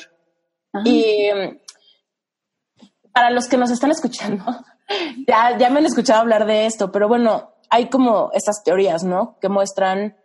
Y 0.84 1.30
para 3.14 3.30
los 3.30 3.48
que 3.48 3.58
nos 3.58 3.72
están 3.72 3.92
escuchando, 3.92 4.44
ya, 5.28 5.58
ya 5.58 5.70
me 5.70 5.80
han 5.80 5.86
escuchado 5.86 6.22
hablar 6.22 6.46
de 6.46 6.66
esto, 6.66 6.92
pero 6.92 7.08
bueno, 7.08 7.54
hay 7.70 7.90
como 7.90 8.32
estas 8.34 8.64
teorías, 8.64 9.04
¿no? 9.04 9.38
Que 9.40 9.50
muestran 9.50 10.18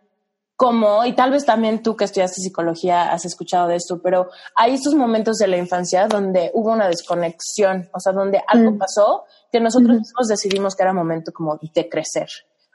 cómo, 0.59 1.05
y 1.05 1.13
tal 1.13 1.31
vez 1.31 1.45
también 1.45 1.81
tú 1.81 1.95
que 1.95 2.03
estudiaste 2.03 2.41
psicología 2.41 3.13
has 3.13 3.23
escuchado 3.23 3.69
de 3.69 3.77
esto, 3.77 4.01
pero 4.03 4.29
hay 4.57 4.73
estos 4.73 4.93
momentos 4.93 5.37
de 5.37 5.47
la 5.47 5.55
infancia 5.55 6.05
donde 6.09 6.51
hubo 6.53 6.73
una 6.73 6.89
desconexión, 6.89 7.89
o 7.93 7.99
sea, 8.01 8.11
donde 8.11 8.43
algo 8.45 8.71
mm. 8.71 8.77
pasó 8.77 9.23
que 9.49 9.61
nosotros 9.61 9.99
mismos 9.99 10.27
decidimos 10.27 10.75
que 10.75 10.83
era 10.83 10.91
momento 10.91 11.31
como 11.31 11.57
de 11.57 11.87
crecer 11.87 12.27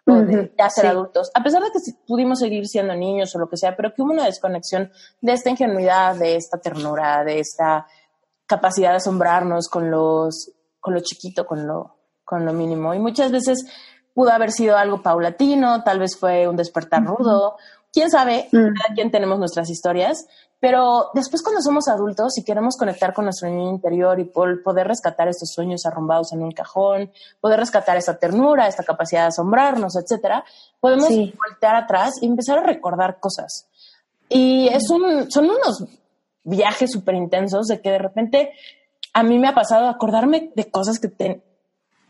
o 0.06 0.14
de 0.14 0.54
ya 0.58 0.70
ser 0.70 0.86
adultos, 0.86 1.30
a 1.34 1.42
pesar 1.42 1.62
de 1.62 1.68
que 1.72 1.78
pudimos 2.06 2.38
seguir 2.38 2.66
siendo 2.66 2.94
niños 2.94 3.36
o 3.36 3.38
lo 3.38 3.50
que 3.50 3.58
sea, 3.58 3.76
pero 3.76 3.92
que 3.92 4.00
hubo 4.00 4.12
una 4.12 4.24
desconexión 4.24 4.90
de 5.20 5.32
esta 5.34 5.50
ingenuidad, 5.50 6.16
de 6.16 6.36
esta 6.36 6.56
ternura, 6.56 7.22
de 7.22 7.40
esta 7.40 7.86
capacidad 8.46 8.92
de 8.92 8.96
asombrarnos 8.96 9.68
con 9.68 9.90
los, 9.90 10.52
con 10.80 10.94
lo 10.94 11.00
chiquito, 11.00 11.44
con 11.44 11.66
lo, 11.66 11.98
con 12.24 12.46
lo 12.46 12.54
mínimo. 12.54 12.94
Y 12.94 12.98
muchas 12.98 13.30
veces 13.30 13.66
pudo 14.14 14.30
haber 14.30 14.52
sido 14.52 14.76
algo 14.76 15.02
paulatino, 15.02 15.82
tal 15.82 15.98
vez 15.98 16.16
fue 16.16 16.48
un 16.48 16.56
despertar 16.56 17.04
rudo, 17.04 17.56
quién 17.92 18.10
sabe, 18.10 18.48
mm. 18.50 18.74
cada 18.80 18.94
quien 18.94 19.10
tenemos 19.10 19.38
nuestras 19.38 19.68
historias, 19.68 20.26
pero 20.60 21.10
después 21.12 21.42
cuando 21.42 21.60
somos 21.60 21.88
adultos 21.88 22.38
y 22.38 22.42
queremos 22.42 22.76
conectar 22.78 23.12
con 23.12 23.24
nuestro 23.26 23.48
niño 23.50 23.70
interior 23.70 24.18
y 24.18 24.24
poder 24.24 24.88
rescatar 24.88 25.28
estos 25.28 25.50
sueños 25.52 25.84
arrumbados 25.84 26.32
en 26.32 26.42
un 26.42 26.52
cajón, 26.52 27.12
poder 27.40 27.60
rescatar 27.60 27.98
esa 27.98 28.16
ternura, 28.16 28.66
esta 28.66 28.82
capacidad 28.82 29.22
de 29.22 29.28
asombrarnos, 29.28 29.94
etcétera, 29.96 30.42
podemos 30.80 31.10
voltear 31.10 31.76
atrás 31.76 32.14
y 32.22 32.26
empezar 32.26 32.60
a 32.60 32.62
recordar 32.62 33.20
cosas. 33.20 33.66
Y 34.28 34.68
es 34.68 34.88
un, 34.88 35.30
son 35.30 35.44
unos 35.50 35.84
viajes 36.44 36.90
súper 36.90 37.14
intensos 37.16 37.66
de 37.66 37.80
que 37.80 37.90
de 37.90 37.98
repente 37.98 38.52
a 39.12 39.22
mí 39.22 39.38
me 39.38 39.48
ha 39.48 39.54
pasado 39.54 39.88
acordarme 39.88 40.50
de 40.56 40.70
cosas 40.70 40.98
que, 40.98 41.08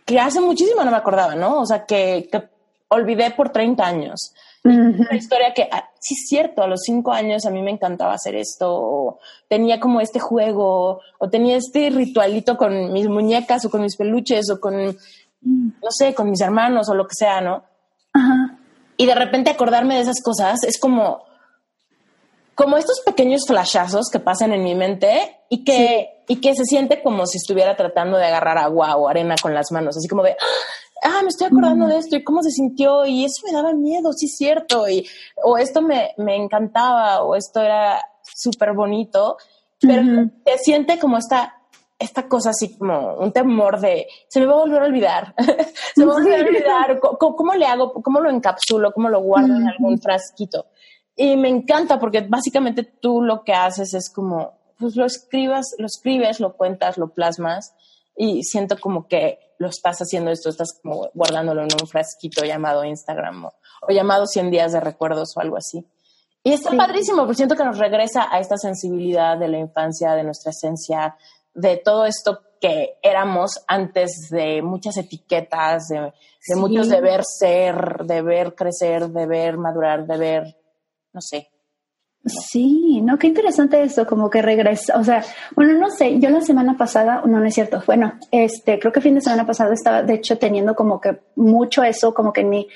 que 0.05 0.21
hace 0.21 0.41
muchísimo 0.41 0.85
no 0.85 0.91
me 0.91 0.97
acordaba, 0.97 1.35
¿no? 1.35 1.61
O 1.61 1.67
sea, 1.67 1.85
que, 1.85 2.29
que 2.31 2.49
olvidé 2.89 3.31
por 3.31 3.51
30 3.51 3.85
años. 3.85 4.35
Una 4.65 5.15
historia 5.15 5.53
que 5.53 5.69
ah, 5.71 5.91
sí 6.01 6.15
es 6.15 6.27
cierto, 6.27 6.63
a 6.63 6.67
los 6.67 6.81
cinco 6.85 7.13
años 7.13 7.45
a 7.45 7.51
mí 7.51 7.61
me 7.61 7.71
encantaba 7.71 8.15
hacer 8.15 8.35
esto, 8.35 8.73
o 8.73 9.19
tenía 9.47 9.79
como 9.79 10.01
este 10.01 10.21
juego, 10.21 11.01
o 11.19 11.29
tenía 11.29 11.59
este 11.59 11.91
ritualito 11.91 12.57
con 12.57 12.91
mis 12.93 13.07
muñecas 13.07 13.67
o 13.67 13.71
con 13.71 13.83
mis 13.83 13.97
peluches 13.97 14.51
o 14.51 14.61
con, 14.61 14.87
no 15.43 15.91
sé, 15.91 16.15
con 16.15 16.31
mis 16.31 16.41
hermanos 16.41 16.89
o 16.89 16.95
lo 16.95 17.07
que 17.07 17.15
sea, 17.15 17.43
¿no? 17.43 17.63
Y 18.97 19.05
de 19.05 19.15
repente 19.15 19.51
acordarme 19.51 19.97
de 19.97 20.03
esas 20.03 20.23
cosas 20.23 20.65
es 20.65 20.79
como, 20.81 21.25
como 22.55 22.77
estos 22.77 23.01
pequeños 23.05 23.43
flashazos 23.47 24.09
que 24.11 24.21
pasan 24.21 24.53
en 24.53 24.63
mi 24.63 24.75
mente 24.75 25.41
y 25.49 25.65
que, 25.65 26.25
y 26.29 26.41
que 26.41 26.55
se 26.55 26.65
siente 26.65 27.03
como 27.03 27.27
si 27.27 27.39
estuviera 27.39 27.77
tratando 27.77 28.17
de 28.17 28.27
agarrar 28.27 28.59
agua 28.59 28.97
o 28.97 29.09
arena 29.09 29.35
con 29.41 29.55
las 29.55 29.71
manos, 29.73 29.97
así 29.97 30.09
como 30.09 30.23
de, 30.23 30.37
ah, 31.03 31.21
me 31.23 31.29
estoy 31.29 31.49
acordando 31.49 31.87
de 31.87 31.99
esto 31.99 32.17
y 32.17 32.25
cómo 32.25 32.43
se 32.43 32.51
sintió 32.51 33.07
y 33.07 33.25
eso 33.25 33.43
me 33.47 33.53
daba 33.53 33.73
miedo, 33.75 34.13
sí 34.13 34.27
es 34.27 34.37
cierto, 34.37 34.89
y, 34.89 35.07
o 35.43 35.59
esto 35.59 35.83
me, 35.83 36.13
me 36.17 36.37
encantaba 36.37 37.23
o 37.23 37.35
esto 37.35 37.61
era 37.61 38.01
súper 38.23 38.73
bonito, 38.73 39.37
pero 39.81 40.03
te 40.45 40.59
siente 40.59 40.99
como 40.99 41.19
esta, 41.19 41.61
esta 41.99 42.29
cosa 42.29 42.51
así 42.51 42.77
como 42.77 43.17
un 43.17 43.33
temor 43.33 43.81
de, 43.81 44.07
se 44.29 44.41
me 44.41 44.47
va 44.47 44.55
a 44.55 44.61
volver 44.61 44.83
a 44.83 44.87
olvidar, 44.87 45.35
se 45.95 46.01
me 46.01 46.07
va 46.07 46.13
a 46.13 46.17
volver 46.17 46.41
a 46.41 46.49
olvidar, 46.49 47.01
¿Cómo, 47.19 47.55
le 47.55 47.67
hago, 47.67 47.93
cómo 47.93 48.21
lo 48.21 48.31
encapsulo, 48.31 48.93
cómo 48.93 49.09
lo 49.09 49.21
guardo 49.21 49.55
en 49.55 49.69
algún 49.69 50.01
frasquito? 50.01 50.67
Y 51.17 51.37
me 51.37 51.49
encanta 51.49 51.99
porque 51.99 52.23
básicamente 52.23 52.83
tú 52.83 53.23
lo 53.23 53.45
que 53.45 53.53
haces 53.53 53.95
es 53.95 54.11
como, 54.11 54.59
pues 54.79 54.97
lo 54.97 55.07
escribas, 55.07 55.75
lo 55.79 55.87
escribes, 55.87 56.41
lo 56.41 56.57
cuentas, 56.57 56.99
lo 56.99 57.09
plasmas 57.09 57.75
y 58.17 58.43
siento 58.43 58.79
como 58.79 59.07
que 59.07 59.39
lo 59.59 59.69
estás 59.69 59.99
haciendo 60.01 60.31
esto, 60.31 60.49
estás 60.49 60.79
como 60.83 61.11
guardándolo 61.15 61.63
en 61.63 61.69
un 61.81 61.87
frasquito 61.87 62.45
llamado 62.45 62.85
Instagram 62.85 63.47
o, 63.47 63.53
llamado 63.91 64.27
100 64.27 64.51
días 64.51 64.73
de 64.73 64.81
recuerdos 64.81 65.37
o 65.37 65.41
algo 65.41 65.57
así. 65.57 65.87
Y 66.43 66.53
está 66.53 66.77
padrísimo, 66.77 67.19
porque 67.19 67.37
siento 67.37 67.57
que 67.57 67.65
nos 67.65 67.79
regresa 67.79 68.29
a 68.31 68.39
esta 68.39 68.59
sensibilidad 68.59 69.39
de 69.39 69.49
la 69.49 69.59
infancia, 69.59 70.15
de 70.15 70.25
nuestra 70.25 70.51
esencia, 70.51 71.17
de 71.55 71.79
todo 71.79 72.05
esto 72.05 72.41
que 72.61 72.99
éramos 73.03 73.63
antes 73.67 74.29
de 74.31 74.61
muchas 74.61 74.97
etiquetas, 74.97 75.89
de, 75.89 76.13
de 76.49 76.57
muchos 76.57 76.89
deber 76.89 77.23
ser, 77.25 78.05
deber 78.05 78.55
crecer, 78.55 79.09
deber 79.09 79.57
madurar, 79.57 80.07
deber, 80.07 80.57
no 81.15 81.21
sé, 81.23 81.49
Sí, 82.27 83.03
no, 83.03 83.19
qué 83.19 83.27
interesante 83.27 83.83
eso, 83.83 84.07
como 84.07 84.31
que 84.31 84.41
regresa, 84.41 84.99
o 84.99 85.05
sea, 85.05 85.23
bueno, 85.55 85.75
no 85.75 85.91
sé, 85.91 86.19
yo 86.19 86.31
la 86.31 86.41
semana 86.41 86.75
pasada, 86.75 87.23
no, 87.27 87.39
no 87.39 87.45
es 87.45 87.53
cierto, 87.53 87.83
bueno, 87.87 88.15
este, 88.31 88.79
creo 88.79 88.93
que 88.93 89.03
fin 89.03 89.15
de 89.15 89.21
semana 89.21 89.47
pasado 89.47 89.75
estaba, 89.75 90.03
de 90.03 90.15
hecho, 90.15 90.39
teniendo 90.39 90.75
como 90.75 91.03
que 91.03 91.19
mucho 91.37 91.83
eso, 91.83 92.15
como 92.15 92.33
que 92.33 92.41
en 92.41 92.49
mi, 92.49 92.69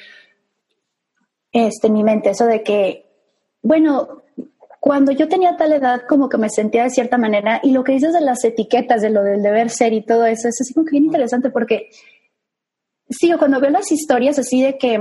este, 1.51 1.87
en 1.87 1.93
mi 1.95 2.05
mente, 2.05 2.29
eso 2.29 2.45
de 2.45 2.63
que, 2.63 3.07
bueno, 3.63 4.23
cuando 4.81 5.13
yo 5.13 5.29
tenía 5.29 5.57
tal 5.57 5.73
edad, 5.73 6.03
como 6.07 6.29
que 6.29 6.37
me 6.37 6.51
sentía 6.51 6.83
de 6.83 6.91
cierta 6.91 7.17
manera, 7.17 7.59
y 7.63 7.71
lo 7.71 7.85
que 7.85 7.93
dices 7.93 8.13
de 8.13 8.21
las 8.21 8.45
etiquetas, 8.45 9.01
de 9.01 9.09
lo 9.09 9.23
del 9.23 9.43
deber 9.43 9.71
ser 9.71 9.95
y 9.95 10.05
todo 10.05 10.27
eso, 10.27 10.47
es 10.49 10.61
así 10.61 10.75
como 10.75 10.85
que 10.85 10.91
bien 10.91 11.07
interesante, 11.07 11.49
porque, 11.49 11.89
sí, 13.09 13.33
cuando 13.39 13.61
veo 13.61 13.71
las 13.71 13.91
historias 13.91 14.39
así 14.39 14.63
de 14.63 14.77
que, 14.77 15.01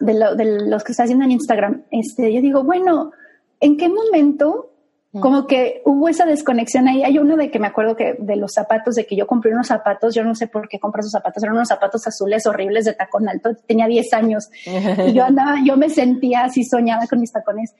de, 0.00 0.14
lo, 0.14 0.34
de 0.34 0.66
los 0.66 0.84
que 0.84 0.92
está 0.92 1.04
haciendo 1.04 1.24
en 1.24 1.32
Instagram, 1.32 1.84
este, 1.90 2.32
yo 2.32 2.40
digo, 2.40 2.62
bueno, 2.64 3.12
¿en 3.60 3.76
qué 3.76 3.88
momento 3.88 4.70
mm. 5.12 5.20
como 5.20 5.46
que 5.46 5.82
hubo 5.84 6.08
esa 6.08 6.24
desconexión 6.26 6.88
ahí. 6.88 7.02
Hay 7.02 7.18
uno 7.18 7.36
de 7.36 7.50
que 7.50 7.58
me 7.58 7.66
acuerdo 7.66 7.96
que 7.96 8.14
de 8.18 8.36
los 8.36 8.52
zapatos, 8.52 8.94
de 8.94 9.06
que 9.06 9.16
yo 9.16 9.26
compré 9.26 9.52
unos 9.52 9.66
zapatos, 9.66 10.14
yo 10.14 10.24
no 10.24 10.34
sé 10.34 10.46
por 10.46 10.68
qué 10.68 10.78
compré 10.78 11.00
esos 11.00 11.12
zapatos, 11.12 11.42
eran 11.42 11.56
unos 11.56 11.68
zapatos 11.68 12.06
azules 12.06 12.46
horribles 12.46 12.84
de 12.84 12.94
tacón 12.94 13.28
alto, 13.28 13.50
tenía 13.66 13.86
10 13.86 14.12
años 14.12 14.48
y 14.64 15.12
yo 15.12 15.24
andaba, 15.26 15.56
yo 15.64 15.76
me 15.76 15.90
sentía 15.90 16.44
así 16.44 16.64
soñada 16.64 17.06
con 17.06 17.20
mis 17.20 17.32
tacones 17.32 17.74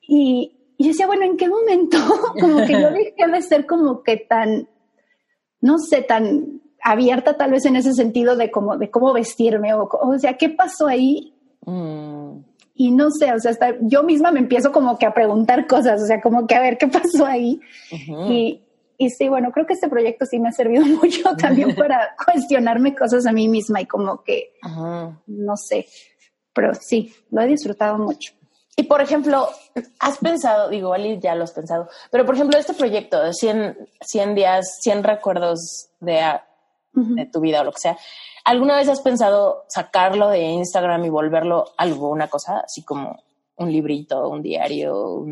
y, 0.00 0.74
y 0.76 0.88
decía, 0.88 1.06
bueno, 1.06 1.24
¿en 1.24 1.36
qué 1.36 1.48
momento 1.48 1.98
como 2.40 2.64
que 2.66 2.72
yo 2.72 2.90
dejé 2.90 3.26
de 3.32 3.42
ser 3.42 3.66
como 3.66 4.02
que 4.02 4.16
tan, 4.16 4.68
no 5.60 5.78
sé, 5.78 6.02
tan 6.02 6.60
abierta 6.82 7.36
tal 7.36 7.50
vez 7.50 7.64
en 7.64 7.76
ese 7.76 7.94
sentido 7.94 8.36
de 8.36 8.50
cómo, 8.50 8.76
de 8.76 8.90
cómo 8.90 9.12
vestirme 9.14 9.72
o, 9.72 9.88
o 9.88 10.18
sea, 10.18 10.36
¿qué 10.36 10.50
pasó 10.50 10.86
ahí? 10.86 11.33
Mm 11.66 12.54
y 12.74 12.90
no 12.90 13.10
sé, 13.10 13.32
o 13.32 13.38
sea, 13.38 13.52
hasta 13.52 13.76
yo 13.80 14.02
misma 14.02 14.32
me 14.32 14.40
empiezo 14.40 14.72
como 14.72 14.98
que 14.98 15.06
a 15.06 15.14
preguntar 15.14 15.66
cosas, 15.66 16.02
o 16.02 16.06
sea, 16.06 16.20
como 16.20 16.46
que 16.46 16.56
a 16.56 16.60
ver 16.60 16.76
qué 16.76 16.88
pasó 16.88 17.24
ahí. 17.24 17.60
y, 18.28 18.62
y 18.98 19.10
sí, 19.10 19.28
bueno, 19.28 19.52
creo 19.52 19.66
que 19.66 19.74
este 19.74 19.88
proyecto 19.88 20.26
sí 20.26 20.40
me 20.40 20.48
ha 20.48 20.52
servido 20.52 20.84
mucho 21.02 21.36
también 21.36 21.74
para 21.76 22.16
cuestionarme 22.24 22.94
cosas 22.94 23.26
a 23.26 23.32
mí 23.32 23.48
misma 23.48 23.80
y 23.80 23.86
como 23.86 24.22
que, 24.24 24.54
no 25.26 25.56
sé, 25.56 25.86
pero 26.52 26.72
sí, 26.74 27.14
lo 27.30 27.42
he 27.42 27.46
disfrutado 27.46 27.96
mucho. 27.98 28.32
Y 28.76 28.84
por 28.84 29.00
ejemplo, 29.00 29.48
has 30.00 30.18
pensado, 30.18 30.68
digo, 30.68 30.92
Ali 30.92 31.20
ya 31.20 31.36
lo 31.36 31.44
has 31.44 31.52
pensado, 31.52 31.88
pero 32.10 32.26
por 32.26 32.34
ejemplo, 32.34 32.58
este 32.58 32.74
proyecto 32.74 33.22
de 33.22 33.32
100, 33.32 33.88
100 34.00 34.34
días, 34.34 34.66
100 34.82 35.04
recuerdos 35.04 35.90
de, 36.00 36.20
de 36.92 37.26
tu 37.26 37.38
vida 37.38 37.60
o 37.60 37.64
lo 37.64 37.70
que 37.70 37.78
sea, 37.78 37.96
¿Alguna 38.44 38.76
vez 38.76 38.88
has 38.88 39.00
pensado 39.00 39.64
sacarlo 39.68 40.28
de 40.28 40.40
Instagram 40.40 41.04
y 41.04 41.08
volverlo 41.08 41.64
algo, 41.78 42.10
una 42.10 42.28
cosa 42.28 42.60
así 42.60 42.82
como 42.82 43.22
un 43.56 43.72
librito, 43.72 44.28
un 44.28 44.42
diario, 44.42 45.24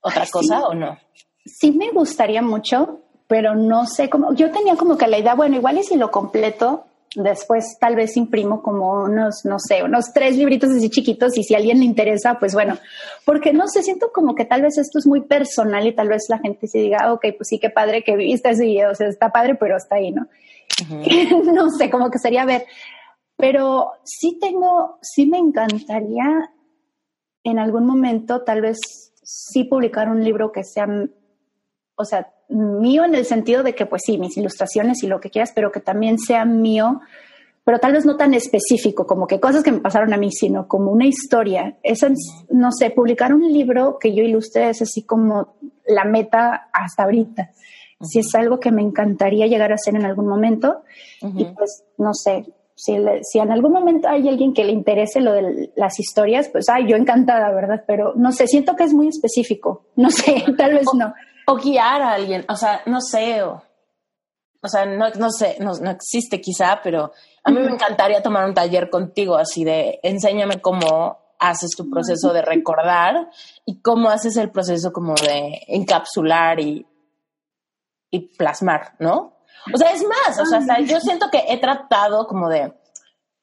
otra 0.00 0.26
cosa 0.30 0.66
o 0.66 0.74
no? 0.74 0.98
Sí 1.44 1.70
me 1.70 1.92
gustaría 1.92 2.42
mucho, 2.42 3.00
pero 3.28 3.54
no 3.54 3.86
sé 3.86 4.10
cómo. 4.10 4.34
Yo 4.34 4.50
tenía 4.50 4.76
como 4.76 4.96
que 4.96 5.06
la 5.06 5.18
idea, 5.18 5.34
bueno, 5.34 5.56
igual 5.56 5.78
y 5.78 5.84
si 5.84 5.96
lo 5.96 6.10
completo, 6.10 6.86
después 7.14 7.78
tal 7.80 7.96
vez 7.96 8.16
imprimo 8.16 8.62
como 8.62 9.04
unos, 9.04 9.44
no 9.44 9.58
sé, 9.58 9.82
unos 9.82 10.12
tres 10.12 10.36
libritos 10.36 10.70
así 10.70 10.90
chiquitos 10.90 11.36
y 11.38 11.44
si 11.44 11.54
a 11.54 11.58
alguien 11.58 11.78
le 11.78 11.84
interesa, 11.84 12.38
pues 12.38 12.52
bueno, 12.52 12.78
porque 13.24 13.52
no 13.52 13.68
sé, 13.68 13.82
siento 13.82 14.10
como 14.12 14.34
que 14.34 14.44
tal 14.44 14.62
vez 14.62 14.76
esto 14.76 14.98
es 14.98 15.06
muy 15.06 15.22
personal 15.22 15.86
y 15.86 15.94
tal 15.94 16.08
vez 16.08 16.26
la 16.28 16.38
gente 16.38 16.66
se 16.66 16.78
diga, 16.78 17.12
ok, 17.12 17.26
pues 17.36 17.48
sí, 17.48 17.58
qué 17.58 17.70
padre 17.70 18.02
que 18.04 18.16
viste 18.16 18.50
ese 18.50 18.86
o 18.86 18.94
sea, 18.94 19.08
está 19.08 19.30
padre, 19.30 19.54
pero 19.54 19.76
está 19.76 19.96
ahí, 19.96 20.12
¿no? 20.12 20.26
no 21.52 21.70
sé, 21.70 21.90
como 21.90 22.10
que 22.10 22.18
sería 22.18 22.44
ver, 22.44 22.66
pero 23.36 23.92
sí 24.04 24.38
tengo, 24.40 24.98
sí 25.02 25.26
me 25.26 25.38
encantaría 25.38 26.50
en 27.44 27.58
algún 27.58 27.86
momento 27.86 28.42
tal 28.42 28.60
vez 28.60 28.78
sí 29.22 29.64
publicar 29.64 30.08
un 30.08 30.22
libro 30.24 30.52
que 30.52 30.64
sea, 30.64 30.86
o 31.94 32.04
sea, 32.04 32.32
mío 32.48 33.04
en 33.04 33.14
el 33.14 33.24
sentido 33.24 33.62
de 33.62 33.74
que, 33.74 33.86
pues 33.86 34.02
sí, 34.04 34.18
mis 34.18 34.36
ilustraciones 34.36 35.02
y 35.02 35.06
lo 35.06 35.20
que 35.20 35.30
quieras, 35.30 35.52
pero 35.54 35.72
que 35.72 35.80
también 35.80 36.18
sea 36.18 36.44
mío, 36.44 37.00
pero 37.64 37.80
tal 37.80 37.92
vez 37.92 38.06
no 38.06 38.16
tan 38.16 38.34
específico, 38.34 39.06
como 39.06 39.26
que 39.26 39.40
cosas 39.40 39.64
que 39.64 39.72
me 39.72 39.80
pasaron 39.80 40.12
a 40.14 40.16
mí, 40.16 40.30
sino 40.30 40.68
como 40.68 40.92
una 40.92 41.06
historia. 41.06 41.76
Esa, 41.82 42.10
no 42.48 42.70
sé, 42.70 42.90
publicar 42.90 43.34
un 43.34 43.52
libro 43.52 43.98
que 43.98 44.14
yo 44.14 44.22
ilustre 44.22 44.70
es 44.70 44.82
así 44.82 45.02
como 45.02 45.56
la 45.84 46.04
meta 46.04 46.68
hasta 46.72 47.02
ahorita. 47.02 47.50
Si 48.00 48.18
es 48.18 48.34
algo 48.34 48.60
que 48.60 48.72
me 48.72 48.82
encantaría 48.82 49.46
llegar 49.46 49.72
a 49.72 49.76
hacer 49.76 49.96
en 49.96 50.04
algún 50.04 50.28
momento, 50.28 50.82
y 51.22 51.44
pues 51.46 51.84
no 51.98 52.12
sé, 52.12 52.44
si, 52.74 52.98
si, 53.22 53.38
en 53.38 53.50
algún 53.50 53.72
momento 53.72 54.06
hay 54.08 54.28
alguien 54.28 54.52
que 54.52 54.64
le 54.64 54.72
interese 54.72 55.20
lo 55.20 55.32
de 55.32 55.72
las 55.76 55.98
historias, 55.98 56.50
pues 56.50 56.68
ay, 56.68 56.86
yo 56.88 56.96
encantada, 56.96 57.50
¿verdad? 57.52 57.84
Pero 57.86 58.12
no 58.16 58.32
sé, 58.32 58.46
siento 58.46 58.76
que 58.76 58.84
es 58.84 58.92
muy 58.92 59.08
específico. 59.08 59.86
No 59.96 60.10
sé, 60.10 60.44
tal 60.58 60.74
vez 60.74 60.84
no 60.94 61.14
o 61.46 61.56
guiar 61.56 62.02
a 62.02 62.12
alguien, 62.12 62.44
o 62.48 62.56
sea, 62.56 62.82
no 62.86 63.00
sé, 63.00 63.42
o, 63.42 63.62
sea, 64.64 64.84
no, 64.84 65.10
no 65.10 65.30
sé, 65.30 65.56
no, 65.60 65.72
no, 65.80 65.90
existe 65.92 66.40
quizá, 66.40 66.80
pero 66.82 67.12
a 67.44 67.50
mí 67.50 67.60
me 67.60 67.70
encantaría 67.70 68.22
tomar 68.22 68.46
un 68.46 68.54
taller 68.54 68.90
contigo, 68.90 69.36
así 69.36 69.64
de 69.64 70.00
enséñame 70.02 70.60
cómo 70.60 71.18
haces 71.38 71.70
tu 71.76 71.88
proceso 71.88 72.32
de 72.32 72.42
recordar 72.42 73.30
y 73.64 73.80
cómo 73.80 74.10
haces 74.10 74.36
el 74.36 74.50
proceso 74.50 74.92
como 74.92 75.14
de 75.14 75.60
encapsular 75.68 76.58
y, 76.58 76.84
y 78.10 78.20
plasmar, 78.36 78.94
¿no? 78.98 79.36
O 79.72 79.78
sea, 79.78 79.92
es 79.92 80.04
más, 80.06 80.38
o 80.38 80.46
sea, 80.46 80.80
yo 80.80 81.00
siento 81.00 81.26
que 81.30 81.44
he 81.48 81.58
tratado 81.58 82.26
como 82.26 82.48
de, 82.48 82.72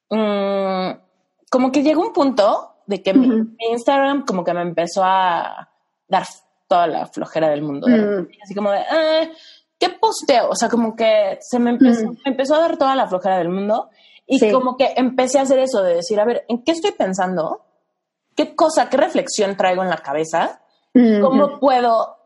mm, 0.09 0.99
como 1.49 1.71
que 1.71 1.83
llegó 1.83 2.01
un 2.01 2.13
punto 2.13 2.75
de 2.85 3.01
que 3.01 3.13
mi 3.13 3.55
Instagram 3.71 4.25
como 4.25 4.43
que 4.43 4.53
me 4.53 4.61
empezó 4.61 5.03
a 5.03 5.69
dar 6.07 6.23
toda 6.67 6.87
la 6.87 7.05
flojera 7.07 7.49
del 7.49 7.61
mundo. 7.61 7.87
Mm. 7.87 8.27
Así 8.41 8.55
como 8.55 8.71
de, 8.71 8.79
eh, 8.79 9.31
¿qué 9.77 9.89
posteo? 9.89 10.49
O 10.49 10.55
sea, 10.55 10.69
como 10.69 10.95
que 10.95 11.37
se 11.41 11.59
me 11.59 11.71
empezó, 11.71 12.07
mm. 12.07 12.17
empezó 12.25 12.55
a 12.55 12.59
dar 12.59 12.77
toda 12.77 12.95
la 12.95 13.07
flojera 13.07 13.37
del 13.37 13.49
mundo 13.49 13.89
y 14.25 14.51
como 14.51 14.77
que 14.77 14.93
empecé 14.95 15.39
a 15.39 15.43
hacer 15.43 15.59
eso 15.59 15.83
de 15.83 15.95
decir, 15.95 16.19
a 16.19 16.25
ver, 16.25 16.45
¿en 16.47 16.63
qué 16.63 16.71
estoy 16.71 16.91
pensando? 16.91 17.65
¿Qué 18.35 18.55
cosa, 18.55 18.89
qué 18.89 18.97
reflexión 18.97 19.57
traigo 19.57 19.83
en 19.83 19.89
la 19.89 19.97
cabeza? 19.97 20.61
¿Cómo 20.93 21.59
puedo 21.59 22.22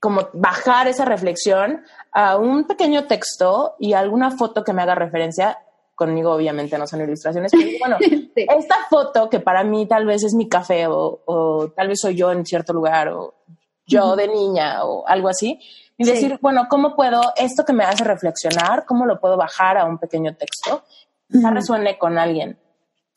como 0.00 0.28
bajar 0.32 0.88
esa 0.88 1.04
reflexión 1.04 1.84
a 2.12 2.36
un 2.36 2.66
pequeño 2.66 3.06
texto 3.06 3.74
y 3.78 3.92
alguna 3.92 4.30
foto 4.30 4.64
que 4.64 4.72
me 4.72 4.82
haga 4.82 4.94
referencia 4.94 5.58
conmigo 5.94 6.32
obviamente 6.32 6.78
no 6.78 6.86
son 6.86 7.00
ilustraciones, 7.00 7.50
pero 7.50 7.70
bueno, 7.80 7.96
esta 8.36 8.76
foto 8.88 9.28
que 9.28 9.40
para 9.40 9.64
mí 9.64 9.86
tal 9.86 10.06
vez 10.06 10.22
es 10.22 10.32
mi 10.32 10.48
café 10.48 10.86
o, 10.86 11.22
o, 11.26 11.68
tal 11.74 11.88
vez 11.88 11.98
soy 12.00 12.14
yo 12.14 12.30
en 12.30 12.46
cierto 12.46 12.72
lugar 12.72 13.08
o 13.08 13.34
yo 13.84 14.14
de 14.14 14.28
niña 14.28 14.84
o 14.84 15.06
algo 15.08 15.28
así, 15.28 15.58
y 16.00 16.04
decir, 16.04 16.38
bueno, 16.40 16.66
¿cómo 16.70 16.94
puedo 16.94 17.20
esto 17.36 17.64
que 17.64 17.72
me 17.72 17.82
hace 17.82 18.04
reflexionar, 18.04 18.84
cómo 18.86 19.04
lo 19.04 19.18
puedo 19.18 19.36
bajar 19.36 19.76
a 19.76 19.84
un 19.84 19.98
pequeño 19.98 20.36
texto? 20.36 20.84
Quizá 21.28 21.50
resuene 21.50 21.98
con 21.98 22.16
alguien. 22.18 22.56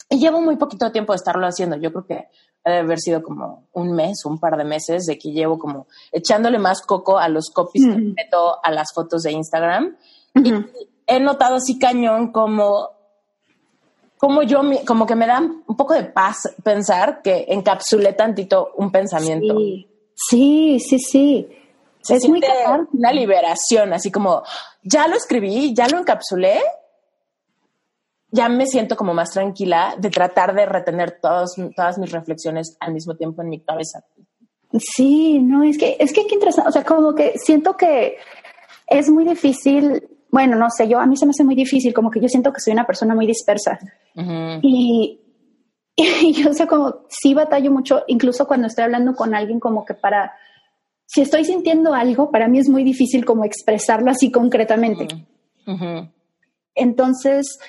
Y 0.10 0.20
llevo 0.20 0.42
muy 0.42 0.56
poquito 0.56 0.92
tiempo 0.92 1.14
de 1.14 1.18
estarlo 1.18 1.46
haciendo. 1.46 1.78
Yo 1.78 1.92
creo 1.92 2.06
que 2.08 2.28
debe 2.64 2.80
haber 2.80 3.00
sido 3.00 3.24
como 3.24 3.68
un 3.74 3.94
mes, 3.94 4.24
un 4.26 4.40
par 4.40 4.58
de 4.58 4.64
meses 4.64 5.06
de 5.06 5.18
que 5.18 5.32
llevo 5.32 5.58
como 5.58 5.88
echándole 6.12 6.60
más 6.60 6.82
coco 6.82 7.18
a 7.18 7.28
los 7.28 7.50
copies 7.50 7.86
que 7.86 8.00
meto 8.00 8.64
a 8.64 8.72
las 8.72 8.94
fotos 8.94 9.24
de 9.24 9.32
Instagram. 9.32 9.96
Y 10.36 10.54
he 11.08 11.20
notado 11.20 11.56
así 11.56 11.80
cañón 11.80 12.32
como, 12.32 12.90
como 14.18 14.44
yo, 14.44 14.62
como 14.86 15.06
que 15.06 15.16
me 15.16 15.28
da 15.28 15.40
un 15.40 15.76
poco 15.76 15.94
de 15.94 16.04
paz 16.04 16.54
pensar 16.64 17.22
que 17.22 17.46
encapsulé 17.50 18.14
tantito 18.14 18.72
un 18.78 18.92
pensamiento. 18.92 19.56
Sí, 20.16 20.80
sí, 20.80 21.00
sí. 21.00 21.50
es 22.08 22.28
muy 22.30 22.42
una 22.94 23.12
liberación, 23.12 23.94
así 23.94 24.12
como 24.12 24.44
ya 24.84 25.08
lo 25.08 25.16
escribí, 25.16 25.74
ya 25.74 25.88
lo 25.88 25.98
encapsulé, 25.98 26.60
ya 28.32 28.50
me 28.50 28.66
siento 28.66 28.96
como 28.96 29.14
más 29.14 29.32
tranquila 29.32 29.96
de 29.98 30.10
tratar 30.10 30.56
de 30.56 30.66
retener 30.66 31.20
todas 31.22 31.58
mis 31.98 32.12
reflexiones 32.12 32.78
al 32.80 32.94
mismo 32.94 33.16
tiempo 33.16 33.42
en 33.42 33.50
mi 33.50 33.60
cabeza. 33.60 34.04
Sí, 34.80 35.40
no, 35.40 35.64
es 35.64 35.78
que, 35.78 35.98
es 36.00 36.14
que 36.14 36.26
qué 36.26 36.36
interesante, 36.36 36.70
o 36.70 36.72
sea, 36.72 36.84
como 36.84 37.14
que 37.14 37.34
siento 37.38 37.76
que 37.76 38.18
es 38.88 39.10
muy 39.10 39.26
difícil, 39.26 40.08
bueno, 40.30 40.56
no 40.56 40.70
sé, 40.70 40.88
yo 40.88 41.00
a 41.00 41.06
mí 41.06 41.18
se 41.18 41.26
me 41.26 41.32
hace 41.32 41.44
muy 41.44 41.56
difícil, 41.56 41.94
como 41.94 42.10
que 42.10 42.22
yo 42.22 42.30
siento 42.30 42.54
que 42.54 42.62
soy 42.62 42.72
una 42.74 42.88
persona 42.88 43.14
muy 43.14 43.28
dispersa. 43.28 43.78
Y 44.62 45.22
y 46.22 46.34
yo 46.34 46.54
sé 46.54 46.68
como 46.68 47.06
sí 47.10 47.34
batallo 47.34 47.72
mucho, 47.72 48.04
incluso 48.08 48.48
cuando 48.48 48.68
estoy 48.68 48.86
hablando 48.86 49.14
con 49.14 49.36
alguien 49.36 49.60
como 49.60 49.86
que 49.86 49.94
para, 49.94 50.34
si 51.06 51.22
estoy 51.22 51.46
sintiendo 51.46 51.94
algo, 51.94 52.32
para 52.32 52.48
mí 52.48 52.60
es 52.60 52.70
muy 52.70 52.84
difícil 52.84 53.26
como 53.26 53.44
expresarlo 53.44 54.12
así 54.12 54.32
concretamente. 54.32 55.08
Entonces, 56.76 57.60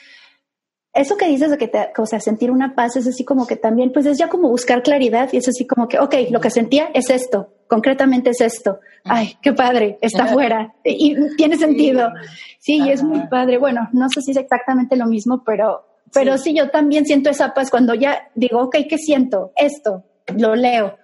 eso 0.94 1.16
que 1.16 1.26
dices 1.26 1.50
de 1.50 1.58
que 1.58 1.68
te, 1.68 1.90
o 1.96 2.06
sea, 2.06 2.20
sentir 2.20 2.50
una 2.50 2.74
paz 2.74 2.96
es 2.96 3.06
así 3.06 3.24
como 3.24 3.46
que 3.46 3.56
también, 3.56 3.92
pues 3.92 4.06
es 4.06 4.18
ya 4.18 4.28
como 4.28 4.48
buscar 4.48 4.82
claridad 4.82 5.30
y 5.32 5.38
es 5.38 5.48
así 5.48 5.66
como 5.66 5.88
que, 5.88 5.98
ok, 5.98 6.14
lo 6.30 6.40
que 6.40 6.50
sentía 6.50 6.90
es 6.92 7.08
esto, 7.08 7.54
concretamente 7.66 8.30
es 8.30 8.40
esto. 8.40 8.78
Ay, 9.04 9.36
qué 9.40 9.52
padre, 9.52 9.98
está 10.00 10.26
fuera 10.26 10.74
y 10.84 11.16
tiene 11.36 11.56
sentido. 11.56 12.10
Sí, 12.58 12.78
y 12.84 12.90
es 12.90 13.02
muy 13.02 13.26
padre. 13.28 13.58
Bueno, 13.58 13.88
no 13.92 14.08
sé 14.08 14.20
si 14.20 14.30
es 14.30 14.36
exactamente 14.36 14.96
lo 14.96 15.06
mismo, 15.06 15.42
pero 15.44 15.84
pero 16.12 16.36
sí. 16.38 16.54
yo 16.54 16.70
también 16.70 17.06
siento 17.06 17.30
esa 17.30 17.54
paz 17.54 17.70
cuando 17.70 17.94
ya 17.94 18.30
digo, 18.34 18.60
ok, 18.60 18.76
¿qué 18.88 18.98
siento? 18.98 19.52
Esto, 19.56 20.04
lo 20.36 20.54
leo. 20.54 20.98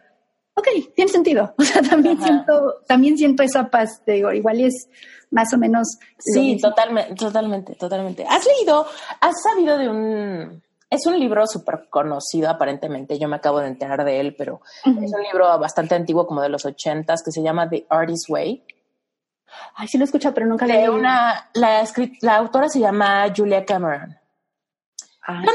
Ok, 0.55 0.69
tiene 0.95 1.11
sentido. 1.11 1.55
O 1.59 1.63
sea, 1.63 1.83
también 1.83 2.21
siento, 2.23 2.83
también 2.87 3.17
siento 3.17 3.43
esa 3.43 3.71
paz, 3.71 4.03
te 4.05 4.13
digo, 4.13 4.33
igual 4.33 4.61
es 4.61 4.89
más 5.31 5.53
o 5.53 5.59
menos. 5.59 5.99
Sí, 6.19 6.59
totalmente, 6.61 7.15
totalmente, 7.15 7.75
totalmente. 7.75 8.27
¿Has 8.29 8.47
leído, 8.47 8.87
has 9.21 9.35
sabido 9.43 9.79
de 9.79 9.89
un, 9.89 10.63
es 10.91 11.07
un 11.07 11.19
libro 11.19 11.47
súper 11.47 11.89
conocido 11.91 12.49
aparentemente, 12.49 13.19
yo 13.19 13.29
me 13.29 13.37
acabo 13.37 13.61
de 13.61 13.69
enterar 13.69 14.05
de 14.05 14.21
él, 14.21 14.35
pero 14.37 14.61
es 14.85 15.13
un 15.13 15.23
libro 15.23 15.59
bastante 15.59 15.95
antiguo, 15.95 16.27
como 16.27 16.41
de 16.41 16.49
los 16.49 16.65
ochentas, 16.65 17.23
que 17.23 17.31
se 17.31 17.43
llama 17.43 17.69
The 17.69 17.87
Artist's 17.89 18.29
Way. 18.31 18.65
Ay, 19.75 19.89
sí 19.89 19.99
lo 19.99 20.05
he 20.05 20.07
escuchado, 20.07 20.35
pero 20.35 20.47
nunca 20.47 20.67
leí. 20.67 20.89
Una, 20.89 21.51
la, 21.55 21.87
la 22.21 22.37
autora 22.37 22.69
se 22.69 22.81
llama 22.81 23.27
Julia 23.35 23.65
Cameron. 23.65 24.17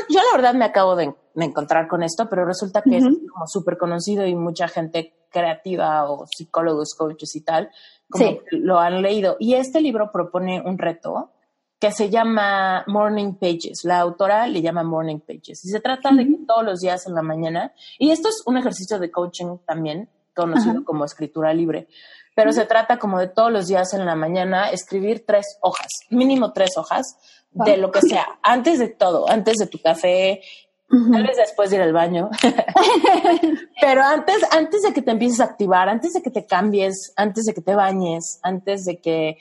Yo, 0.10 0.20
la 0.20 0.36
verdad 0.36 0.54
me 0.54 0.66
acabo 0.66 0.95
de, 0.95 1.14
encontrar 1.36 1.88
con 1.88 2.04
esto, 2.04 2.30
pero 2.30 2.45
resulta 2.45 2.84
que 2.84 2.98
es 2.98 3.04
como 3.04 3.48
súper 3.48 3.78
conocido 3.78 4.26
y 4.26 4.36
mucha 4.36 4.68
gente 4.68 5.16
creativa 5.32 6.10
o 6.10 6.28
psicólogos, 6.28 6.94
coaches 6.94 7.36
y 7.36 7.41
tal, 7.41 7.72
como 8.10 8.40
lo 8.52 8.80
han 8.80 9.02
leído. 9.02 9.36
Y 9.40 9.56
este 9.56 9.82
libro 9.82 10.12
propone 10.12 10.62
un 10.62 10.78
reto 10.78 11.32
que 11.80 11.91
se 11.91 12.10
llama 12.10 12.86
Morning 12.88 13.34
Pages. 13.34 13.84
La 13.84 14.00
autora 14.00 14.48
le 14.48 14.62
llama 14.62 14.84
Morning 14.84 15.20
Pages. 15.20 15.66
Y 15.66 15.70
se 15.70 15.80
trata 15.82 16.12
de 16.12 16.26
que 16.26 16.38
todos 16.48 16.64
los 16.64 16.80
días 16.80 17.08
en 17.08 17.16
la 17.16 17.24
mañana, 17.24 17.74
y 17.98 18.12
esto 18.12 18.30
es 18.30 18.44
un 18.45 18.58
ejercicio 18.58 19.00
de 19.00 19.12
coaching 19.12 19.58
también, 19.66 20.08
conocido 20.36 20.86
como 20.86 21.04
escritura 21.04 21.54
libre, 21.54 21.88
pero 22.35 22.51
se 22.51 22.65
trata 22.65 22.97
como 22.97 23.19
de 23.19 23.27
todos 23.27 23.51
los 23.51 23.68
días 23.68 23.93
en 23.93 24.05
la 24.05 24.15
mañana 24.15 24.69
escribir 24.69 25.26
tres 25.26 25.57
hojas, 25.61 25.88
mínimo 26.10 26.53
tres 26.53 26.77
hojas, 26.77 27.18
de 27.51 27.77
lo 27.77 27.91
que 27.91 28.01
sea, 28.01 28.26
antes 28.41 28.80
de 28.80 28.88
todo, 28.88 29.30
antes 29.30 29.57
de 29.57 29.68
tu 29.68 29.80
café, 29.80 30.41
tal 30.89 31.23
vez 31.23 31.38
después 31.38 31.69
de 31.69 31.77
ir 31.77 31.81
al 31.84 31.93
baño, 31.93 32.30
pero 33.81 34.01
antes, 34.01 34.38
antes 34.51 34.81
de 34.81 34.93
que 34.93 35.01
te 35.01 35.11
empieces 35.11 35.39
a 35.39 35.45
activar, 35.45 35.88
antes 35.88 36.14
de 36.14 36.22
que 36.22 36.31
te 36.31 36.45
cambies, 36.45 37.14
antes 37.15 37.45
de 37.45 37.53
que 37.53 37.61
te 37.61 37.76
bañes, 37.76 38.39
antes 38.41 38.85
de 38.85 38.99
que 38.99 39.38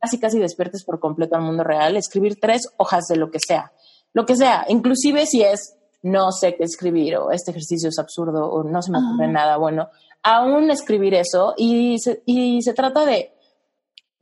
casi 0.00 0.18
casi 0.18 0.38
despiertes 0.38 0.84
por 0.84 1.00
completo 1.00 1.36
al 1.36 1.42
mundo 1.42 1.64
real, 1.64 1.96
escribir 1.96 2.38
tres 2.40 2.68
hojas 2.76 3.06
de 3.08 3.16
lo 3.16 3.30
que 3.30 3.38
sea, 3.38 3.72
lo 4.12 4.26
que 4.26 4.36
sea, 4.36 4.64
inclusive 4.68 5.26
si 5.26 5.42
es 5.42 5.76
no 6.02 6.30
sé 6.30 6.54
qué 6.56 6.64
escribir 6.64 7.16
o 7.16 7.32
este 7.32 7.50
ejercicio 7.50 7.88
es 7.88 7.98
absurdo 7.98 8.48
o 8.48 8.62
no 8.62 8.80
se 8.80 8.92
me 8.92 8.98
ocurre 8.98 9.28
nada 9.28 9.56
bueno, 9.56 9.88
aún 10.26 10.70
escribir 10.70 11.14
eso 11.14 11.54
y 11.56 11.96
y 12.26 12.60
se 12.62 12.74
trata 12.74 13.04
de 13.04 13.32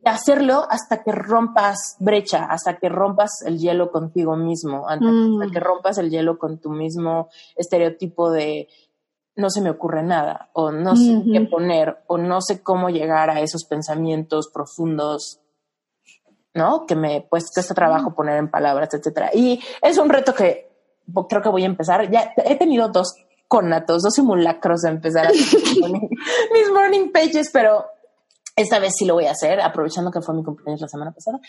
hacerlo 0.04 0.66
hasta 0.68 1.02
que 1.02 1.12
rompas 1.12 1.96
brecha, 1.98 2.44
hasta 2.44 2.76
que 2.76 2.90
rompas 2.90 3.42
el 3.46 3.58
hielo 3.58 3.90
contigo 3.90 4.36
mismo, 4.36 4.86
hasta, 4.86 5.06
mm. 5.06 5.50
que 5.50 5.60
rompas 5.60 5.96
el 5.96 6.10
hielo 6.10 6.38
con 6.38 6.58
tu 6.58 6.70
mismo 6.70 7.30
estereotipo 7.56 8.30
de 8.30 8.68
no 9.36 9.48
se 9.48 9.62
me 9.62 9.70
ocurre 9.70 10.02
nada, 10.02 10.50
o 10.52 10.70
no 10.70 10.94
sé 10.94 11.22
qué 11.32 11.40
poner, 11.40 12.04
o 12.06 12.18
no 12.18 12.40
sé 12.40 12.62
cómo 12.62 12.88
llegar 12.90 13.30
a 13.30 13.40
esos 13.40 13.64
pensamientos 13.64 14.48
profundos, 14.52 15.40
¿no? 16.52 16.86
Que 16.86 16.94
me 16.94 17.26
pues 17.28 17.50
cuesta 17.52 17.74
trabajo 17.74 18.14
poner 18.14 18.36
en 18.36 18.50
palabras, 18.50 18.92
etcétera. 18.92 19.30
Y 19.34 19.60
es 19.82 19.98
un 19.98 20.08
reto 20.08 20.34
que 20.34 20.70
creo 21.28 21.42
que 21.42 21.48
voy 21.48 21.64
a 21.64 21.66
empezar. 21.66 22.08
Ya 22.10 22.32
he 22.44 22.56
tenido 22.56 22.88
dos 22.88 23.14
conatos, 23.48 24.02
dos 24.02 24.14
simulacros 24.14 24.82
de 24.82 24.90
empezar 24.90 25.26
a 25.26 25.28
hacer 25.30 25.60
mis 26.52 26.70
morning 26.72 27.10
pages, 27.12 27.50
pero 27.52 27.84
esta 28.56 28.78
vez 28.78 28.94
sí 28.96 29.04
lo 29.04 29.14
voy 29.14 29.26
a 29.26 29.32
hacer, 29.32 29.60
aprovechando 29.60 30.10
que 30.10 30.20
fue 30.20 30.34
mi 30.34 30.44
cumpleaños 30.44 30.80
la 30.80 30.88
semana 30.88 31.12
pasada. 31.12 31.40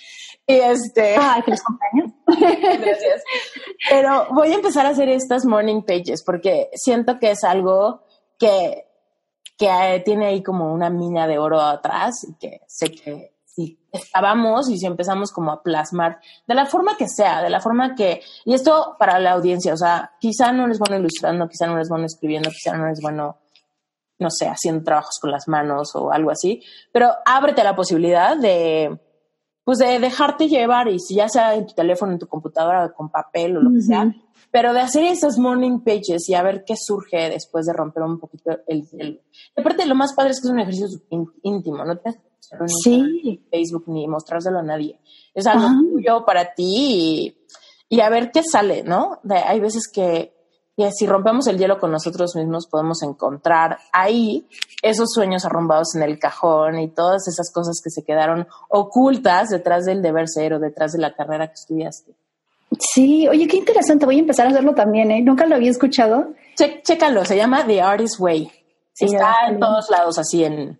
Y 0.47 0.55
este. 0.55 1.15
Ay, 1.19 1.41
feliz 1.43 1.61
cumpleaños. 1.63 2.13
Gracias. 2.81 3.23
Pero 3.89 4.27
voy 4.33 4.51
a 4.51 4.55
empezar 4.55 4.85
a 4.85 4.89
hacer 4.89 5.09
estas 5.09 5.45
morning 5.45 5.83
pages 5.83 6.23
porque 6.23 6.69
siento 6.73 7.19
que 7.19 7.31
es 7.31 7.43
algo 7.43 8.03
que, 8.39 8.87
que 9.57 10.01
tiene 10.03 10.27
ahí 10.27 10.41
como 10.41 10.73
una 10.73 10.89
mina 10.89 11.27
de 11.27 11.37
oro 11.37 11.61
atrás 11.61 12.25
y 12.27 12.35
que 12.39 12.61
sé 12.67 12.89
que 12.89 13.34
si 13.55 13.79
estábamos 13.91 14.69
y 14.69 14.77
si 14.77 14.85
empezamos 14.85 15.31
como 15.31 15.51
a 15.51 15.63
plasmar 15.63 16.19
de 16.45 16.55
la 16.55 16.65
forma 16.65 16.97
que 16.97 17.07
sea, 17.07 17.41
de 17.41 17.49
la 17.49 17.61
forma 17.61 17.95
que, 17.95 18.21
y 18.43 18.53
esto 18.53 18.95
para 18.99 19.19
la 19.19 19.31
audiencia, 19.31 19.73
o 19.73 19.77
sea, 19.77 20.11
quizá 20.19 20.51
no 20.51 20.67
les 20.67 20.77
bueno 20.77 20.97
ilustrando, 20.97 21.47
quizá 21.47 21.65
no 21.67 21.77
les 21.77 21.89
bueno 21.89 22.05
escribiendo, 22.05 22.49
quizá 22.49 22.75
no 22.75 22.87
les 22.87 23.01
bueno 23.01 23.39
no 24.17 24.29
sé, 24.29 24.47
haciendo 24.47 24.83
trabajos 24.83 25.17
con 25.19 25.31
las 25.31 25.47
manos 25.47 25.93
o 25.95 26.11
algo 26.11 26.31
así, 26.31 26.61
pero 26.91 27.09
ábrete 27.25 27.63
la 27.65 27.75
posibilidad 27.75 28.37
de, 28.37 28.97
pues 29.63 29.79
de 29.79 29.99
dejarte 29.99 30.47
llevar 30.47 30.87
y 30.87 30.99
si 30.99 31.15
ya 31.15 31.27
sea 31.27 31.53
en 31.55 31.67
tu 31.67 31.73
teléfono, 31.73 32.13
en 32.13 32.19
tu 32.19 32.27
computadora, 32.27 32.93
con 32.93 33.09
papel 33.09 33.57
o 33.57 33.61
lo 33.61 33.71
que 33.73 33.81
sea, 33.81 34.15
pero 34.51 34.73
de 34.73 34.79
hacer 34.79 35.03
esas 35.03 35.37
morning 35.37 35.79
pages 35.79 36.29
y 36.29 36.33
a 36.33 36.43
ver 36.43 36.63
qué 36.65 36.75
surge 36.77 37.29
después 37.29 37.65
de 37.65 37.73
romper 37.73 38.03
un 38.03 38.19
poquito 38.19 38.57
el 38.67 38.87
hielo. 38.87 39.19
aparte, 39.57 39.85
lo 39.85 39.95
más 39.95 40.13
padre 40.13 40.31
es 40.31 40.39
que 40.39 40.47
es 40.47 40.53
un 40.53 40.59
ejercicio 40.61 41.01
íntimo, 41.43 41.83
no 41.83 41.97
tienes 41.97 42.21
sí. 42.83 43.45
Facebook 43.51 43.83
ni 43.87 44.07
mostrárselo 44.07 44.59
a 44.59 44.63
nadie. 44.63 44.99
Es 45.33 45.47
algo 45.47 45.67
tuyo 45.91 46.25
para 46.25 46.53
ti 46.53 47.35
y, 47.89 47.97
y, 47.97 48.01
a 48.01 48.09
ver 48.09 48.31
qué 48.31 48.43
sale, 48.43 48.83
¿no? 48.83 49.19
De, 49.23 49.35
hay 49.35 49.59
veces 49.59 49.89
que 49.91 50.35
y 50.77 50.83
si 50.91 51.07
rompemos 51.07 51.47
el 51.47 51.57
hielo 51.57 51.79
con 51.79 51.91
nosotros 51.91 52.35
mismos, 52.35 52.67
podemos 52.67 53.01
encontrar 53.01 53.77
ahí 53.93 54.45
esos 54.81 55.09
sueños 55.13 55.45
arrumbados 55.45 55.95
en 55.95 56.03
el 56.03 56.19
cajón 56.19 56.79
y 56.79 56.89
todas 56.89 57.29
esas 57.29 57.49
cosas 57.53 57.79
que 57.81 57.89
se 57.89 58.03
quedaron 58.03 58.45
ocultas 58.67 59.49
detrás 59.49 59.85
del 59.85 60.01
deber 60.01 60.27
ser 60.27 60.53
o 60.53 60.59
detrás 60.59 60.91
de 60.91 60.99
la 60.99 61.13
carrera 61.15 61.47
que 61.47 61.53
estudiaste. 61.53 62.13
Sí, 62.77 63.25
oye, 63.29 63.47
qué 63.47 63.55
interesante. 63.55 64.05
Voy 64.05 64.17
a 64.17 64.19
empezar 64.19 64.47
a 64.47 64.49
hacerlo 64.49 64.73
también, 64.73 65.11
¿eh? 65.11 65.21
Nunca 65.21 65.45
lo 65.45 65.55
había 65.55 65.71
escuchado. 65.71 66.33
chécalo, 66.57 67.23
se 67.23 67.37
llama 67.37 67.65
The 67.65 67.81
Artist 67.81 68.19
Way. 68.19 68.51
Está 68.99 69.47
en 69.47 69.59
todos 69.59 69.89
lados, 69.89 70.17
así 70.17 70.43
en, 70.43 70.77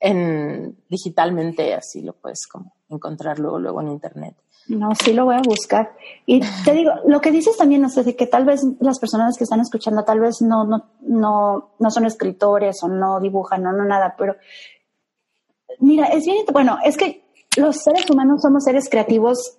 en 0.00 0.76
digitalmente, 0.88 1.74
así 1.74 2.02
lo 2.02 2.12
puedes 2.12 2.46
como 2.46 2.72
encontrar 2.88 3.38
luego, 3.38 3.58
luego 3.58 3.80
en 3.80 3.88
internet. 3.88 4.34
No, 4.68 4.94
sí 4.94 5.14
lo 5.14 5.24
voy 5.24 5.36
a 5.36 5.42
buscar. 5.42 5.92
Y 6.26 6.40
te 6.64 6.72
digo, 6.72 6.92
lo 7.06 7.20
que 7.20 7.30
dices 7.30 7.56
también, 7.56 7.80
no 7.80 7.88
sé, 7.88 8.04
de 8.04 8.14
que 8.14 8.26
tal 8.26 8.44
vez 8.44 8.60
las 8.80 8.98
personas 8.98 9.36
que 9.38 9.44
están 9.44 9.60
escuchando 9.60 10.04
tal 10.04 10.20
vez 10.20 10.42
no, 10.42 10.64
no, 10.64 10.90
no, 11.00 11.70
no 11.78 11.90
son 11.90 12.04
escritores 12.04 12.76
o 12.82 12.88
no 12.88 13.18
dibujan, 13.18 13.62
no, 13.62 13.72
no 13.72 13.84
nada, 13.84 14.14
pero 14.18 14.36
mira, 15.78 16.06
es 16.06 16.24
bien, 16.26 16.44
bueno, 16.52 16.78
es 16.84 16.96
que 16.96 17.24
los 17.56 17.76
seres 17.76 18.08
humanos 18.10 18.42
somos 18.42 18.64
seres 18.64 18.88
creativos 18.90 19.58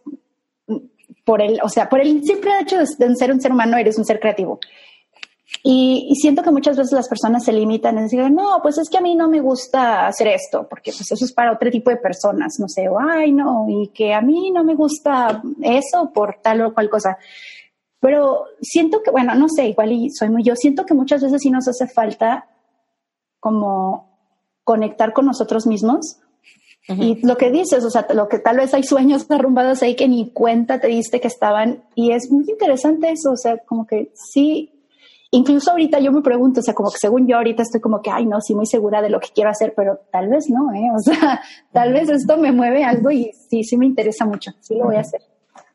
por 1.25 1.41
el, 1.41 1.59
o 1.63 1.69
sea, 1.69 1.89
por 1.89 2.01
el 2.01 2.23
simple 2.23 2.51
hecho 2.61 2.77
de 2.77 3.15
ser 3.15 3.31
un 3.31 3.41
ser 3.41 3.51
humano 3.51 3.77
eres 3.77 3.97
un 3.97 4.05
ser 4.05 4.19
creativo. 4.19 4.59
Y, 5.63 6.13
siento 6.15 6.41
que 6.43 6.51
muchas 6.51 6.77
veces 6.77 6.93
las 6.93 7.09
personas 7.09 7.43
se 7.43 7.51
limitan 7.51 7.97
en 7.97 8.03
decir, 8.03 8.31
no, 8.31 8.59
pues 8.61 8.77
es 8.77 8.89
que 8.89 8.97
a 8.97 9.01
mí 9.01 9.15
no 9.15 9.27
me 9.27 9.41
gusta 9.41 10.07
hacer 10.07 10.27
esto, 10.27 10.67
porque 10.69 10.91
pues 10.91 11.11
eso 11.11 11.25
es 11.25 11.33
para 11.33 11.51
otro 11.51 11.69
tipo 11.69 11.89
de 11.89 11.97
personas, 11.97 12.59
no 12.59 12.69
sé, 12.69 12.87
o 12.87 12.97
ay, 12.99 13.31
no, 13.31 13.65
y 13.67 13.89
que 13.89 14.13
a 14.13 14.21
mí 14.21 14.51
no 14.51 14.63
me 14.63 14.75
gusta 14.75 15.41
eso 15.61 16.11
por 16.13 16.39
tal 16.41 16.61
o 16.61 16.73
cual 16.73 16.89
cosa. 16.89 17.17
Pero 17.99 18.45
siento 18.61 19.01
que, 19.03 19.11
bueno, 19.11 19.35
no 19.35 19.49
sé, 19.49 19.67
igual 19.67 19.91
y 19.91 20.09
soy 20.11 20.29
muy 20.29 20.43
yo, 20.43 20.55
siento 20.55 20.85
que 20.85 20.93
muchas 20.93 21.21
veces 21.21 21.41
sí 21.41 21.49
nos 21.49 21.67
hace 21.67 21.87
falta 21.87 22.47
como 23.39 24.09
conectar 24.63 25.13
con 25.13 25.25
nosotros 25.25 25.65
mismos. 25.67 26.19
Y 26.87 27.23
lo 27.23 27.37
que 27.37 27.51
dices, 27.51 27.83
o 27.83 27.91
sea, 27.91 28.07
lo 28.15 28.27
que 28.27 28.39
tal 28.39 28.57
vez 28.57 28.73
hay 28.73 28.81
sueños 28.83 29.25
arrumbados 29.29 29.83
ahí 29.83 29.95
que 29.95 30.07
ni 30.07 30.31
cuenta 30.31 30.79
te 30.79 30.87
diste 30.87 31.19
que 31.19 31.27
estaban, 31.27 31.83
y 31.93 32.13
es 32.13 32.31
muy 32.31 32.45
interesante 32.49 33.11
eso, 33.11 33.31
o 33.31 33.37
sea, 33.37 33.59
como 33.59 33.85
que 33.85 34.11
sí, 34.15 34.78
Incluso 35.31 35.71
ahorita 35.71 35.99
yo 35.99 36.11
me 36.11 36.21
pregunto, 36.21 36.59
o 36.59 36.63
sea, 36.63 36.73
como 36.73 36.89
que 36.89 36.97
según 36.99 37.27
yo 37.27 37.37
ahorita 37.37 37.61
estoy 37.61 37.79
como 37.79 38.01
que, 38.01 38.09
ay, 38.09 38.25
no, 38.25 38.41
sí, 38.41 38.55
muy 38.55 38.65
segura 38.65 39.01
de 39.01 39.09
lo 39.09 39.19
que 39.19 39.29
quiero 39.33 39.51
hacer, 39.51 39.73
pero 39.75 39.99
tal 40.11 40.27
vez 40.27 40.49
no, 40.49 40.73
¿eh? 40.73 40.89
O 40.95 40.99
sea, 40.99 41.41
tal 41.71 41.93
vez 41.93 42.09
esto 42.09 42.37
me 42.37 42.51
mueve 42.51 42.83
algo 42.83 43.11
y 43.11 43.31
sí, 43.49 43.63
sí 43.63 43.77
me 43.77 43.85
interesa 43.85 44.25
mucho, 44.25 44.51
sí 44.59 44.75
lo 44.75 44.85
voy 44.85 44.95
a 44.95 45.01
hacer. 45.01 45.21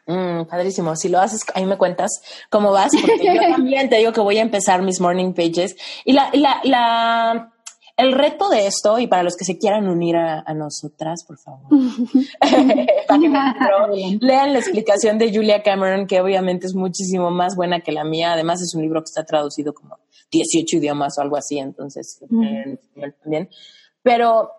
Mm, 0.07 0.45
padrísimo. 0.45 0.97
Si 0.97 1.09
lo 1.09 1.19
haces, 1.19 1.41
ahí 1.55 1.65
me 1.65 1.79
cuentas 1.79 2.11
cómo 2.51 2.73
vas, 2.73 2.93
porque 3.01 3.25
yo 3.25 3.33
también 3.51 3.89
te 3.89 3.97
digo 3.97 4.13
que 4.13 4.21
voy 4.21 4.39
a 4.39 4.43
empezar 4.43 4.83
mis 4.83 5.01
morning 5.01 5.33
pages. 5.33 5.77
Y 6.05 6.13
la, 6.13 6.31
la, 6.33 6.61
la, 6.65 7.54
el 7.97 8.13
reto 8.13 8.49
de 8.49 8.67
esto, 8.67 8.99
y 8.99 9.07
para 9.07 9.23
los 9.23 9.37
que 9.37 9.45
se 9.45 9.57
quieran 9.57 9.89
unir 9.89 10.17
a, 10.17 10.43
nosotras, 10.55 11.25
por 11.25 11.39
favor, 11.39 11.69
lean 14.21 14.53
la 14.53 14.59
explicación 14.59 15.19
de 15.19 15.33
Julia 15.33 15.63
Cameron, 15.63 16.07
que 16.07 16.21
obviamente 16.21 16.67
es 16.67 16.75
muchísimo 16.75 17.31
más 17.31 17.55
buena 17.55 17.81
que 17.81 17.93
la 17.93 18.05
mía. 18.05 18.33
Además, 18.33 18.61
es 18.63 18.75
un 18.75 18.83
libro 18.83 19.01
que 19.01 19.11
está 19.11 19.25
traducido 19.25 19.73
como 19.73 19.99
18 20.33 20.79
idiomas 20.79 21.17
o 21.19 21.23
algo 21.23 21.37
así, 21.37 21.59
entonces, 21.59 22.21
también. 23.23 23.49
Pero 24.03 24.51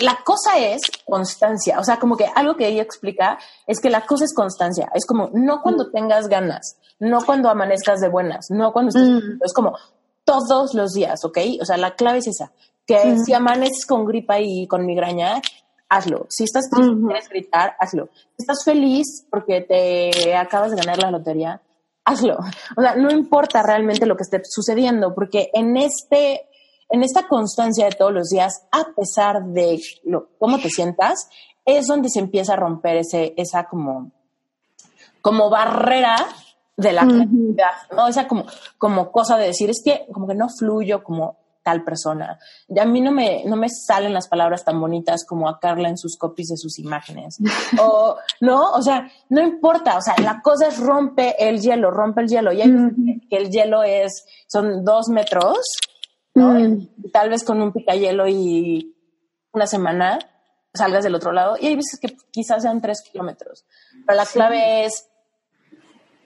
la 0.00 0.18
cosa 0.24 0.58
es 0.58 0.80
constancia. 1.06 1.78
O 1.78 1.84
sea, 1.84 1.98
como 1.98 2.16
que 2.16 2.26
algo 2.34 2.56
que 2.56 2.68
ella 2.68 2.82
explica 2.82 3.38
es 3.66 3.80
que 3.80 3.90
la 3.90 4.06
cosa 4.06 4.24
es 4.24 4.34
constancia. 4.34 4.90
Es 4.94 5.06
como 5.06 5.30
no 5.32 5.62
cuando 5.62 5.90
tengas 5.90 6.28
ganas, 6.28 6.78
no 6.98 7.24
cuando 7.24 7.48
amanezcas 7.48 8.00
de 8.00 8.08
buenas, 8.08 8.46
no 8.50 8.72
cuando 8.72 8.90
estés. 8.90 9.22
Es 9.44 9.52
como 9.52 9.76
todos 10.24 10.74
los 10.74 10.92
días, 10.92 11.24
¿ok? 11.24 11.38
O 11.60 11.64
sea, 11.64 11.76
la 11.76 11.94
clave 11.94 12.18
es 12.18 12.28
esa, 12.28 12.52
que 12.86 13.16
si 13.24 13.32
amaneces 13.32 13.86
con 13.86 14.04
gripa 14.04 14.40
y 14.40 14.66
con 14.66 14.86
migraña, 14.86 15.40
hazlo. 15.88 16.26
Si 16.28 16.44
estás 16.44 16.68
triste 16.70 16.94
quieres 17.06 17.28
gritar, 17.28 17.76
hazlo. 17.78 18.08
Si 18.14 18.42
estás 18.42 18.64
feliz 18.64 19.26
porque 19.30 19.60
te 19.60 20.34
acabas 20.34 20.70
de 20.70 20.76
ganar 20.76 20.98
la 20.98 21.10
lotería, 21.10 21.60
hazlo. 22.04 22.38
O 22.76 22.82
sea, 22.82 22.96
no 22.96 23.10
importa 23.10 23.62
realmente 23.62 24.06
lo 24.06 24.16
que 24.16 24.22
esté 24.22 24.40
sucediendo, 24.44 25.14
porque 25.14 25.50
en 25.52 25.76
este 25.76 26.48
en 26.92 27.02
esta 27.02 27.26
constancia 27.26 27.86
de 27.86 27.92
todos 27.92 28.12
los 28.12 28.28
días, 28.28 28.66
a 28.70 28.92
pesar 28.94 29.42
de 29.46 29.80
lo, 30.04 30.28
cómo 30.38 30.58
te 30.58 30.68
sientas, 30.68 31.26
es 31.64 31.86
donde 31.86 32.10
se 32.10 32.20
empieza 32.20 32.52
a 32.52 32.56
romper 32.56 32.98
ese, 32.98 33.32
esa 33.38 33.64
como, 33.64 34.12
como 35.22 35.48
barrera 35.48 36.16
de 36.76 36.92
la 36.92 37.02
creatividad, 37.02 37.72
¿no? 37.94 38.08
Esa 38.08 38.26
como, 38.26 38.46
como 38.78 39.12
cosa 39.12 39.36
de 39.36 39.46
decir, 39.46 39.70
es 39.70 39.82
que 39.84 40.06
como 40.12 40.26
que 40.26 40.34
no 40.34 40.48
fluyo 40.48 41.02
como 41.02 41.38
tal 41.62 41.84
persona. 41.84 42.38
Y 42.68 42.78
a 42.78 42.84
mí 42.84 43.00
no 43.00 43.12
me, 43.12 43.44
no 43.44 43.56
me 43.56 43.68
salen 43.68 44.12
las 44.12 44.28
palabras 44.28 44.64
tan 44.64 44.80
bonitas 44.80 45.24
como 45.24 45.48
a 45.48 45.58
Carla 45.60 45.88
en 45.88 45.96
sus 45.96 46.16
copies 46.16 46.48
de 46.48 46.56
sus 46.56 46.78
imágenes. 46.78 47.38
o, 47.80 48.16
¿no? 48.40 48.72
O 48.72 48.82
sea, 48.82 49.10
no 49.28 49.40
importa. 49.40 49.96
O 49.96 50.02
sea, 50.02 50.14
la 50.22 50.40
cosa 50.42 50.68
es 50.68 50.78
rompe 50.78 51.36
el 51.38 51.60
hielo, 51.60 51.90
rompe 51.90 52.22
el 52.22 52.28
hielo. 52.28 52.52
Y 52.52 52.62
hay 52.62 52.70
que 53.30 53.36
el 53.36 53.50
hielo 53.50 53.82
es, 53.82 54.24
son 54.48 54.84
dos 54.84 55.08
metros, 55.08 55.58
¿no? 56.34 56.58
Tal 57.12 57.30
vez 57.30 57.44
con 57.44 57.62
un 57.62 57.72
picayelo 57.72 58.26
y 58.28 58.96
una 59.52 59.66
semana 59.66 60.18
salgas 60.74 61.04
del 61.04 61.14
otro 61.14 61.32
lado. 61.32 61.56
Y 61.60 61.66
hay 61.66 61.76
veces 61.76 62.00
que 62.00 62.16
quizás 62.30 62.62
sean 62.62 62.80
tres 62.80 63.02
kilómetros. 63.02 63.64
Pero 64.06 64.16
la 64.16 64.26
clave 64.26 64.84
es 64.84 65.08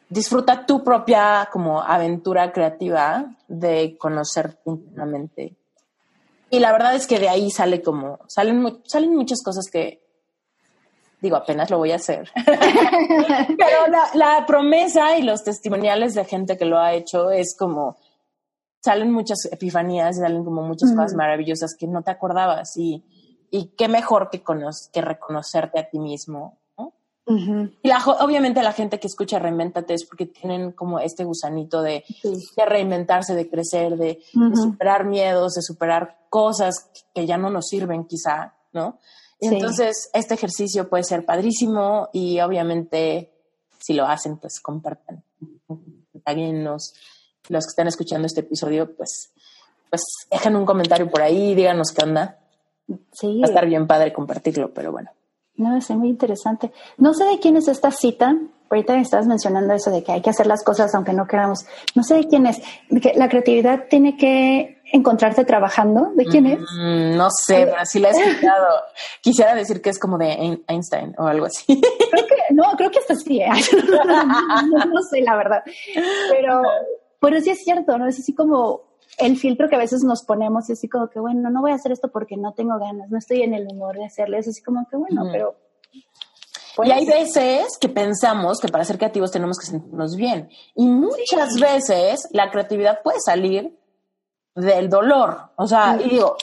disfruta 0.09 0.67
tu 0.67 0.85
propia 0.85 1.49
como 1.53 1.83
aventura 1.83 2.53
creativa 2.53 3.37
de 3.49 3.97
conocer 3.99 4.59
internamente. 4.65 5.57
Y 6.51 6.61
la 6.61 6.73
verdad 6.73 6.95
es 6.95 7.07
que 7.07 7.19
de 7.19 7.29
ahí 7.29 7.51
sale 7.51 7.83
como, 7.83 8.21
salen, 8.29 8.83
salen 8.85 9.17
muchas 9.17 9.43
cosas 9.43 9.69
que, 9.71 10.01
digo, 11.21 11.37
apenas 11.37 11.71
lo 11.71 11.79
voy 11.79 11.91
a 11.91 11.97
hacer. 11.97 12.31
Pero 12.47 13.79
la, 14.15 14.45
promesa 14.47 15.19
y 15.19 15.23
los 15.23 15.43
testimoniales 15.43 16.15
de 16.15 16.25
gente 16.25 16.57
que 16.57 16.65
lo 16.65 16.79
ha 16.79 16.95
hecho 16.95 17.31
es 17.31 17.57
como, 17.59 17.97
salen 18.81 19.11
muchas 19.11 19.49
epifanías, 19.51 20.19
salen 20.19 20.45
como 20.45 20.63
muchas 20.63 20.93
cosas 20.93 21.15
maravillosas 21.15 21.75
que 21.77 21.89
no 21.89 22.03
te 22.03 22.13
acordabas 22.13 22.77
y, 22.77 23.03
y 23.51 23.73
qué 23.77 23.89
mejor 23.89 24.31
que, 24.31 24.45
que 24.93 25.03
reconocerte 25.03 25.81
a 25.81 25.89
ti 25.89 25.99
mismo 25.99 26.59
y 27.29 27.89
la, 27.89 28.05
obviamente 28.21 28.63
la 28.63 28.73
gente 28.73 29.01
que 29.01 29.09
escucha 29.09 29.41
Reinventate 29.41 29.95
es 29.95 30.05
porque 30.05 30.27
tienen 30.27 30.71
como 30.73 31.01
este 31.01 31.25
gusanito 31.25 31.83
de, 31.83 32.05
reinventarse, 32.57 33.35
de 33.35 33.51
crecer, 33.51 33.97
de, 33.97 34.23
superar 34.55 35.05
miedos, 35.05 35.55
de 35.55 35.63
superar 35.63 36.19
cosas 36.29 36.89
que 37.15 37.27
ya 37.27 37.37
no 37.37 37.51
nos 37.51 37.67
sirven 37.67 38.05
quizá, 38.05 38.55
¿no? 38.73 38.99
Entonces, 39.41 40.09
este 40.15 40.35
ejercicio 40.35 40.89
puede 40.89 41.03
ser 41.03 41.25
padrísimo 41.25 42.09
y 42.13 42.41
obviamente 42.41 43.33
si 43.79 43.95
lo 43.95 44.07
hacen, 44.07 44.39
pues 44.39 44.61
compartan, 44.61 45.23
nos 46.25 46.95
los 47.49 47.65
que 47.65 47.71
están 47.71 47.89
escuchando 47.89 48.27
este 48.27 48.41
episodio, 48.41 48.97
pues, 48.97 49.33
pues 49.91 50.03
dejen 50.31 50.57
un 50.57 50.67
comentario 50.67 51.09
por 51.11 51.23
ahí, 51.23 51.55
díganos 51.55 51.93
qué 51.93 52.05
onda. 52.05 52.39
Sí. 53.13 53.41
Va 53.41 53.47
a 53.47 53.49
estar 53.49 53.67
bien 53.67 53.87
padre 53.87 54.13
compartirlo, 54.13 54.73
pero 54.73 54.93
bueno. 54.93 55.11
No, 55.57 55.77
es 55.77 55.91
muy 55.91 56.09
interesante. 56.09 56.71
No 56.99 57.15
sé 57.15 57.25
de 57.25 57.39
quién 57.39 57.57
es 57.57 57.69
esta 57.69 57.91
cita. 57.91 58.37
Ahorita 58.69 58.99
estabas 58.99 59.27
mencionando 59.27 59.73
eso 59.75 59.91
de 59.91 60.03
que 60.03 60.13
hay 60.13 60.21
que 60.21 60.31
hacer 60.31 60.47
las 60.47 60.65
cosas 60.65 60.95
aunque 60.95 61.13
no 61.13 61.27
queramos. 61.27 61.65
No 61.95 62.03
sé 62.03 62.17
de 62.17 62.29
quién 62.29 62.47
es. 62.47 62.61
De 62.91 63.01
que 63.01 63.15
la 63.15 63.29
creatividad 63.29 63.85
tiene 63.89 64.17
que 64.17 64.83
encontrarte 64.93 65.45
trabajando. 65.45 66.13
¿De 66.15 66.25
quién 66.25 66.47
es? 66.47 66.61
Mm, 66.61 67.17
no 67.17 67.29
sé, 67.31 67.67
pero 67.71 67.85
sí 67.85 68.01
la 68.01 68.11
he 68.11 68.13
escuchado. 68.13 68.67
Quisiera 69.23 69.55
decir 69.55 69.81
que 69.81 69.91
es 69.91 69.99
como 69.99 70.19
de 70.19 70.61
Einstein 70.67 71.15
o 71.17 71.27
algo 71.27 71.47
así. 71.47 71.81
Creo 72.11 72.27
que, 72.27 72.55
no, 72.55 72.65
creo 72.77 72.91
que 72.91 72.99
hasta 72.99 73.15
sí. 73.15 73.41
¿eh? 73.41 73.49
no, 73.51 75.03
sé, 75.11 75.21
la 75.23 75.37
verdad. 75.37 75.63
Pero, 76.31 76.63
pero 77.21 77.41
sí 77.41 77.51
es 77.51 77.63
cierto, 77.63 77.97
¿no? 77.97 78.09
Es 78.09 78.19
así 78.19 78.35
como 78.35 78.83
el 79.19 79.37
filtro 79.37 79.69
que 79.69 79.77
a 79.77 79.79
veces 79.79 80.03
nos 80.05 80.25
ponemos 80.25 80.69
y 80.69 80.73
así 80.73 80.89
como 80.89 81.09
que, 81.09 81.21
bueno, 81.21 81.51
no 81.51 81.61
voy 81.61 81.73
a 81.73 81.77
hacer 81.77 81.93
esto 81.93 82.11
porque 82.13 82.37
no 82.37 82.53
tengo 82.53 82.79
ganas, 82.79 83.11
no 83.11 83.19
estoy 83.19 83.43
en 83.43 83.55
el 83.55 83.67
humor 83.71 83.97
de 83.97 84.05
hacerlo. 84.05 84.37
Es 84.39 84.49
así 84.49 84.63
como 84.63 84.87
que, 84.89 84.97
bueno, 84.97 85.25
pero 85.33 85.57
y 86.85 86.91
hay 86.91 87.07
veces 87.07 87.79
que 87.81 87.89
pensamos 87.89 88.61
que 88.61 88.69
para 88.69 88.85
ser 88.85 88.99
creativos 88.99 89.31
tenemos 89.31 89.59
que 89.59 89.67
sentirnos 89.67 90.17
bien. 90.17 90.51
Y 90.75 90.87
muchas 90.87 91.59
veces 91.59 92.29
la 92.33 92.51
creatividad 92.51 93.03
puede 93.03 93.19
salir 93.21 93.79
del 94.55 94.89
dolor. 94.89 95.53
O 95.57 95.67
sea, 95.67 95.99
y 96.03 96.11
digo, 96.11 96.37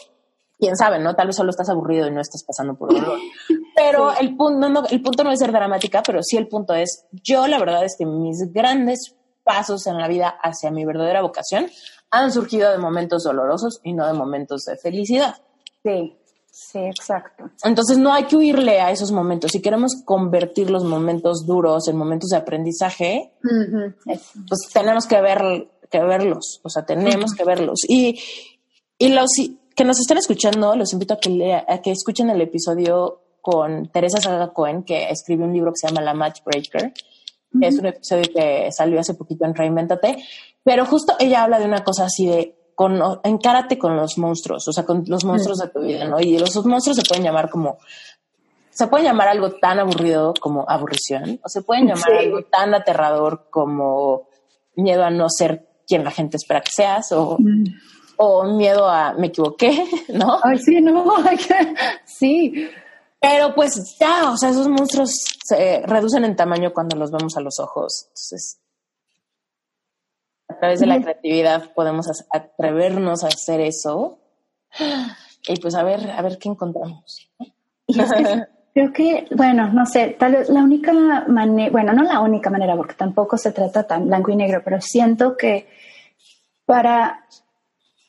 quién 0.57 0.75
sabe, 0.75 0.99
¿no? 0.99 1.15
Tal 1.15 1.27
vez 1.27 1.35
solo 1.35 1.51
estás 1.51 1.69
aburrido 1.69 2.07
y 2.07 2.11
no 2.11 2.21
estás 2.21 2.43
pasando 2.43 2.75
por 2.75 2.93
dolor. 2.93 3.19
Pero 3.75 4.15
el, 4.17 4.35
punto, 4.35 4.69
no, 4.69 4.83
el 4.87 5.01
punto 5.01 5.23
no 5.23 5.31
es 5.31 5.39
ser 5.39 5.51
dramática, 5.51 6.03
pero 6.03 6.21
sí 6.21 6.37
el 6.37 6.47
punto 6.47 6.75
es, 6.75 7.07
yo 7.11 7.47
la 7.47 7.57
verdad 7.57 7.83
es 7.83 7.95
que 7.97 8.05
mis 8.05 8.53
grandes 8.53 9.15
pasos 9.43 9.87
en 9.87 9.97
la 9.97 10.07
vida 10.07 10.29
hacia 10.29 10.69
mi 10.69 10.85
verdadera 10.85 11.23
vocación 11.23 11.65
han 12.13 12.31
surgido 12.31 12.71
de 12.71 12.77
momentos 12.77 13.23
dolorosos 13.23 13.79
y 13.83 13.93
no 13.93 14.07
de 14.07 14.13
momentos 14.13 14.63
de 14.65 14.77
felicidad. 14.77 15.35
Sí. 15.83 16.15
Sí, 16.55 16.77
exacto. 16.77 17.49
Entonces 17.63 17.97
no 17.97 18.13
hay 18.13 18.25
que 18.25 18.35
huirle 18.35 18.79
a 18.79 18.91
esos 18.91 19.11
momentos. 19.11 19.51
Si 19.51 19.59
queremos 19.59 20.03
convertir 20.05 20.69
los 20.69 20.83
momentos 20.83 21.47
duros 21.47 21.87
en 21.87 21.97
momentos 21.97 22.29
de 22.29 22.37
aprendizaje, 22.37 23.33
pues 23.41 24.69
tenemos 24.71 25.07
que 25.07 25.19
ver 25.19 25.67
que 25.89 25.99
verlos. 25.99 26.61
O 26.61 26.69
sea, 26.69 26.85
tenemos 26.85 27.33
que 27.33 27.43
verlos. 27.43 27.79
Y, 27.87 28.19
y 28.99 29.09
los 29.09 29.31
que 29.75 29.83
nos 29.83 29.99
están 29.99 30.19
escuchando, 30.19 30.75
los 30.75 30.93
invito 30.93 31.15
a 31.15 31.19
que, 31.19 31.55
a 31.67 31.81
que 31.81 31.91
escuchen 31.91 32.29
el 32.29 32.41
episodio 32.41 33.21
con 33.41 33.87
Teresa 33.87 34.21
Saga 34.21 34.53
Cohen, 34.53 34.83
que 34.83 35.09
escribió 35.09 35.47
un 35.47 35.53
libro 35.53 35.71
que 35.71 35.77
se 35.77 35.87
llama 35.87 36.01
La 36.01 36.13
Matchbreaker. 36.13 36.93
Es 37.61 37.79
un 37.79 37.87
episodio 37.87 38.23
que 38.31 38.71
salió 38.71 38.99
hace 38.99 39.15
poquito 39.15 39.45
en 39.45 39.55
Reinventate. 39.55 40.17
Pero 40.63 40.85
justo 40.85 41.15
ella 41.19 41.43
habla 41.43 41.59
de 41.59 41.65
una 41.65 41.83
cosa 41.83 42.05
así 42.05 42.25
de 42.25 42.63
con, 42.75 42.99
encárate 43.23 43.77
con 43.77 43.95
los 43.95 44.17
monstruos, 44.17 44.67
o 44.67 44.73
sea, 44.73 44.85
con 44.85 45.03
los 45.07 45.25
monstruos 45.25 45.59
de 45.59 45.67
tu 45.67 45.81
vida, 45.81 46.05
¿no? 46.05 46.19
Y 46.19 46.37
los 46.37 46.65
monstruos 46.65 46.97
se 46.97 47.03
pueden 47.07 47.23
llamar 47.23 47.49
como, 47.49 47.77
se 48.69 48.87
pueden 48.87 49.05
llamar 49.05 49.27
algo 49.27 49.51
tan 49.51 49.79
aburrido 49.79 50.33
como 50.39 50.65
aburrición, 50.67 51.39
o 51.43 51.49
se 51.49 51.61
pueden 51.61 51.87
llamar 51.87 52.13
algo 52.13 52.43
tan 52.43 52.73
aterrador 52.73 53.47
como 53.49 54.27
miedo 54.75 55.03
a 55.03 55.09
no 55.09 55.27
ser 55.29 55.67
quien 55.87 56.03
la 56.03 56.11
gente 56.11 56.37
espera 56.37 56.61
que 56.61 56.71
seas, 56.71 57.11
o, 57.11 57.37
o 58.17 58.43
miedo 58.45 58.89
a 58.89 59.13
me 59.13 59.27
equivoqué, 59.27 59.85
¿no? 60.09 60.39
Ay, 60.41 60.57
sí, 60.57 60.81
no, 60.81 61.05
sí. 62.05 62.69
Pero 63.19 63.55
pues 63.55 63.95
ya, 63.99 64.31
o 64.31 64.37
sea, 64.37 64.49
esos 64.49 64.67
monstruos 64.67 65.11
se 65.45 65.81
reducen 65.85 66.25
en 66.25 66.35
tamaño 66.35 66.73
cuando 66.73 66.97
los 66.97 67.09
vemos 67.09 67.37
a 67.37 67.41
los 67.41 67.57
ojos. 67.57 68.07
Entonces, 68.09 68.59
través 70.63 70.79
de 70.79 70.85
la 70.85 71.01
creatividad 71.01 71.73
podemos 71.73 72.07
atrevernos 72.31 73.25
a 73.25 73.27
hacer 73.27 73.59
eso. 73.59 74.19
Y 75.45 75.59
pues 75.59 75.75
a 75.75 75.83
ver, 75.83 76.09
a 76.09 76.21
ver 76.21 76.37
qué 76.37 76.47
encontramos. 76.47 77.29
creo 78.73 78.93
que, 78.93 79.27
bueno, 79.35 79.73
no 79.73 79.85
sé, 79.85 80.15
tal 80.17 80.31
vez 80.31 80.47
la 80.47 80.63
única 80.63 80.93
manera, 81.27 81.69
bueno, 81.69 81.91
no 81.91 82.03
la 82.03 82.21
única 82.21 82.49
manera, 82.49 82.77
porque 82.77 82.93
tampoco 82.93 83.37
se 83.37 83.51
trata 83.51 83.85
tan 83.85 84.07
blanco 84.07 84.31
y 84.31 84.37
negro, 84.37 84.61
pero 84.63 84.79
siento 84.79 85.35
que 85.35 85.67
para, 86.65 87.25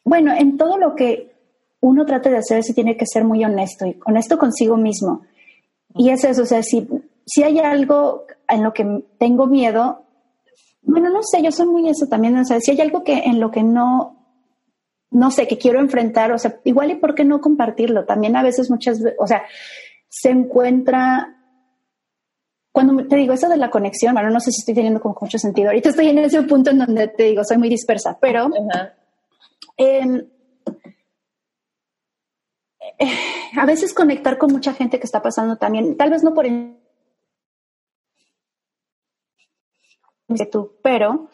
bueno, 0.05 0.33
en 0.33 0.57
todo 0.57 0.79
lo 0.79 0.95
que 0.95 1.35
uno 1.81 2.07
trate 2.07 2.31
de 2.31 2.39
hacer, 2.39 2.63
se 2.63 2.73
tiene 2.73 2.97
que 2.97 3.05
ser 3.05 3.25
muy 3.25 3.45
honesto 3.45 3.85
y 3.85 3.99
honesto 4.07 4.39
consigo 4.39 4.77
mismo. 4.77 5.23
Y 5.97 6.11
es 6.11 6.23
eso, 6.23 6.43
o 6.43 6.47
sea, 6.47 6.63
si, 6.63 6.89
si 7.27 7.43
hay 7.43 7.59
algo 7.59 8.27
en 8.49 8.63
lo 8.63 8.73
que 8.73 9.03
tengo 9.19 9.49
miedo, 9.49 10.04
bueno, 10.85 11.11
no 11.11 11.23
sé, 11.23 11.43
yo 11.43 11.51
soy 11.51 11.67
muy 11.67 11.89
eso 11.89 12.07
también, 12.07 12.37
o 12.37 12.45
sea, 12.45 12.61
si 12.61 12.71
hay 12.71 12.81
algo 12.81 13.05
que 13.05 13.15
en 13.25 13.41
lo 13.41 13.51
que 13.51 13.63
no, 13.63 14.39
no 15.11 15.31
sé, 15.31 15.47
que 15.47 15.59
quiero 15.59 15.81
enfrentar, 15.81 16.33
o 16.33 16.39
sea, 16.39 16.61
igual 16.65 16.91
y 16.91 16.97
por 16.97 17.15
qué 17.15 17.25
no 17.25 17.41
compartirlo, 17.41 18.05
también 18.05 18.37
a 18.37 18.43
veces 18.43 18.71
muchas 18.71 19.01
veces, 19.01 19.17
o 19.19 19.27
sea, 19.27 19.45
se 20.09 20.31
encuentra, 20.31 21.37
cuando 22.73 23.07
te 23.07 23.17
digo 23.17 23.33
eso 23.33 23.49
de 23.49 23.57
la 23.57 23.71
conexión, 23.71 24.15
bueno, 24.15 24.31
no 24.31 24.41
sé 24.41 24.51
si 24.51 24.61
estoy 24.61 24.75
teniendo 24.75 25.01
como 25.01 25.17
mucho 25.21 25.39
sentido, 25.39 25.69
ahorita 25.69 25.91
estoy 25.91 26.09
en 26.09 26.19
ese 26.19 26.43
punto 26.43 26.71
en 26.71 26.79
donde 26.79 27.09
te 27.09 27.25
digo, 27.25 27.45
soy 27.45 27.59
muy 27.59 27.69
dispersa, 27.69 28.19
pero... 28.21 28.49
Eh, 29.77 30.29
a 33.57 33.67
veces 33.67 33.95
conectar 33.95 34.39
con 34.39 34.53
mucha 34.53 34.73
gente 34.73 34.99
que 34.99 35.07
está 35.07 35.23
pasando 35.23 35.57
también, 35.57 35.97
tal 35.97 36.11
vez 36.11 36.23
no 36.23 36.35
por 36.35 36.47
tú, 40.51 40.73
pero 40.83 41.29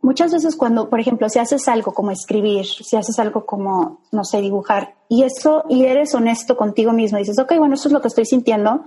muchas 0.00 0.32
veces 0.32 0.56
cuando, 0.56 0.88
por 0.88 1.00
ejemplo, 1.00 1.28
si 1.28 1.38
haces 1.38 1.66
algo 1.68 1.92
como 1.92 2.10
escribir, 2.10 2.64
si 2.64 2.96
haces 2.96 3.18
algo 3.18 3.46
como, 3.46 4.02
no 4.12 4.24
sé, 4.24 4.40
dibujar, 4.40 4.94
y 5.08 5.24
eso, 5.24 5.64
y 5.68 5.84
eres 5.84 6.14
honesto 6.14 6.56
contigo 6.56 6.92
mismo, 6.92 7.18
dices, 7.18 7.38
ok, 7.38 7.54
bueno, 7.58 7.74
eso 7.74 7.88
es 7.88 7.92
lo 7.92 8.00
que 8.00 8.08
estoy 8.08 8.26
sintiendo, 8.26 8.84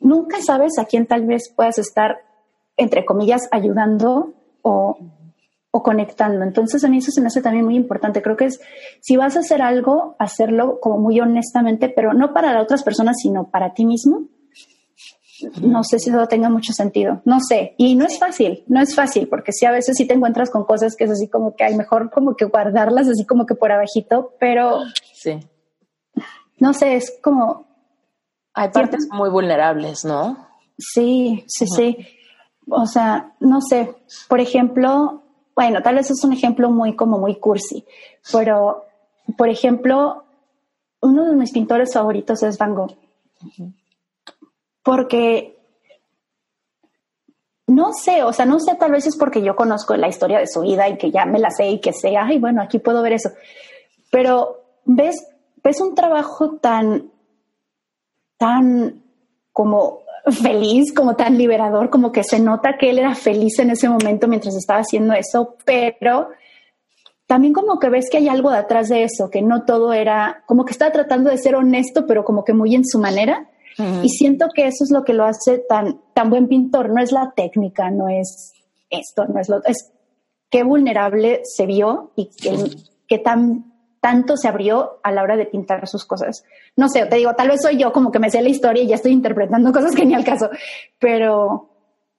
nunca 0.00 0.40
sabes 0.40 0.78
a 0.78 0.84
quién 0.84 1.06
tal 1.06 1.26
vez 1.26 1.52
puedas 1.54 1.78
estar, 1.78 2.18
entre 2.76 3.04
comillas, 3.04 3.48
ayudando 3.50 4.32
o, 4.62 4.96
o 5.70 5.82
conectando. 5.82 6.44
Entonces, 6.44 6.84
a 6.84 6.88
mí 6.88 6.98
eso 6.98 7.10
se 7.10 7.20
me 7.20 7.26
hace 7.26 7.42
también 7.42 7.64
muy 7.64 7.76
importante. 7.76 8.22
Creo 8.22 8.36
que 8.36 8.46
es, 8.46 8.60
si 9.00 9.16
vas 9.16 9.36
a 9.36 9.40
hacer 9.40 9.60
algo, 9.60 10.14
hacerlo 10.18 10.78
como 10.80 10.98
muy 10.98 11.20
honestamente, 11.20 11.88
pero 11.88 12.14
no 12.14 12.32
para 12.32 12.52
las 12.52 12.62
otras 12.62 12.84
personas, 12.84 13.16
sino 13.20 13.50
para 13.50 13.74
ti 13.74 13.84
mismo 13.84 14.28
no 15.60 15.84
sé 15.84 15.98
si 15.98 16.10
eso 16.10 16.26
tenga 16.26 16.48
mucho 16.48 16.72
sentido, 16.72 17.22
no 17.24 17.38
sé. 17.40 17.74
Y 17.76 17.94
no 17.94 18.04
es 18.04 18.18
fácil, 18.18 18.64
no 18.66 18.80
es 18.80 18.94
fácil, 18.94 19.28
porque 19.28 19.52
sí 19.52 19.66
a 19.66 19.70
veces 19.70 19.96
sí 19.96 20.06
te 20.06 20.14
encuentras 20.14 20.50
con 20.50 20.64
cosas 20.64 20.96
que 20.96 21.04
es 21.04 21.10
así 21.10 21.28
como 21.28 21.54
que 21.54 21.64
hay 21.64 21.76
mejor 21.76 22.10
como 22.10 22.34
que 22.34 22.44
guardarlas 22.46 23.08
así 23.08 23.24
como 23.24 23.46
que 23.46 23.54
por 23.54 23.72
abajito, 23.72 24.34
pero 24.38 24.80
sí. 25.12 25.38
No 26.58 26.72
sé, 26.72 26.96
es 26.96 27.18
como... 27.22 27.66
Hay 28.54 28.70
partes 28.70 29.06
muy 29.12 29.30
vulnerables, 29.30 30.04
¿no? 30.04 30.48
Sí, 30.76 31.44
sí, 31.46 31.66
sí. 31.68 31.96
O 32.68 32.86
sea, 32.86 33.34
no 33.38 33.60
sé, 33.60 33.94
por 34.28 34.40
ejemplo, 34.40 35.22
bueno, 35.54 35.82
tal 35.82 35.94
vez 35.94 36.10
es 36.10 36.24
un 36.24 36.32
ejemplo 36.32 36.70
muy 36.70 36.96
como 36.96 37.18
muy 37.18 37.36
cursi, 37.36 37.84
pero 38.32 38.84
por 39.36 39.48
ejemplo, 39.48 40.24
uno 41.00 41.24
de 41.26 41.36
mis 41.36 41.52
pintores 41.52 41.94
favoritos 41.94 42.42
es 42.42 42.58
Van 42.58 42.74
Gogh 42.74 42.96
porque 44.88 45.58
no 47.66 47.92
sé, 47.92 48.22
o 48.22 48.32
sea, 48.32 48.46
no 48.46 48.58
sé, 48.58 48.74
tal 48.76 48.92
vez 48.92 49.06
es 49.06 49.18
porque 49.18 49.42
yo 49.42 49.54
conozco 49.54 49.94
la 49.98 50.08
historia 50.08 50.38
de 50.38 50.46
su 50.46 50.62
vida 50.62 50.88
y 50.88 50.96
que 50.96 51.10
ya 51.10 51.26
me 51.26 51.38
la 51.38 51.50
sé 51.50 51.68
y 51.68 51.78
que 51.78 51.92
sé, 51.92 52.16
ay, 52.16 52.38
bueno, 52.38 52.62
aquí 52.62 52.78
puedo 52.78 53.02
ver 53.02 53.12
eso. 53.12 53.28
Pero 54.10 54.64
ves, 54.86 55.14
ves 55.62 55.82
un 55.82 55.94
trabajo 55.94 56.52
tan, 56.56 57.10
tan 58.38 59.02
como 59.52 60.04
feliz, 60.42 60.94
como 60.94 61.16
tan 61.16 61.36
liberador, 61.36 61.90
como 61.90 62.10
que 62.10 62.24
se 62.24 62.40
nota 62.40 62.78
que 62.80 62.88
él 62.88 62.98
era 62.98 63.14
feliz 63.14 63.58
en 63.58 63.68
ese 63.68 63.90
momento 63.90 64.26
mientras 64.26 64.56
estaba 64.56 64.80
haciendo 64.80 65.12
eso, 65.12 65.56
pero 65.66 66.30
también 67.26 67.52
como 67.52 67.78
que 67.78 67.90
ves 67.90 68.08
que 68.10 68.16
hay 68.16 68.28
algo 68.30 68.50
detrás 68.50 68.88
de 68.88 69.02
eso, 69.02 69.28
que 69.28 69.42
no 69.42 69.66
todo 69.66 69.92
era, 69.92 70.44
como 70.46 70.64
que 70.64 70.72
estaba 70.72 70.92
tratando 70.92 71.28
de 71.28 71.36
ser 71.36 71.56
honesto, 71.56 72.06
pero 72.06 72.24
como 72.24 72.42
que 72.42 72.54
muy 72.54 72.74
en 72.74 72.86
su 72.86 72.98
manera. 72.98 73.50
Y 74.02 74.08
siento 74.08 74.46
que 74.52 74.66
eso 74.66 74.82
es 74.82 74.90
lo 74.90 75.04
que 75.04 75.12
lo 75.12 75.24
hace 75.24 75.58
tan, 75.58 76.00
tan 76.12 76.30
buen 76.30 76.48
pintor. 76.48 76.90
No 76.90 77.00
es 77.00 77.12
la 77.12 77.32
técnica, 77.36 77.90
no 77.90 78.08
es 78.08 78.52
esto, 78.90 79.26
no 79.26 79.40
es 79.40 79.48
lo 79.48 79.62
es 79.64 79.92
qué 80.50 80.62
vulnerable 80.62 81.42
se 81.44 81.66
vio 81.66 82.12
y 82.16 82.30
qué, 83.06 83.18
tan 83.18 83.72
tanto 84.00 84.36
se 84.36 84.48
abrió 84.48 85.00
a 85.02 85.10
la 85.10 85.22
hora 85.22 85.36
de 85.36 85.46
pintar 85.46 85.86
sus 85.88 86.04
cosas. 86.04 86.44
No 86.76 86.88
sé, 86.88 87.04
te 87.06 87.16
digo, 87.16 87.34
tal 87.34 87.48
vez 87.48 87.60
soy 87.60 87.76
yo 87.76 87.92
como 87.92 88.12
que 88.12 88.20
me 88.20 88.30
sé 88.30 88.40
la 88.40 88.48
historia 88.48 88.82
y 88.82 88.86
ya 88.86 88.94
estoy 88.94 89.12
interpretando 89.12 89.72
cosas 89.72 89.94
que 89.94 90.06
ni 90.06 90.14
al 90.14 90.24
caso, 90.24 90.50
pero 90.98 91.68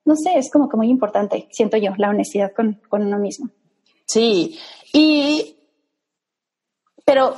no 0.06 0.16
sé, 0.16 0.38
es 0.38 0.52
como 0.52 0.68
que 0.68 0.78
muy 0.78 0.90
importante, 0.90 1.48
siento 1.52 1.78
yo, 1.78 1.92
la 1.98 2.10
honestidad 2.10 2.52
con, 2.54 2.82
con 2.90 3.06
uno 3.06 3.18
mismo. 3.18 3.50
Sí, 4.06 4.60
y, 4.92 5.56
pero, 7.06 7.36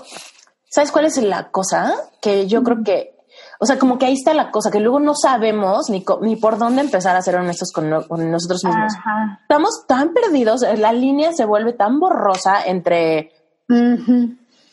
¿sabes 0.69 0.91
cuál 0.91 1.05
es 1.05 1.17
la 1.17 1.51
cosa? 1.51 1.93
Que 2.21 2.47
yo 2.47 2.63
creo 2.63 2.83
que 2.83 3.20
O 3.63 3.67
sea, 3.67 3.77
como 3.77 3.99
que 3.99 4.07
ahí 4.07 4.13
está 4.13 4.33
la 4.33 4.49
cosa, 4.49 4.71
que 4.71 4.79
luego 4.79 4.99
no 4.99 5.13
sabemos 5.13 5.87
ni, 5.91 6.03
ni 6.21 6.35
por 6.35 6.57
dónde 6.57 6.81
empezar 6.81 7.15
a 7.15 7.21
ser 7.21 7.35
honestos 7.35 7.71
con, 7.71 7.91
nosotros 7.91 8.65
mismos. 8.65 8.91
Estamos 9.39 9.85
tan 9.87 10.13
perdidos, 10.13 10.61
la 10.79 10.91
línea 10.91 11.31
se 11.31 11.45
vuelve 11.45 11.73
tan 11.73 11.99
borrosa 11.99 12.65
entre 12.65 13.31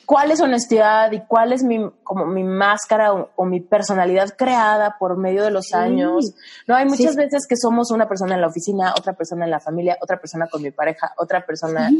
cuál 0.06 0.30
es 0.30 0.40
honestidad 0.40 1.12
y 1.12 1.20
cuál 1.20 1.52
es 1.52 1.62
mi, 1.64 1.86
como 2.02 2.24
mi 2.24 2.44
máscara 2.44 3.12
o, 3.12 3.44
mi 3.44 3.60
personalidad 3.60 4.34
creada 4.38 4.96
por 4.98 5.18
medio 5.18 5.44
de 5.44 5.50
los 5.50 5.74
años. 5.74 6.34
No, 6.66 6.74
hay 6.74 6.86
muchas 6.86 7.14
veces 7.14 7.46
que 7.46 7.56
somos 7.58 7.90
una 7.90 8.08
persona 8.08 8.36
en 8.36 8.40
la 8.40 8.46
oficina, 8.46 8.94
otra 8.98 9.12
persona 9.12 9.44
en 9.44 9.50
la 9.50 9.60
familia, 9.60 9.98
otra 10.00 10.18
persona 10.18 10.46
con 10.46 10.62
mi 10.62 10.70
pareja, 10.70 11.12
otra 11.18 11.44
persona, 11.44 11.90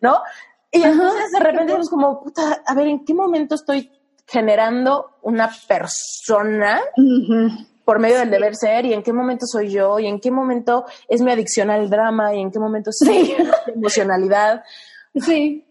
¿no? 0.00 0.18
Y 0.70 0.82
entonces 0.82 1.32
de 1.32 1.40
repente 1.40 1.76
es 1.80 1.90
como, 1.90 2.22
puta, 2.22 2.62
a 2.64 2.74
ver, 2.74 2.86
¿en 2.86 3.04
qué 3.04 3.12
momento 3.12 3.56
estoy 3.56 3.90
generando 4.28 5.12
una 5.22 5.50
persona 5.66 6.80
por 7.84 7.98
medio 7.98 8.18
del 8.18 8.30
deber 8.30 8.54
ser 8.54 8.84
y 8.84 8.92
en 8.92 9.02
qué 9.02 9.14
momento 9.14 9.46
soy 9.46 9.70
yo 9.70 9.98
y 9.98 10.06
en 10.06 10.20
qué 10.20 10.30
momento 10.30 10.84
es 11.08 11.22
mi 11.22 11.32
adicción 11.32 11.70
al 11.70 11.88
drama 11.88 12.34
y 12.34 12.40
en 12.40 12.50
qué 12.50 12.58
momento 12.58 12.90
es 12.90 13.08
mi 13.08 13.34
emocionalidad. 13.74 14.62
Sí. 15.14 15.64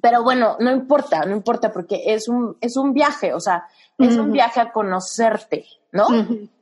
Pero 0.00 0.22
bueno, 0.22 0.56
no 0.60 0.70
importa, 0.70 1.24
no 1.26 1.32
importa 1.32 1.72
porque 1.72 2.00
es 2.06 2.28
un, 2.28 2.56
es 2.60 2.76
un 2.76 2.94
viaje, 2.94 3.34
o 3.34 3.40
sea, 3.40 3.64
es 3.98 4.16
un 4.16 4.30
viaje 4.32 4.60
a 4.60 4.72
conocerte, 4.72 5.66
¿no? 5.90 6.06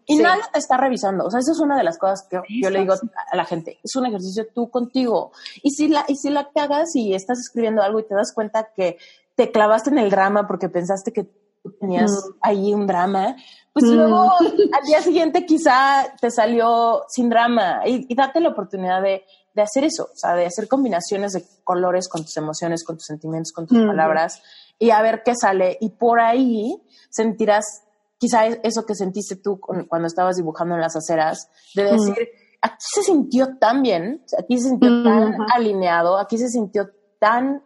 Y 0.07 0.17
nadie 0.17 0.43
te 0.53 0.59
está 0.59 0.77
revisando. 0.77 1.27
O 1.27 1.31
sea, 1.31 1.39
esa 1.39 1.53
es 1.53 1.61
una 1.61 1.77
de 1.77 1.85
las 1.85 1.99
cosas 1.99 2.27
que 2.29 2.41
yo 2.61 2.71
le 2.71 2.81
digo 2.81 2.95
a 2.95 3.37
la 3.37 3.45
gente. 3.45 3.79
Es 3.85 3.95
un 3.95 4.07
ejercicio 4.07 4.49
tú 4.53 4.69
contigo. 4.69 5.31
Y 5.63 5.71
si 5.71 5.87
la, 5.87 6.05
y 6.09 6.17
si 6.17 6.31
la 6.31 6.49
cagas 6.51 6.97
y 6.97 7.15
estás 7.15 7.39
escribiendo 7.39 7.83
algo 7.83 8.01
y 8.01 8.09
te 8.09 8.15
das 8.15 8.33
cuenta 8.35 8.71
que 8.75 8.99
te 9.35 9.51
clavaste 9.51 9.91
en 9.91 9.99
el 9.99 10.11
drama 10.11 10.47
porque 10.47 10.69
pensaste 10.69 11.13
que 11.13 11.31
tenías 11.79 12.11
ahí 12.41 12.73
un 12.73 12.87
drama, 12.87 13.37
pues 13.73 13.85
luego 13.85 14.33
al 14.73 14.87
día 14.87 15.03
siguiente 15.03 15.45
quizá 15.45 16.07
te 16.21 16.31
salió 16.31 17.03
sin 17.09 17.29
drama 17.29 17.83
y 17.85 18.15
date 18.15 18.41
la 18.41 18.49
oportunidad 18.49 19.03
de 19.03 19.25
de 19.55 19.63
hacer 19.63 19.85
eso, 19.85 20.05
o 20.05 20.17
sea, 20.17 20.35
de 20.35 20.47
hacer 20.47 20.69
combinaciones 20.69 21.33
de 21.33 21.45
colores 21.65 22.09
con 22.09 22.23
tus 22.23 22.37
emociones, 22.37 22.85
con 22.85 22.97
tus 22.97 23.07
sentimientos, 23.07 23.53
con 23.53 23.67
tus 23.67 23.79
palabras 23.79 24.43
y 24.79 24.91
a 24.91 25.03
ver 25.03 25.23
qué 25.25 25.35
sale. 25.35 25.77
Y 25.81 25.91
por 25.91 26.21
ahí 26.21 26.81
sentirás 27.11 27.83
quizá 28.19 28.47
eso 28.47 28.85
que 28.87 28.95
sentiste 28.95 29.37
tú 29.37 29.59
cuando 29.61 30.07
estabas 30.07 30.37
dibujando 30.37 30.75
en 30.75 30.81
las 30.81 30.97
aceras, 30.97 31.49
de 31.75 31.85
decir, 31.85 32.29
aquí 32.61 32.85
se 32.95 33.03
sintió 33.03 33.57
tan 33.59 33.83
bien, 33.83 34.25
aquí 34.39 34.59
se 34.59 34.69
sintió 34.69 35.03
tan 35.03 35.37
alineado, 35.53 36.19
aquí 36.19 36.39
se 36.39 36.49
sintió 36.49 36.91
tan 37.19 37.65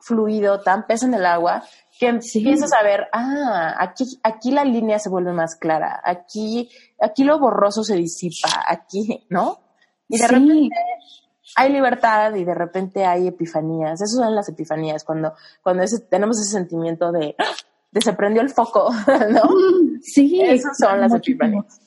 fluido, 0.00 0.60
tan 0.60 0.86
peso 0.86 1.06
en 1.06 1.14
el 1.14 1.26
agua, 1.26 1.62
que 1.98 2.08
empiezas 2.08 2.72
a 2.72 2.82
ver, 2.82 3.08
ah, 3.12 3.76
aquí, 3.78 4.04
aquí 4.22 4.50
la 4.50 4.64
línea 4.64 4.98
se 4.98 5.10
vuelve 5.10 5.32
más 5.32 5.56
clara, 5.56 6.00
aquí, 6.04 6.70
aquí 6.98 7.24
lo 7.24 7.38
borroso 7.38 7.84
se 7.84 7.96
disipa, 7.96 8.64
aquí, 8.66 9.26
¿no? 9.28 9.60
Y 10.08 10.18
de 10.18 10.26
repente 10.26 10.70
hay 11.56 11.72
libertad 11.72 12.34
y 12.34 12.44
de 12.44 12.54
repente 12.54 13.04
hay 13.04 13.28
epifanías. 13.28 14.00
Esas 14.00 14.16
son 14.16 14.34
las 14.34 14.48
epifanías, 14.48 15.04
cuando, 15.04 15.34
cuando 15.62 15.84
tenemos 16.08 16.40
ese 16.40 16.52
sentimiento 16.52 17.12
de, 17.12 17.36
de 17.90 18.00
se 18.00 18.12
prendió 18.12 18.42
el 18.42 18.50
foco, 18.50 18.90
¿no? 19.30 19.42
Sí. 20.02 20.40
Esas 20.42 20.78
son 20.78 21.00
las 21.00 21.12
epifanías. 21.12 21.80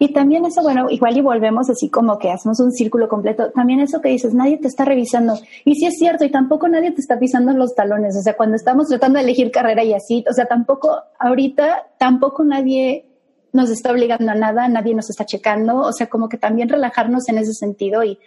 Y 0.00 0.12
también 0.12 0.44
eso, 0.44 0.62
bueno, 0.62 0.86
igual 0.90 1.16
y 1.16 1.20
volvemos 1.20 1.68
así 1.68 1.90
como 1.90 2.18
que 2.18 2.30
hacemos 2.30 2.60
un 2.60 2.70
círculo 2.70 3.08
completo. 3.08 3.50
También 3.50 3.80
eso 3.80 4.00
que 4.00 4.10
dices, 4.10 4.32
nadie 4.32 4.56
te 4.56 4.68
está 4.68 4.84
revisando. 4.84 5.34
Y 5.64 5.74
sí 5.74 5.86
es 5.86 5.98
cierto, 5.98 6.24
y 6.24 6.30
tampoco 6.30 6.68
nadie 6.68 6.92
te 6.92 7.00
está 7.00 7.18
pisando 7.18 7.52
los 7.52 7.74
talones. 7.74 8.16
O 8.16 8.22
sea, 8.22 8.36
cuando 8.36 8.54
estamos 8.54 8.86
tratando 8.86 9.18
de 9.18 9.24
elegir 9.24 9.50
carrera 9.50 9.82
y 9.82 9.94
así, 9.94 10.24
o 10.30 10.32
sea, 10.32 10.46
tampoco, 10.46 11.02
ahorita, 11.18 11.88
tampoco 11.98 12.44
nadie 12.44 13.06
nos 13.52 13.70
está 13.70 13.90
obligando 13.90 14.30
a 14.30 14.36
nada, 14.36 14.68
nadie 14.68 14.94
nos 14.94 15.10
está 15.10 15.24
checando, 15.24 15.78
o 15.78 15.92
sea, 15.92 16.08
como 16.08 16.28
que 16.28 16.36
también 16.36 16.68
relajarnos 16.68 17.28
en 17.28 17.38
ese 17.38 17.54
sentido 17.54 18.04
y, 18.04 18.20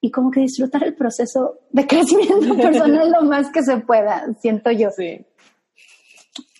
y 0.00 0.10
como 0.12 0.30
que 0.30 0.40
disfrutar 0.40 0.84
el 0.84 0.94
proceso 0.94 1.58
de 1.70 1.86
crecimiento 1.88 2.54
personal 2.56 3.10
lo 3.10 3.22
más 3.22 3.50
que 3.50 3.64
se 3.64 3.78
pueda, 3.78 4.26
siento 4.40 4.70
yo. 4.70 4.90
Sí, 4.90 5.26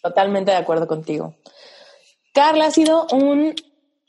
totalmente 0.03 0.51
de 0.51 0.57
acuerdo 0.57 0.89
contigo. 0.89 1.35
Carla, 2.35 2.67
ha 2.67 2.71
sido 2.71 3.07
un 3.13 3.55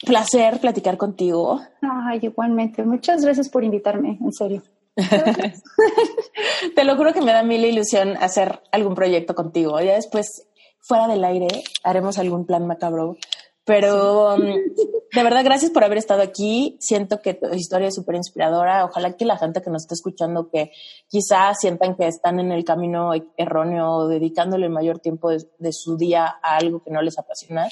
placer 0.05 0.59
platicar 0.59 0.97
contigo. 0.97 1.61
Ay, 1.81 2.19
igualmente. 2.21 2.83
Muchas 2.83 3.23
gracias 3.23 3.49
por 3.49 3.63
invitarme, 3.63 4.17
en 4.21 4.31
serio. 4.31 4.63
Te 6.75 6.83
lo 6.83 6.95
juro 6.95 7.13
que 7.13 7.21
me 7.21 7.33
da 7.33 7.43
mil 7.43 7.65
ilusión 7.65 8.15
hacer 8.17 8.61
algún 8.71 8.95
proyecto 8.95 9.33
contigo. 9.35 9.79
Ya 9.81 9.95
después, 9.95 10.47
fuera 10.79 11.07
del 11.07 11.23
aire, 11.23 11.47
haremos 11.83 12.17
algún 12.17 12.45
plan 12.45 12.67
macabro 12.67 13.17
pero 13.65 14.35
um, 14.35 14.41
de 14.41 15.23
verdad, 15.23 15.43
gracias 15.43 15.71
por 15.71 15.83
haber 15.83 15.97
estado 15.97 16.21
aquí. 16.21 16.77
Siento 16.81 17.21
que 17.21 17.33
tu 17.33 17.53
historia 17.53 17.87
es 17.87 17.95
súper 17.95 18.15
inspiradora. 18.15 18.83
Ojalá 18.83 19.15
que 19.15 19.25
la 19.25 19.37
gente 19.37 19.61
que 19.61 19.69
nos 19.69 19.83
está 19.83 19.93
escuchando, 19.93 20.49
que 20.49 20.71
quizás 21.07 21.59
sientan 21.61 21.95
que 21.95 22.07
están 22.07 22.39
en 22.39 22.51
el 22.51 22.65
camino 22.65 23.11
erróneo, 23.37 24.07
dedicándole 24.07 24.65
el 24.65 24.71
mayor 24.71 24.99
tiempo 24.99 25.29
de 25.29 25.71
su 25.71 25.95
día 25.95 26.25
a 26.25 26.57
algo 26.57 26.83
que 26.83 26.91
no 26.91 27.01
les 27.01 27.17
apasiona, 27.17 27.69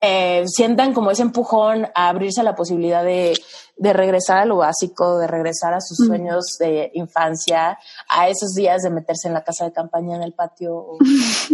eh, 0.00 0.44
sientan 0.46 0.94
como 0.94 1.10
ese 1.10 1.22
empujón 1.22 1.86
a 1.94 2.08
abrirse 2.08 2.40
a 2.40 2.44
la 2.44 2.54
posibilidad 2.54 3.04
de, 3.04 3.34
de 3.76 3.92
regresar 3.92 4.38
a 4.38 4.44
lo 4.46 4.56
básico, 4.56 5.18
de 5.18 5.26
regresar 5.26 5.74
a 5.74 5.80
sus 5.80 6.06
sueños 6.06 6.56
de 6.58 6.90
infancia, 6.94 7.78
a 8.08 8.28
esos 8.28 8.54
días 8.54 8.82
de 8.82 8.90
meterse 8.90 9.28
en 9.28 9.34
la 9.34 9.44
casa 9.44 9.66
de 9.66 9.72
campaña, 9.72 10.16
en 10.16 10.22
el 10.22 10.32
patio, 10.32 10.98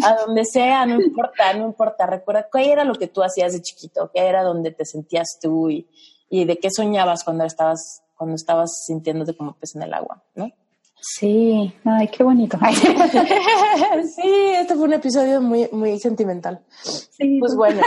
a 0.04 0.14
donde 0.26 0.44
sea, 0.44 0.86
no 0.86 1.00
importa, 1.00 1.52
no 1.54 1.66
importa. 1.66 2.06
Recuerda 2.06 2.48
qué 2.52 2.70
era 2.70 2.84
lo 2.84 2.94
que 2.94 3.08
tú 3.08 3.22
hacías 3.22 3.52
de 3.52 3.62
chiquito, 3.62 4.10
qué 4.14 4.26
era 4.26 4.44
donde 4.44 4.70
te 4.70 4.84
sentías 4.84 5.38
tú 5.40 5.68
y, 5.68 5.88
y 6.30 6.44
de 6.44 6.58
qué 6.58 6.68
soñabas 6.70 7.24
cuando 7.24 7.44
estabas, 7.44 8.02
cuando 8.16 8.36
estabas 8.36 8.84
sintiéndote 8.86 9.36
como 9.36 9.54
pez 9.54 9.74
en 9.74 9.82
el 9.82 9.94
agua, 9.94 10.22
¿no? 10.36 10.50
Sí, 11.00 11.72
ay, 11.84 12.08
qué 12.08 12.24
bonito. 12.24 12.58
sí, 14.16 14.30
este 14.56 14.74
fue 14.74 14.84
un 14.84 14.94
episodio 14.94 15.40
muy, 15.40 15.68
muy 15.70 15.98
sentimental. 16.00 16.60
Sí, 16.82 17.38
pues 17.38 17.54
bueno. 17.54 17.82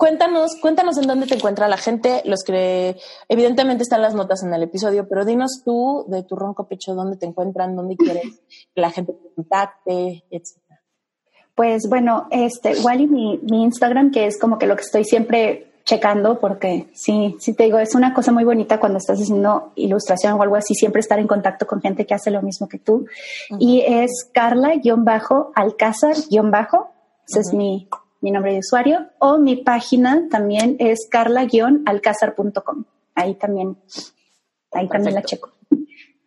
Cuéntanos, 0.00 0.56
cuéntanos 0.62 0.96
en 0.96 1.06
dónde 1.06 1.26
te 1.26 1.34
encuentra 1.34 1.68
la 1.68 1.76
gente, 1.76 2.22
los 2.24 2.42
que 2.42 2.96
evidentemente 3.28 3.82
están 3.82 4.00
las 4.00 4.14
notas 4.14 4.42
en 4.42 4.54
el 4.54 4.62
episodio, 4.62 5.06
pero 5.06 5.26
dinos 5.26 5.60
tú 5.62 6.06
de 6.08 6.22
tu 6.22 6.36
ronco 6.36 6.66
pecho 6.66 6.94
dónde 6.94 7.18
te 7.18 7.26
encuentran, 7.26 7.76
dónde 7.76 7.98
quieres 7.98 8.40
que 8.74 8.80
la 8.80 8.90
gente 8.90 9.12
te 9.12 9.34
contacte, 9.34 10.24
etcétera. 10.30 10.80
Pues 11.54 11.86
bueno, 11.90 12.28
este, 12.30 12.78
igual 12.78 13.02
y 13.02 13.08
mi, 13.08 13.40
mi 13.42 13.62
Instagram, 13.62 14.10
que 14.10 14.24
es 14.24 14.40
como 14.40 14.58
que 14.58 14.66
lo 14.66 14.74
que 14.74 14.84
estoy 14.84 15.04
siempre 15.04 15.74
checando, 15.84 16.40
porque 16.40 16.86
sí, 16.94 17.36
sí 17.38 17.52
te 17.52 17.64
digo, 17.64 17.78
es 17.78 17.94
una 17.94 18.14
cosa 18.14 18.32
muy 18.32 18.44
bonita 18.44 18.80
cuando 18.80 18.96
estás 18.96 19.20
haciendo 19.20 19.72
ilustración 19.74 20.32
o 20.32 20.42
algo 20.42 20.56
así, 20.56 20.74
siempre 20.74 21.00
estar 21.00 21.18
en 21.18 21.26
contacto 21.26 21.66
con 21.66 21.82
gente 21.82 22.06
que 22.06 22.14
hace 22.14 22.30
lo 22.30 22.40
mismo 22.40 22.70
que 22.70 22.78
tú. 22.78 23.04
Y 23.58 23.82
es 23.82 24.30
Carla-Alcázar-Bajo, 24.32 26.88
ese 27.28 27.40
es 27.40 27.52
mi 27.52 27.86
mi 28.20 28.30
nombre 28.30 28.52
de 28.52 28.58
usuario, 28.58 29.10
o 29.18 29.38
mi 29.38 29.56
página 29.56 30.28
también 30.30 30.76
es 30.78 31.08
carla-alcázar.com. 31.10 32.84
Ahí 33.14 33.34
también, 33.34 33.76
ahí 34.72 34.88
también 34.88 35.14
la 35.14 35.22
checo. 35.22 35.50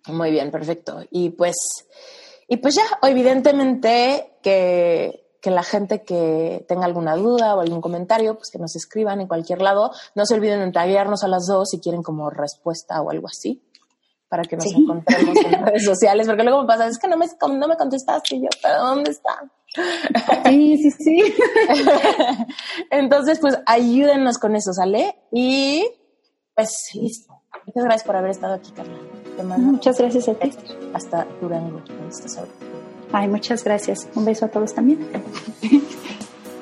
Muy 0.07 0.31
bien, 0.31 0.51
perfecto. 0.51 1.03
Y 1.11 1.29
pues, 1.29 1.55
y 2.47 2.57
pues 2.57 2.75
ya, 2.75 2.83
evidentemente 3.07 4.37
que, 4.41 5.27
que 5.41 5.51
la 5.51 5.63
gente 5.63 6.03
que 6.03 6.65
tenga 6.67 6.85
alguna 6.85 7.15
duda 7.15 7.55
o 7.55 7.61
algún 7.61 7.81
comentario, 7.81 8.35
pues 8.35 8.49
que 8.51 8.59
nos 8.59 8.75
escriban 8.75 9.21
en 9.21 9.27
cualquier 9.27 9.61
lado. 9.61 9.91
No 10.15 10.25
se 10.25 10.35
olviden 10.35 10.59
de 10.59 10.71
taguearnos 10.71 11.23
a 11.23 11.27
las 11.27 11.45
dos 11.47 11.69
si 11.69 11.79
quieren 11.79 12.03
como 12.03 12.29
respuesta 12.29 13.01
o 13.01 13.11
algo 13.11 13.27
así 13.27 13.61
para 14.33 14.45
que 14.45 14.57
nos 14.57 14.65
encontremos 14.73 15.37
en 15.45 15.63
redes 15.63 15.85
sociales, 15.85 16.25
porque 16.25 16.41
luego 16.41 16.61
me 16.61 16.67
pasa, 16.67 16.87
es 16.87 16.97
que 16.97 17.07
no 17.07 17.17
me, 17.17 17.27
no 17.27 17.67
me 17.67 17.77
contestaste 17.77 18.37
y 18.37 18.41
yo, 18.41 18.47
¿pero 18.63 18.79
dónde 18.79 19.11
está? 19.11 19.43
Sí, 20.45 20.77
sí, 20.81 20.91
sí. 20.91 21.33
Entonces, 22.91 23.39
pues 23.39 23.57
ayúdennos 23.65 24.37
con 24.37 24.55
eso, 24.55 24.73
¿sale? 24.73 25.15
Y 25.31 25.85
pues 26.55 26.69
listo. 26.93 27.41
Muchas 27.65 27.83
gracias 27.83 28.03
por 28.03 28.15
haber 28.15 28.31
estado 28.31 28.55
aquí, 28.55 28.71
Carla. 28.71 28.97
Te 29.37 29.43
mando 29.43 29.71
muchas 29.71 29.97
gracias 29.97 30.27
a 30.27 30.33
ti. 30.35 30.51
Hasta 30.93 31.25
Durango, 31.41 31.81
donde 31.87 32.09
estás 32.09 32.37
ahora. 32.37 32.51
Ay, 33.11 33.27
muchas 33.27 33.63
gracias. 33.63 34.07
Un 34.15 34.25
beso 34.25 34.45
a 34.45 34.49
todos 34.49 34.73
también. 34.73 35.07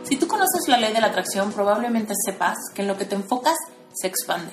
Si 0.04 0.18
tú 0.18 0.28
conoces 0.28 0.68
la 0.68 0.78
ley 0.78 0.94
de 0.94 1.00
la 1.00 1.08
atracción, 1.08 1.52
probablemente 1.54 2.14
sepas 2.26 2.58
que 2.76 2.82
en 2.82 2.90
lo 2.90 2.98
que 2.98 3.06
te 3.06 3.16
enfocas 3.16 3.56
se 3.94 4.08
expande. 4.08 4.52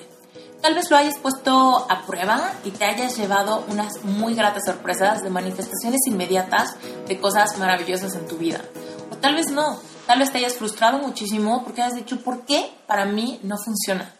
Tal 0.61 0.75
vez 0.75 0.89
lo 0.89 0.97
hayas 0.97 1.17
puesto 1.17 1.85
a 1.89 2.05
prueba 2.05 2.53
y 2.65 2.71
te 2.71 2.83
hayas 2.83 3.17
llevado 3.17 3.63
unas 3.69 4.03
muy 4.03 4.35
gratas 4.35 4.63
sorpresas 4.65 5.23
de 5.23 5.29
manifestaciones 5.29 6.01
inmediatas 6.05 6.75
de 7.07 7.17
cosas 7.17 7.57
maravillosas 7.57 8.13
en 8.15 8.27
tu 8.27 8.37
vida. 8.37 8.59
O 9.09 9.15
tal 9.15 9.35
vez 9.35 9.51
no, 9.51 9.79
tal 10.05 10.19
vez 10.19 10.31
te 10.31 10.39
hayas 10.39 10.57
frustrado 10.57 10.99
muchísimo 10.99 11.63
porque 11.63 11.81
has 11.81 11.95
dicho, 11.95 12.19
¿por 12.21 12.45
qué 12.45 12.69
para 12.87 13.05
mí 13.05 13.39
no 13.43 13.57
funciona? 13.57 14.13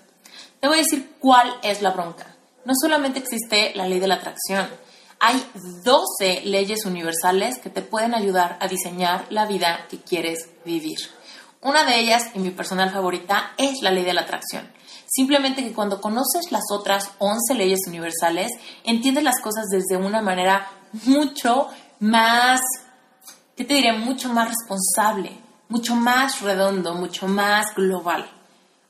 Te 0.61 0.67
voy 0.67 0.77
a 0.77 0.81
decir 0.81 1.15
cuál 1.19 1.53
es 1.61 1.81
la 1.81 1.91
bronca. 1.91 2.35
No 2.63 2.73
solamente 2.79 3.19
existe 3.19 3.73
la 3.75 3.87
ley 3.87 3.99
de 3.99 4.07
la 4.07 4.15
atracción, 4.15 4.67
hay 5.19 5.45
12 5.83 6.43
leyes 6.45 6.85
universales 6.85 7.59
que 7.59 7.69
te 7.69 7.81
pueden 7.81 8.15
ayudar 8.15 8.57
a 8.61 8.69
diseñar 8.69 9.25
la 9.29 9.45
vida 9.45 9.85
que 9.89 9.97
quieres 9.97 10.49
vivir. 10.63 10.97
Una 11.61 11.83
de 11.83 11.99
ellas, 11.99 12.29
y 12.33 12.39
mi 12.39 12.51
personal 12.51 12.89
favorita, 12.91 13.51
es 13.57 13.81
la 13.81 13.91
ley 13.91 14.05
de 14.05 14.13
la 14.13 14.21
atracción. 14.21 14.78
Simplemente 15.19 15.61
que 15.61 15.73
cuando 15.73 15.99
conoces 15.99 16.49
las 16.49 16.63
otras 16.71 17.11
11 17.17 17.53
leyes 17.55 17.81
universales, 17.87 18.53
entiendes 18.85 19.25
las 19.25 19.41
cosas 19.41 19.65
desde 19.69 19.97
una 19.97 20.21
manera 20.21 20.71
mucho 20.93 21.67
más, 21.99 22.61
¿qué 23.57 23.65
te 23.65 23.73
diré? 23.73 23.91
Mucho 23.97 24.29
más 24.29 24.47
responsable, 24.47 25.37
mucho 25.67 25.93
más 25.93 26.39
redondo, 26.39 26.93
mucho 26.93 27.27
más 27.27 27.75
global. 27.75 28.31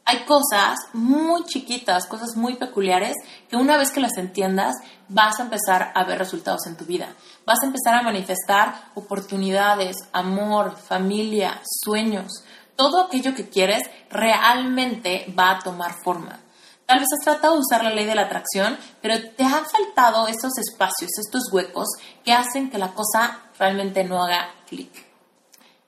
Hay 0.06 0.20
cosas 0.26 0.78
muy 0.94 1.46
chiquitas, 1.46 2.06
cosas 2.06 2.36
muy 2.36 2.58
peculiares, 2.58 3.16
que 3.50 3.56
una 3.56 3.78
vez 3.78 3.90
que 3.90 4.00
las 4.00 4.16
entiendas, 4.20 4.76
vas 5.08 5.40
a 5.40 5.44
empezar 5.44 5.92
a 5.96 6.04
ver 6.04 6.20
resultados 6.20 6.68
en 6.68 6.78
tu 6.78 6.86
vida. 6.86 7.08
Vas 7.44 7.58
a 7.64 7.66
empezar 7.66 7.96
a 7.96 8.04
manifestar 8.04 8.92
oportunidades, 8.94 9.96
amor, 10.14 10.78
familia, 10.78 11.60
sueños. 11.84 12.44
Todo 12.80 13.02
aquello 13.02 13.36
que 13.36 13.50
quieres 13.50 13.84
realmente 14.10 15.26
va 15.38 15.52
a 15.52 15.60
tomar 15.60 15.96
forma. 16.02 16.40
Tal 16.86 17.00
vez 17.00 17.10
has 17.12 17.26
tratado 17.26 17.56
de 17.56 17.60
usar 17.60 17.84
la 17.84 17.90
ley 17.90 18.06
de 18.06 18.16
la 18.16 18.22
atracción, 18.22 18.78
pero 19.02 19.16
te 19.36 19.44
han 19.44 19.66
faltado 19.66 20.30
estos 20.30 20.58
espacios, 20.58 21.12
estos 21.20 21.52
huecos 21.52 21.90
que 22.24 22.32
hacen 22.32 22.70
que 22.70 22.78
la 22.78 22.94
cosa 22.94 23.42
realmente 23.60 24.06
no 24.06 24.24
haga 24.24 24.52
clic. 24.66 24.92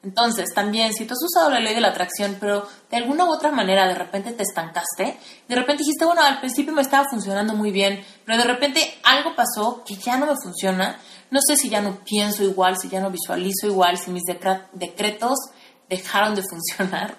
Entonces, 0.03 0.53
también, 0.53 0.93
si 0.93 1.05
tú 1.05 1.13
has 1.13 1.23
usado 1.23 1.49
la 1.49 1.61
ley 1.61 1.73
de 1.73 1.79
la 1.79 1.91
atracción, 1.91 2.35
pero 2.41 2.67
de 2.89 2.97
alguna 2.97 3.23
u 3.23 3.31
otra 3.31 3.51
manera 3.51 3.87
de 3.87 3.95
repente 3.95 4.33
te 4.33 4.43
estancaste, 4.43 5.17
de 5.47 5.55
repente 5.55 5.83
dijiste, 5.83 6.03
bueno, 6.03 6.23
al 6.23 6.39
principio 6.39 6.73
me 6.73 6.81
estaba 6.81 7.07
funcionando 7.09 7.53
muy 7.53 7.71
bien, 7.71 8.03
pero 8.25 8.37
de 8.37 8.43
repente 8.43 8.99
algo 9.03 9.33
pasó 9.33 9.85
que 9.85 9.95
ya 9.95 10.17
no 10.17 10.25
me 10.25 10.35
funciona, 10.43 10.99
no 11.29 11.39
sé 11.39 11.55
si 11.55 11.69
ya 11.69 11.79
no 11.79 11.99
pienso 12.03 12.43
igual, 12.43 12.77
si 12.77 12.89
ya 12.89 12.99
no 12.99 13.09
visualizo 13.09 13.67
igual, 13.67 13.97
si 13.97 14.11
mis 14.11 14.23
decretos 14.73 15.37
dejaron 15.91 16.33
de 16.35 16.41
funcionar. 16.41 17.15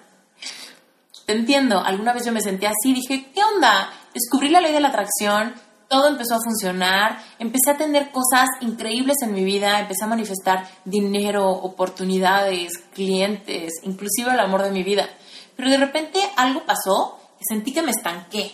Te 1.25 1.33
entiendo, 1.33 1.79
alguna 1.79 2.11
vez 2.11 2.25
yo 2.25 2.33
me 2.33 2.41
sentí 2.41 2.65
así, 2.65 2.93
dije, 2.93 3.31
¿qué 3.33 3.41
onda? 3.55 3.89
Descubrí 4.13 4.49
la 4.49 4.59
ley 4.59 4.73
de 4.73 4.81
la 4.81 4.89
atracción, 4.89 5.53
todo 5.87 6.07
empezó 6.09 6.35
a 6.35 6.41
funcionar, 6.43 7.23
empecé 7.39 7.69
a 7.69 7.77
tener 7.77 8.11
cosas 8.11 8.49
increíbles 8.61 9.17
en 9.21 9.33
mi 9.33 9.43
vida, 9.43 9.79
empecé 9.79 10.03
a 10.03 10.07
manifestar 10.07 10.67
dinero, 10.83 11.49
oportunidades, 11.49 12.79
clientes, 12.93 13.73
inclusive 13.83 14.31
el 14.31 14.39
amor 14.39 14.63
de 14.63 14.71
mi 14.71 14.83
vida. 14.83 15.07
Pero 15.55 15.69
de 15.69 15.77
repente 15.77 16.19
algo 16.35 16.65
pasó 16.65 17.19
que 17.37 17.45
sentí 17.47 17.73
que 17.73 17.83
me 17.83 17.91
estanqué, 17.91 18.51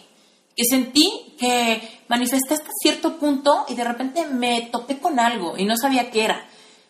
que 0.55 0.63
sentí 0.69 1.35
que 1.39 2.03
manifesté 2.09 2.55
hasta 2.55 2.69
cierto 2.81 3.17
punto 3.17 3.65
y 3.69 3.75
de 3.75 3.85
repente 3.85 4.27
me 4.27 4.69
topé 4.71 4.99
con 4.99 5.17
algo 5.17 5.57
y 5.57 5.63
no 5.63 5.77
sabía 5.77 6.11
qué 6.11 6.25
era. 6.25 6.48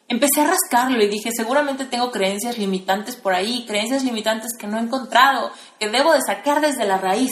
Empecé 0.10 0.41
a 0.41 0.48
rascarlo 0.48 1.03
y 1.03 1.07
dije, 1.07 1.30
seguramente 1.31 1.86
tengo 1.86 2.10
creencias 2.10 2.57
limitantes 2.57 3.15
por 3.15 3.34
ahí, 3.36 3.64
creencias 3.68 4.03
limitantes 4.03 4.57
que 4.57 4.65
no 4.65 4.77
he 4.77 4.81
encontrado, 4.81 5.52
que 5.80 5.88
debo 5.88 6.14
de 6.14 6.22
sacar 6.22 6.61
desde 6.61 6.86
la 6.86 6.98
raíz. 6.98 7.30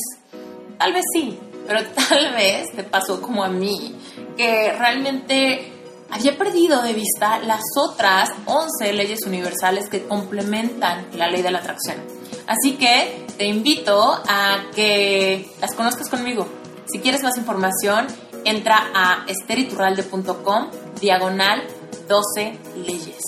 Tal 0.78 0.94
vez 0.94 1.04
sí, 1.12 1.40
pero 1.66 1.84
tal 2.10 2.34
vez 2.36 2.72
te 2.76 2.84
pasó 2.84 3.20
como 3.20 3.44
a 3.44 3.49
mí, 3.49 3.95
que 4.38 4.74
realmente 4.74 5.74
había 6.12 6.38
perdido 6.38 6.84
de 6.84 6.94
vista 6.94 7.40
las 7.40 7.64
otras 7.76 8.30
11 8.45 8.94
leyes 8.94 9.26
universales 9.26 9.90
que 9.90 10.06
complementan 10.06 11.08
la 11.14 11.32
ley 11.32 11.41
de 11.41 11.49
la 11.49 11.60
atracción. 11.60 11.98
Así 12.45 12.74
que 12.74 13.26
te 13.40 13.45
invito 13.45 14.22
a 14.28 14.66
que 14.76 15.49
las 15.60 15.74
conozcas 15.74 16.10
conmigo. 16.10 16.48
Si 16.86 16.99
quieres 16.99 17.24
más 17.24 17.38
información, 17.38 18.06
entra 18.45 18.91
a 18.94 19.26
esteriturralde.com 19.28 20.70
diagonal 21.02 21.64
12 22.07 22.59
leyes. 22.76 23.23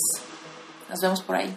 Nos 0.90 0.99
vemos 1.02 1.22
por 1.22 1.36
ahí. 1.36 1.56